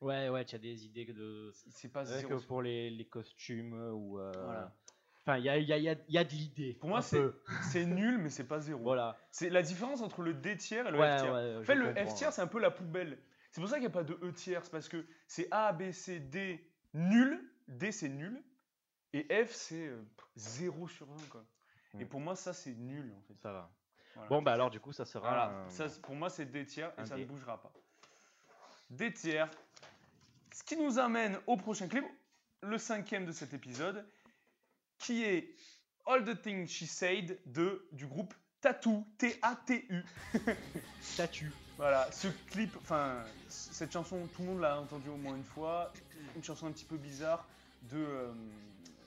Ouais, 0.00 0.28
ouais, 0.30 0.44
tu 0.44 0.54
as 0.54 0.58
des 0.58 0.84
idées 0.86 1.04
de. 1.06 1.52
C'est 1.70 1.92
pas 1.92 2.04
0 2.04 2.28
que 2.28 2.44
pour 2.46 2.62
les, 2.62 2.90
les 2.90 3.04
costumes 3.06 3.74
ou. 3.92 4.18
euh, 4.18 4.32
Voilà. 4.44 4.72
Enfin, 5.22 5.36
il 5.36 5.44
y 5.44 5.48
a, 5.50 5.58
il 5.58 5.68
y, 5.68 5.72
a, 5.74 5.76
il 5.76 5.84
y, 5.84 5.88
a, 5.90 5.96
y 6.08 6.18
a 6.18 6.24
de 6.24 6.30
l'idée. 6.30 6.74
Pour 6.80 6.88
moi, 6.88 7.00
c'est 7.72 7.84
nul, 7.86 8.18
mais 8.18 8.30
c'est 8.30 8.46
pas 8.48 8.60
0. 8.60 8.80
Voilà. 8.82 9.18
C'est 9.30 9.50
la 9.50 9.60
différence 9.62 10.00
entre 10.00 10.22
le 10.22 10.32
D 10.32 10.56
tiers 10.56 10.86
et 10.86 10.90
le 10.90 10.98
Ouais, 10.98 11.18
F 11.18 11.20
tiers. 11.20 11.32
ouais, 11.34 11.56
En 11.56 11.62
fait, 11.64 11.74
le 11.74 11.86
comprends, 11.88 12.06
F 12.06 12.14
tiers, 12.14 12.32
c'est 12.32 12.42
un 12.42 12.46
peu 12.46 12.58
la 12.60 12.70
poubelle. 12.70 13.18
C'est 13.52 13.60
pour 13.60 13.68
ça 13.68 13.76
qu'il 13.76 13.82
n'y 13.82 13.88
a 13.88 13.90
pas 13.90 14.04
de 14.04 14.14
E 14.22 14.32
tiers, 14.32 14.64
c'est 14.64 14.70
parce 14.70 14.88
que 14.88 15.04
c'est 15.26 15.48
A, 15.50 15.72
B, 15.72 15.90
C, 15.92 16.18
D, 16.20 16.64
nul. 16.94 17.52
D, 17.68 17.92
c'est 17.92 18.08
nul. 18.08 18.42
Et 19.12 19.26
F, 19.44 19.50
c'est 19.52 19.88
euh, 19.88 20.02
0 20.36 20.88
sur 20.88 21.06
20, 21.06 21.28
quoi. 21.28 21.44
Et 21.98 22.04
pour 22.06 22.20
moi, 22.20 22.34
ça, 22.36 22.52
c'est 22.54 22.74
nul, 22.74 23.12
en 23.18 23.20
fait. 23.22 23.34
Ça 23.42 23.52
va. 23.52 23.70
Voilà. 24.14 24.28
Bon, 24.28 24.40
bah 24.42 24.52
alors, 24.54 24.70
du 24.70 24.80
coup, 24.80 24.92
ça 24.92 25.04
sera. 25.04 25.28
Voilà, 25.28 25.64
un- 25.66 25.68
ça, 25.68 25.88
c'est- 25.88 26.00
pour 26.00 26.14
moi 26.14 26.30
c'est 26.30 26.46
D 26.46 26.64
tiers 26.64 26.92
et 26.96 27.00
un 27.02 27.04
ça 27.06 27.16
D. 27.16 27.22
ne 27.22 27.26
bougera 27.26 27.60
pas. 27.60 27.72
D 28.88 29.12
tiers. 29.12 29.50
Ce 30.60 30.64
qui 30.64 30.76
nous 30.76 30.98
amène 30.98 31.38
au 31.46 31.56
prochain 31.56 31.88
clip, 31.88 32.04
le 32.60 32.76
cinquième 32.76 33.24
de 33.24 33.32
cet 33.32 33.54
épisode, 33.54 34.06
qui 34.98 35.24
est 35.24 35.56
All 36.04 36.22
the 36.22 36.40
Things 36.42 36.68
She 36.68 36.84
Said 36.84 37.40
de, 37.46 37.88
du 37.92 38.06
groupe 38.06 38.34
Tattoo, 38.60 39.06
T-A-T-U. 39.18 40.04
statut. 41.00 41.50
Voilà, 41.78 42.12
ce 42.12 42.28
clip, 42.50 42.76
enfin, 42.76 43.24
cette 43.48 43.90
chanson, 43.90 44.28
tout 44.34 44.42
le 44.42 44.48
monde 44.48 44.60
l'a 44.60 44.78
entendu 44.78 45.08
au 45.08 45.16
moins 45.16 45.34
une 45.34 45.44
fois. 45.44 45.94
Une 46.36 46.44
chanson 46.44 46.66
un 46.66 46.72
petit 46.72 46.84
peu 46.84 46.98
bizarre 46.98 47.48
de, 47.84 47.96
euh, 47.96 48.32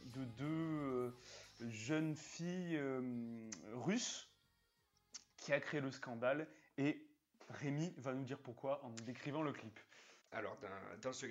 de 0.06 0.26
deux 0.40 0.46
euh, 0.48 1.12
jeunes 1.70 2.16
filles 2.16 2.78
euh, 2.78 3.48
russes 3.76 4.28
qui 5.38 5.54
a 5.54 5.60
créé 5.60 5.82
le 5.82 5.92
scandale. 5.92 6.48
Et 6.80 7.06
Rémi 7.50 7.94
va 7.98 8.16
nous 8.16 8.24
dire 8.24 8.40
pourquoi 8.40 8.84
en 8.84 8.90
nous 8.90 9.06
décrivant 9.06 9.44
le 9.44 9.52
clip. 9.52 9.80
Alors, 10.34 10.58
dans, 10.62 10.68
dans 11.02 11.14
ce, 11.14 11.26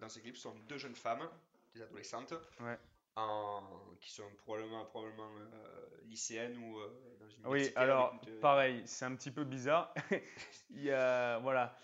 dans, 0.00 0.08
ce 0.08 0.18
clip, 0.20 0.36
sont 0.36 0.54
deux 0.68 0.78
jeunes 0.78 0.94
femmes, 0.94 1.28
des 1.74 1.82
adolescentes, 1.82 2.34
Ouais. 2.60 2.78
en- 3.16 3.62
qui 4.00 4.12
sont 4.12 4.28
probablement, 4.44 4.84
probablement 4.84 5.30
euh, 5.38 5.86
lycéennes 6.04 6.56
ou 6.58 6.78
euh, 6.78 7.16
dans 7.20 7.28
une 7.28 7.46
Oui, 7.46 7.72
alors, 7.76 8.14
une- 8.26 8.40
pareil, 8.40 8.82
c'est 8.86 9.04
un 9.06 9.14
petit 9.14 9.30
peu 9.30 9.44
bizarre. 9.44 9.94
Il 10.70 10.82
y 10.82 10.90
a, 10.90 11.38
voilà. 11.38 11.76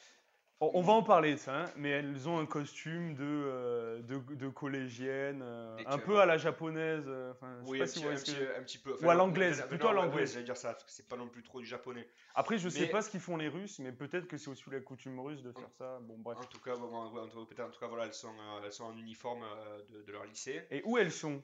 On, 0.62 0.70
on 0.74 0.82
va 0.82 0.92
en 0.92 1.02
parler 1.02 1.32
de 1.32 1.38
ça, 1.38 1.62
hein, 1.62 1.64
mais 1.76 1.88
elles 1.88 2.28
ont 2.28 2.38
un 2.38 2.44
costume 2.44 3.14
de, 3.14 3.24
euh, 3.24 4.02
de, 4.02 4.18
de 4.34 4.48
collégienne, 4.48 5.40
euh, 5.42 5.78
un 5.86 5.96
peu 5.96 6.20
à 6.20 6.26
la 6.26 6.36
japonaise. 6.36 7.04
euh, 7.08 7.32
je 7.32 7.64
sais 7.64 7.70
Oui, 7.70 7.78
pas 7.78 7.84
un 7.84 7.86
si 7.86 8.00
petit, 8.00 8.04
vous 8.34 8.42
un 8.42 8.58
un 8.58 8.62
petit 8.62 8.78
peu. 8.78 8.94
Ou 9.02 9.08
à 9.08 9.14
l'anglaise, 9.14 9.64
plutôt 9.68 9.88
à 9.88 9.94
l'anglaise. 9.94 10.34
J'allais 10.34 10.44
dire 10.44 10.58
ça, 10.58 10.72
parce 10.72 10.84
que 10.84 10.90
c'est 10.90 11.08
pas 11.08 11.16
non 11.16 11.28
plus 11.28 11.42
trop 11.42 11.60
du 11.60 11.66
japonais. 11.66 12.06
Après, 12.34 12.58
je 12.58 12.68
sais 12.68 12.80
Mais- 12.82 12.86
pas 12.88 13.00
ce 13.00 13.08
qu'ils 13.10 13.20
font 13.20 13.38
les 13.38 13.48
Russes, 13.48 13.78
mais 13.78 13.90
peut-être 13.90 14.26
que 14.28 14.36
c'est 14.36 14.50
aussi 14.50 14.62
la 14.70 14.80
coutume 14.80 15.18
russe 15.18 15.42
de 15.42 15.50
faire 15.52 15.70
ça. 15.78 15.98
Bon, 16.02 16.16
bref. 16.18 16.36
En 16.38 16.44
tout 16.44 16.60
cas, 16.60 16.76
bon, 16.76 16.94
en 16.94 17.16
en 17.16 17.26
tout 17.28 17.46
cas, 17.80 17.86
voilà, 17.88 18.04
elles 18.04 18.12
sont, 18.14 18.28
euh, 18.28 18.60
elles 18.62 18.72
sont 18.72 18.84
en 18.84 18.96
uniforme 18.98 19.44
de, 19.90 20.02
de 20.02 20.12
leur 20.12 20.24
lycée. 20.26 20.62
Et 20.70 20.82
où 20.84 20.98
elles 20.98 21.10
sont, 21.12 21.42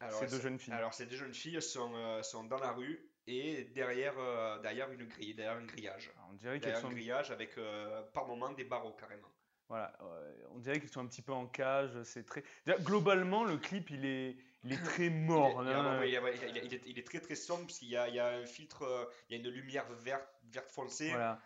Alors, 0.00 0.18
ces 0.18 0.26
deux 0.26 0.40
jeunes 0.40 0.58
filles 0.58 0.74
Alors, 0.74 0.92
ces 0.92 1.06
deux 1.06 1.16
jeunes 1.16 1.34
filles 1.34 1.62
sont, 1.62 1.92
sont 2.24 2.42
dans 2.42 2.58
la 2.58 2.72
rue 2.72 3.00
et 3.26 3.64
derrière, 3.74 4.14
euh, 4.18 4.58
derrière 4.60 4.90
une 4.92 5.04
grille, 5.06 5.34
derrière 5.34 5.56
un 5.56 5.64
grillage. 5.66 6.10
On 6.30 6.34
dirait 6.34 6.58
Derrière 6.58 6.80
sont, 6.80 6.88
un 6.88 6.90
grillage 6.92 7.30
avec 7.30 7.56
euh, 7.58 8.02
par 8.12 8.26
moment 8.26 8.50
des 8.52 8.64
barreaux 8.64 8.92
carrément. 8.92 9.28
voilà, 9.68 9.92
euh, 10.02 10.32
on 10.50 10.58
dirait 10.58 10.78
qu'elles 10.80 10.88
sont 10.90 11.00
un 11.00 11.06
petit 11.06 11.22
peu 11.22 11.32
en 11.32 11.46
cage. 11.46 12.00
C'est 12.04 12.24
très. 12.24 12.44
Globalement, 12.80 13.44
le 13.44 13.56
clip, 13.56 13.90
il 13.90 14.04
est, 14.04 14.36
il 14.62 14.72
est 14.72 14.82
très 14.84 15.10
mort. 15.10 15.62
Il 15.64 15.68
est- 15.70 15.72
hein. 15.74 16.00
il 16.04 16.14
est- 16.14 16.18
il 16.18 16.64
il 16.72 16.80
il 16.86 16.98
il 16.98 17.04
très 17.04 17.20
très 17.20 17.34
sombre 17.34 17.66
parce 17.66 17.78
qu'il 17.78 17.88
y 17.88 17.96
a, 17.96 18.08
il 18.08 18.14
y 18.14 18.20
a 18.20 18.28
un 18.28 18.46
filtre, 18.46 19.10
il 19.28 19.36
y 19.36 19.40
a 19.40 19.42
une 19.44 19.52
lumière 19.52 19.86
verte, 20.00 20.28
verte 20.44 20.70
foncée. 20.70 21.10
Voilà. 21.10 21.40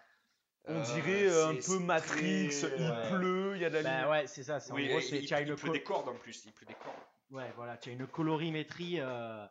On 0.67 0.79
dirait 0.83 1.27
euh, 1.27 1.49
un 1.49 1.55
peu 1.55 1.79
Matrix, 1.79 2.49
très- 2.51 2.77
il 2.79 2.91
ouais. 2.91 3.09
pleut, 3.09 3.53
il 3.57 3.63
y 3.63 3.65
a 3.65 3.71
de 3.71 3.75
la 3.77 3.81
lumière. 3.81 4.05
Bah 4.05 4.11
ouais, 4.11 4.27
c'est 4.27 4.43
ça. 4.43 4.61
c'est- 4.61 4.73
Oui, 4.75 4.85
en 4.89 4.91
gros, 4.91 5.01
c'est 5.01 5.17
il, 5.17 5.25
il 5.25 5.33
une 5.49 5.57
pleut 5.57 5.69
co- 5.69 5.73
des 5.73 5.83
cordes 5.83 6.09
en 6.11 6.15
plus, 6.17 6.45
il 6.45 6.53
pleut 6.53 6.67
des 6.67 6.75
cordes. 6.75 6.99
Ouais, 7.31 7.51
voilà, 7.57 7.79
tu 7.79 7.89
as 7.89 7.93
une 7.95 8.07
colorimétrie 8.07 8.97
euh, 9.01 9.47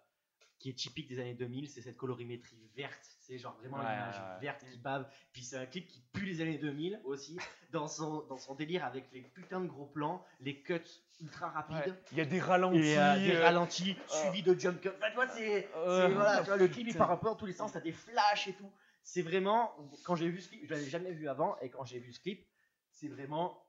qui 0.59 0.69
est 0.69 0.73
typique 0.73 1.07
des 1.07 1.19
années 1.19 1.33
2000, 1.33 1.69
c'est 1.69 1.81
cette 1.81 1.97
colorimétrie 1.97 2.69
verte, 2.75 3.17
c'est 3.21 3.37
genre 3.37 3.55
vraiment 3.61 3.77
Ouais, 3.77 3.83
l'image 3.83 4.15
ouais. 4.15 4.41
verte 4.41 4.65
qui 4.69 4.77
bave. 4.77 5.09
Puis 5.31 5.43
c'est 5.43 5.57
un 5.57 5.65
clip 5.65 5.87
qui 5.87 6.01
pue 6.13 6.25
les 6.25 6.41
années 6.41 6.57
2000 6.57 6.99
aussi, 7.05 7.37
dans 7.71 7.87
son, 7.87 8.25
dans 8.27 8.37
son 8.37 8.55
délire 8.55 8.83
avec 8.85 9.05
les 9.13 9.21
putains 9.21 9.61
de 9.61 9.67
gros 9.67 9.85
plans, 9.85 10.23
les 10.41 10.61
cuts 10.61 10.81
ultra 11.21 11.49
rapides. 11.49 11.93
Ouais. 11.93 12.03
Il 12.11 12.17
y 12.17 12.21
a 12.21 12.25
des 12.25 12.39
ralentis. 12.41 12.77
Et 12.79 12.97
euh, 12.99 13.15
des 13.19 13.35
euh, 13.35 13.43
ralentis 13.43 13.95
suivis 14.07 14.43
de 14.43 14.53
jump 14.59 14.81
cuts. 14.81 14.89
Enfin, 14.97 15.09
tu 15.09 15.15
vois, 15.15 15.27
c'est. 15.29 15.69
euh, 15.75 16.09
voilà, 16.09 16.41
vois, 16.41 16.57
le 16.57 16.67
clip 16.67 16.87
il 16.87 16.95
part 16.95 17.11
un 17.11 17.17
peu 17.17 17.27
dans 17.27 17.35
tous 17.35 17.45
les 17.45 17.53
sens, 17.53 17.71
t'as 17.71 17.79
des 17.79 17.93
flashs 17.93 18.47
et 18.49 18.53
tout. 18.53 18.71
C'est 19.03 19.21
vraiment, 19.21 19.73
quand 20.03 20.15
j'ai 20.15 20.29
vu 20.29 20.41
ce 20.41 20.49
clip, 20.49 20.65
je 20.65 20.73
l'avais 20.73 20.89
jamais 20.89 21.11
vu 21.11 21.29
avant, 21.29 21.57
et 21.61 21.69
quand 21.69 21.85
j'ai 21.85 21.99
vu 21.99 22.11
ce 22.13 22.19
clip, 22.19 22.45
c'est 22.91 23.07
vraiment 23.07 23.63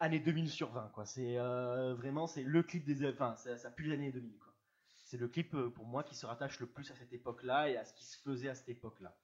année 0.00 0.18
2000 0.18 0.50
sur 0.50 0.70
20, 0.72 0.90
quoi. 0.92 1.06
C'est 1.06 1.38
euh, 1.38 1.94
vraiment, 1.94 2.26
c'est 2.26 2.42
le 2.42 2.62
clip 2.64 2.84
des. 2.84 3.08
Enfin, 3.08 3.36
ça, 3.36 3.56
ça 3.56 3.70
pue 3.70 3.84
les 3.84 3.94
années 3.94 4.10
2000, 4.12 4.36
quoi. 4.38 4.52
C'est 5.14 5.20
le 5.20 5.28
clip 5.28 5.54
euh, 5.54 5.70
pour 5.70 5.86
moi 5.86 6.02
qui 6.02 6.16
se 6.16 6.26
rattache 6.26 6.58
le 6.58 6.66
plus 6.66 6.90
à 6.90 6.96
cette 6.96 7.12
époque-là 7.12 7.70
et 7.70 7.76
à 7.76 7.84
ce 7.84 7.94
qui 7.94 8.04
se 8.04 8.18
faisait 8.18 8.48
à 8.48 8.56
cette 8.56 8.68
époque-là. 8.68 9.14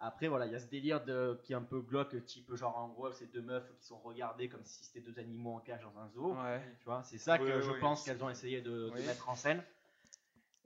Après, 0.00 0.26
voilà, 0.26 0.46
il 0.46 0.52
y 0.52 0.54
a 0.54 0.58
ce 0.58 0.68
délire 0.68 1.04
de, 1.04 1.38
qui 1.42 1.52
est 1.52 1.54
un 1.54 1.60
peu 1.60 1.82
glauque, 1.82 2.24
type 2.24 2.54
genre 2.54 2.78
en 2.78 2.88
gros, 2.88 3.12
ces 3.12 3.26
deux 3.26 3.42
meufs 3.42 3.70
qui 3.76 3.84
sont 3.84 3.98
regardées 3.98 4.48
comme 4.48 4.64
si 4.64 4.82
c'était 4.84 5.02
deux 5.02 5.18
animaux 5.18 5.52
en 5.56 5.60
cage 5.60 5.82
dans 5.82 5.98
un 5.98 6.08
zoo. 6.08 6.32
Ouais. 6.32 6.62
Tu 6.78 6.84
vois, 6.86 7.02
c'est 7.02 7.18
ça 7.18 7.34
Oui, 7.38 7.46
que 7.46 7.56
oui, 7.58 7.62
je 7.62 7.70
oui, 7.72 7.78
pense 7.78 8.04
qu'elles 8.04 8.24
ont 8.24 8.30
essayé 8.30 8.62
de, 8.62 8.88
mettre 9.06 9.28
en 9.28 9.34
scène. 9.34 9.62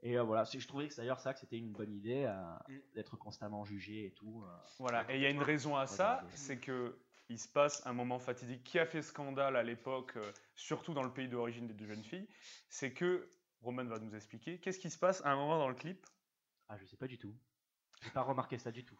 Et 0.01 0.17
euh, 0.17 0.23
voilà, 0.23 0.45
je 0.45 0.65
trouvais 0.65 0.87
que 0.87 0.95
d'ailleurs 0.95 1.19
ça 1.19 1.33
que 1.33 1.41
c'était 1.41 1.57
une 1.57 1.73
bonne 1.73 1.91
idée 1.91 2.23
euh, 2.23 2.33
Mm. 2.69 2.77
d'être 2.95 3.17
constamment 3.17 3.65
jugé 3.65 4.05
et 4.05 4.11
tout. 4.11 4.45
euh. 4.47 4.57
Voilà, 4.79 5.05
et 5.11 5.17
il 5.17 5.21
y 5.21 5.25
a 5.25 5.29
une 5.29 5.43
raison 5.43 5.75
à 5.75 5.87
ça, 5.87 6.23
c'est 6.35 6.57
que 6.57 6.97
il 7.27 7.37
se 7.37 7.49
passe 7.49 7.85
un 7.85 7.91
moment 7.91 8.19
fatidique 8.19 8.63
qui 8.63 8.79
a 8.79 8.85
fait 8.85 9.01
scandale 9.01 9.57
à 9.57 9.63
l'époque, 9.63 10.13
surtout 10.55 10.93
dans 10.93 11.03
le 11.03 11.11
pays 11.11 11.27
d'origine 11.27 11.67
des 11.67 11.73
deux 11.73 11.87
jeunes 11.87 12.03
filles. 12.03 12.29
C'est 12.69 12.93
que 12.93 13.27
Roman 13.63 13.85
va 13.85 13.99
nous 13.99 14.13
expliquer 14.15 14.59
qu'est-ce 14.59 14.79
qui 14.79 14.89
se 14.89 14.97
passe 14.97 15.21
à 15.25 15.31
un 15.31 15.35
moment 15.35 15.57
dans 15.57 15.69
le 15.69 15.75
clip? 15.75 16.05
Ah, 16.69 16.77
je 16.77 16.85
sais 16.85 16.97
pas 16.97 17.07
du 17.07 17.17
tout. 17.17 17.33
J'ai 18.01 18.09
pas 18.09 18.21
remarqué 18.21 18.57
ça 18.57 18.71
du 18.71 18.83
tout. 18.83 18.99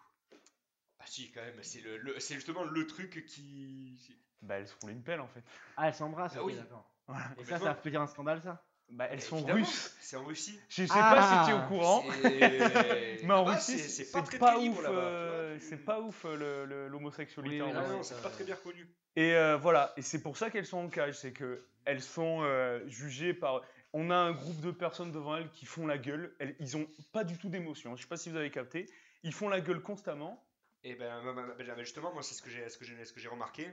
Ah 1.00 1.06
si, 1.06 1.32
quand 1.32 1.42
même, 1.42 1.62
c'est 1.62 1.82
le, 1.82 1.98
le- 1.98 2.20
c'est 2.20 2.36
justement 2.36 2.64
le 2.64 2.88
truc 2.88 3.26
qui... 3.26 4.00
Bah, 4.42 4.56
elles 4.56 4.68
se 4.68 4.76
roulent 4.82 4.92
une 4.92 5.04
pelle 5.04 5.20
en 5.20 5.28
fait. 5.28 5.44
Ah, 5.76 5.88
elles 5.88 5.94
s'embrassent, 5.94 6.36
Ah 6.38 6.44
oui. 6.44 6.56
d'accord. 6.56 6.90
Voilà. 7.08 7.26
Et 7.38 7.44
ça, 7.44 7.60
ça 7.60 7.74
peut 7.74 7.90
dire 7.90 8.02
un 8.02 8.08
scandale, 8.08 8.42
ça? 8.42 8.64
Bah, 8.90 9.08
elles 9.10 9.22
sont 9.22 9.38
Évidemment, 9.38 9.60
russes. 9.66 9.98
C'est 10.00 10.16
en 10.16 10.24
Russie. 10.24 10.60
Je 10.70 10.86
sais 10.86 10.94
pas 10.94 11.22
si 11.22 11.46
tu 11.46 11.52
es 11.52 11.54
Ah, 11.54 11.66
au 11.66 11.68
courant. 11.68 12.06
C'est- 12.22 13.18
Mais 13.24 13.34
en 13.34 13.44
Là-bas, 13.44 13.56
Russie, 13.56 13.80
c'est- 13.80 13.90
c'est 13.90 14.12
pas 14.12 14.22
très 14.22 14.38
ouf. 14.56 14.86
euh, 14.88 15.58
tu 15.58 15.66
C'est 15.66 15.78
pas 15.78 16.00
ouf 16.00 16.26
euh, 16.26 16.88
l'homosexualité 16.88 17.62
en 17.62 17.74
Ah 17.76 17.82
Russie. 17.82 18.10
c'est 18.14 18.22
pas 18.22 18.30
très 18.30 18.44
bien 18.44 18.56
connu. 18.56 18.88
Et 19.16 19.36
euh, 19.36 19.58
voilà, 19.58 19.94
et 19.98 20.02
c'est 20.02 20.22
pour 20.22 20.38
ça 20.38 20.50
qu'elles 20.50 20.66
sont 20.66 20.78
en 20.80 20.90
cage, 20.90 21.16
c'est 21.20 21.34
que 21.34 21.68
elles 21.86 22.02
sont 22.02 22.42
euh, 22.44 22.88
jugées 22.88 23.34
par. 23.34 23.62
On 23.94 24.10
a 24.10 24.16
un 24.16 24.32
groupe 24.32 24.60
de 24.62 24.72
personnes 24.72 25.12
devant 25.12 25.38
elles 25.38 25.50
qui 25.52 25.66
font 25.66 25.86
la 25.86 25.98
gueule. 26.00 26.36
Elles, 26.40 26.56
ils 26.60 26.76
ont 26.78 26.88
pas 27.12 27.24
du 27.24 27.38
tout 27.38 27.50
d'émotion. 27.50 27.96
Je 27.96 28.02
sais 28.02 28.08
pas 28.08 28.18
si 28.18 28.30
vous 28.30 28.38
avez 28.38 28.50
capté. 28.52 28.90
Ils 29.24 29.34
font 29.34 29.50
la 29.50 29.62
gueule 29.62 29.82
constamment. 29.82 30.44
Et 30.84 30.96
ben, 30.96 31.22
ben, 31.58 31.80
justement, 31.80 32.12
moi, 32.14 32.24
c'est 32.24 32.34
ce 32.34 32.42
que 32.42 32.50
j'ai, 32.50 32.68
ce 32.70 32.78
que 32.78 32.86
j'ai, 32.86 33.06
ce 33.06 33.14
que 33.14 33.20
j'ai 33.20 33.30
remarqué, 33.30 33.68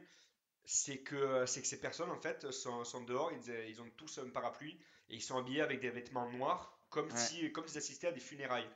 c'est 0.65 0.99
que, 0.99 1.45
c'est 1.47 1.61
que 1.63 1.67
ces 1.67 1.81
personnes, 1.81 2.11
en 2.11 2.21
fait, 2.21 2.51
sont, 2.53 2.85
sont 2.85 3.03
dehors, 3.03 3.33
ils, 3.33 3.53
ils 3.69 3.81
ont 3.83 3.91
tous 3.97 4.19
un 4.19 4.29
parapluie 4.29 4.79
et 5.09 5.17
ils 5.17 5.23
sont 5.23 5.37
habillés 5.39 5.63
avec 5.63 5.81
des 5.81 5.91
vêtements 5.91 6.31
noirs, 6.31 6.79
comme 6.91 7.11
Ouais. 7.11 7.17
si, 7.17 7.51
comme 7.51 7.67
s'ils 7.67 7.79
assistaient 7.79 8.09
à 8.09 8.13
des 8.13 8.21
funérailles, 8.21 8.69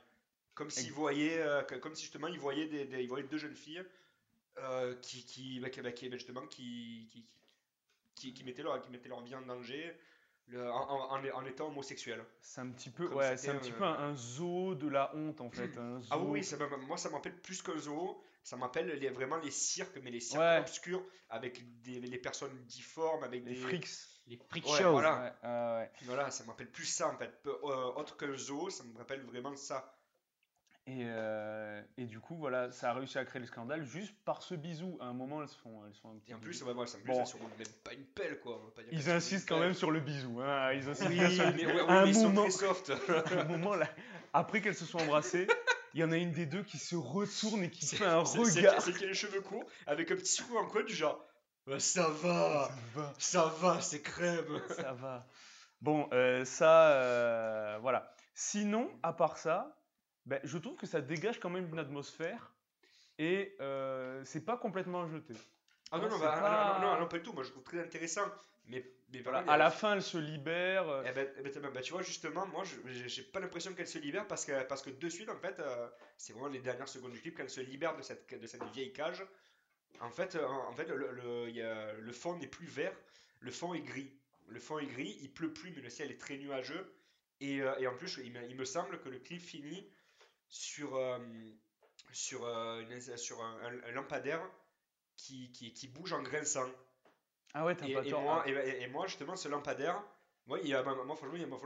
comme 0.53 0.69
s'ils 0.69 0.91
voyaient, 0.91 1.39
euh, 1.39 1.61
comme 1.63 1.95
si 1.95 2.01
justement 2.03 2.27
ils 2.27 2.39
voyaient 2.39 2.67
des, 2.67 2.85
des- 2.85 3.03
ils 3.03 3.07
voyaient 3.07 3.27
deux 3.27 3.37
jeunes 3.37 3.55
filles 3.55 3.83
euh, 4.57 4.95
qui, 5.01 5.25
qui, 5.25 5.59
bah, 5.61 5.69
qui, 5.69 5.81
bah, 5.81 5.91
qui, 5.93 6.09
bah, 6.09 6.17
justement, 6.17 6.45
qui, 6.47 7.07
qui, 7.11 7.25
qui, 8.15 8.33
qui 8.33 8.43
mettaient 8.43 8.63
leur, 8.63 8.81
qui 8.81 8.89
mettaient 8.89 9.09
leur 9.09 9.21
vie 9.21 9.35
en 9.35 9.41
danger. 9.43 9.95
Le- 10.47 10.71
en, 10.71 10.89
en- 10.89 11.11
en- 11.17 11.31
en 11.37 11.45
étant 11.45 11.67
homosexuels. 11.67 12.23
C'est 12.41 12.61
un 12.61 12.69
petit 12.69 12.89
peu, 12.89 13.07
Comme 13.07 13.17
ouais, 13.17 13.37
c'est 13.37 13.49
un 13.49 13.55
petit 13.57 13.71
peu 13.71 13.83
un, 13.83 13.93
un 14.11 14.15
zoo 14.15 14.75
de 14.75 14.87
la 14.87 15.13
honte 15.15 15.41
en 15.41 15.49
fait. 15.49 15.77
Un 15.77 15.99
Ah 16.11 16.17
oui, 16.19 16.43
ça 16.43 16.57
moi 16.87 16.97
ça 16.97 17.09
m'appelle 17.09 17.39
plus 17.41 17.61
qu'un 17.61 17.77
zoo, 17.77 18.21
ça 18.43 18.57
m'appelle 18.57 18.87
les, 18.87 19.09
vraiment 19.09 19.37
les 19.37 19.51
cirques, 19.51 19.97
mais 20.03 20.11
les 20.11 20.19
cirques 20.19 20.39
Ouais. 20.41 20.59
obscurs, 20.59 21.03
avec 21.29 21.81
des, 21.81 21.99
les 21.99 22.17
personnes 22.17 22.55
difformes, 22.65 23.23
avec 23.23 23.43
les 23.45 23.53
des... 23.55 23.59
freaks. 23.59 23.89
Les 24.27 24.37
freak 24.37 24.65
Ouais, 24.65 24.77
shows. 24.81 24.91
voilà. 24.91 25.21
Ouais, 25.21 25.33
euh, 25.43 25.79
ouais. 25.81 25.91
Voilà, 26.03 26.31
ça 26.31 26.43
m'appelle 26.45 26.71
plus 26.71 26.85
ça 26.85 27.09
en 27.09 27.17
fait. 27.17 27.41
Peu- 27.43 27.51
euh, 27.63 27.91
autre 27.95 28.17
qu'un 28.17 28.35
zoo, 28.35 28.69
ça 28.71 28.83
me 28.83 28.97
rappelle 28.97 29.21
vraiment 29.23 29.55
ça. 29.55 29.94
Et, 30.87 31.01
euh, 31.05 31.81
et 31.97 32.05
du 32.05 32.19
coup, 32.19 32.35
voilà, 32.35 32.71
ça 32.71 32.91
a 32.91 32.93
réussi 32.93 33.17
à 33.17 33.25
créer 33.25 33.39
le 33.39 33.47
scandale 33.47 33.83
juste 33.83 34.13
par 34.23 34.43
ce 34.43 34.53
bisou. 34.53 34.97
À 35.01 35.05
un 35.05 35.13
moment, 35.13 35.41
elles 35.41 35.47
se 35.49 35.57
font, 35.57 35.83
elles 35.87 35.93
se 35.95 35.99
font 35.99 36.11
un 36.11 36.19
petit 36.19 36.31
Et 36.31 36.35
en 36.35 36.39
plus, 36.39 36.61
ouais, 36.61 36.73
ouais, 36.73 36.85
ça 36.85 36.99
me 36.99 37.03
Bon. 37.05 37.25
sur 37.25 37.39
même 37.39 37.49
pas 37.83 37.93
une 37.93 38.05
pelle 38.05 38.39
quoi. 38.39 38.61
va 38.63 38.69
pas 38.71 38.87
Ils 38.91 39.09
insistent 39.09 39.49
quand 39.49 39.59
même 39.59 39.73
sur 39.73 39.89
le 39.89 39.99
bisou. 39.99 40.41
Hein. 40.41 40.73
Ils 40.73 40.87
insistent 40.87 41.09
Oui, 41.09 41.35
sur 41.35 41.43
le 41.45 41.51
mais, 41.53 41.57
bisou. 41.65 41.69
ouais, 41.71 41.81
un 41.89 42.05
mais 42.05 42.13
sont 42.13 42.29
moment, 42.29 42.41
très 42.43 42.51
soft. 42.51 42.91
un 43.35 43.43
moment 43.45 43.75
là, 43.75 43.87
après 44.33 44.61
qu'elles 44.61 44.75
se 44.75 44.85
sont 44.85 44.99
embrassées, 44.99 45.47
il 45.95 46.01
y 46.01 46.03
en 46.03 46.11
a 46.11 46.17
une 46.17 46.33
des 46.33 46.45
deux 46.45 46.61
qui 46.61 46.77
se 46.77 46.95
retourne 46.95 47.63
et 47.63 47.71
qui 47.71 47.87
fait 47.87 48.05
un 48.05 48.19
regard. 48.19 48.79
C'est 48.81 48.93
qu'il 48.93 49.05
a 49.05 49.07
les 49.07 49.13
cheveux 49.15 49.41
courts, 49.41 49.65
avec 49.87 50.11
un 50.11 50.15
petit 50.15 50.33
sourire 50.33 50.61
en 50.61 50.67
coin 50.67 50.83
du 50.83 50.93
genre. 50.93 51.19
Bah, 51.65 51.79
ça 51.79 52.09
va, 52.09 52.69
va. 52.93 53.11
ça 53.17 53.45
va, 53.59 53.81
c'est 53.81 54.03
crème. 54.03 54.61
Ça 54.69 54.93
va. 54.93 55.25
Bon, 55.81 56.07
euh, 56.13 56.45
ça, 56.45 56.91
euh, 56.91 57.79
voilà. 57.81 58.13
Sinon, 58.35 58.87
à 59.01 59.13
part 59.13 59.37
ça, 59.39 59.75
ben, 60.25 60.39
je 60.43 60.57
trouve 60.57 60.75
que 60.75 60.87
ça 60.87 61.01
dégage 61.01 61.39
quand 61.39 61.49
même 61.49 61.67
une 61.71 61.79
atmosphère 61.79 62.51
et 63.17 63.55
euh, 63.61 64.23
c'est 64.25 64.43
pas 64.45 64.57
complètement 64.57 65.07
jeté. 65.07 65.33
Ah 65.91 65.99
non, 65.99 66.09
non, 66.09 66.17
bah, 66.19 66.37
pas- 66.39 66.79
non, 66.81 66.87
non, 66.93 66.99
non, 67.01 67.07
pas 67.07 67.17
du 67.17 67.23
tout. 67.23 67.33
Moi, 67.33 67.43
je 67.43 67.51
trouve 67.51 67.63
très 67.63 67.79
intéressant. 67.79 68.25
Mais, 68.67 68.83
mais 69.13 69.21
Voilà, 69.21 69.39
à 69.47 69.57
la 69.57 69.69
fin, 69.69 69.93
elle 69.93 70.01
se 70.01 70.17
libère. 70.17 70.89
euh, 70.89 71.03
Eh 71.07 71.11
ben, 71.11 71.27
eh 71.37 71.41
ben, 71.43 71.69
bah, 71.71 71.81
tu 71.81 71.93
vois, 71.93 72.01
justement, 72.01 72.47
moi, 72.47 72.63
je- 72.63 73.07
j'ai 73.07 73.21
pas 73.21 73.39
l'impression 73.39 73.73
qu'elle 73.75 73.87
se 73.87 73.99
libère 73.99 74.27
parce 74.27 74.43
que, 74.45 74.63
parce 74.63 74.81
que 74.81 74.89
de 74.89 75.09
suite, 75.09 75.29
en 75.29 75.37
fait, 75.37 75.59
euh, 75.59 75.87
c'est 76.17 76.33
vraiment 76.33 76.47
les 76.47 76.59
dernières 76.59 76.89
secondes 76.89 77.11
du 77.11 77.21
clip 77.21 77.37
qu'elle 77.37 77.49
se 77.51 77.61
libère 77.61 77.95
de 77.95 78.01
cette, 78.01 78.27
de 78.39 78.47
cette 78.47 78.63
vieille 78.73 78.91
cage. 78.91 79.23
En 80.01 80.09
fait, 80.09 80.35
en 80.35 80.73
fait 80.73 80.89
le, 80.89 81.11
le, 81.11 81.49
il 81.49 81.55
y 81.55 81.61
a- 81.61 81.93
le 81.93 82.11
fond 82.11 82.35
n'est 82.37 82.47
plus 82.47 82.65
vert, 82.65 82.91
le 83.39 83.51
fond 83.51 83.73
est 83.75 83.81
gris. 83.81 84.11
Le 84.47 84.59
fond 84.59 84.79
est 84.79 84.87
gris, 84.87 85.17
il 85.21 85.31
pleut 85.31 85.53
plus, 85.53 85.71
mais 85.75 85.81
le 85.81 85.89
ciel 85.89 86.11
est 86.11 86.19
très 86.19 86.37
nuageux. 86.37 86.91
Et, 87.41 87.57
et 87.57 87.87
en 87.87 87.95
plus, 87.95 88.19
il 88.23 88.31
me, 88.33 88.43
il 88.49 88.55
me 88.55 88.65
semble 88.65 88.99
que 88.99 89.09
le 89.09 89.19
clip 89.19 89.41
finit 89.41 89.87
sur, 90.57 90.95
euh, 90.95 91.19
sur, 92.11 92.45
euh, 92.45 92.81
une- 92.81 93.17
sur 93.17 93.43
un, 93.43 93.57
un- 93.61 93.83
un 93.83 93.91
lampadaire 93.91 94.41
qui, 95.17 95.51
qui, 95.51 95.73
qui 95.73 95.87
bouge 95.87 96.13
en 96.13 96.21
grinçant. 96.23 96.69
Ah 97.53 97.65
ouais, 97.65 97.75
t'as 97.75 97.87
Et, 97.87 97.93
pas 97.93 98.03
et 98.03 98.09
tort. 98.09 98.21
moi, 98.21 98.43
Ah, 98.45 98.47
et, 98.47 98.87
moi, 98.87 99.07
justement, 99.07 99.35
ce 99.35 99.47
lampadaire, 99.47 100.01
moi, 100.47 100.59
il, 100.63 100.73
a- 100.75 100.83
moi, 100.83 101.15
franchement, 101.15 101.37
il, 101.37 101.47
m'a 101.47 101.57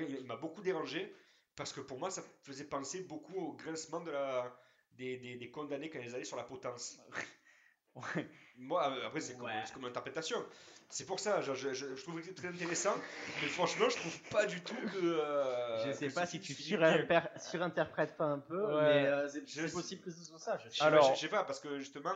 il- 0.00 0.24
m'a 0.26 0.36
beaucoup 0.36 0.62
dérangé 0.62 1.12
parce 1.56 1.72
que 1.72 1.80
pour 1.80 1.98
moi, 1.98 2.10
ça 2.10 2.22
faisait 2.42 2.64
penser 2.64 3.00
beaucoup 3.00 3.34
au 3.36 3.52
grincement 3.54 4.00
de 4.00 4.10
la, 4.10 4.54
des, 4.92 5.16
des, 5.18 5.36
des 5.36 5.50
condamnés 5.50 5.90
quand 5.90 6.00
ils 6.00 6.14
allaient 6.14 6.24
sur 6.24 6.36
la 6.36 6.44
potence. 6.44 6.98
ouais. 7.94 8.28
Moi, 8.58 8.90
euh, 8.90 9.06
après, 9.06 9.20
c'est 9.20 9.34
comme, 9.34 9.44
Ouais. 9.46 9.62
comme 9.74 9.84
interprétation. 9.84 10.44
C'est 10.88 11.04
pour 11.04 11.18
ça, 11.20 11.40
je, 11.42 11.52
je, 11.54 11.74
je, 11.74 11.96
je 11.96 12.02
trouve 12.02 12.20
que 12.20 12.24
c'est 12.26 12.34
très 12.34 12.48
intéressant, 12.48 12.94
mais 13.42 13.48
franchement, 13.48 13.88
je 13.88 13.96
trouve 13.96 14.20
pas 14.30 14.46
du 14.46 14.60
tout 14.62 14.76
que. 14.76 14.98
euh, 15.04 15.84
Je 15.86 15.92
sais 15.92 16.08
que 16.08 16.14
pas 16.14 16.26
si 16.26 16.40
tu 16.40 16.54
surinterprètes 16.54 18.16
pas 18.16 18.24
un 18.26 18.38
peu, 18.38 18.64
Ouais. 18.76 18.82
mais 19.02 19.06
euh, 19.06 19.28
c'est 19.28 19.72
possible 19.72 20.00
que 20.02 20.10
ce 20.10 20.24
soit 20.24 20.38
ça. 20.38 20.58
Je 20.58 20.68
sais 20.68 20.76
sais 20.76 20.78
pas. 20.78 20.84
Alors- 20.86 21.10
je- 21.10 21.14
je 21.16 21.20
sais 21.20 21.28
pas, 21.28 21.44
parce 21.44 21.58
que 21.60 21.78
justement, 21.80 22.14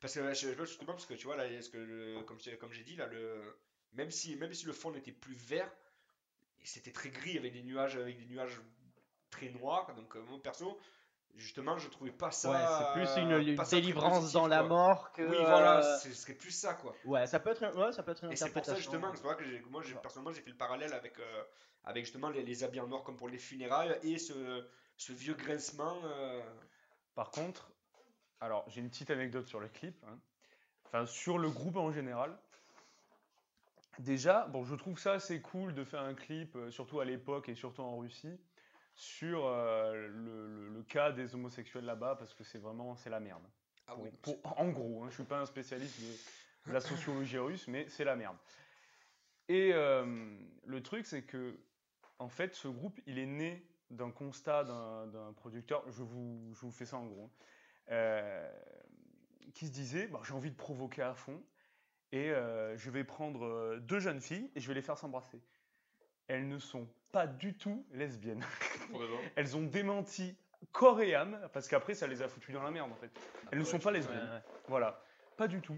parce 0.00 0.14
que 0.14 0.28
je 0.28 0.34
sais 0.34 0.54
pas, 0.54 0.64
justement, 0.64 0.92
parce 0.92 1.06
que 1.06 1.14
tu 1.14 1.24
vois 1.26 1.36
là, 1.36 1.46
est-ce 1.48 1.70
que 1.70 1.78
le- 1.78 2.22
comme 2.24 2.38
j'ai 2.38 2.56
comme 2.58 2.72
j'ai 2.72 2.84
dit 2.84 2.96
là, 2.96 3.06
le 3.06 3.40
même 3.94 4.10
si 4.10 4.36
même 4.36 4.52
si 4.52 4.66
le 4.66 4.72
fond 4.74 4.90
n'était 4.90 5.12
plus 5.12 5.34
vert, 5.34 5.70
c'était 6.64 6.92
très 6.92 7.10
gris 7.10 7.38
avec 7.38 7.52
des 7.54 7.62
nuages 7.62 7.96
avec 7.96 8.18
des 8.18 8.26
nuages 8.26 8.60
très 9.30 9.48
noirs. 9.48 9.92
Donc 9.96 10.14
euh, 10.16 10.20
moi 10.22 10.38
perso, 10.42 10.78
justement, 11.36 11.78
je 11.78 11.88
trouvais 11.88 12.10
pas 12.10 12.30
ça. 12.30 12.50
Ouais, 12.50 12.58
c'est 12.78 12.92
plus 12.92 13.22
une, 13.22 13.54
délivrance 13.64 14.20
positif, 14.20 14.34
dans 14.34 14.46
la 14.46 14.62
mort 14.62 15.12
que. 15.12 15.22
Oui, 15.22 15.36
voilà, 15.40 15.78
euh, 15.78 15.98
ce 15.98 16.12
serait 16.12 16.34
plus 16.34 16.50
ça 16.50 16.74
quoi. 16.74 16.94
Ouais, 17.04 17.26
ça 17.26 17.40
peut 17.40 17.50
être, 17.50 17.62
un- 17.62 17.74
ouais, 17.74 17.92
ça 17.92 18.02
peut 18.02 18.12
être 18.12 18.24
une 18.24 18.32
Et 18.32 18.36
c'est 18.36 18.50
pour 18.50 18.64
ça 18.64 18.74
justement, 18.74 19.12
c'est 19.14 19.22
pour 19.22 19.30
ça 19.30 19.36
que 19.36 19.68
moi, 19.68 19.82
personnellement, 20.02 20.32
j'ai 20.32 20.42
fait 20.42 20.50
le 20.50 20.56
parallèle 20.56 20.92
avec 20.92 21.18
euh, 21.18 21.42
avec 21.84 22.04
justement 22.04 22.30
les, 22.30 22.42
les 22.42 22.64
habits 22.64 22.80
en 22.80 22.88
noir 22.88 23.02
comme 23.02 23.16
pour 23.16 23.28
les 23.28 23.38
funérailles 23.38 23.96
et 24.02 24.18
ce 24.18 24.66
ce 24.96 25.12
vieux 25.12 25.34
grincement. 25.34 25.96
euh, 26.04 26.40
Par 27.14 27.30
contre, 27.30 27.72
alors 28.40 28.64
j'ai 28.68 28.80
une 28.80 28.90
petite 28.90 29.10
anecdote 29.10 29.46
sur 29.48 29.60
le 29.60 29.68
clip, 29.68 29.96
hein. 30.06 30.18
enfin 30.86 31.06
sur 31.06 31.38
le 31.38 31.50
groupe 31.50 31.76
en 31.76 31.90
général. 31.90 32.38
Déjà, 33.98 34.46
bon, 34.46 34.64
je 34.64 34.74
trouve 34.74 34.98
ça 34.98 35.12
assez 35.12 35.42
cool 35.42 35.74
de 35.74 35.84
faire 35.84 36.00
un 36.00 36.14
clip, 36.14 36.56
euh, 36.56 36.70
surtout 36.70 37.00
à 37.00 37.04
l'époque 37.04 37.48
et 37.50 37.54
surtout 37.54 37.82
en 37.82 37.98
Russie, 37.98 38.40
sur 38.94 39.46
euh, 39.46 39.92
le, 40.08 40.46
le- 40.48 40.68
le 40.68 40.82
cas 40.82 41.12
des 41.12 41.34
homosexuels 41.34 41.84
là-bas, 41.84 42.16
parce 42.16 42.34
que 42.34 42.44
c'est 42.44 42.58
vraiment 42.58 42.94
c'est 42.96 43.10
la 43.10 43.20
merde. 43.20 43.42
Ah 43.86 43.94
Pour- 43.94 44.04
oui, 44.04 44.10
pour- 44.22 44.58
en 44.60 44.68
gros, 44.70 45.02
hein, 45.02 45.06
je 45.10 45.14
suis 45.14 45.24
pas 45.24 45.40
un 45.40 45.46
spécialiste 45.46 46.00
de, 46.00 46.68
de 46.70 46.72
la 46.74 46.80
sociologie 46.80 47.38
russe, 47.38 47.66
mais 47.68 47.88
c'est 47.88 48.04
la 48.04 48.16
merde. 48.16 48.36
Et 49.48 49.72
euh, 49.72 50.36
le 50.64 50.82
truc, 50.82 51.06
c'est 51.06 51.22
que, 51.22 51.58
en 52.18 52.28
fait, 52.28 52.54
ce 52.54 52.68
groupe, 52.68 53.00
il 53.06 53.18
est 53.18 53.26
né 53.26 53.66
d'un 53.90 54.10
constat 54.10 54.64
d'un 54.64 55.32
producteur, 55.34 55.84
je 55.90 56.02
vous, 56.02 56.52
je 56.54 56.60
vous 56.60 56.70
fais 56.70 56.86
ça 56.86 56.96
en 56.96 57.06
gros, 57.06 57.30
euh, 57.90 58.50
qui 59.54 59.66
se 59.66 59.72
disait, 59.72 60.06
bah, 60.06 60.20
j'ai 60.24 60.32
envie 60.32 60.50
de 60.50 60.56
provoquer 60.56 61.02
à 61.02 61.12
fond, 61.14 61.42
et 62.12 62.28
je 62.76 62.90
vais 62.90 63.04
prendre 63.04 63.78
deux 63.78 63.98
jeunes 63.98 64.20
filles 64.20 64.50
et 64.54 64.60
je 64.60 64.68
vais 64.68 64.74
les 64.74 64.82
faire 64.82 64.96
s'embrasser. 64.98 65.40
Elles 66.32 66.48
ne 66.48 66.58
sont 66.58 66.88
pas 67.12 67.26
du 67.26 67.54
tout 67.54 67.84
lesbiennes. 67.92 68.42
Elles 69.36 69.54
ont 69.54 69.62
démenti 69.62 70.34
corps 70.72 71.02
et 71.02 71.14
âme, 71.14 71.38
parce 71.52 71.68
qu'après, 71.68 71.94
ça 71.94 72.06
les 72.06 72.22
a 72.22 72.28
foutues 72.28 72.52
dans 72.52 72.62
la 72.62 72.70
merde, 72.70 72.90
en 72.90 72.96
fait. 72.96 73.10
Elles 73.50 73.58
ne 73.58 73.64
ouais, 73.64 73.70
sont 73.70 73.78
pas 73.78 73.90
lesbiennes. 73.90 74.18
ouais. 74.18 74.42
Voilà, 74.66 75.04
pas 75.36 75.46
du 75.46 75.60
tout. 75.60 75.76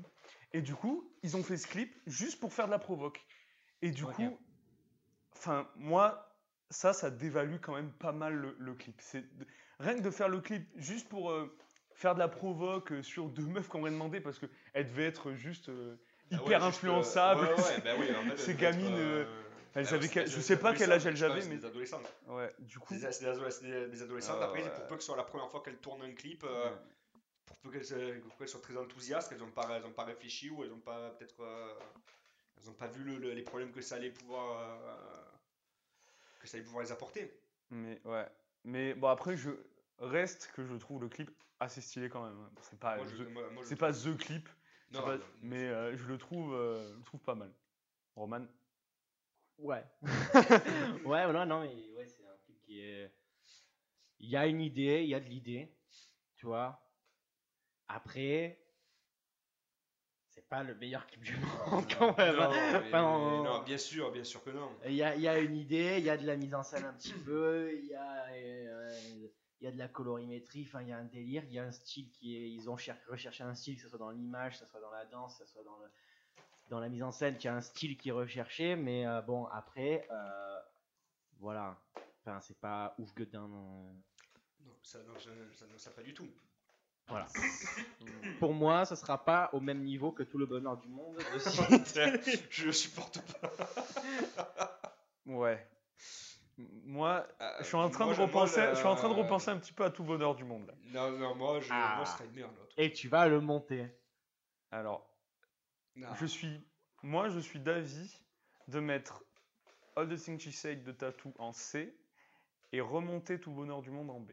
Et 0.52 0.62
du 0.62 0.76
coup, 0.76 1.10
ils 1.24 1.36
ont 1.36 1.42
fait 1.42 1.56
ce 1.56 1.66
clip 1.66 1.92
juste 2.06 2.38
pour 2.38 2.52
faire 2.52 2.66
de 2.66 2.70
la 2.70 2.78
provoque. 2.78 3.20
Et 3.82 3.90
du 3.90 4.04
coup, 4.04 4.38
enfin, 5.34 5.68
moi, 5.74 6.38
ça, 6.70 6.92
ça 6.92 7.10
dévalue 7.10 7.56
quand 7.60 7.74
même 7.74 7.90
pas 7.90 8.12
mal 8.12 8.34
le, 8.34 8.56
le 8.60 8.74
clip. 8.74 8.94
C'est 9.00 9.24
rien 9.80 9.96
que 9.96 10.02
de 10.02 10.10
faire 10.10 10.28
le 10.28 10.40
clip 10.40 10.68
juste 10.76 11.08
pour 11.08 11.32
euh, 11.32 11.56
faire 11.94 12.14
de 12.14 12.20
la 12.20 12.28
provoque 12.28 12.92
euh, 12.92 13.02
sur 13.02 13.28
deux 13.28 13.46
meufs 13.46 13.66
qu'on 13.66 13.80
aurait 13.80 13.90
demandé 13.90 14.20
parce 14.20 14.38
que 14.38 14.46
elles 14.72 14.86
devaient 14.86 15.06
être 15.06 15.32
juste 15.32 15.68
euh, 15.68 15.96
hyper 16.30 16.62
influençables. 16.62 17.40
ouais, 17.42 17.54
ouais, 17.54 17.80
bah 17.84 17.90
oui, 17.98 18.06
en 18.16 18.22
fait, 18.30 18.36
Ces 18.38 18.54
gamines, 18.54 18.94
euh, 18.94 19.24
elles 19.74 19.84
bah 19.84 19.90
ouais, 19.98 20.08
quel- 20.08 20.28
c'est 20.28 20.34
je 20.36 20.40
sais 20.40 20.58
pas 20.58 20.72
quel 20.74 20.92
âge 20.92 21.06
elles 21.06 21.16
je 21.16 21.26
pense, 21.26 21.34
mais- 21.36 21.40
c'est 21.42 21.56
des 21.56 21.66
adolescentes. 21.66 22.12
Ouais, 22.28 22.54
du 22.60 22.78
coup, 22.78 22.94
C'est 22.94 23.00
des, 23.90 24.02
adolescentes. 24.02 24.38
Ah 24.40 24.44
Après, 24.44 24.72
pour 24.74 24.86
peu 24.86 24.94
que 24.96 25.00
ce 25.02 25.06
soit 25.06 25.16
la 25.16 25.24
première 25.24 25.50
fois 25.50 25.62
qu'elles 25.62 25.78
tournent 25.78 26.02
un 26.02 26.12
clip, 26.12 26.44
euh, 26.44 26.70
pour 27.46 27.56
peu 27.58 27.70
qu'elles 27.70 28.20
pour 28.22 28.36
qu'elles 28.36 28.48
soient 28.48 28.60
très 28.60 28.76
enthousiastes, 28.76 29.28
qu'elles 29.28 29.38
n'ont 29.38 29.50
pas, 29.50 29.68
elles 29.76 29.82
réfléchi 30.04 30.50
ou 30.50 30.62
elles 30.62 30.70
n'ont 30.70 30.78
pas 30.80 31.10
peut-être, 31.10 31.40
euh, 31.40 31.74
elles 32.60 32.70
ont 32.70 32.74
pas 32.74 32.86
vu 32.86 33.02
le- 33.04 33.18
le- 33.18 33.32
les 33.32 33.42
problèmes 33.42 33.72
que 33.72 33.80
ça 33.80 33.96
allait 33.96 34.10
pouvoir, 34.10 34.60
euh, 34.60 34.96
que 36.40 36.46
ça 36.46 36.56
allait 36.56 36.64
pouvoir 36.64 36.84
les 36.84 36.92
apporter. 36.92 37.32
mais 37.70 38.00
ouais. 38.04 38.26
Mais 38.66 38.94
bon, 38.94 39.08
après, 39.08 39.36
je 39.36 39.50
reste 39.98 40.50
que 40.54 40.64
je 40.64 40.74
trouve 40.76 41.02
le 41.02 41.08
clip 41.08 41.30
assez 41.60 41.80
stylé 41.80 42.08
quand 42.08 42.24
même. 42.24 42.38
hein. 42.40 42.50
C'est 42.62 42.78
pas, 42.78 42.96
c'est 43.64 43.76
pas 43.76 43.92
the 43.92 44.16
clip, 44.16 44.48
c'est 44.90 44.98
Non, 44.98 45.04
pas- 45.04 45.16
non, 45.16 45.24
mais 45.42 45.68
euh, 45.68 45.96
je 45.96 46.04
le 46.04 46.16
trouve, 46.18 46.54
euh, 46.54 46.92
je 46.92 46.98
le 46.98 47.04
trouve 47.04 47.20
pas 47.20 47.34
mal. 47.34 47.52
Roman. 48.16 48.46
Ouais. 49.58 49.84
ouais, 51.04 51.32
non, 51.32 51.46
non, 51.46 51.60
mais 51.62 51.90
ouais, 51.96 52.06
c'est 52.08 52.24
un 52.26 52.36
truc 52.44 52.60
qui 52.60 52.80
est. 52.80 53.12
Il 54.20 54.28
y 54.28 54.36
a 54.36 54.46
une 54.46 54.60
idée, 54.60 55.02
il 55.02 55.08
y 55.08 55.14
a 55.14 55.20
de 55.20 55.26
l'idée, 55.28 55.72
tu 56.36 56.46
vois. 56.46 56.80
Après, 57.88 58.58
c'est 60.28 60.48
pas 60.48 60.62
le 60.62 60.74
meilleur 60.74 61.06
clip 61.06 61.22
du 61.22 61.36
monde 61.36 61.84
quand 61.98 62.16
même. 62.18 62.36
Non, 62.36 62.50
mais- 62.50 62.76
Enfin, 62.88 63.04
on- 63.04 63.42
non, 63.44 63.62
bien 63.62 63.78
sûr, 63.78 64.10
bien 64.10 64.24
sûr 64.24 64.42
que 64.42 64.50
non. 64.50 64.70
Il 64.86 64.94
y 64.94 65.02
a, 65.02 65.14
y 65.16 65.28
a 65.28 65.38
une 65.38 65.56
idée, 65.56 65.96
il 65.98 66.04
y 66.04 66.10
a 66.10 66.16
de 66.16 66.26
la 66.26 66.36
mise 66.36 66.54
en 66.54 66.62
scène 66.62 66.84
un 66.84 66.92
petit 66.94 67.12
peu, 67.12 67.72
il 67.76 67.86
y 67.86 67.94
a, 67.94 68.26
euh, 68.32 69.28
il 69.60 69.64
y 69.64 69.66
a 69.68 69.72
de 69.72 69.78
la 69.78 69.88
colorimétrie, 69.88 70.64
enfin 70.66 70.82
il 70.82 70.88
y 70.88 70.92
a 70.92 70.98
un 70.98 71.04
délire, 71.04 71.44
il 71.44 71.52
y 71.52 71.58
a 71.58 71.64
un 71.64 71.72
style 71.72 72.10
qui 72.10 72.36
est, 72.36 72.50
ils 72.50 72.68
ont 72.68 72.76
cher- 72.76 72.98
recherché 73.08 73.44
un 73.44 73.54
style, 73.54 73.76
que 73.76 73.82
ce 73.82 73.88
soit 73.88 73.98
dans 73.98 74.10
l'image, 74.10 74.54
que 74.54 74.58
ce 74.64 74.66
soit 74.66 74.80
dans 74.80 74.90
la 74.90 75.04
danse, 75.06 75.38
que 75.38 75.44
ce 75.44 75.52
soit 75.52 75.62
dans, 75.62 75.76
le, 75.78 75.86
dans 76.68 76.80
la 76.80 76.88
mise 76.88 77.02
en 77.02 77.10
scène, 77.12 77.36
qu'il 77.36 77.46
y 77.46 77.52
a 77.52 77.56
un 77.56 77.60
style 77.60 77.96
qui 77.96 78.08
est 78.08 78.12
recherché, 78.12 78.76
mais 78.76 79.06
euh, 79.06 79.20
bon 79.22 79.46
après, 79.46 80.06
euh, 80.10 80.60
voilà, 81.38 81.76
enfin 82.20 82.40
c'est 82.40 82.58
pas 82.58 82.94
ouf 82.98 83.14
gueudin. 83.14 83.46
non. 83.48 83.94
Non, 84.64 84.72
ça, 84.82 84.98
non, 85.06 85.18
ça, 85.18 85.30
ça, 85.54 85.66
ça 85.76 85.90
pas 85.90 86.02
du 86.02 86.14
tout. 86.14 86.28
Voilà. 87.08 87.26
Pour 88.40 88.54
moi, 88.54 88.86
ce 88.86 88.94
sera 88.96 89.22
pas 89.22 89.50
au 89.52 89.60
même 89.60 89.82
niveau 89.82 90.10
que 90.10 90.22
tout 90.22 90.38
le 90.38 90.46
bonheur 90.46 90.78
du 90.78 90.88
monde. 90.88 91.16
de 91.18 91.22
je 92.50 92.64
le 92.64 92.72
supporte 92.72 93.20
pas. 93.40 93.50
Ouais. 95.26 95.68
Moi, 96.56 97.26
Euh, 97.40 97.50
je 97.60 97.64
suis 97.64 97.76
en 97.76 97.90
train 97.90 98.06
moi, 98.06 98.14
de 98.14 98.20
repenser, 98.22 98.62
je 98.70 98.76
suis 98.76 98.86
en 98.86 98.94
train 98.94 99.08
de 99.08 99.14
repenser 99.14 99.50
un 99.50 99.58
petit 99.58 99.72
peu 99.72 99.84
à 99.84 99.90
tout 99.90 100.04
bonheur 100.04 100.34
du 100.34 100.44
monde 100.44 100.66
là. 100.66 100.74
Non, 100.84 101.10
non, 101.18 101.34
moi, 101.34 101.60
je, 101.60 101.68
Ah. 101.70 101.94
moi, 101.96 102.06
ce 102.06 102.12
serait 102.14 102.24
une 102.26 102.32
merde. 102.34 102.52
Et 102.78 102.92
tu 102.92 103.08
vas 103.08 103.26
le 103.28 103.40
monter. 103.40 103.86
Alors, 104.70 105.13
Non. 105.96 106.08
je 106.16 106.26
suis, 106.26 106.60
moi, 107.02 107.28
je 107.28 107.38
suis 107.38 107.60
d'avis 107.60 108.20
de 108.68 108.80
mettre 108.80 109.24
All 109.96 110.08
the 110.08 110.16
Things 110.16 110.38
She 110.40 110.50
Said 110.52 110.82
de 110.82 110.92
Tattoo 110.92 111.32
en 111.38 111.52
C 111.52 111.96
et 112.72 112.80
remonter 112.80 113.38
tout 113.40 113.52
bonheur 113.52 113.82
du 113.82 113.90
monde 113.90 114.10
en 114.10 114.20
B. 114.20 114.32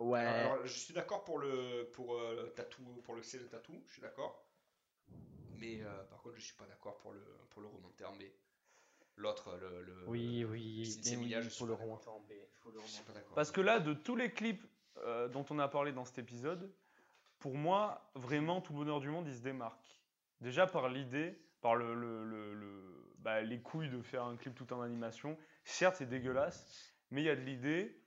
Ouais. 0.00 0.20
Alors, 0.20 0.66
je 0.66 0.72
suis 0.72 0.94
d'accord 0.94 1.24
pour 1.24 1.38
le 1.38 1.90
pour 1.92 2.14
euh, 2.14 2.52
tatou 2.56 2.82
pour 3.04 3.14
le 3.14 3.22
C 3.22 3.38
de 3.38 3.44
tatou, 3.44 3.80
je 3.86 3.92
suis 3.92 4.02
d'accord. 4.02 4.44
Mais 5.58 5.80
euh, 5.82 6.04
par 6.04 6.20
contre, 6.22 6.36
je 6.36 6.42
suis 6.42 6.56
pas 6.56 6.66
d'accord 6.66 6.96
pour 6.98 7.12
le 7.12 7.22
pour 7.50 7.62
le 7.62 7.68
remonter 7.68 8.04
en 8.04 8.14
B. 8.16 8.22
L'autre, 9.16 9.56
le, 9.60 9.82
le 9.82 10.08
oui, 10.08 10.44
oui, 10.44 10.98
mais 11.04 11.26
il 11.28 11.50
faut 11.50 11.66
le 11.66 11.74
remonter 11.74 12.08
en 12.08 12.18
B. 12.20 12.32
il 12.32 12.56
faut 12.56 12.70
le 12.70 12.80
Je 12.80 12.86
suis 12.86 12.96
remonter. 12.96 13.12
pas 13.12 13.18
d'accord. 13.20 13.34
Parce 13.36 13.52
que 13.52 13.60
là, 13.60 13.78
de 13.78 13.94
tous 13.94 14.16
les 14.16 14.32
clips 14.32 14.66
euh, 14.98 15.28
dont 15.28 15.46
on 15.50 15.58
a 15.60 15.68
parlé 15.68 15.92
dans 15.92 16.04
cet 16.04 16.18
épisode, 16.18 16.72
pour 17.38 17.54
moi, 17.54 18.10
vraiment, 18.16 18.60
tout 18.60 18.72
bonheur 18.72 18.98
du 18.98 19.08
monde, 19.10 19.28
il 19.28 19.34
se 19.34 19.40
démarque. 19.42 20.02
Déjà 20.44 20.66
par 20.66 20.90
l'idée, 20.90 21.38
par 21.62 21.74
bah, 23.20 23.40
les 23.40 23.60
couilles 23.62 23.88
de 23.88 24.02
faire 24.02 24.24
un 24.24 24.36
clip 24.36 24.54
tout 24.54 24.70
en 24.74 24.82
animation. 24.82 25.38
Certes, 25.64 25.96
c'est 25.96 26.06
dégueulasse, 26.06 26.94
mais 27.10 27.22
il 27.22 27.24
y 27.24 27.30
a 27.30 27.34
de 27.34 27.40
l'idée. 27.40 27.98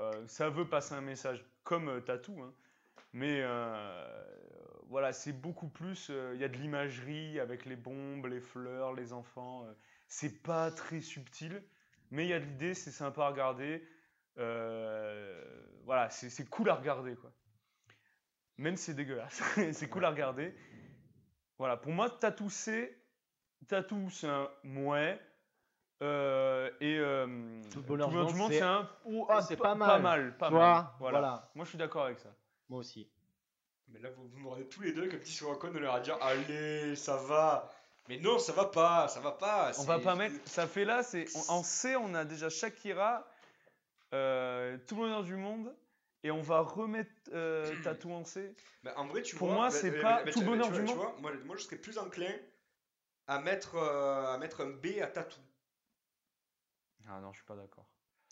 euh, 0.00 0.10
ça 0.26 0.50
veut 0.50 0.68
passer 0.68 0.94
un 0.94 1.00
message 1.00 1.44
comme 1.62 1.88
euh, 1.88 2.00
Tattoo, 2.00 2.42
hein. 2.42 2.52
mais 3.12 3.40
euh, 3.40 4.24
voilà, 4.88 5.12
c'est 5.12 5.32
beaucoup 5.32 5.68
plus. 5.68 6.08
euh, 6.10 6.32
Il 6.34 6.40
y 6.40 6.44
a 6.44 6.48
de 6.48 6.56
l'imagerie 6.56 7.38
avec 7.38 7.64
les 7.66 7.76
bombes, 7.76 8.26
les 8.26 8.40
fleurs, 8.40 8.92
les 8.92 9.12
enfants. 9.12 9.64
c'est 10.08 10.42
pas 10.42 10.72
très 10.72 11.00
subtil, 11.00 11.62
mais 12.10 12.24
il 12.24 12.30
y 12.30 12.34
a 12.34 12.40
de 12.40 12.46
l'idée, 12.46 12.74
c'est 12.74 12.90
sympa 12.90 13.26
à 13.26 13.28
regarder. 13.28 13.86
Voilà, 15.84 16.10
c'est 16.10 16.50
cool 16.50 16.68
à 16.68 16.74
regarder, 16.74 17.14
quoi. 17.14 17.32
Même 18.58 18.76
si 18.76 18.86
c'est 18.86 18.94
dégueulasse, 18.94 19.40
c'est 19.72 19.88
cool 19.88 20.04
à 20.04 20.10
regarder. 20.10 20.52
Voilà, 21.58 21.76
pour 21.76 21.92
moi, 21.92 22.10
Tattoo 22.10 22.50
c'est 22.50 22.96
Tattoo 23.68 24.08
c'est 24.10 24.28
un 24.28 24.48
mouais. 24.62 25.18
euh, 26.02 26.70
et 26.80 26.98
euh, 26.98 27.26
Tout 27.70 27.78
le 27.78 27.84
bonheur 27.86 28.08
du 28.08 28.16
du 28.16 28.22
monde, 28.22 28.34
monde, 28.36 28.52
c'est- 28.52 28.60
un. 28.60 28.88
ou- 29.06 29.26
Ah, 29.30 29.40
c'est 29.40 29.56
pas 29.56 29.74
mal. 29.74 29.88
Pas 29.88 29.98
mal, 29.98 30.36
pas 30.36 30.50
mal. 30.50 30.58
vois, 30.58 30.94
Voilà. 30.98 31.18
voilà. 31.20 31.50
Moi, 31.54 31.64
je 31.64 31.70
suis 31.70 31.78
d'accord 31.78 32.04
avec 32.04 32.18
ça. 32.18 32.28
Moi 32.68 32.80
aussi. 32.80 33.08
Mais 33.88 34.00
là, 34.00 34.10
vous, 34.10 34.28
vous 34.28 34.38
me 34.56 34.64
tous 34.64 34.82
les 34.82 34.92
deux 34.92 35.08
comme 35.08 35.22
si 35.22 35.32
sur 35.32 35.50
un 35.50 35.54
con 35.54 35.70
de 35.70 35.78
leur 35.78 35.94
à 35.94 36.00
dire 36.00 36.18
Allez, 36.20 36.96
ça 36.96 37.16
va. 37.16 37.72
Mais 38.08 38.18
non, 38.18 38.38
ça 38.38 38.52
va 38.52 38.66
pas, 38.66 39.08
ça 39.08 39.20
va 39.20 39.32
pas. 39.32 39.72
On 39.78 39.84
va 39.84 39.98
pas 39.98 40.14
mettre. 40.14 40.34
Ça 40.46 40.66
fait 40.66 40.84
là, 40.84 41.02
c'est 41.02 41.24
on- 41.48 41.54
en 41.54 41.62
C, 41.62 41.96
on 41.96 42.14
a 42.14 42.24
déjà 42.26 42.50
Shakira, 42.50 43.26
euh, 44.12 44.76
tout 44.86 44.96
le 44.96 45.00
bonheur 45.02 45.22
du 45.24 45.34
monde, 45.36 45.74
et 46.26 46.30
on 46.32 46.42
va 46.42 46.60
remettre 46.60 47.10
euh, 47.32 47.72
Tattoo 47.84 48.10
en 48.12 48.24
C. 48.24 48.52
Bah, 48.82 48.94
en 48.96 49.06
vrai, 49.06 49.22
tu 49.22 49.36
Pour 49.36 49.46
vois, 49.48 49.54
moi, 49.54 49.70
bah, 49.70 49.76
c'est 49.80 49.92
bah, 49.92 50.02
pas 50.02 50.24
bah, 50.24 50.32
tout 50.32 50.42
bonheur 50.42 50.72
du 50.72 50.82
monde. 50.82 50.96
vois, 50.96 51.14
moi, 51.20 51.32
moi, 51.44 51.56
je 51.56 51.62
serais 51.62 51.76
plus 51.76 51.98
enclin 51.98 52.32
à 53.28 53.38
mettre, 53.40 53.76
euh, 53.76 54.34
à 54.34 54.38
mettre 54.38 54.62
un 54.62 54.70
B 54.70 54.86
à 55.02 55.06
tatou. 55.06 55.40
Ah 57.08 57.20
non, 57.20 57.32
je 57.32 57.38
suis 57.38 57.46
pas 57.46 57.54
d'accord. 57.56 57.86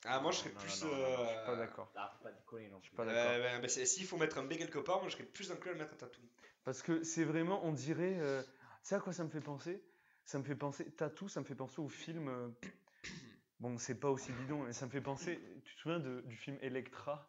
Ah, 0.05 0.21
moi, 0.21 0.33
je 0.33 0.39
serais 0.39 0.51
Non, 0.51 0.61
plus. 0.61 0.83
non, 0.83 0.89
non, 0.89 0.97
non, 0.97 1.09
non, 1.19 1.25
je 1.25 1.31
suis 1.31 1.45
pas 1.47 1.53
euh, 1.53 1.57
d'accord. 1.57 1.93
Là, 1.95 2.11
faut 2.19 2.25
pas 2.25 2.33
déconner 2.33 2.69
non 2.69 2.79
Je 2.83 2.89
suis 2.89 2.97
pas 2.97 3.05
d'accord. 3.05 3.69
S'il 3.69 4.07
faut 4.07 4.17
mettre 4.17 4.39
un 4.39 4.45
B 4.45 4.55
quelque 4.57 4.79
part, 4.81 4.99
moi, 5.01 5.09
je 5.09 5.15
serais 5.15 5.25
plus 5.25 5.51
enclin 5.53 5.71
à 5.71 5.75
le 5.75 5.79
mettre 5.81 5.95
à 5.95 5.97
tatou. 5.97 6.21
Parce 6.65 6.83
que 6.83 7.03
c'est 7.05 7.25
vraiment, 7.25 7.65
on 7.65 7.73
dirait. 7.73 8.19
euh, 8.21 8.43
tu 8.43 8.49
sais 8.89 8.95
à 8.97 9.01
quoi 9.01 9.13
ça 9.13 9.25
me 9.25 9.31
fait 9.31 9.41
penser? 9.41 9.83
Ça 10.25 10.39
me 10.39 10.45
fait 10.45 10.57
penser. 10.57 10.91
Tattoo, 10.91 11.29
ça 11.29 11.41
me 11.41 11.45
fait 11.45 11.55
penser 11.55 11.81
au 11.81 11.89
film. 11.89 12.29
euh, 12.29 12.49
bon, 13.61 13.79
c'est 13.79 13.95
pas 13.95 14.11
aussi 14.11 14.33
bidon, 14.33 14.63
mais 14.65 14.73
ça 14.73 14.87
me 14.87 14.91
fait 14.91 15.01
penser. 15.01 15.41
Tu 15.65 15.75
te 15.75 15.81
souviens 15.81 16.01
de- 16.01 16.23
du 16.23 16.37
film 16.37 16.59
Electra? 16.61 17.27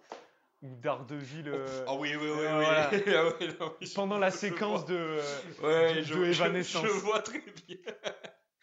Ou 0.66 0.76
Daredevil. 0.82 1.48
euh, 1.50 1.86
Ah 1.88 1.96
oui, 1.96 2.16
oui, 2.16 2.18
oui, 2.22 2.30
oui. 2.32 2.38
euh, 2.46 2.56
voilà. 2.64 2.90
Ah 3.08 3.26
ouais, 3.40 3.48
non, 3.60 3.76
oui, 3.80 3.88
je- 3.88 3.94
pendant 3.96 4.18
la 4.18 4.30
je 4.30 4.38
séquence 4.38 4.82
vois. 4.82 4.90
de. 4.90 4.96
euh, 4.98 5.22
Ouais, 5.62 5.96
de- 5.96 6.02
je, 6.02 6.14
de 6.16 6.32
je- 6.32 6.42
Evanescence. 6.44 6.86
je 6.86 6.90
vois 6.92 7.22
très 7.22 7.40
bien. 7.68 7.78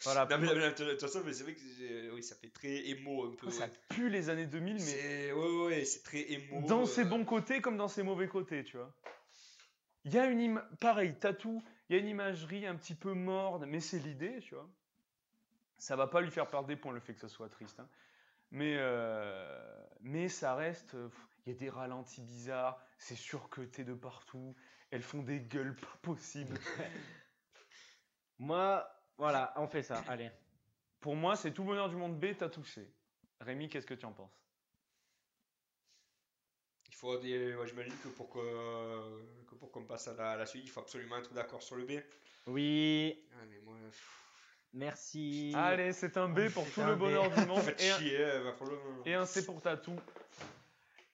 voilà, 0.04 0.26
Non, 0.30 0.38
mais, 0.38 0.48
de 0.48 0.70
toute 0.70 1.00
façon, 1.00 1.22
mais 1.24 1.32
c'est 1.32 1.44
vrai 1.44 1.54
que 1.54 2.10
oui, 2.14 2.22
ça 2.22 2.34
fait 2.34 2.48
très 2.50 2.88
émo 2.88 3.26
un 3.26 3.34
peu. 3.36 3.50
ça 3.50 3.64
ouais. 3.66 3.70
pue 3.90 4.08
les 4.08 4.28
années 4.30 4.46
2000, 4.46 4.76
mais 4.84 5.32
ouais, 5.32 5.64
ouais, 5.66 5.84
c'est 5.84 6.02
très 6.02 6.20
émo. 6.32 6.66
dans 6.66 6.82
euh, 6.82 6.86
ses 6.86 7.04
bons 7.04 7.24
côtés 7.24 7.60
comme 7.60 7.76
dans 7.76 7.88
ses 7.88 8.02
mauvais 8.02 8.26
côtés, 8.28 8.64
tu 8.64 8.76
vois. 8.76 8.92
Il 10.04 10.12
y 10.12 10.18
a 10.18 10.26
une 10.26 10.40
ima- 10.40 10.66
pareil, 10.80 11.14
Tattoo, 11.20 11.62
il 11.88 11.94
y 11.94 11.98
a 11.98 12.02
une 12.02 12.08
imagerie 12.08 12.66
un 12.66 12.74
petit 12.74 12.96
peu 12.96 13.12
morne, 13.12 13.64
mais 13.66 13.78
c'est 13.78 14.00
l'idée, 14.00 14.40
tu 14.40 14.56
vois. 14.56 14.68
Ça 15.78 15.94
va 15.94 16.08
pas 16.08 16.20
lui 16.20 16.30
faire 16.32 16.48
perdre 16.48 16.66
des 16.66 16.74
points 16.76 16.92
le 16.92 16.98
fait 17.00 17.14
que 17.14 17.20
ce 17.20 17.28
soit 17.28 17.48
triste, 17.48 17.78
hein. 17.78 17.88
mais 18.50 18.74
euh, 18.78 19.60
mais 20.00 20.28
ça 20.28 20.54
reste. 20.56 20.94
euh, 20.96 21.08
pff, 21.08 21.28
Il 21.46 21.52
y 21.52 21.56
a 21.56 21.58
des 21.58 21.70
ralentis 21.70 22.20
bizarres, 22.22 22.80
c'est 22.98 23.16
surcuté 23.16 23.84
de 23.84 23.94
partout, 23.94 24.54
elles 24.90 25.02
font 25.02 25.22
des 25.22 25.40
gueules 25.40 25.74
pas 25.74 25.98
possibles. 26.02 26.56
Moi, 28.38 28.86
voilà, 29.18 29.52
on 29.56 29.66
fait 29.66 29.82
ça. 29.82 30.02
Allez. 30.08 30.30
Pour 31.00 31.16
moi, 31.16 31.34
c'est 31.36 31.52
tout 31.52 31.62
le 31.62 31.68
bonheur 31.68 31.88
du 31.88 31.96
monde 31.96 32.18
B, 32.18 32.36
Tattoo 32.36 32.62
C. 32.64 32.88
Rémi, 33.40 33.68
qu'est-ce 33.68 33.86
que 33.86 33.94
tu 33.94 34.06
en 34.06 34.12
penses? 34.12 34.30
Il 36.88 36.94
faut 36.94 37.18
des... 37.18 37.56
ouais, 37.56 37.66
j'imagine 37.66 37.96
que 37.98 38.08
pour 38.08 38.30
que, 38.30 39.44
que 39.48 39.54
pour 39.56 39.72
qu'on 39.72 39.84
passe 39.84 40.06
à 40.08 40.14
la, 40.14 40.30
à 40.32 40.36
la 40.36 40.46
suite, 40.46 40.62
il 40.64 40.70
faut 40.70 40.80
absolument 40.80 41.16
être 41.16 41.32
d'accord 41.32 41.62
sur 41.62 41.74
le 41.76 41.84
B. 41.84 42.00
Oui, 42.46 43.24
Ah, 43.32 43.44
mais 43.50 43.58
moi, 43.60 43.76
pff, 43.90 44.22
merci. 44.74 45.52
Allez, 45.56 45.92
c'est 45.92 46.16
un 46.16 46.28
B 46.28 46.48
pour 46.50 46.70
tout 46.70 46.82
le 46.84 46.94
B. 46.94 46.98
bonheur 47.00 47.30
du 47.30 47.40
monde 47.46 47.62
faites 47.62 47.80
et 47.80 47.90
un, 47.90 47.98
chier, 47.98 48.38
va 48.40 48.52
falloir- 48.52 48.80
et 49.06 49.14
un 49.14 49.26
C 49.26 49.44
pour 49.44 49.60
Tattoo. 49.60 49.96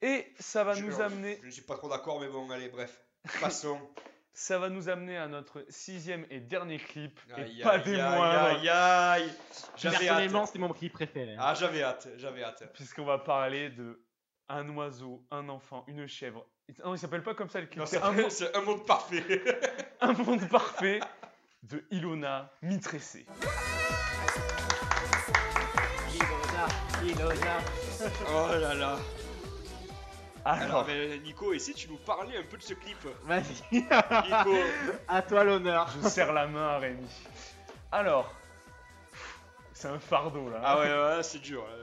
Et 0.02 0.32
ça 0.38 0.64
va 0.64 0.74
Je- 0.74 0.84
nous 0.84 1.00
amener 1.00 1.38
Je 1.42 1.46
ne 1.46 1.50
suis 1.50 1.62
pas 1.62 1.76
trop 1.76 1.88
d'accord, 1.88 2.20
mais 2.20 2.28
bon, 2.28 2.48
allez, 2.50 2.68
bref. 2.68 3.00
Passons. 3.40 3.80
Ça 4.32 4.56
va 4.60 4.68
nous 4.68 4.88
amener 4.88 5.16
à 5.16 5.26
notre 5.26 5.64
sixième 5.68 6.24
et 6.30 6.38
dernier 6.38 6.78
clip, 6.78 7.18
et 7.30 7.40
Aïe, 7.40 7.60
pas 7.60 7.70
aïe, 7.72 7.82
des 7.82 7.96
moindres, 7.96 8.38
Aïe, 8.60 8.68
aïe, 8.68 9.32
J'avais 9.76 9.96
Personnellement, 9.98 10.40
hâte. 10.42 10.46
c'était 10.46 10.58
mon 10.60 10.72
clip 10.72 10.92
préféré. 10.92 11.34
Ah, 11.40 11.54
j'avais 11.54 11.82
hâte, 11.82 12.06
j'avais 12.18 12.44
hâte. 12.44 12.72
puisqu'on 12.72 13.04
va 13.04 13.18
parler 13.18 13.70
de 13.70 14.00
un 14.48 14.68
oiseau, 14.76 15.24
un 15.32 15.48
enfant, 15.48 15.82
une 15.88 16.06
chèvre. 16.06 16.46
Non, 16.84 16.94
il 16.94 16.98
s'appelle 17.00 17.24
pas 17.24 17.34
comme 17.34 17.50
ça 17.50 17.60
le 17.60 17.66
clip, 17.66 17.82
c'est 17.86 17.96
c'est 17.98 18.02
un, 18.04 18.12
mo- 18.12 18.30
c'est 18.30 18.54
un 18.56 18.60
monde 18.60 18.86
parfait. 18.86 19.24
un 20.00 20.12
monde 20.12 20.48
parfait 20.48 21.00
de 21.64 21.84
Ilona 21.90 22.52
Mitressé. 22.62 23.26
Ilona, 26.14 26.68
Ilona. 27.02 27.58
oh 28.28 28.48
là 28.60 28.74
là. 28.74 28.98
Alors, 30.50 30.62
Alors, 30.62 30.86
mais 30.86 31.18
Nico, 31.18 31.52
et 31.52 31.58
si 31.58 31.74
tu 31.74 31.88
nous 31.88 31.98
parlais 31.98 32.36
un 32.38 32.42
peu 32.42 32.56
de 32.56 32.62
ce 32.62 32.72
clip 32.74 32.96
Vas-y. 33.24 33.52
Nico, 33.72 34.54
à 35.08 35.22
toi 35.22 35.44
l'honneur. 35.44 35.90
je 36.02 36.08
serre 36.08 36.32
la 36.32 36.46
main 36.46 36.68
à 36.68 36.78
Rémi. 36.78 37.06
Alors, 37.92 38.34
c'est 39.72 39.88
un 39.88 39.98
fardeau 39.98 40.48
là. 40.48 40.60
ah 40.64 40.78
ouais, 40.80 41.16
ouais, 41.16 41.22
c'est 41.22 41.38
dur. 41.40 41.66
là. 41.66 41.74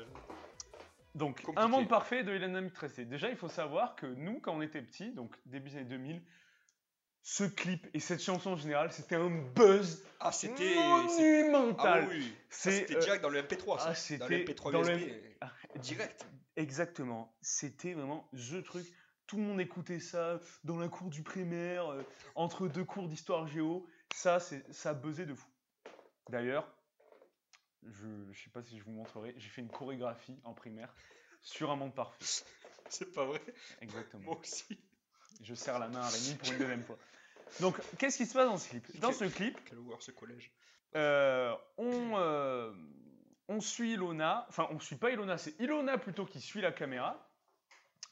Donc, 1.14 1.42
Compliqué. 1.44 1.60
un 1.62 1.68
monde 1.68 1.88
parfait 1.88 2.24
de 2.24 2.34
Ilona 2.36 2.60
Mitressé. 2.62 3.06
Déjà, 3.06 3.30
il 3.30 3.38
faut 3.38 3.48
savoir 3.50 3.96
que 3.96 4.06
nous, 4.08 4.40
quand 4.42 4.54
on 4.54 4.62
était 4.62 4.82
petits, 4.82 5.12
donc 5.12 5.34
début 5.46 5.70
des 5.70 5.78
années 5.78 5.86
2000, 5.86 6.22
ce 7.22 7.44
clip 7.44 7.88
et 7.94 8.00
cette 8.00 8.22
chanson 8.22 8.52
en 8.52 8.56
général, 8.58 8.92
c'était 8.92 9.16
un 9.16 9.30
buzz 9.30 10.04
Ah, 10.20 10.32
c'était. 10.32 10.76
monumental. 10.76 12.04
Ah 12.06 12.10
oui, 12.12 12.34
ça, 12.50 12.70
C'est, 12.72 12.72
c'était 12.80 12.96
euh, 12.98 13.00
direct 13.00 13.24
dans 13.24 13.30
le 13.30 13.42
MP3. 13.44 13.78
Ça. 13.80 13.86
ah, 13.86 13.90
dans 13.90 13.94
c'était 13.96 14.28
le 14.40 14.44
MP3 14.46 14.72
dans 14.72 14.82
le- 14.82 14.98
USB. 14.98 15.10
Ah, 15.42 15.52
Direct. 15.78 16.26
Exactement. 16.56 17.36
C'était 17.41 17.94
vraiment 17.94 18.30
the 18.34 18.64
truc. 18.64 18.86
Tout 19.27 19.38
le 19.38 19.44
monde 19.44 19.60
écoutait 19.60 19.99
ça 19.99 20.40
dans 20.64 20.77
la 20.77 20.88
cour 20.88 21.10
du 21.10 21.23
primaire, 21.23 21.88
euh, 21.91 22.03
entre 22.36 22.68
deux 22.68 22.86
cours 22.86 23.07
d'histoire 23.07 23.48
géo. 23.48 23.88
Ça, 24.14 24.40
c'est, 24.40 24.64
ça 24.73 24.94
buzzait 24.94 25.26
de 25.26 25.34
fou. 25.34 25.48
D'ailleurs, 26.30 26.72
je 27.84 28.06
ne 28.07 28.34
sais 28.34 28.49
pas 28.52 28.61
si 28.64 28.77
je 28.77 28.84
vous 28.84 28.91
montrerai, 28.91 29.34
j'ai 29.38 29.49
fait 29.49 29.61
une 29.61 29.69
chorégraphie 29.69 30.40
en 30.44 30.53
primaire 30.53 30.94
sur 31.41 31.72
un 31.72 31.76
monde 31.76 31.94
parfait. 31.94 32.18
C'est 32.90 33.11
pas 33.14 33.26
vrai. 33.26 33.41
Exactement. 33.82 34.23
Moi 34.23 34.38
aussi. 34.40 34.80
Je 35.41 35.56
serre 35.56 35.80
la 35.80 35.88
main 35.90 36.02
à 36.02 36.07
Rémi 36.07 36.36
pour 36.36 36.52
une 36.52 36.57
deuxième 36.60 36.84
fois. 36.84 36.98
Donc, 37.60 37.76
qu'est-ce 37.98 38.18
qui 38.18 38.26
se 38.26 38.34
passe 38.34 38.48
dans 38.48 38.57
ce 38.57 38.69
clip? 38.69 38.99
Dans 38.99 39.11
ce 39.11 39.26
clip, 39.26 39.57
Quel 39.65 39.80
horreur 39.80 40.02
ce 40.02 40.11
collège. 40.11 40.52
euh, 40.95 41.53
on, 41.77 42.18
euh, 42.18 42.73
on 43.48 43.60
suit 43.60 43.94
Ilona, 43.94 44.46
enfin 44.50 44.68
on 44.72 44.80
suit 44.80 44.96
pas 44.96 45.12
Ilona, 45.12 45.38
c'est 45.38 45.60
Ilona 45.60 45.98
plutôt 45.98 46.26
qui 46.26 46.42
suit 46.42 46.62
la 46.62 46.72
caméra, 46.72 47.30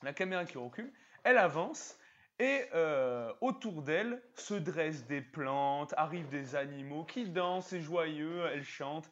la 0.04 0.14
caméra 0.14 0.46
qui 0.46 0.58
recule, 0.58 0.92
elle 1.24 1.38
avance 1.38 1.98
et 2.40 2.66
euh, 2.74 3.32
autour 3.42 3.82
d'elle 3.84 4.22
se 4.36 4.54
dressent 4.54 5.06
des 5.08 5.22
plantes, 5.22 5.94
arrivent 5.98 6.30
des 6.30 6.56
animaux 6.56 7.04
qui 7.06 7.30
dansent, 7.30 7.68
c'est 7.68 7.82
joyeux, 7.82 8.46
elle 8.52 8.64
chante. 8.64 9.10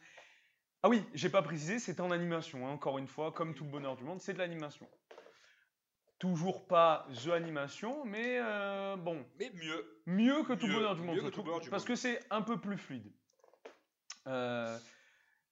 Ah 0.83 0.89
oui, 0.89 1.03
j'ai 1.13 1.29
pas 1.29 1.43
précisé, 1.43 1.77
c'est 1.79 1.99
en 1.99 2.09
animation, 2.11 2.67
hein, 2.67 2.71
encore 2.71 2.97
une 2.97 3.07
fois, 3.07 3.31
comme 3.31 3.53
tout 3.53 3.63
le 3.63 3.69
bonheur 3.69 3.95
du 3.95 4.03
monde, 4.03 4.19
c'est 4.19 4.33
de 4.33 4.39
l'animation. 4.39 4.87
Toujours 6.19 6.67
pas 6.67 7.07
The 7.23 7.29
Animation, 7.29 8.05
mais 8.05 8.37
euh, 8.39 8.95
bon, 8.95 9.25
Mais 9.39 9.51
mieux. 9.55 10.01
mieux 10.05 10.43
que 10.43 10.53
tout 10.53 10.67
Mieux- 10.67 10.75
bonheur 10.75 10.95
du 10.95 11.01
monde, 11.01 11.15
mieux 11.15 11.21
que 11.21 11.25
je 11.27 11.31
tout 11.31 11.31
trouve, 11.33 11.45
bonheur 11.45 11.61
du 11.61 11.69
parce 11.69 11.81
monde. 11.83 11.87
que 11.87 11.95
c'est 11.95 12.19
un 12.29 12.41
peu 12.43 12.59
plus 12.59 12.77
fluide. 12.77 13.11
Euh, 14.27 14.77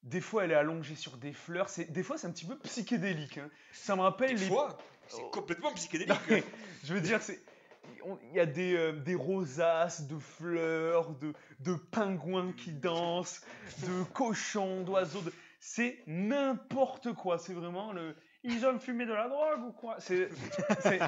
des 0.04 0.22
fois, 0.22 0.46
elle 0.46 0.52
est 0.52 0.56
allongée 0.56 0.96
sur 0.96 1.18
des 1.18 1.34
fleurs. 1.34 1.70
C'est 1.70 1.92
des 1.92 2.04
fois, 2.04 2.18
c'est 2.18 2.28
un 2.28 2.32
petit 2.32 2.46
peu 2.46 2.58
psychédélique. 2.60 3.38
hein. 3.38 3.50
Ça 3.74 3.96
me 3.96 4.02
rappelle 4.02 4.36
Des 4.36 4.42
les. 4.42 4.48
fois, 4.48 4.78
c'est 5.08 5.22
Oh. 5.24 5.30
complètement 5.32 5.70
Non, 5.70 5.76
psychédélique. 5.76 6.18
mais 6.30 6.44
je 6.84 6.94
veux 6.94 7.02
dire, 7.02 7.22
c'est. 7.22 7.40
on- 8.06 8.18
Il 8.30 8.36
y 8.36 8.40
a 8.40 8.46
des, 8.46 8.76
euh, 8.76 8.92
des 8.94 9.16
rosaces 9.16 10.08
de 10.08 10.18
fleurs, 10.18 11.10
de, 11.16 11.34
de 11.60 11.74
pingouins 11.74 12.54
qui 12.54 12.72
dansent, 12.72 13.42
de 13.86 14.04
cochons, 14.14 14.82
d'oiseaux. 14.84 15.22
de- 15.22 15.34
C'est 15.60 16.00
n'importe 16.08 17.14
quoi. 17.14 17.38
C'est 17.38 17.54
vraiment 17.54 17.92
le. 17.92 18.16
Ils 18.44 18.66
ont 18.66 18.80
fumé 18.80 19.06
de 19.06 19.12
la 19.14 19.28
drogue 19.28 19.64
ou 19.66 19.72
quoi? 19.74 20.00
C'est. 20.00 20.30
c'est- 20.82 21.00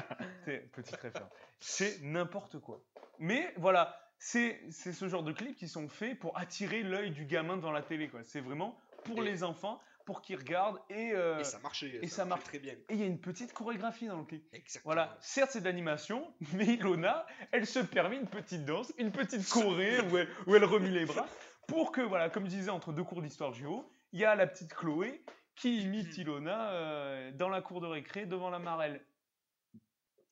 c'est- 0.44 0.70
Petite 0.72 0.96
référence. 0.96 1.30
C'est 1.60 2.00
n'importe 2.02 2.58
quoi. 2.58 2.82
Mais 3.18 3.54
voilà, 3.56 3.98
c'est 4.18 4.60
c'est 4.70 4.92
ce 4.92 5.08
genre 5.08 5.22
de 5.22 5.32
clips 5.32 5.56
qui 5.56 5.68
sont 5.68 5.88
faits 5.88 6.18
pour 6.18 6.36
attirer 6.38 6.82
l'œil 6.82 7.10
du 7.12 7.24
gamin 7.24 7.56
devant 7.56 7.72
la 7.72 7.80
télé. 7.82 8.08
quoi. 8.08 8.20
C'est 8.24 8.40
vraiment 8.40 8.76
pour 9.04 9.18
Et- 9.18 9.24
les 9.24 9.44
enfants, 9.44 9.80
pour 10.04 10.20
qu'ils 10.22 10.36
regardent. 10.36 10.80
Et 10.90 11.12
euh, 11.12 11.38
Et 11.38 11.44
ça 11.44 11.58
marchait. 11.60 11.98
et 12.02 12.06
ça 12.08 12.24
marche. 12.24 12.44
très 12.44 12.58
bien. 12.58 12.72
et 12.74 12.84
il 12.90 12.96
y 12.98 13.02
a 13.02 13.06
une 13.06 13.20
petite 13.20 13.52
chorégraphie 13.52 14.06
dans 14.08 14.18
le 14.18 14.24
clip. 14.24 14.44
Exactement. 14.52 14.94
Voilà, 14.94 15.16
certes 15.20 15.50
c'est 15.52 15.60
de 15.60 15.64
l'animation, 15.64 16.32
mais 16.54 16.64
Ilona, 16.66 17.26
elle 17.52 17.66
se 17.66 17.78
permet 17.78 18.16
une 18.16 18.26
petite 18.28 18.64
danse, 18.64 18.92
une 18.98 19.12
petite 19.12 19.48
choré 19.48 20.00
où 20.00 20.16
elle, 20.18 20.28
où 20.46 20.54
elle 20.56 20.64
remue 20.64 20.90
les 20.90 21.04
bras, 21.04 21.26
pour 21.68 21.92
que, 21.92 22.00
voilà, 22.00 22.28
comme 22.30 22.44
je 22.44 22.50
disais, 22.50 22.70
entre 22.70 22.92
deux 22.92 23.04
cours 23.04 23.22
d'histoire 23.22 23.52
géo, 23.52 23.88
il 24.12 24.20
y 24.20 24.24
a 24.24 24.34
la 24.34 24.46
petite 24.46 24.74
Chloé 24.74 25.24
qui 25.54 25.82
imite 25.82 26.16
Ilona 26.18 26.72
euh, 26.72 27.30
dans 27.32 27.48
la 27.48 27.60
cour 27.62 27.80
de 27.80 27.86
récré 27.86 28.26
devant 28.26 28.50
la 28.50 28.58
marelle. 28.58 29.04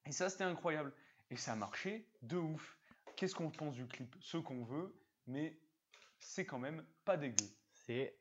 Et 0.06 0.12
ça, 0.12 0.28
c'était 0.28 0.44
incroyable. 0.44 0.92
Et 1.30 1.36
ça 1.36 1.52
a 1.52 1.56
marché 1.56 2.06
de 2.22 2.36
ouf. 2.36 2.76
Qu'est-ce 3.16 3.34
qu'on 3.34 3.51
pense 3.51 3.74
du 3.74 3.86
clip? 3.86 4.16
Ce 4.20 4.36
qu'on 4.38 4.64
veut, 4.64 4.94
mais 5.26 5.56
c'est 6.18 6.44
quand 6.47 6.59
même 6.59 6.84
pas 7.05 7.16
dégueu. 7.16 7.47
C'est 7.72 8.16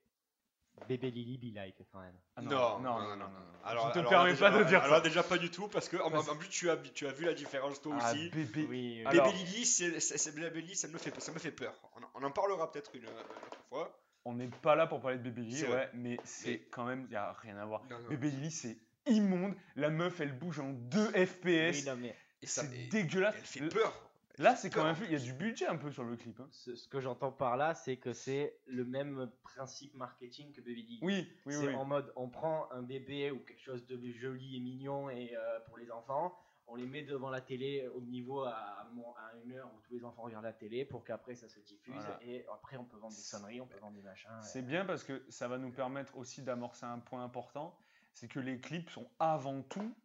bébé 0.88 1.12
Lily 1.12 1.38
Be 1.38 1.56
Like 1.56 1.76
quand 1.92 2.00
même. 2.00 2.16
Ah 2.36 2.42
non, 2.42 2.80
non, 2.80 3.00
non, 3.00 3.10
non, 3.10 3.18
non. 3.18 3.26
Alors, 3.64 3.90
je 3.90 3.94
te 3.94 4.00
alors 4.00 4.10
permets 4.10 4.32
là, 4.34 4.38
pas 4.40 4.50
déjà- 4.50 4.60
de 4.64 4.70
dire 4.70 4.84
alors 4.84 4.96
ça. 4.98 5.02
déjà 5.02 5.24
pas 5.24 5.38
du 5.38 5.52
tout 5.52 5.68
parce 5.68 5.90
que 5.90 5.98
en, 5.98 6.36
plus 6.36 6.50
tu 6.50 6.70
as, 6.70 6.78
tu 6.78 7.06
as 7.08 7.12
vu 7.12 7.26
la 7.26 7.34
différence 7.34 7.82
toi 7.82 7.96
Ah, 8.00 8.12
aussi. 8.14 8.30
bébé. 8.30 8.66
Oui, 8.70 9.04
Alors- 9.06 9.26
Bébé 9.28 9.38
Lily, 9.38 9.66
c'est, 9.66 10.00
c'est, 10.00 10.18
c'est- 10.18 10.32
Bébé 10.32 10.62
Lily, 10.62 10.76
ça 10.76 10.88
me 10.88 10.98
fait, 10.98 11.20
ça 11.20 11.32
me 11.32 11.40
fait 11.40 11.52
peur. 11.52 11.74
On, 11.96 12.04
en- 12.04 12.10
on 12.16 12.24
en 12.28 12.32
parlera 12.32 12.72
peut-être 12.72 12.96
une, 12.96 13.04
une 13.04 13.10
autre 13.10 13.60
fois. 13.70 14.00
On 14.26 14.34
n'est 14.34 14.48
pas 14.48 14.76
là 14.76 14.88
pour 14.88 15.02
parler 15.02 15.18
de 15.18 15.24
Bébé 15.24 15.42
Lily, 15.42 15.58
C'est 15.58 15.66
ouais, 15.68 15.72
vrai. 15.72 15.92
mais 15.94 16.18
c'est 16.24 16.50
Mais- 16.52 16.60
quand 16.72 16.86
même, 16.86 17.04
il 17.04 17.10
n'y 17.10 17.16
a 17.16 17.34
rien 17.34 17.58
à 17.58 17.66
voir. 17.66 17.84
Non, 17.90 18.00
non. 18.00 18.10
Bébé 18.10 18.30
Lily, 18.32 18.52
c'est 18.52 18.78
immonde. 19.08 19.56
La 19.76 19.90
meuf, 19.90 20.20
elle 20.22 20.38
bouge 20.38 20.60
en 20.60 20.70
2 20.72 21.08
FPS. 21.12 21.80
Oui, 21.80 21.84
non, 21.86 21.96
mais 21.98 22.16
Et 22.42 22.48
ça, 22.48 22.62
c'est 22.64 22.88
dégueulasse. 22.90 23.36
elle 23.38 23.46
fait 23.46 23.68
peur. 23.70 24.09
Là, 24.40 24.56
c'est 24.56 24.70
quand 24.70 24.86
même. 24.86 24.96
Il 25.04 25.12
y 25.12 25.16
a 25.16 25.20
du 25.20 25.34
budget 25.34 25.68
un 25.68 25.76
peu 25.76 25.92
sur 25.92 26.04
le 26.04 26.16
clip. 26.16 26.40
hein. 26.40 26.48
ce, 26.52 26.74
ce 26.74 26.88
que 26.88 27.02
j'entends 27.02 27.32
par 27.32 27.58
là, 27.58 27.76
c'est 27.76 27.98
que 27.98 28.14
c'est 28.14 28.58
le 28.68 28.86
même 28.86 29.30
principe 29.44 29.94
marketing 29.96 30.54
que 30.54 30.62
Baby 30.62 30.84
Lily. 30.84 31.00
Oui, 31.02 31.28
oui, 31.46 31.54
c'est 31.54 31.68
oui. 31.68 31.76
en 31.76 31.84
mode 31.86 32.12
on 32.16 32.30
prend 32.30 32.72
un 32.72 32.82
bébé 32.82 33.32
ou 33.32 33.40
quelque 33.40 33.62
chose 33.62 33.86
de 33.86 34.00
joli 34.14 34.56
et 34.56 34.60
mignon 34.62 35.10
et 35.10 35.36
euh, 35.36 35.60
pour 35.68 35.78
les 35.78 35.92
enfants, 35.92 36.34
on 36.68 36.76
les 36.76 36.86
met 36.86 37.04
devant 37.04 37.30
la 37.30 37.42
télé 37.42 37.88
au 37.90 38.02
niveau 38.02 38.44
à, 38.44 38.88
une 39.44 39.54
heure 39.54 39.70
où 39.76 39.82
tous 39.82 39.94
les 39.94 40.06
enfants 40.06 40.22
regardent 40.22 40.46
la 40.46 40.54
télé 40.54 40.86
pour 40.86 41.04
qu'après 41.04 41.36
ça 41.36 41.50
se 41.50 41.60
diffuse 41.60 41.94
Voilà. 41.94 42.20
et 42.24 42.46
après 42.54 42.78
on 42.78 42.86
peut 42.86 42.98
vendre 42.98 43.16
des 43.16 43.22
sonneries, 43.22 43.60
on 43.60 43.68
peut 43.68 43.80
vendre 43.80 43.96
des 43.96 44.02
machins. 44.02 44.30
C'est 44.42 44.62
bien 44.66 44.86
parce 44.86 45.04
que 45.04 45.26
ça 45.30 45.48
va 45.48 45.58
nous 45.58 45.72
permettre 45.72 46.16
aussi 46.16 46.42
d'amorcer 46.44 46.86
un 46.86 47.00
point 47.00 47.24
important 47.24 47.78
c'est 48.14 48.28
que 48.28 48.40
les 48.40 48.60
clips 48.60 48.90
sont 48.90 49.10
avant 49.20 49.62
tout 49.62 49.96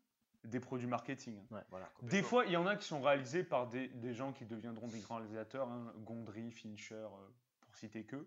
des 0.44 0.60
produits 0.60 0.86
marketing. 0.86 1.38
Ouais, 1.50 1.62
voilà. 1.70 1.90
Des 2.02 2.22
fois, 2.22 2.44
il 2.46 2.52
y 2.52 2.56
en 2.56 2.66
a 2.66 2.76
qui 2.76 2.86
sont 2.86 3.00
réalisés 3.00 3.44
par 3.44 3.68
des, 3.68 3.88
des 3.88 4.14
gens 4.14 4.32
qui 4.32 4.44
deviendront 4.44 4.88
des 4.88 5.00
grands 5.00 5.16
réalisateurs, 5.16 5.68
hein, 5.68 5.92
Gondry, 5.98 6.50
Fincher, 6.50 6.94
euh, 6.94 7.28
pour 7.60 7.74
citer 7.76 8.04
que. 8.04 8.26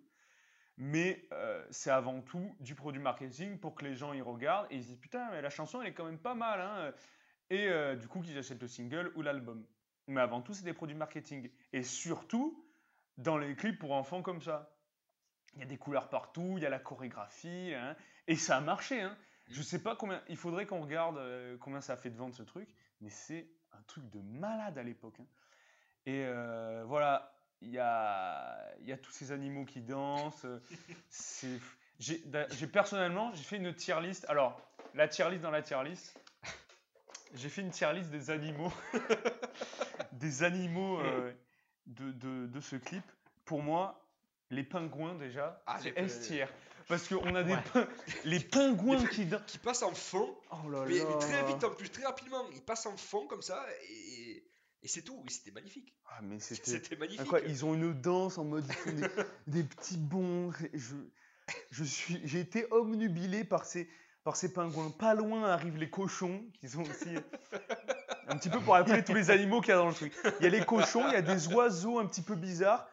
Mais 0.77 1.26
euh, 1.31 1.65
c'est 1.72 1.89
avant 1.89 2.22
tout 2.22 2.56
du 2.60 2.76
produit 2.76 3.02
marketing 3.02 3.57
pour 3.57 3.73
que 3.73 3.84
les 3.84 3.95
gens 3.95 4.14
y 4.14 4.22
regardent 4.22 4.68
et 4.69 4.76
ils 4.76 4.84
se 4.84 4.88
disent 4.89 4.99
putain, 4.99 5.31
mais 5.31 5.41
la 5.41 5.49
chanson 5.49 5.81
elle 5.81 5.88
est 5.88 5.94
quand 5.94 6.06
même 6.06 6.19
pas 6.19 6.35
mal. 6.35 6.61
Hein. 6.61 6.91
Et 7.49 7.68
euh, 7.68 7.95
du 7.95 8.07
coup, 8.07 8.22
qu'ils 8.22 8.38
achètent 8.38 8.61
le 8.61 8.68
single 8.68 9.11
ou 9.15 9.22
l'album. 9.22 9.65
Mais 10.07 10.22
avant 10.22 10.41
tout, 10.41 10.53
c'est 10.53 10.64
des 10.64 10.73
produits 10.73 10.95
marketing. 10.95 11.49
Et 11.73 11.81
surtout, 11.81 12.64
dans 13.18 13.38
les 13.38 13.56
clips 13.56 13.80
pour 13.80 13.94
enfants 13.94 14.22
comme 14.22 14.41
ça. 14.41 14.72
Il 15.56 15.61
y 15.61 15.64
a 15.64 15.65
des 15.65 15.77
couleurs 15.77 16.10
partout, 16.10 16.53
il 16.57 16.64
y 16.64 16.65
a 16.68 16.69
la 16.69 16.77
chorégraphie, 16.77 17.73
hein, 17.73 17.95
et 18.27 18.35
ça 18.35 18.57
a 18.57 18.61
marché. 18.61 19.02
Hein. 19.02 19.18
Je 19.49 19.61
sais 19.61 19.80
pas 19.82 19.95
combien, 19.95 20.22
il 20.28 20.38
faudrait 20.38 20.65
qu'on 20.65 20.82
regarde 20.82 21.18
euh, 21.18 21.57
combien 21.60 21.82
ça 21.82 21.94
a 21.94 21.98
fait 21.98 22.10
de 22.10 22.18
vendre 22.18 22.36
ce 22.36 22.44
truc, 22.44 22.69
mais 23.02 23.10
c'est 23.10 23.48
un 23.74 23.82
truc 23.88 24.10
de 24.10 24.19
malade 24.22 24.78
à 24.78 24.84
l'époque. 24.84 25.15
hein. 25.19 25.26
Et 26.06 26.24
euh, 26.26 26.84
voilà, 26.86 27.34
il 27.61 27.69
y 27.69 27.80
a, 27.80 28.57
il 28.82 28.88
y 28.88 28.91
a 28.91 28.98
tous 28.98 29.11
ces 29.11 29.32
animaux 29.32 29.65
qui 29.65 29.82
dansent. 29.82 30.45
euh, 30.45 30.60
c'est, 31.10 31.60
j'ai, 31.99 32.19
d'a- 32.26 32.48
j'ai 32.49 32.68
personnellement, 32.68 33.34
j'ai 33.34 33.44
fait 33.44 33.57
une 33.57 33.74
tier 33.74 33.99
list. 34.02 34.26
Alors, 34.30 34.60
la 34.94 35.07
tier 35.07 35.30
list 35.30 35.41
dans 35.44 35.52
la 35.52 35.61
tier 35.61 35.82
list, 35.84 36.18
j'ai 37.34 37.49
fait 37.49 37.61
une 37.61 37.72
tier 37.72 37.91
list 37.94 38.10
des 38.10 38.30
animaux, 38.30 38.72
des 40.14 40.44
animaux 40.44 40.99
euh, 40.99 41.32
de, 41.86 42.11
de, 42.11 42.48
de 42.48 42.60
ce 42.60 42.76
clip. 42.76 43.03
Pour 43.45 43.61
moi, 43.61 44.06
les 44.49 44.64
pingouins 44.64 45.15
déjà, 45.15 45.61
Ah, 45.68 45.78
c'est 45.80 45.91
les- 45.98 46.03
S 46.06 46.22
tier. 46.22 46.45
Parce 46.88 47.07
qu'on 47.07 47.35
a 47.35 47.43
des 47.43 47.53
Ouais. 47.53 47.59
pin- 47.73 47.88
les 48.23 48.39
pingouins 48.39 49.05
qui 49.07 49.26
dansent. 49.26 49.41
Qui 49.47 49.57
passe 49.57 49.84
en 49.84 49.93
fond, 49.93 50.38
Oh 50.51 50.69
là 50.69 50.85
mais, 50.88 50.97
là. 50.99 51.05
mais 51.09 51.19
très 51.19 51.45
vite 51.45 51.64
en 51.64 51.72
plus, 51.72 51.89
très 51.89 52.03
rapidement. 52.05 52.45
Il 52.53 52.61
passe 52.61 52.85
en 52.85 52.95
fond 52.95 53.27
comme 53.27 53.41
ça 53.41 53.65
et, 53.91 54.43
et 54.84 54.88
c'est 54.88 55.01
tout. 55.01 55.22
C'était 55.27 55.51
magnifique. 55.51 55.93
Ah, 56.09 56.19
mais 56.22 56.39
c'était. 56.39 56.95
Magnifique. 56.95 57.27
Ils 57.47 57.65
ont 57.65 57.73
une 57.73 57.93
danse 57.93 58.38
en 58.38 58.45
mode 58.45 58.65
ils 58.68 58.73
font 58.73 58.91
des, 58.93 59.07
des 59.47 59.64
petits 59.64 59.97
bonds. 59.97 60.51
et 60.73 60.77
Je, 60.77 60.95
je 61.72 61.84
suis, 61.84 62.22
j'ai 62.23 62.39
été 62.39 62.65
omnubilé 62.72 63.43
par 63.43 63.65
ces, 63.65 63.89
par 64.23 64.35
ces 64.38 64.53
pingouins. 64.53 64.89
Pas 64.91 65.14
loin 65.14 65.43
arrivent 65.49 65.77
les 65.77 65.89
cochons, 65.89 66.45
qui 66.59 66.69
sont 66.69 66.84
aussi 66.84 67.15
un 68.30 68.38
petit 68.38 68.49
peu 68.49 68.59
pour 68.61 68.73
rappeler 68.76 69.03
tous 69.03 69.14
les 69.14 69.30
animaux 69.30 69.59
qu'il 69.61 69.69
y 69.72 69.73
a 69.73 69.77
dans 69.77 69.88
le 69.89 69.93
truc. 69.93 70.14
Il 70.39 70.43
y 70.43 70.47
a 70.47 70.49
les 70.49 70.64
cochons, 70.65 71.05
il 71.07 71.14
y 71.14 71.18
a 71.18 71.22
des 71.22 71.47
oiseaux 71.49 71.99
un 71.99 72.05
petit 72.05 72.22
peu 72.22 72.35
bizarres, 72.35 72.88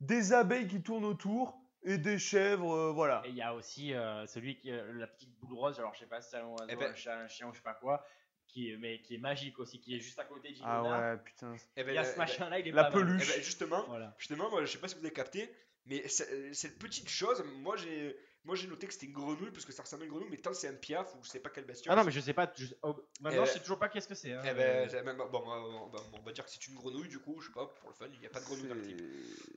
des 0.00 0.32
abeilles 0.34 0.68
qui 0.68 0.82
tournent 0.82 1.04
autour 1.04 1.58
et 1.84 1.98
des 1.98 2.18
chèvres, 2.18 2.72
euh, 2.74 2.92
voilà. 2.92 3.22
Et 3.24 3.30
il 3.30 3.34
y 3.36 3.42
a 3.42 3.54
aussi 3.54 3.92
euh, 3.94 4.26
celui 4.26 4.56
qui 4.56 4.70
euh, 4.70 4.92
la 4.94 5.06
petite 5.06 5.30
boule 5.40 5.54
rose, 5.58 5.78
alors 5.78 5.94
je 5.94 6.00
sais 6.00 6.06
pas 6.06 6.20
si 6.20 6.30
c'est 6.30 6.36
un 6.38 6.46
oiseau, 6.46 6.66
Eh 6.68 6.76
ben- 6.76 6.92
un 6.92 6.94
chat, 6.94 7.16
un 7.18 7.28
chien 7.28 7.48
ou 7.48 7.52
je 7.52 7.56
sais 7.58 7.62
pas 7.62 7.74
quoi, 7.74 8.04
qui 8.46 8.70
est, 8.70 8.76
mais 8.76 9.00
qui 9.00 9.14
est 9.14 9.18
magique 9.18 9.58
aussi, 9.58 9.80
qui 9.80 9.96
est 9.96 10.00
juste 10.00 10.18
à 10.18 10.24
côté 10.24 10.52
d'Ilona. 10.52 10.82
Ah 10.84 11.12
ouais, 11.14 11.18
putain. 11.24 11.54
Eh 11.76 11.84
ben, 11.84 11.92
Il 11.92 11.94
y 11.94 11.98
a 11.98 12.02
eh 12.02 12.04
ce 12.04 12.10
ben- 12.12 12.18
machin 12.18 12.48
là, 12.48 12.58
il 12.58 12.68
est 12.68 12.72
la 12.72 12.84
pas 12.84 12.90
mal. 12.90 13.06
peluche. 13.06 13.22
eh 13.30 13.36
ben, 13.36 13.42
justement, 13.44 13.84
Voilà. 13.88 14.14
justement, 14.18 14.50
moi, 14.50 14.60
je 14.64 14.66
sais 14.72 14.78
pas 14.78 14.88
si 14.88 14.94
vous 14.94 15.04
avez 15.04 15.12
capté, 15.12 15.50
mais 15.86 16.06
c'est- 16.08 16.52
cette 16.54 16.78
petite 16.78 17.08
chose, 17.08 17.42
moi 17.56 17.76
j'ai, 17.76 18.16
moi 18.44 18.54
j'ai 18.56 18.66
noté 18.68 18.86
que 18.86 18.92
c'était 18.92 19.06
une 19.06 19.12
grenouille 19.12 19.50
parce 19.52 19.64
que 19.64 19.72
ça 19.72 19.82
ressemble 19.82 20.02
à 20.02 20.06
une 20.06 20.10
grenouille, 20.12 20.30
mais 20.30 20.36
tant 20.38 20.52
c'est 20.52 20.68
un 20.68 20.74
piaf 20.74 21.14
ou 21.14 21.18
je 21.24 21.28
sais 21.30 21.40
pas 21.40 21.50
quelle 21.50 21.64
bestiole. 21.64 21.92
Ah 21.92 21.96
non, 21.96 22.04
mais 22.04 22.12
je 22.12 22.20
sais 22.20 22.32
pas. 22.34 22.52
je- 22.56 22.66
oh, 22.82 22.94
maintenant, 23.20 23.30
Eh 23.30 23.34
je 23.34 23.40
ben- 23.40 23.46
sais 23.46 23.60
toujours 23.60 23.78
pas 23.78 23.88
qu'est-ce 23.88 24.08
que 24.08 24.14
c'est. 24.14 24.32
hein. 24.32 24.42
Eh 24.44 24.54
ben, 24.54 25.04
même- 25.04 25.16
bon, 25.16 25.26
bon, 25.30 25.90
on 26.14 26.22
va- 26.22 26.32
dire 26.32 26.44
que 26.44 26.50
c'est 26.50 26.66
une 26.68 26.74
grenouille 26.74 27.08
du 27.08 27.18
coup, 27.18 27.40
je 27.40 27.48
sais 27.48 27.52
pas, 27.52 27.66
pour 27.66 27.90
le 27.90 27.94
fun, 27.94 28.06
il 28.12 28.20
n'y 28.20 28.26
a 28.26 28.30
pas 28.30 28.40
de 28.40 28.44
grenouille 28.44 28.68
dans 28.68 28.74
le 28.74 28.82
clip. 28.82 29.00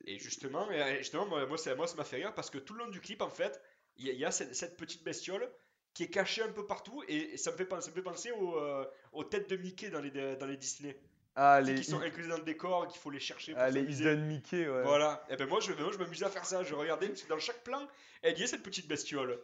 Et 0.06 0.20
justement, 0.20 0.68
justement 0.98 1.26
moi, 1.26 1.46
moi, 1.46 1.58
ça 1.58 1.74
moi, 1.76 1.88
ça 1.88 1.96
m'a 1.96 2.04
fait 2.04 2.18
rire 2.18 2.34
parce 2.34 2.50
que 2.50 2.58
tout 2.58 2.74
le 2.74 2.80
long 2.86 2.90
du 2.90 3.02
clip, 3.02 3.22
en 3.22 3.30
fait, 3.30 3.62
il 3.98 4.06
y, 4.06 4.10
a- 4.10 4.14
il 4.14 4.20
y 4.20 4.26
a 4.26 4.32
cette, 4.32 4.56
cette 4.56 4.78
petite 4.78 5.04
bestiole 5.04 5.50
qui 5.94 6.04
est 6.04 6.10
cachée 6.10 6.42
un 6.42 6.52
peu 6.52 6.66
partout 6.66 7.04
et, 7.08 7.34
et 7.34 7.38
ça, 7.38 7.52
me 7.52 7.58
fait 7.58 7.66
penser, 7.66 7.86
ça 7.86 7.92
me 7.92 7.96
fait 7.96 8.02
penser 8.02 8.32
aux, 8.32 8.58
euh, 8.60 8.86
aux 9.14 9.24
têtes 9.24 9.50
de 9.50 9.56
Mickey 9.56 9.90
dans 9.90 10.02
les, 10.02 10.12
dans 10.36 10.46
les 10.46 10.58
Disney. 10.58 11.00
Ah, 11.38 11.60
les, 11.60 11.76
qui 11.76 11.84
sont 11.84 12.00
inclus 12.02 12.28
dans 12.30 12.38
le 12.38 12.44
décor 12.44 12.86
et 12.86 12.88
qu'il 12.88 13.00
faut 13.02 13.10
les 13.12 13.20
chercher 13.20 13.52
pour 13.54 13.62
ah, 13.62 13.70
les. 13.70 13.82
Hidden 13.82 14.26
Mickey, 14.26 14.68
ouais. 14.70 14.84
Voilà, 14.84 15.22
et 15.30 15.36
ben 15.36 15.48
moi 15.50 15.60
je, 15.60 15.74
moi, 15.74 15.92
je 15.92 15.98
m'amusais 15.98 16.24
à 16.26 16.30
faire 16.30 16.46
ça, 16.46 16.64
je 16.64 16.74
regardais 16.74 17.10
parce 17.10 17.24
que 17.24 17.28
dans 17.30 17.40
chaque 17.40 17.62
plan, 17.64 17.86
elle 18.22 18.40
y 18.40 18.44
est 18.44 18.48
cette 18.48 18.64
petite 18.64 18.88
bestiole. 18.88 19.38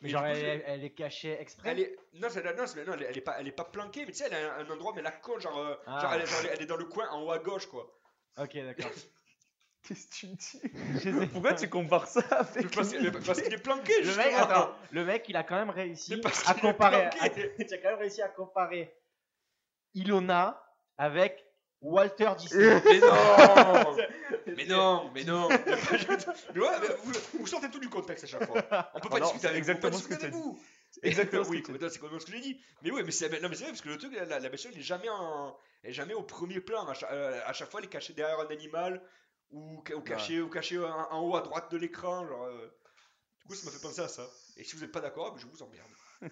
Mais 0.00 0.08
genre, 0.08 0.22
coup, 0.22 0.28
elle, 0.28 0.36
je- 0.36 0.44
est- 0.44 0.64
elle 0.66 0.84
est 0.84 0.90
cachée 0.94 1.36
exprès. 1.38 1.70
Elle 1.70 1.80
est... 1.80 1.98
Non, 2.14 2.28
c'est- 2.30 2.42
non, 2.56 2.66
c'est- 2.66 2.84
non, 2.86 2.94
elle, 2.94 3.02
est- 3.02 3.06
elle 3.10 3.18
est 3.18 3.20
pas, 3.20 3.36
elle 3.40 3.48
est 3.48 3.52
pas 3.52 3.64
planquée, 3.64 4.06
mais 4.06 4.12
tu 4.12 4.18
sais, 4.18 4.24
elle 4.30 4.34
a 4.34 4.54
un, 4.56 4.64
un 4.64 4.70
endroit, 4.70 4.92
mais 4.96 5.02
la 5.02 5.10
con, 5.10 5.38
genre, 5.38 5.58
euh, 5.58 5.74
Ah. 5.86 5.98
genre, 6.00 6.14
elle, 6.14 6.22
est- 6.22 6.26
genre, 6.26 6.38
elle 6.40 6.46
est- 6.46 6.52
elle 6.54 6.62
est 6.62 6.66
dans 6.66 6.76
le 6.76 6.84
coin 6.86 7.08
en 7.10 7.22
haut 7.24 7.32
à 7.32 7.38
gauche, 7.40 7.66
quoi. 7.66 7.92
Ok, 8.38 8.56
d'accord. 8.56 8.90
Qu'est-ce 9.82 10.06
que 10.06 10.12
tu 10.14 10.26
dis? 10.28 11.26
Pourquoi 11.32 11.52
tu 11.52 11.68
compares 11.68 12.06
ça 12.06 12.20
avec 12.20 12.70
Parce, 12.74 12.94
parce 13.26 13.42
qu'il 13.42 13.52
est 13.52 13.58
planqué, 13.58 14.00
Le 14.00 14.16
mec, 14.16 14.32
attends, 14.34 14.74
le 14.92 15.04
mec, 15.04 15.28
il 15.28 15.36
a 15.36 15.42
quand 15.42 15.56
même 15.56 15.68
réussi 15.68 16.14
à 16.14 16.16
est 16.56 16.60
comparer. 16.60 17.04
à- 17.04 17.10
il 17.58 17.74
a 17.74 17.78
quand 17.78 17.90
même 17.90 17.98
réussi 17.98 18.22
à 18.22 18.28
comparer 18.28 18.96
Ilona 19.94 20.63
avec 20.98 21.44
Walter 21.80 22.30
Disney. 22.38 22.80
Mais 22.86 22.98
non 22.98 23.96
Mais 24.56 24.64
non 24.66 25.10
Mais 25.14 25.24
non 25.24 25.48
Mais 25.48 26.60
ouais, 26.60 26.78
mais 26.80 26.88
vous, 27.02 27.12
vous 27.40 27.46
sortez 27.46 27.70
tout 27.70 27.78
du 27.80 27.88
contexte 27.90 28.24
à 28.24 28.26
chaque 28.26 28.46
fois. 28.46 28.90
On 28.94 29.00
peut 29.00 29.08
pas 29.08 29.16
Ah 29.16 29.20
non, 29.20 29.26
discuter 29.26 29.46
avec 29.48 29.58
exactement 29.58 29.98
ce 29.98 30.08
que 30.08 30.26
vous. 30.30 30.58
Exactement 31.02 31.44
ce 31.44 31.48
oui, 31.50 31.56
c'est 31.66 31.72
complètement 31.98 32.20
ce 32.20 32.26
que 32.26 32.32
j'ai 32.32 32.40
dit. 32.40 32.60
Mais 32.82 32.90
oui, 32.90 33.02
mais 33.04 33.10
c'est 33.10 33.28
vrai 33.28 33.40
parce 33.40 33.80
que 33.80 33.88
le 33.88 33.98
truc, 33.98 34.14
la, 34.14 34.24
la, 34.24 34.38
la 34.38 34.48
bestiole, 34.48 34.72
elle 34.74 34.80
est 34.80 34.82
jamais 34.82 35.08
en, 35.08 35.56
elle 35.82 35.90
est 35.90 35.94
jamais 35.94 36.14
au 36.14 36.22
premier 36.22 36.60
plan. 36.60 36.86
À 36.86 36.94
chaque, 36.94 37.10
euh, 37.12 37.40
à 37.46 37.52
chaque 37.52 37.70
fois, 37.70 37.80
elle 37.80 37.86
est 37.86 37.90
cachée 37.90 38.12
derrière 38.12 38.38
un 38.38 38.46
animal 38.48 39.02
ou, 39.50 39.82
ca- 39.86 39.96
ou 39.96 40.00
cachée 40.02 40.40
ou 40.40 40.48
cachée 40.48 40.78
en, 40.78 40.88
en 41.10 41.20
haut 41.20 41.36
à 41.36 41.40
droite 41.42 41.70
de 41.72 41.76
l'écran. 41.76 42.26
Genre, 42.26 42.44
euh. 42.44 42.68
Du 43.40 43.48
coup, 43.48 43.54
ça 43.56 43.66
m'a 43.66 43.72
fait 43.72 43.82
penser 43.82 44.00
à 44.00 44.08
ça. 44.08 44.26
Et 44.56 44.64
si 44.64 44.76
vous 44.76 44.82
n'êtes 44.82 44.92
pas 44.92 45.00
d'accord, 45.00 45.36
je 45.38 45.46
vous 45.46 45.62
emmerde. 45.62 45.90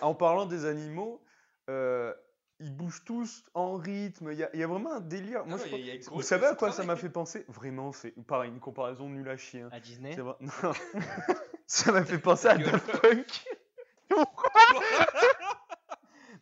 En 0.00 0.14
parlant 0.14 0.46
des 0.46 0.64
animaux, 0.66 1.22
euh, 1.68 2.14
ils 2.60 2.74
bougent 2.74 3.02
tous 3.04 3.44
en 3.54 3.74
rythme. 3.76 4.30
Il 4.32 4.38
y, 4.38 4.44
a- 4.44 4.50
il 4.54 4.60
y 4.60 4.62
a 4.62 4.66
vraiment 4.66 4.92
un 4.92 5.00
délire. 5.00 5.44
Moi, 5.46 5.58
je 5.58 5.76
y 5.76 5.98
pense- 5.98 6.08
Vous 6.14 6.22
savez 6.22 6.46
à 6.46 6.54
quoi 6.54 6.72
ça 6.72 6.84
m'a 6.84 6.96
fait 6.96 7.10
penser? 7.10 7.44
Vraiment, 7.48 7.92
c'est 7.92 8.12
pareil, 8.26 8.50
une 8.50 8.60
comparaison 8.60 9.08
nulle 9.08 9.28
à 9.28 9.36
chien. 9.36 9.68
À 9.72 9.80
Disney? 9.80 10.12
C'est 10.14 10.20
vrai- 10.20 10.36
Non. 10.62 10.72
ça 11.66 11.92
m'a 11.92 12.04
fait 12.04 12.18
penser 12.18 12.48
à 12.48 12.58
Daft 12.58 13.00
Punk. 13.00 13.44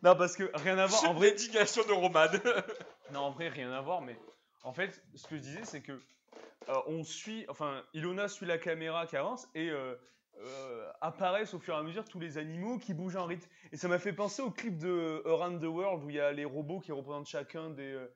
non, 0.03 0.15
parce 0.15 0.35
que 0.35 0.49
rien 0.55 0.77
à 0.77 0.85
voir. 0.85 1.09
En 1.09 1.13
vrai, 1.13 1.31
de 1.31 1.91
Roman. 1.93 2.27
Non, 3.11 3.21
en 3.21 3.31
vrai, 3.31 3.47
rien 3.49 3.71
à 3.71 3.81
voir, 3.81 4.01
mais 4.01 4.15
en 4.63 4.71
fait, 4.71 5.01
ce 5.15 5.25
que 5.27 5.35
je 5.35 5.41
disais, 5.41 5.61
c'est 5.63 5.81
que 5.81 5.93
euh, 5.93 6.73
on 6.85 7.03
suit, 7.03 7.43
enfin, 7.49 7.81
Ilona 7.95 8.27
suit 8.27 8.45
la 8.45 8.59
caméra 8.59 9.07
qui 9.07 9.17
avance 9.17 9.47
et 9.55 9.71
euh, 9.71 9.95
euh, 10.41 10.91
apparaissent 11.01 11.53
au 11.53 11.59
fur 11.59 11.73
et 11.73 11.77
à 11.77 11.83
mesure 11.83 12.05
tous 12.05 12.19
les 12.19 12.37
animaux 12.37 12.77
qui 12.77 12.93
bougent 12.93 13.17
en 13.17 13.25
rythme. 13.25 13.49
Et 13.71 13.77
ça 13.77 13.87
m'a 13.87 13.99
fait 13.99 14.13
penser 14.13 14.41
au 14.41 14.51
clip 14.51 14.77
de 14.77 15.21
Around 15.25 15.61
the 15.61 15.65
World 15.65 16.03
où 16.03 16.09
il 16.09 16.15
y 16.15 16.19
a 16.19 16.31
les 16.31 16.45
robots 16.45 16.79
qui 16.79 16.91
représentent 16.91 17.27
chacun 17.27 17.69
des, 17.69 17.91
euh, 17.93 18.07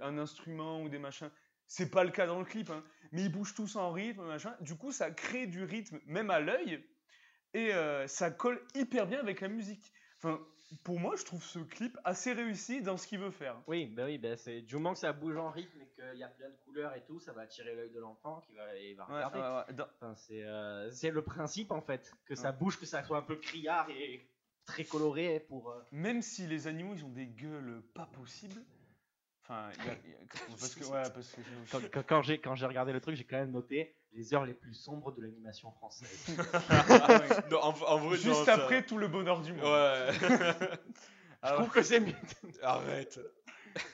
un 0.00 0.18
instrument 0.18 0.82
ou 0.82 0.88
des 0.88 0.98
machins. 0.98 1.30
C'est 1.66 1.90
pas 1.90 2.04
le 2.04 2.10
cas 2.10 2.26
dans 2.26 2.38
le 2.38 2.44
clip, 2.44 2.70
hein, 2.70 2.84
mais 3.12 3.22
ils 3.22 3.32
bougent 3.32 3.54
tous 3.54 3.76
en 3.76 3.90
rythme, 3.90 4.24
machin. 4.24 4.54
Du 4.60 4.76
coup, 4.76 4.92
ça 4.92 5.10
crée 5.10 5.46
du 5.46 5.64
rythme, 5.64 5.98
même 6.06 6.30
à 6.30 6.38
l'œil, 6.38 6.84
et 7.54 7.72
euh, 7.72 8.06
ça 8.06 8.30
colle 8.30 8.60
hyper 8.74 9.06
bien 9.06 9.20
avec 9.20 9.40
la 9.40 9.48
musique. 9.48 9.92
Enfin, 10.18 10.40
pour 10.82 10.98
moi, 10.98 11.14
je 11.16 11.24
trouve 11.24 11.42
ce 11.42 11.58
clip 11.60 11.96
assez 12.04 12.32
réussi 12.32 12.82
dans 12.82 12.96
ce 12.96 13.06
qu'il 13.06 13.18
veut 13.18 13.30
faire. 13.30 13.56
Oui, 13.66 13.86
bah 13.86 14.04
oui, 14.06 14.18
bah 14.18 14.36
c'est 14.36 14.62
du 14.62 14.74
moment 14.74 14.92
que 14.92 14.98
ça 14.98 15.12
bouge 15.12 15.36
en 15.36 15.50
rythme 15.50 15.80
et 15.80 15.88
qu'il 15.88 16.18
y 16.18 16.22
a 16.22 16.28
plein 16.28 16.48
de 16.50 16.56
couleurs 16.64 16.94
et 16.96 17.04
tout, 17.04 17.20
ça 17.20 17.32
va 17.32 17.42
attirer 17.42 17.74
l'œil 17.74 17.90
de 17.90 18.00
l'enfant 18.00 18.40
qui 18.46 18.54
va, 18.54 18.76
il 18.76 18.96
va 18.96 19.06
Ouais, 19.08 19.14
regarder. 19.14 19.38
ouais, 19.38 19.64
ouais. 19.68 19.74
Dans- 19.74 19.88
Enfin, 20.00 20.14
c'est 20.16 20.42
euh, 20.42 20.90
c'est 20.90 21.10
le 21.10 21.22
principe 21.22 21.70
en 21.70 21.80
fait, 21.80 22.12
que 22.26 22.34
ça 22.34 22.52
bouge, 22.52 22.78
que 22.80 22.86
ça 22.86 23.02
soit 23.04 23.18
un 23.18 23.22
peu 23.22 23.36
criard 23.36 23.88
et 23.90 24.28
très 24.66 24.84
coloré 24.84 25.40
pour. 25.40 25.70
euh, 25.70 25.82
même 25.92 26.22
si 26.22 26.46
les 26.46 26.66
animaux 26.66 26.94
ils 26.94 27.04
ont 27.04 27.10
des 27.10 27.26
gueules 27.26 27.82
pas 27.94 28.06
possibles. 28.06 28.62
Enfin, 29.42 29.68
il 29.78 29.84
y 29.84 29.88
a- 29.90 29.96
il 30.04 30.10
y 30.10 30.14
a- 30.14 30.18
parce 30.58 30.74
que 30.74 30.84
ouais, 30.84 31.10
parce 31.12 31.30
que 31.32 31.42
j'ai 31.42 31.70
Quand, 31.70 31.78
aussi- 31.78 31.90
quand- 31.90 32.06
quand 32.06 32.22
j'ai 32.22 32.40
quand 32.40 32.54
j'ai 32.54 32.66
regardé 32.66 32.92
le 32.92 33.00
truc, 33.00 33.14
j'ai 33.16 33.24
quand 33.24 33.36
même 33.36 33.50
noté 33.52 33.94
les 34.14 34.32
heures 34.34 34.44
les 34.44 34.54
plus 34.54 34.74
sombres 34.74 35.12
de 35.12 35.20
l'animation 35.22 35.70
française. 35.72 36.36
Ah 36.70 37.18
ouais. 37.18 37.28
Non, 37.50 37.58
en, 37.62 37.68
en 37.68 37.98
vrai, 37.98 38.10
non, 38.10 38.14
juste 38.16 38.44
ça- 38.44 38.54
après 38.54 38.84
tout 38.84 38.98
le 38.98 39.08
bonheur 39.08 39.40
du 39.40 39.52
monde. 39.52 39.62
Ouais. 39.64 40.08
Ah, 41.42 41.48
Je 41.50 41.54
trouve 41.54 41.70
que 41.70 41.82
c'est 41.82 42.00
mieux. 42.00 42.14
Arrête. 42.62 43.20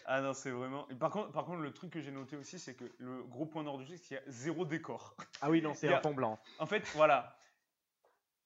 Ah 0.04 0.20
non, 0.20 0.34
c'est 0.34 0.50
vraiment. 0.50 0.86
et 0.90 0.94
par 0.94 1.10
contre, 1.10 1.32
par 1.32 1.44
contre, 1.46 1.60
le 1.60 1.72
truc 1.72 1.90
que 1.92 2.00
j'ai 2.02 2.10
noté 2.10 2.36
aussi, 2.36 2.58
c'est 2.58 2.74
que 2.74 2.84
le 2.98 3.22
gros 3.24 3.46
point 3.46 3.64
d'ordre 3.64 3.82
du 3.82 3.86
jeu, 3.86 3.96
c'est 3.96 4.02
qu'il 4.08 4.16
y 4.16 4.20
a 4.20 4.22
zéro 4.30 4.64
décor. 4.66 5.16
Ah 5.40 5.48
oui, 5.50 5.62
non, 5.62 5.72
c'est 5.74 5.92
un 5.92 6.00
fond 6.00 6.12
blanc. 6.12 6.38
En 6.58 6.66
fait, 6.66 6.86
voilà. 6.94 7.34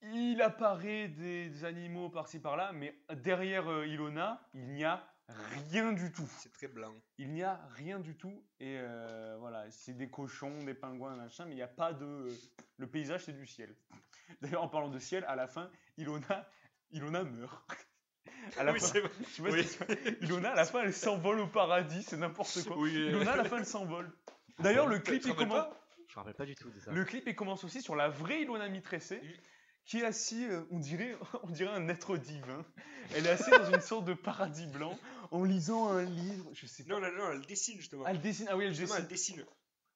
Il 0.03 0.43
apparaît 0.43 1.09
des 1.09 1.65
animaux 1.65 2.11
par-ci 2.11 2.39
par-là, 2.39 2.73
mais 2.73 2.95
derrière 3.15 3.69
euh, 3.71 3.87
Ilona, 3.87 4.47
il 4.53 4.69
n'y 4.75 4.85
a 4.85 5.03
rien 5.29 5.93
du 5.93 6.13
tout. 6.13 6.29
C'est 6.39 6.53
très 6.53 6.69
blanc. 6.69 6.95
Il 7.19 7.31
n'y 7.33 7.43
a 7.43 7.61
rien 7.77 7.99
du 7.99 8.17
tout. 8.17 8.45
Et 8.61 8.77
euh, 8.79 9.37
voilà, 9.39 9.71
c'est 9.71 9.95
des 9.95 10.09
cochons, 10.11 10.63
des 10.65 10.75
pingouins, 10.75 11.17
machin, 11.17 11.45
mais 11.47 11.53
il 11.53 11.57
n'y 11.57 11.63
a 11.63 11.69
pas 11.69 11.93
de. 11.93 12.05
euh, 12.05 12.37
Le 12.79 12.87
paysage, 12.87 13.25
c'est 13.25 13.33
du 13.33 13.47
ciel. 13.47 13.75
D'ailleurs, 14.43 14.63
en 14.63 14.69
parlant 14.69 14.89
de 14.89 14.99
ciel, 14.99 15.25
à 15.29 15.37
la 15.37 15.47
fin, 15.47 15.71
Ilona, 15.97 16.49
Ilona 16.91 17.25
meurt. 17.25 17.65
À 18.59 18.65
la 18.65 18.73
Oui, 18.73 18.81
fin, 18.81 18.87
c'est 18.87 19.01
vrai. 19.01 19.11
tu 19.35 19.41
vois, 19.43 19.51
Oui. 19.53 19.67
Ilona, 20.21 20.53
à 20.53 20.55
la 20.57 20.65
fin, 20.65 20.83
elle 20.83 20.93
s'envole 20.95 21.41
au 21.41 21.47
paradis, 21.47 22.03
c'est 22.03 22.17
n'importe 22.17 22.63
quoi. 22.65 22.77
Oui. 22.79 22.93
Ilona, 22.93 23.33
à 23.33 23.37
la 23.37 23.45
fin, 23.45 23.59
elle 23.59 23.67
s'envole. 23.67 24.13
D'ailleurs, 24.59 24.87
le 24.87 24.99
clip, 24.99 25.23
il 25.27 25.35
commence. 25.35 25.65
pas? 25.69 25.81
Je 26.09 26.15
me 26.15 26.17
rappelle 26.21 26.35
pas 26.35 26.47
du 26.47 26.55
tout 26.55 26.71
de 26.71 26.79
ça. 26.79 26.93
Le 26.93 27.05
clip 27.05 27.25
il 27.27 27.35
commence 27.35 27.65
aussi 27.65 27.83
sur 27.83 27.97
la 27.97 28.09
vraie 28.09 28.43
Ilona 28.43 28.69
Mitressé. 28.69 29.21
Qui 29.85 29.99
est 30.01 30.05
assise, 30.05 30.49
euh, 30.51 30.67
on 30.71 30.79
dirait, 30.79 31.17
on 31.43 31.51
dirait 31.51 31.75
un 31.75 31.89
être 31.89 32.17
divin. 32.17 32.65
Elle 33.15 33.27
est 33.27 33.31
assise 33.31 33.51
dans 33.51 33.71
une 33.73 33.81
sorte 33.81 34.05
de 34.07 34.15
paradis 34.15 34.67
blanc, 34.67 34.99
en 35.31 35.45
lisant 35.45 35.89
un 35.89 36.03
livre, 36.05 36.49
je 36.55 36.67
sais 36.67 36.85
pas. 36.85 36.95
Non, 36.95 37.01
non, 37.01 37.13
non, 37.13 37.33
elle 37.33 37.47
dessine 37.47 37.77
justement. 37.77 38.07
Elle 38.07 38.21
dessine, 38.21 38.47
ah 38.51 38.57
oui, 38.57 38.65
elle 38.65 38.75
Justement, 38.75 39.01
dessine. 39.01 39.05
elle 39.05 39.09
dessine. 39.43 39.47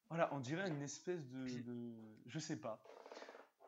Voilà, 0.09 0.33
on 0.33 0.39
dirait 0.39 0.67
une 0.67 0.81
espèce 0.81 1.27
de, 1.29 1.47
de- 1.61 1.93
je 2.27 2.39
sais 2.39 2.55
pas. 2.57 2.81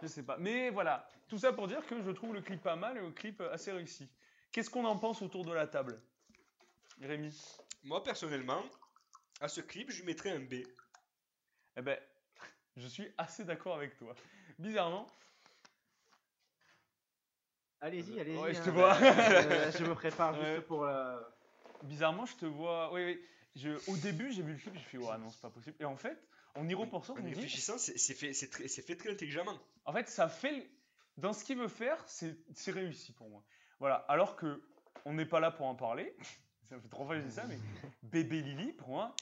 Je 0.02 0.08
sais 0.08 0.24
pas. 0.24 0.38
Mais 0.38 0.70
voilà, 0.72 1.08
tout 1.28 1.38
ça 1.38 1.54
pour 1.54 1.68
dire 1.68 1.86
que 1.86 2.02
je 2.02 2.10
trouve 2.12 2.34
le 2.34 2.42
clip 2.42 2.62
pas 2.64 2.76
mal 2.76 2.98
et 2.98 3.02
le 3.02 3.12
clip 3.12 3.40
assez 3.52 3.72
réussi. 3.72 4.10
Qu'est-ce 4.52 4.70
qu'on 4.70 4.86
en 4.86 4.98
pense 4.98 5.22
autour 5.22 5.46
de 5.46 5.54
la 5.54 5.68
table 5.68 6.02
Rémi? 7.00 7.40
Moi, 7.84 8.04
personnellement, 8.04 8.64
à 9.40 9.48
ce 9.48 9.62
clip, 9.62 9.92
je 9.92 10.00
lui 10.00 10.06
mettrais 10.06 10.32
un 10.32 10.40
B. 10.40 10.54
Eh 11.78 11.82
ben, 11.82 11.98
je 12.78 12.88
suis 12.88 13.08
assez 13.18 13.44
d'accord 13.44 13.76
avec 13.76 13.96
toi. 13.98 14.16
Bizarrement, 14.60 15.08
Allez-y, 17.82 18.20
allez-y. 18.20 18.38
Ouais, 18.38 18.54
je 18.54 18.60
hein, 18.60 18.64
te 18.64 18.70
vois. 18.70 18.96
euh, 18.96 19.72
je 19.78 19.84
me 19.84 19.96
prépare 19.96 20.34
juste 20.36 20.46
Ouais. 20.46 20.62
pour. 20.62 20.86
euh, 20.86 21.20
bizarrement, 21.84 22.26
je 22.26 22.36
te 22.36 22.46
vois. 22.46 22.94
Oui, 22.94 23.04
oui. 23.06 23.22
Je, 23.56 23.70
au 23.92 23.98
début, 23.98 24.32
j'ai 24.32 24.44
vu 24.44 24.54
le 24.54 24.58
clip, 24.60 24.74
j'ai 24.76 24.80
fait, 24.80 24.98
ouais, 24.98 25.18
non, 25.18 25.30
c'est 25.30 25.42
pas 25.42 25.50
possible. 25.50 25.76
Et 25.80 25.86
en 25.86 25.98
fait, 25.98 26.18
en 26.56 26.68
y 26.68 26.74
repensant, 26.74 27.18
y 27.18 27.22
dis, 27.24 27.30
réfléchissant, 27.30 27.78
c'est 27.78 28.14
fait, 28.14 28.34
c'est 28.34 28.50
très, 28.50 28.68
c'est 28.70 28.82
fait 28.82 28.96
très 28.96 29.12
intelligemment. 29.12 29.60
en 29.86 29.94
fait, 29.94 30.08
ça 30.08 30.30
fait. 30.30 30.70
Dans 31.18 31.34
ce 31.34 31.44
qu'il 31.44 31.58
veut 31.58 31.68
faire, 31.68 32.02
c'est 32.08 32.38
c'est 32.54 32.72
réussi 32.72 33.12
pour 33.14 33.30
moi. 33.30 33.44
Voilà. 33.80 33.96
Alors 34.08 34.38
que 34.38 34.64
on 35.06 35.14
n'est 35.14 35.26
pas 35.26 35.40
là 35.42 35.52
pour 35.52 35.66
en 35.66 35.76
parler. 35.76 36.16
Ça 36.70 36.80
fait 36.80 36.88
trois 36.88 37.06
fois 37.06 37.16
que 37.16 37.22
je 37.24 37.28
dis 37.28 37.34
ça, 37.34 37.44
mais 37.50 37.58
bébé 38.04 38.42
Lily, 38.42 38.72
pour 38.72 38.88
moi, 38.88 39.14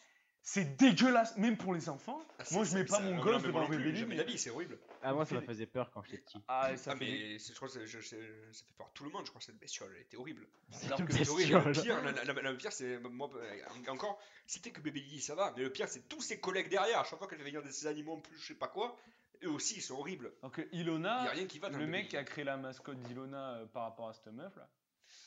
c'est 0.51 0.77
dégueulasse, 0.77 1.37
même 1.37 1.57
pour 1.57 1.75
les 1.75 1.89
enfants. 1.89 2.19
Ah, 2.39 2.43
moi, 2.51 2.63
je 2.63 2.73
mets 2.75 2.83
pas 2.83 2.97
ça- 2.97 3.03
mon 3.03 3.21
gosse 3.23 3.43
devant 3.43 3.69
Lily. 3.69 3.99
Jamais 3.99 4.15
d'avis, 4.15 4.37
c'est 4.39 4.49
horrible. 4.49 4.79
Ah, 5.03 5.13
moi, 5.13 5.23
ça 5.25 5.35
me 5.35 5.41
faisait 5.41 5.67
peur 5.67 5.91
quand 5.91 6.01
j'étais 6.03 6.17
petit. 6.17 6.41
Ah, 6.47 6.75
ça 6.75 6.91
Ah, 6.91 6.95
fait 6.95 7.05
des- 7.05 7.11
mais 7.11 7.37
je 7.39 7.53
crois 7.53 7.67
que 7.69 7.85
je- 7.85 8.01
ça 8.01 8.15
fait 8.17 8.73
peur 8.75 8.87
à 8.87 8.91
tout 8.95 9.03
le 9.03 9.11
monde. 9.11 9.25
Je 9.25 9.29
crois 9.29 9.39
que 9.39 9.45
cette 9.45 9.59
bestiole, 9.59 9.91
elle 9.95 10.01
était 10.01 10.17
horrible. 10.17 10.47
Alors 10.85 10.97
que 11.05 11.29
horrible. 11.29 11.53
Le 11.67 11.71
pire, 11.71 12.01
la- 12.03 12.11
la- 12.11 12.33
la- 12.33 12.51
le 12.51 12.57
pire, 12.57 12.71
c'est 12.71 12.97
moi 12.99 13.29
euh, 13.35 13.91
encore. 13.91 14.19
C'était 14.47 14.71
que 14.71 14.81
bébé 14.81 15.01
Lily, 15.01 15.21
ça 15.21 15.35
va. 15.35 15.53
Mais 15.55 15.61
le 15.61 15.71
pire, 15.71 15.87
c'est 15.87 16.07
tous 16.09 16.21
ses 16.21 16.39
collègues 16.39 16.69
derrière. 16.69 16.99
À 16.99 17.03
chaque 17.03 17.19
fois 17.19 17.27
qu'elle 17.27 17.37
fait 17.37 17.43
venir 17.45 17.61
des 17.61 17.85
animaux 17.85 18.13
en 18.13 18.19
plus, 18.21 18.35
je 18.39 18.47
sais 18.47 18.55
pas 18.55 18.69
quoi. 18.69 18.97
Eux 19.43 19.51
aussi, 19.51 19.75
ils 19.75 19.81
sont 19.83 19.99
horribles. 19.99 20.33
Donc 20.41 20.57
y 20.73 20.79
Ilona, 20.79 21.21
a 21.21 21.29
rien 21.29 21.45
qui 21.45 21.59
va 21.59 21.69
dans 21.69 21.77
le 21.77 21.85
mec 21.87 22.09
qui 22.09 22.17
a 22.17 22.23
créé 22.23 22.43
la 22.43 22.57
mascotte 22.57 22.99
d'Ilona 23.01 23.53
euh, 23.57 23.65
par 23.67 23.83
rapport 23.83 24.09
à 24.09 24.13
cette 24.13 24.33
meuf 24.33 24.53
là, 24.57 24.67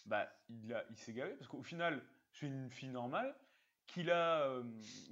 bah 0.05 0.29
il, 0.51 0.75
a- 0.75 0.85
il 0.91 0.97
s'est 0.99 1.13
gavé 1.15 1.33
parce 1.35 1.49
qu'au 1.49 1.63
final 1.63 2.03
c'est 2.33 2.47
une 2.47 2.71
fille 2.71 2.91
normale 2.91 3.35
qu'il 3.93 4.11
a 4.11 4.43
euh, 4.43 4.63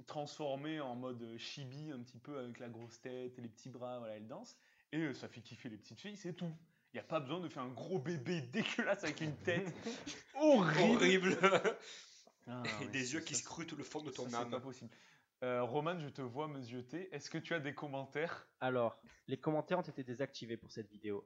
transformée 0.07 0.79
en 0.81 0.95
mode 0.95 1.23
chibi 1.37 1.91
un 1.91 1.99
petit 1.99 2.19
peu 2.19 2.37
avec 2.39 2.59
la 2.59 2.67
grosse 2.69 2.99
tête 3.01 3.37
et 3.37 3.41
les 3.41 3.47
petits 3.49 3.69
bras, 3.69 3.99
voilà 3.99 4.15
elle 4.17 4.27
danse 4.27 4.57
et 4.91 4.97
euh, 4.99 5.13
ça 5.13 5.27
fait 5.27 5.41
kiffer 5.41 5.69
les 5.69 5.77
petites 5.77 5.99
filles, 6.01 6.17
c'est 6.17 6.33
tout. 6.33 6.51
Il 6.93 6.97
n'y 6.97 6.99
a 6.99 7.03
pas 7.03 7.19
besoin 7.21 7.39
de 7.39 7.47
faire 7.47 7.63
un 7.63 7.69
gros 7.69 7.99
bébé 7.99 8.41
dégueulasse 8.53 9.03
avec 9.03 9.21
une 9.21 9.35
tête 9.37 9.73
horrible. 10.35 10.81
Horrible. 10.95 11.37
Ah, 12.47 12.63
Et 12.81 12.87
des 12.87 13.05
ça- 13.05 13.13
yeux 13.13 13.19
qui 13.21 13.35
scrutent 13.35 13.71
le 13.73 13.83
fond 13.83 14.01
de 14.01 14.09
ton 14.09 14.27
ça, 14.29 14.39
c'est 14.43 14.49
pas 14.49 14.57
âme. 14.57 14.61
possible. 14.61 14.89
Euh, 15.43 15.63
Roman, 15.63 15.97
je 15.99 16.09
te 16.09 16.21
vois 16.21 16.47
me 16.47 16.61
zioter. 16.61 17.07
Est-ce 17.15 17.29
que 17.29 17.37
tu 17.37 17.53
as 17.55 17.59
des 17.59 17.73
commentaires? 17.73 18.47
Alors, 18.59 18.99
les 19.27 19.37
commentaires 19.37 19.79
ont 19.79 19.83
été 19.83 20.03
désactivés 20.03 20.57
pour 20.57 20.71
cette 20.71 20.87
vidéo. 20.89 21.25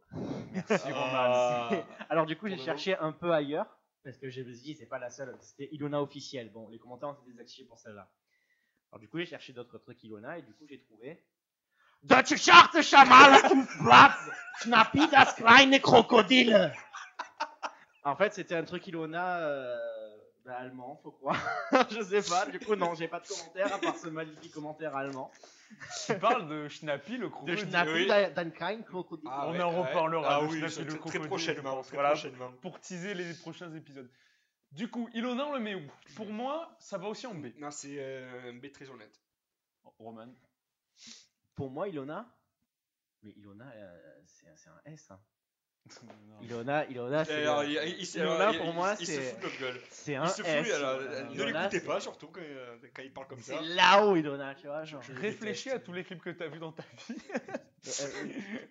Merci 0.53 0.91
Roman. 0.91 0.94
Ah. 1.14 1.72
Alors, 2.10 2.26
du 2.26 2.38
coup, 2.38 2.48
j'ai 2.48 2.57
cherché 2.57 2.95
un 2.98 3.11
peu 3.11 3.34
ailleurs. 3.34 3.77
Parce 4.06 4.18
que 4.18 4.30
je 4.30 4.41
me 4.41 4.53
suis 4.53 4.61
dit, 4.61 4.76
c'est 4.76 4.86
pas 4.86 4.99
la 4.99 5.10
seule. 5.10 5.36
C'était 5.41 5.68
Ilona 5.73 5.99
officielle. 5.99 6.52
Bon, 6.52 6.69
les 6.69 6.77
commentaires 6.77 7.10
ont 7.10 7.14
été 7.14 7.32
désactivés 7.32 7.68
pour 7.68 7.80
celle-là. 7.80 8.07
Alors, 8.91 8.99
du 8.99 9.10
coup, 9.10 9.18
j'ai 9.18 9.26
cherché 9.26 9.52
d'autres 9.52 9.80
trucs 9.80 10.03
Ilona. 10.03 10.38
Et 10.38 10.44
du 10.44 10.53
coup, 10.53 10.68
j'ai 10.69 10.80
trouvé. 10.80 11.26
Deutsche 12.03 12.36
Scharte 12.36 12.84
Schamala 12.84 13.41
Platz, 13.80 14.30
Schnappi 14.61 15.07
das 15.07 15.34
kleine 15.34 15.80
Krokodil. 15.82 16.72
En 18.03 18.15
fait, 18.15 18.32
c'était 18.36 18.53
un 18.53 18.64
truc 18.64 18.86
Ilona 18.86 19.40
euh, 19.40 19.76
bah, 20.45 20.57
allemand, 20.60 20.99
faut 21.02 21.11
croire. 21.11 21.41
je 21.90 22.03
sais 22.03 22.22
pas. 22.22 22.45
Du 22.45 22.60
coup, 22.60 22.76
non, 22.76 22.94
j'ai 22.94 23.07
pas 23.07 23.19
de 23.22 23.27
commentaire 23.27 23.73
à 23.73 23.80
part 23.80 23.98
ce 23.98 24.10
magnifique 24.10 24.53
commentaire 24.53 24.95
allemand. 24.95 25.32
Tu 26.05 26.17
parles 26.19 26.47
de 26.47 26.67
Schnappy, 26.67 27.17
le 27.17 27.25
De 27.27 27.31
crocodile. 27.31 27.57
Schnappi 27.69 27.91
oui. 27.93 28.07
da- 28.07 28.29
das 28.29 28.51
kleine 28.51 28.83
Krokodil. 28.83 29.27
Ah 29.31 29.47
On 29.47 29.51
ouais, 29.53 29.61
en 29.61 29.71
ouais. 29.73 29.87
reparlera 29.87 30.37
Ah 30.37 30.41
de 30.41 30.47
oui, 30.47 30.59
le 30.61 30.67
très, 30.69 30.85
crocodile, 30.85 31.19
très 31.19 31.27
prochainement. 31.27 31.71
je 31.71 31.75
pense. 31.75 31.87
Très 31.87 31.95
Voilà. 31.97 32.09
prochainement. 32.11 32.51
pour 32.61 32.79
teaser 32.79 33.13
les 33.13 33.33
prochains 33.35 33.73
épisodes. 33.75 34.09
Du 34.71 34.89
coup, 34.89 35.09
Ilona, 35.13 35.45
on 35.47 35.53
le 35.53 35.59
met 35.59 35.75
où? 35.75 35.89
Pour 36.15 36.27
moi, 36.31 36.75
ça 36.79 36.97
va 36.97 37.07
aussi 37.07 37.25
en 37.27 37.33
B. 37.35 37.47
Non, 37.57 37.71
c'est 37.71 37.95
euh, 37.99 38.51
un 38.51 38.53
B 38.57 38.71
très 38.71 38.89
honnête. 38.89 39.21
Roman? 39.99 40.33
Pour 41.55 41.69
moi, 41.71 41.87
Ilona. 41.87 42.27
Mais 43.23 43.31
Ilona, 43.31 43.71
euh, 43.73 44.21
c'est 44.25 44.47
c'est 44.55 44.69
un 44.69 44.81
S. 44.85 45.09
hein. 45.11 45.19
Non. 46.03 46.41
Ilona, 46.41 46.85
Ilona, 46.87 47.25
c'est. 47.25 47.41
Alors, 47.41 47.61
le- 47.63 47.69
il, 47.69 47.71
il- 47.73 47.99
il- 47.99 48.01
il- 48.01 48.57
pour 48.57 48.67
il- 48.67 48.73
moi, 48.73 48.95
il 48.99 49.05
se 49.07 49.13
c'est- 49.13 49.21
fout 49.21 49.39
de 49.39 49.45
notre 49.45 49.59
gueule. 49.59 49.81
C'est 49.89 50.15
un 50.15 50.23
Il 50.25 50.29
se 50.29 50.41
fout, 50.43 50.45
S. 50.47 50.73
alors, 50.73 51.01
Ilona. 51.01 51.29
ne 51.29 51.43
l'écoutez 51.69 51.79
pas, 51.81 51.99
surtout 51.99 52.27
quand, 52.27 52.41
euh, 52.41 52.75
quand 52.93 53.01
il 53.03 53.11
parle 53.13 53.27
comme 53.27 53.39
ça. 53.39 53.55
C'est 53.59 53.65
là-haut, 53.75 54.15
Ilona, 54.15 54.53
tu 54.55 54.67
vois. 54.67 54.83
Genre. 54.83 55.01
Je- 55.01 55.13
Réfléchis 55.13 55.65
déteste. 55.69 55.75
à 55.83 55.85
tous 55.85 55.93
les 55.93 56.03
clips 56.03 56.21
que 56.21 56.29
t'as 56.31 56.47
vus 56.47 56.59
dans 56.59 56.71
ta 56.71 56.83
vie. 57.07 57.15
Euh, 57.87 58.27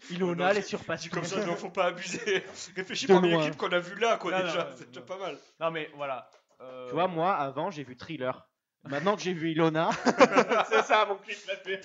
Ilona, 0.11 0.53
les 0.53 0.63
surpasse. 0.63 1.03
Dit 1.03 1.09
comme 1.09 1.25
ça, 1.25 1.37
il 1.47 1.57
faut 1.57 1.71
pas 1.71 1.87
abuser. 1.87 2.45
Réfléchis 2.77 3.07
parmi 3.07 3.31
les 3.31 3.39
clips 3.39 3.57
qu'on 3.57 3.73
a 3.73 3.79
vus 3.81 3.99
là, 3.99 4.19
quoi, 4.19 4.33
Non, 4.33 4.39
non, 4.39 4.45
déjà. 4.45 4.65
non, 4.65 4.71
C'est 4.77 4.89
déjà 4.89 5.01
non. 5.01 5.07
pas 5.07 5.19
mal. 5.19 5.39
Non 5.61 5.71
mais 5.71 5.91
voilà. 5.97 6.29
euh, 6.61 6.87
Tu 6.89 6.95
vois, 6.95 7.09
moi, 7.09 7.35
avant, 7.35 7.71
j'ai 7.71 7.83
vu 7.85 7.97
Thriller. 7.97 8.47
Maintenant 8.89 9.17
que 9.17 9.23
j'ai 9.23 9.33
vu 9.33 9.51
Ilona, 9.53 9.91
c'est 10.69 10.83
ça 10.83 11.07
mon 11.07 11.17
clip 11.17 11.39
préféré. 11.47 11.81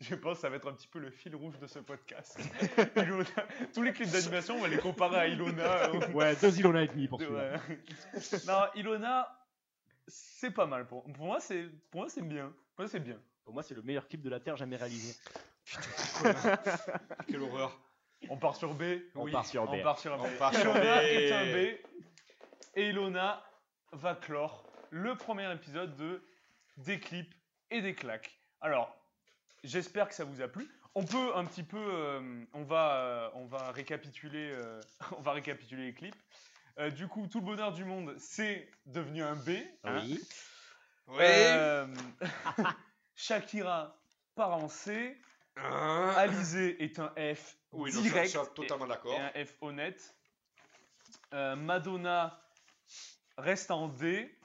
Je 0.00 0.14
pense 0.14 0.36
que 0.36 0.40
ça 0.42 0.50
va 0.50 0.56
être 0.56 0.68
un 0.68 0.74
petit 0.74 0.88
peu 0.88 0.98
le 0.98 1.10
fil 1.10 1.34
rouge 1.34 1.58
de 1.58 1.66
ce 1.66 1.78
podcast. 1.78 2.38
Ilona- 2.96 3.46
Tous 3.72 3.82
les 3.82 3.92
clips 3.94 4.10
d'animation, 4.10 4.56
on 4.56 4.60
va 4.60 4.68
les 4.68 4.76
comparer 4.78 5.16
à 5.16 5.26
Ilona. 5.26 5.88
euh, 5.88 6.08
ouais, 6.12 6.36
deux 6.36 6.58
Ilona 6.58 6.82
et 6.82 6.88
demi 6.88 7.08
pour 7.08 7.18
de- 7.18 7.24
celui-là. 7.24 7.52
ouais. 7.68 8.40
non, 8.46 8.60
Ilona, 8.74 9.28
c'est 10.06 10.50
pas 10.50 10.66
mal. 10.66 10.86
Pour, 10.86 11.04
pour 11.12 11.24
moi, 11.26 11.40
c'est 11.40 11.64
pour 11.90 12.02
moi 12.02 12.10
c'est 12.10 12.20
bien. 12.22 12.52
Pour 12.76 12.84
moi, 12.84 12.88
c'est 12.88 13.00
bien. 13.00 13.18
Pour 13.44 13.54
moi, 13.54 13.62
c'est 13.62 13.74
le 13.74 13.82
meilleur 13.82 14.06
clip 14.06 14.20
de 14.22 14.28
la 14.30 14.40
Terre 14.40 14.56
jamais 14.56 14.76
réalisé. 14.76 15.14
Quelle 17.26 17.40
horreur. 17.42 17.78
On 18.28 18.36
part 18.36 18.56
sur 18.56 18.74
B. 18.74 18.82
On 19.14 19.30
part 19.30 19.46
sur 19.46 19.64
B. 19.66 19.74
On 19.74 19.82
part 19.82 19.98
sur 19.98 20.16
B. 20.18 20.20
On 20.24 20.38
part 20.38 20.54
sur 20.54 20.62
Ilona 20.70 21.00
B. 21.00 21.04
est 21.04 21.32
un 21.32 21.44
B. 21.52 21.78
Et 22.76 22.88
Ilona 22.90 23.42
va 23.92 24.14
clore 24.14 24.66
le 24.90 25.14
premier 25.14 25.50
épisode 25.52 25.96
de 25.96 26.22
Des 26.76 26.98
clips 27.00 27.34
et 27.70 27.80
des 27.80 27.94
claques. 27.94 28.38
Alors, 28.60 28.96
j'espère 29.62 30.08
que 30.08 30.14
ça 30.14 30.24
vous 30.24 30.40
a 30.40 30.48
plu. 30.48 30.68
On 30.96 31.04
peut 31.04 31.34
un 31.36 31.44
petit 31.44 31.62
peu, 31.64 31.78
euh, 31.80 32.44
on 32.52 32.62
va, 32.62 32.96
euh, 32.96 33.30
on 33.34 33.46
va 33.46 33.72
récapituler, 33.72 34.50
euh, 34.52 34.80
on 35.18 35.20
va 35.22 35.32
récapituler 35.32 35.86
les 35.86 35.94
clips. 35.94 36.14
Euh, 36.78 36.90
du 36.90 37.06
coup, 37.08 37.26
tout 37.28 37.38
le 37.40 37.46
bonheur 37.46 37.72
du 37.72 37.84
monde, 37.84 38.14
c'est 38.18 38.68
devenu 38.86 39.22
un 39.22 39.36
B. 39.36 39.50
hein. 39.84 40.00
Oui. 40.02 40.20
Oui. 41.06 41.16
Euh, 41.20 41.86
Shakira 43.14 43.96
part 44.34 44.54
en 44.54 44.68
C. 44.68 45.16
Hein 45.56 46.12
Alizé 46.16 46.82
est 46.82 46.98
un 46.98 47.12
F 47.16 47.56
Oui, 47.70 47.92
direct. 47.92 48.30
ça, 48.32 48.44
totalement 48.46 48.86
d'accord. 48.88 49.18
un 49.20 49.44
F 49.44 49.54
honnête. 49.60 50.14
Euh, 51.32 51.54
Madonna 51.54 52.40
reste 53.38 53.70
en 53.70 53.86
D. 53.88 54.36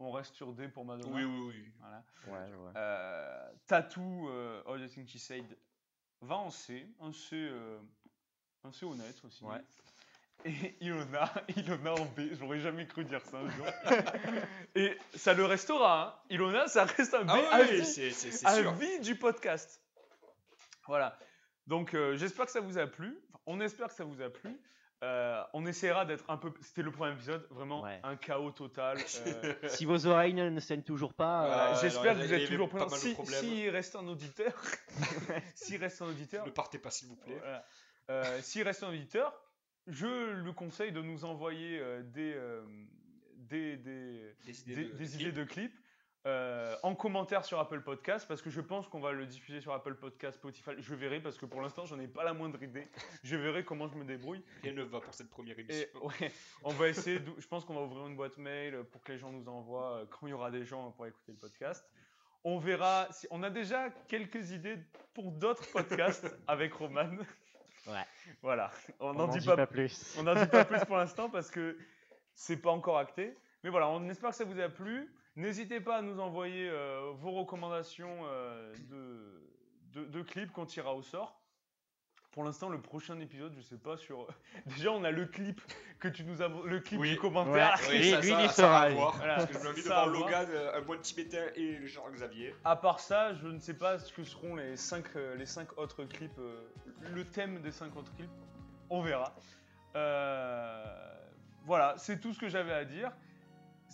On 0.00 0.10
reste 0.10 0.34
sur 0.34 0.52
D 0.52 0.68
pour 0.68 0.84
Madonna. 0.84 1.14
Oui, 1.14 1.24
oui, 1.24 1.52
oui. 1.54 1.72
Voilà. 1.78 2.02
Ouais, 2.26 2.50
je 2.50 2.56
vois. 2.56 2.72
Euh, 2.76 3.50
Tattoo, 3.66 4.28
euh, 4.28 4.62
All 4.66 4.84
the 4.86 4.90
Things 4.90 5.06
She 5.08 5.18
Said, 5.18 5.44
va 6.20 6.36
en 6.36 6.50
C. 6.50 6.86
Un 7.00 7.12
C, 7.12 7.36
euh, 7.36 7.78
un 8.64 8.72
C 8.72 8.84
honnête 8.84 9.16
aussi. 9.24 9.44
Ouais. 9.44 9.60
Et 10.44 10.76
Ilona, 10.84 11.32
Ilona 11.56 11.92
en 11.94 12.04
B. 12.06 12.20
J'aurais 12.32 12.58
jamais 12.60 12.86
cru 12.86 13.04
dire 13.04 13.24
ça 13.24 13.38
un 13.38 13.48
jour. 13.48 13.66
Et 14.74 14.98
ça 15.14 15.32
le 15.32 15.44
restera. 15.46 16.08
Hein. 16.08 16.22
Ilona, 16.30 16.66
ça 16.66 16.84
reste 16.84 17.14
un 17.14 17.24
B 17.24 17.30
Ah 17.30 17.54
à 17.56 17.60
oui, 17.62 17.76
vie 17.80 17.84
c'est 17.86 18.10
c'est- 18.10 18.32
c'est 18.32 18.46
à 18.46 18.54
sûr. 18.56 18.72
vie 18.74 19.00
du 19.00 19.14
podcast. 19.16 19.80
Voilà. 20.86 21.18
Donc 21.66 21.94
euh, 21.94 22.16
j'espère 22.16 22.44
que 22.46 22.50
ça 22.52 22.60
vous 22.60 22.76
a 22.78 22.86
plu. 22.86 23.16
Enfin, 23.30 23.38
on 23.46 23.60
espère 23.60 23.88
que 23.88 23.94
ça 23.94 24.04
vous 24.04 24.20
a 24.20 24.28
plu. 24.28 24.60
Euh, 25.04 25.42
on 25.52 25.66
essaiera 25.66 26.06
d'être 26.06 26.24
un 26.30 26.38
peu. 26.38 26.50
C'était 26.62 26.80
le 26.80 26.90
premier 26.90 27.12
épisode, 27.12 27.46
vraiment 27.50 27.82
Ouais. 27.82 28.00
un 28.02 28.16
chaos 28.16 28.50
total. 28.52 28.96
Euh, 29.26 29.54
Si 29.68 29.84
vos 29.84 30.06
oreilles 30.06 30.32
ne 30.32 30.48
ne 30.48 30.60
saignent 30.60 30.82
toujours 30.82 31.12
pas, 31.12 31.46
Voilà. 31.46 31.66
euh, 31.68 31.74
Ouais, 31.74 31.78
J'espère 31.82 32.14
que 32.14 32.22
vous 32.24 32.32
êtes 32.32 32.48
toujours 32.48 32.70
pas 32.70 32.86
présents. 32.86 33.24
Si, 33.24 33.34
s'il 33.34 33.68
reste 33.68 33.96
un 33.96 34.06
auditeur, 34.08 34.52
s'il 35.54 35.80
reste 35.80 36.00
un 36.00 36.06
auditeur, 36.06 36.46
Ne 36.46 36.50
partez 36.52 36.78
pas, 36.78 36.90
s'il 36.90 37.08
vous 37.08 37.16
plaît. 37.16 37.36
voilà. 37.38 37.64
Euh, 38.10 38.40
s'il 38.40 38.62
reste 38.62 38.82
un 38.82 38.88
auditeur, 38.88 39.34
je 39.86 40.32
lui 40.40 40.54
conseille 40.54 40.92
de 40.92 41.02
nous 41.02 41.24
envoyer 41.26 41.78
euh, 41.80 42.02
des, 42.02 42.32
euh, 42.34 42.62
des, 43.36 43.76
des, 43.76 44.34
Des 44.46 44.60
idées 44.60 44.74
des, 44.74 44.84
de- 44.84 44.92
des 44.96 45.04
de 45.08 45.14
idées 45.20 45.32
de 45.32 45.44
clips 45.44 45.78
euh, 46.26 46.74
en 46.82 46.94
commentaire 46.94 47.44
sur 47.44 47.58
Apple 47.60 47.82
Podcast 47.82 48.26
parce 48.26 48.40
que 48.40 48.48
je 48.48 48.62
pense 48.62 48.88
qu'on 48.88 49.00
va 49.00 49.12
le 49.12 49.26
diffuser 49.26 49.60
sur 49.60 49.74
Apple 49.74 49.94
Podcast, 49.94 50.38
Spotify. 50.38 50.70
Je 50.78 50.94
verrai 50.94 51.20
parce 51.20 51.36
que 51.36 51.44
pour 51.44 51.60
l'instant 51.60 51.84
j'en 51.84 52.00
ai 52.00 52.08
pas 52.08 52.24
la 52.24 52.32
moindre 52.32 52.62
idée. 52.62 52.88
Je 53.22 53.36
verrai 53.36 53.62
comment 53.62 53.88
je 53.88 53.94
me 53.94 54.04
débrouille. 54.04 54.42
Rien 54.62 54.72
ne 54.72 54.82
va 54.82 55.00
pour 55.00 55.12
cette 55.12 55.28
première 55.28 55.58
émission. 55.58 55.86
Et 55.94 55.98
ouais, 56.22 56.32
on 56.62 56.70
va 56.70 56.88
essayer. 56.88 57.20
Je 57.36 57.46
pense 57.46 57.66
qu'on 57.66 57.74
va 57.74 57.82
ouvrir 57.82 58.06
une 58.06 58.16
boîte 58.16 58.38
mail 58.38 58.84
pour 58.90 59.02
que 59.02 59.12
les 59.12 59.18
gens 59.18 59.32
nous 59.32 59.46
envoient 59.48 59.98
euh, 59.98 60.06
quand 60.08 60.26
il 60.26 60.30
y 60.30 60.32
aura 60.32 60.50
des 60.50 60.64
gens 60.64 60.92
pour 60.92 61.06
écouter 61.06 61.32
le 61.32 61.38
podcast. 61.38 61.84
On 62.42 62.58
verra. 62.58 63.06
Si, 63.10 63.26
on 63.30 63.42
a 63.42 63.50
déjà 63.50 63.90
quelques 64.08 64.50
idées 64.52 64.78
pour 65.12 65.30
d'autres 65.30 65.70
podcasts 65.72 66.34
avec 66.46 66.72
Roman. 66.72 67.10
Ouais. 67.86 68.04
Voilà. 68.40 68.70
On 68.98 69.12
n'en 69.12 69.28
dit 69.28 69.40
dit 69.40 69.46
pas 69.46 69.56
pas 69.56 69.66
plus. 69.66 70.16
on 70.18 70.22
n'en 70.22 70.34
dit 70.34 70.46
pas 70.46 70.64
plus 70.64 70.82
pour 70.86 70.96
l'instant 70.96 71.28
parce 71.28 71.50
que 71.50 71.76
c'est 72.32 72.56
pas 72.56 72.70
encore 72.70 72.96
acté. 72.96 73.36
Mais 73.62 73.68
voilà, 73.68 73.88
on 73.90 74.08
espère 74.08 74.30
que 74.30 74.36
ça 74.36 74.44
vous 74.44 74.58
a 74.58 74.70
plu. 74.70 75.10
N'hésitez 75.36 75.80
pas 75.80 75.96
à 75.98 76.02
nous 76.02 76.20
envoyer 76.20 76.68
euh, 76.70 77.10
vos 77.14 77.32
recommandations 77.32 78.18
euh, 78.26 78.72
de, 78.90 80.00
de, 80.00 80.04
de 80.06 80.22
clips 80.22 80.52
qu'on 80.52 80.66
tirera 80.66 80.94
au 80.94 81.02
sort. 81.02 81.40
Pour 82.30 82.42
l'instant, 82.44 82.68
le 82.68 82.80
prochain 82.80 83.18
épisode, 83.20 83.52
je 83.56 83.60
sais 83.60 83.78
pas 83.78 83.96
sur. 83.96 84.26
Déjà, 84.66 84.90
on 84.92 85.04
a 85.04 85.10
le 85.12 85.26
clip 85.26 85.60
que 86.00 86.08
tu 86.08 86.24
nous 86.24 86.42
as, 86.42 86.48
le 86.48 86.80
clip 86.80 87.00
Oui. 87.00 87.10
du 87.12 87.16
commentaire. 87.18 87.78
Ouais. 87.88 87.88
Oui, 87.90 87.98
Lui- 87.98 88.10
ça, 88.10 88.20
lui, 88.20 88.28
ça, 88.30 88.42
il 88.42 88.48
ça 88.48 88.54
sera, 88.54 88.80
à 88.80 88.88
lui. 88.88 88.94
voir, 88.96 89.16
Voilà. 89.16 89.34
Parce 89.36 89.46
que 89.46 89.52
j'ai 89.60 89.68
envie 89.68 89.82
de 89.82 89.86
voir. 89.86 90.06
Logan, 90.08 90.46
euh, 90.50 90.78
un 90.78 90.82
bon 90.82 91.00
tibétain 91.00 91.46
et 91.54 91.76
le 91.78 91.86
Jean 91.86 92.08
Xavier. 92.10 92.54
À 92.64 92.74
part 92.76 92.98
ça, 93.00 93.34
je 93.34 93.46
ne 93.48 93.58
sais 93.60 93.74
pas 93.74 93.98
ce 93.98 94.12
que 94.12 94.24
seront 94.24 94.56
les 94.56 94.76
5 94.76 95.04
les 95.36 95.46
cinq 95.46 95.76
autres 95.78 96.04
clips, 96.04 96.38
euh, 96.38 96.68
le 97.12 97.24
thème 97.24 97.60
des 97.60 97.70
5 97.72 97.96
autres 97.96 98.12
clips. 98.16 98.30
On 98.90 99.00
verra. 99.00 99.34
Euh, 99.96 100.84
voilà, 101.66 101.94
c'est 101.98 102.20
tout 102.20 102.32
ce 102.32 102.38
que 102.40 102.48
j'avais 102.48 102.72
à 102.74 102.84
dire. 102.84 103.12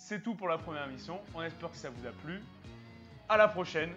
C'est 0.03 0.23
tout 0.23 0.33
pour 0.33 0.47
la 0.47 0.57
première 0.57 0.89
émission. 0.89 1.21
On 1.35 1.43
espère 1.43 1.69
que 1.71 1.77
ça 1.77 1.89
vous 1.89 2.05
a 2.07 2.11
plu. 2.11 2.41
À 3.29 3.37
la 3.37 3.47
prochaine. 3.47 3.91